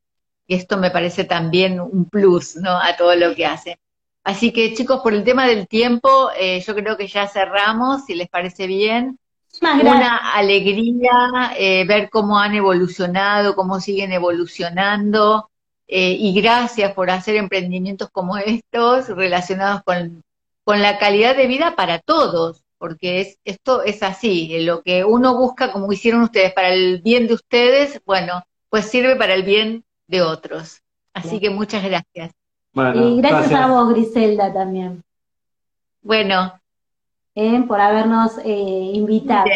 Y 0.45 0.57
esto 0.57 0.77
me 0.77 0.91
parece 0.91 1.23
también 1.23 1.79
un 1.79 2.07
plus, 2.07 2.57
¿no? 2.57 2.77
A 2.77 2.97
todo 2.97 3.15
lo 3.15 3.33
que 3.37 3.47
hacen. 3.47 3.77
Así 4.25 4.53
que 4.53 4.75
chicos, 4.75 5.03
por 5.05 5.15
el 5.15 5.23
tema 5.23 5.47
del 5.47 5.69
tiempo, 5.69 6.31
eh, 6.37 6.61
yo 6.67 6.75
creo 6.75 6.97
que 6.97 7.07
ya 7.07 7.29
cerramos, 7.29 8.07
si 8.07 8.17
les 8.17 8.29
parece 8.29 8.67
bien. 8.67 9.21
Una 9.63 10.17
alegría 10.35 11.53
eh, 11.57 11.85
ver 11.87 12.11
cómo 12.11 12.41
han 12.41 12.57
evolucionado, 12.57 13.55
cómo 13.55 13.79
siguen 13.79 14.11
evolucionando. 14.11 15.49
Eh, 15.87 16.17
y 16.19 16.35
gracias 16.41 16.93
por 16.93 17.09
hacer 17.09 17.37
emprendimientos 17.37 18.11
como 18.11 18.37
estos 18.37 19.11
relacionados 19.11 19.85
con 19.85 20.25
con 20.69 20.83
la 20.83 20.99
calidad 20.99 21.35
de 21.35 21.47
vida 21.47 21.75
para 21.77 21.99
todos, 21.99 22.63
porque 22.77 23.23
es, 23.23 23.39
esto 23.47 23.83
es 23.85 24.03
así, 24.03 24.67
lo 24.67 24.83
que 24.83 25.03
uno 25.03 25.35
busca, 25.35 25.73
como 25.73 25.91
hicieron 25.91 26.21
ustedes, 26.21 26.53
para 26.53 26.69
el 26.69 27.01
bien 27.01 27.27
de 27.27 27.33
ustedes, 27.33 28.03
bueno, 28.05 28.43
pues 28.69 28.85
sirve 28.85 29.17
para 29.17 29.33
el 29.33 29.45
bien 29.45 29.87
de 30.09 30.21
otros. 30.21 30.83
Así 31.15 31.41
que 31.41 31.49
muchas 31.49 31.83
gracias. 31.83 32.33
y 32.75 33.17
gracias, 33.17 33.53
a 33.55 33.69
vos, 33.69 33.95
Griselda, 33.95 34.53
también. 34.53 35.03
Bueno. 36.03 36.61
Eh, 37.35 37.65
por 37.67 37.81
habernos 37.81 38.37
eh, 38.45 38.91
invitado. 38.93 39.47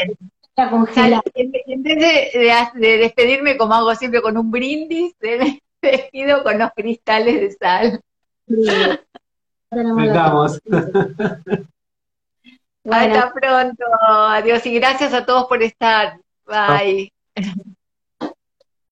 En 1.35 1.83
vez 1.83 2.33
de, 2.73 2.97
despedirme 2.97 3.59
como 3.59 3.75
hago 3.75 3.95
siempre 3.97 4.23
con 4.23 4.39
un 4.39 4.51
brindis, 4.51 5.15
me 5.21 5.61
despido 5.83 6.43
con 6.43 6.59
los 6.59 6.71
cristales 6.75 7.39
de 7.39 7.51
sal. 7.51 8.01
Vengamos. 9.73 10.61
Hasta 12.91 13.33
pronto. 13.33 13.85
Adiós 14.09 14.67
y 14.67 14.75
gracias 14.75 15.15
a 15.15 15.25
todos 15.25 15.47
por 15.47 15.63
estar. 15.63 16.19
Bye. 16.47 17.13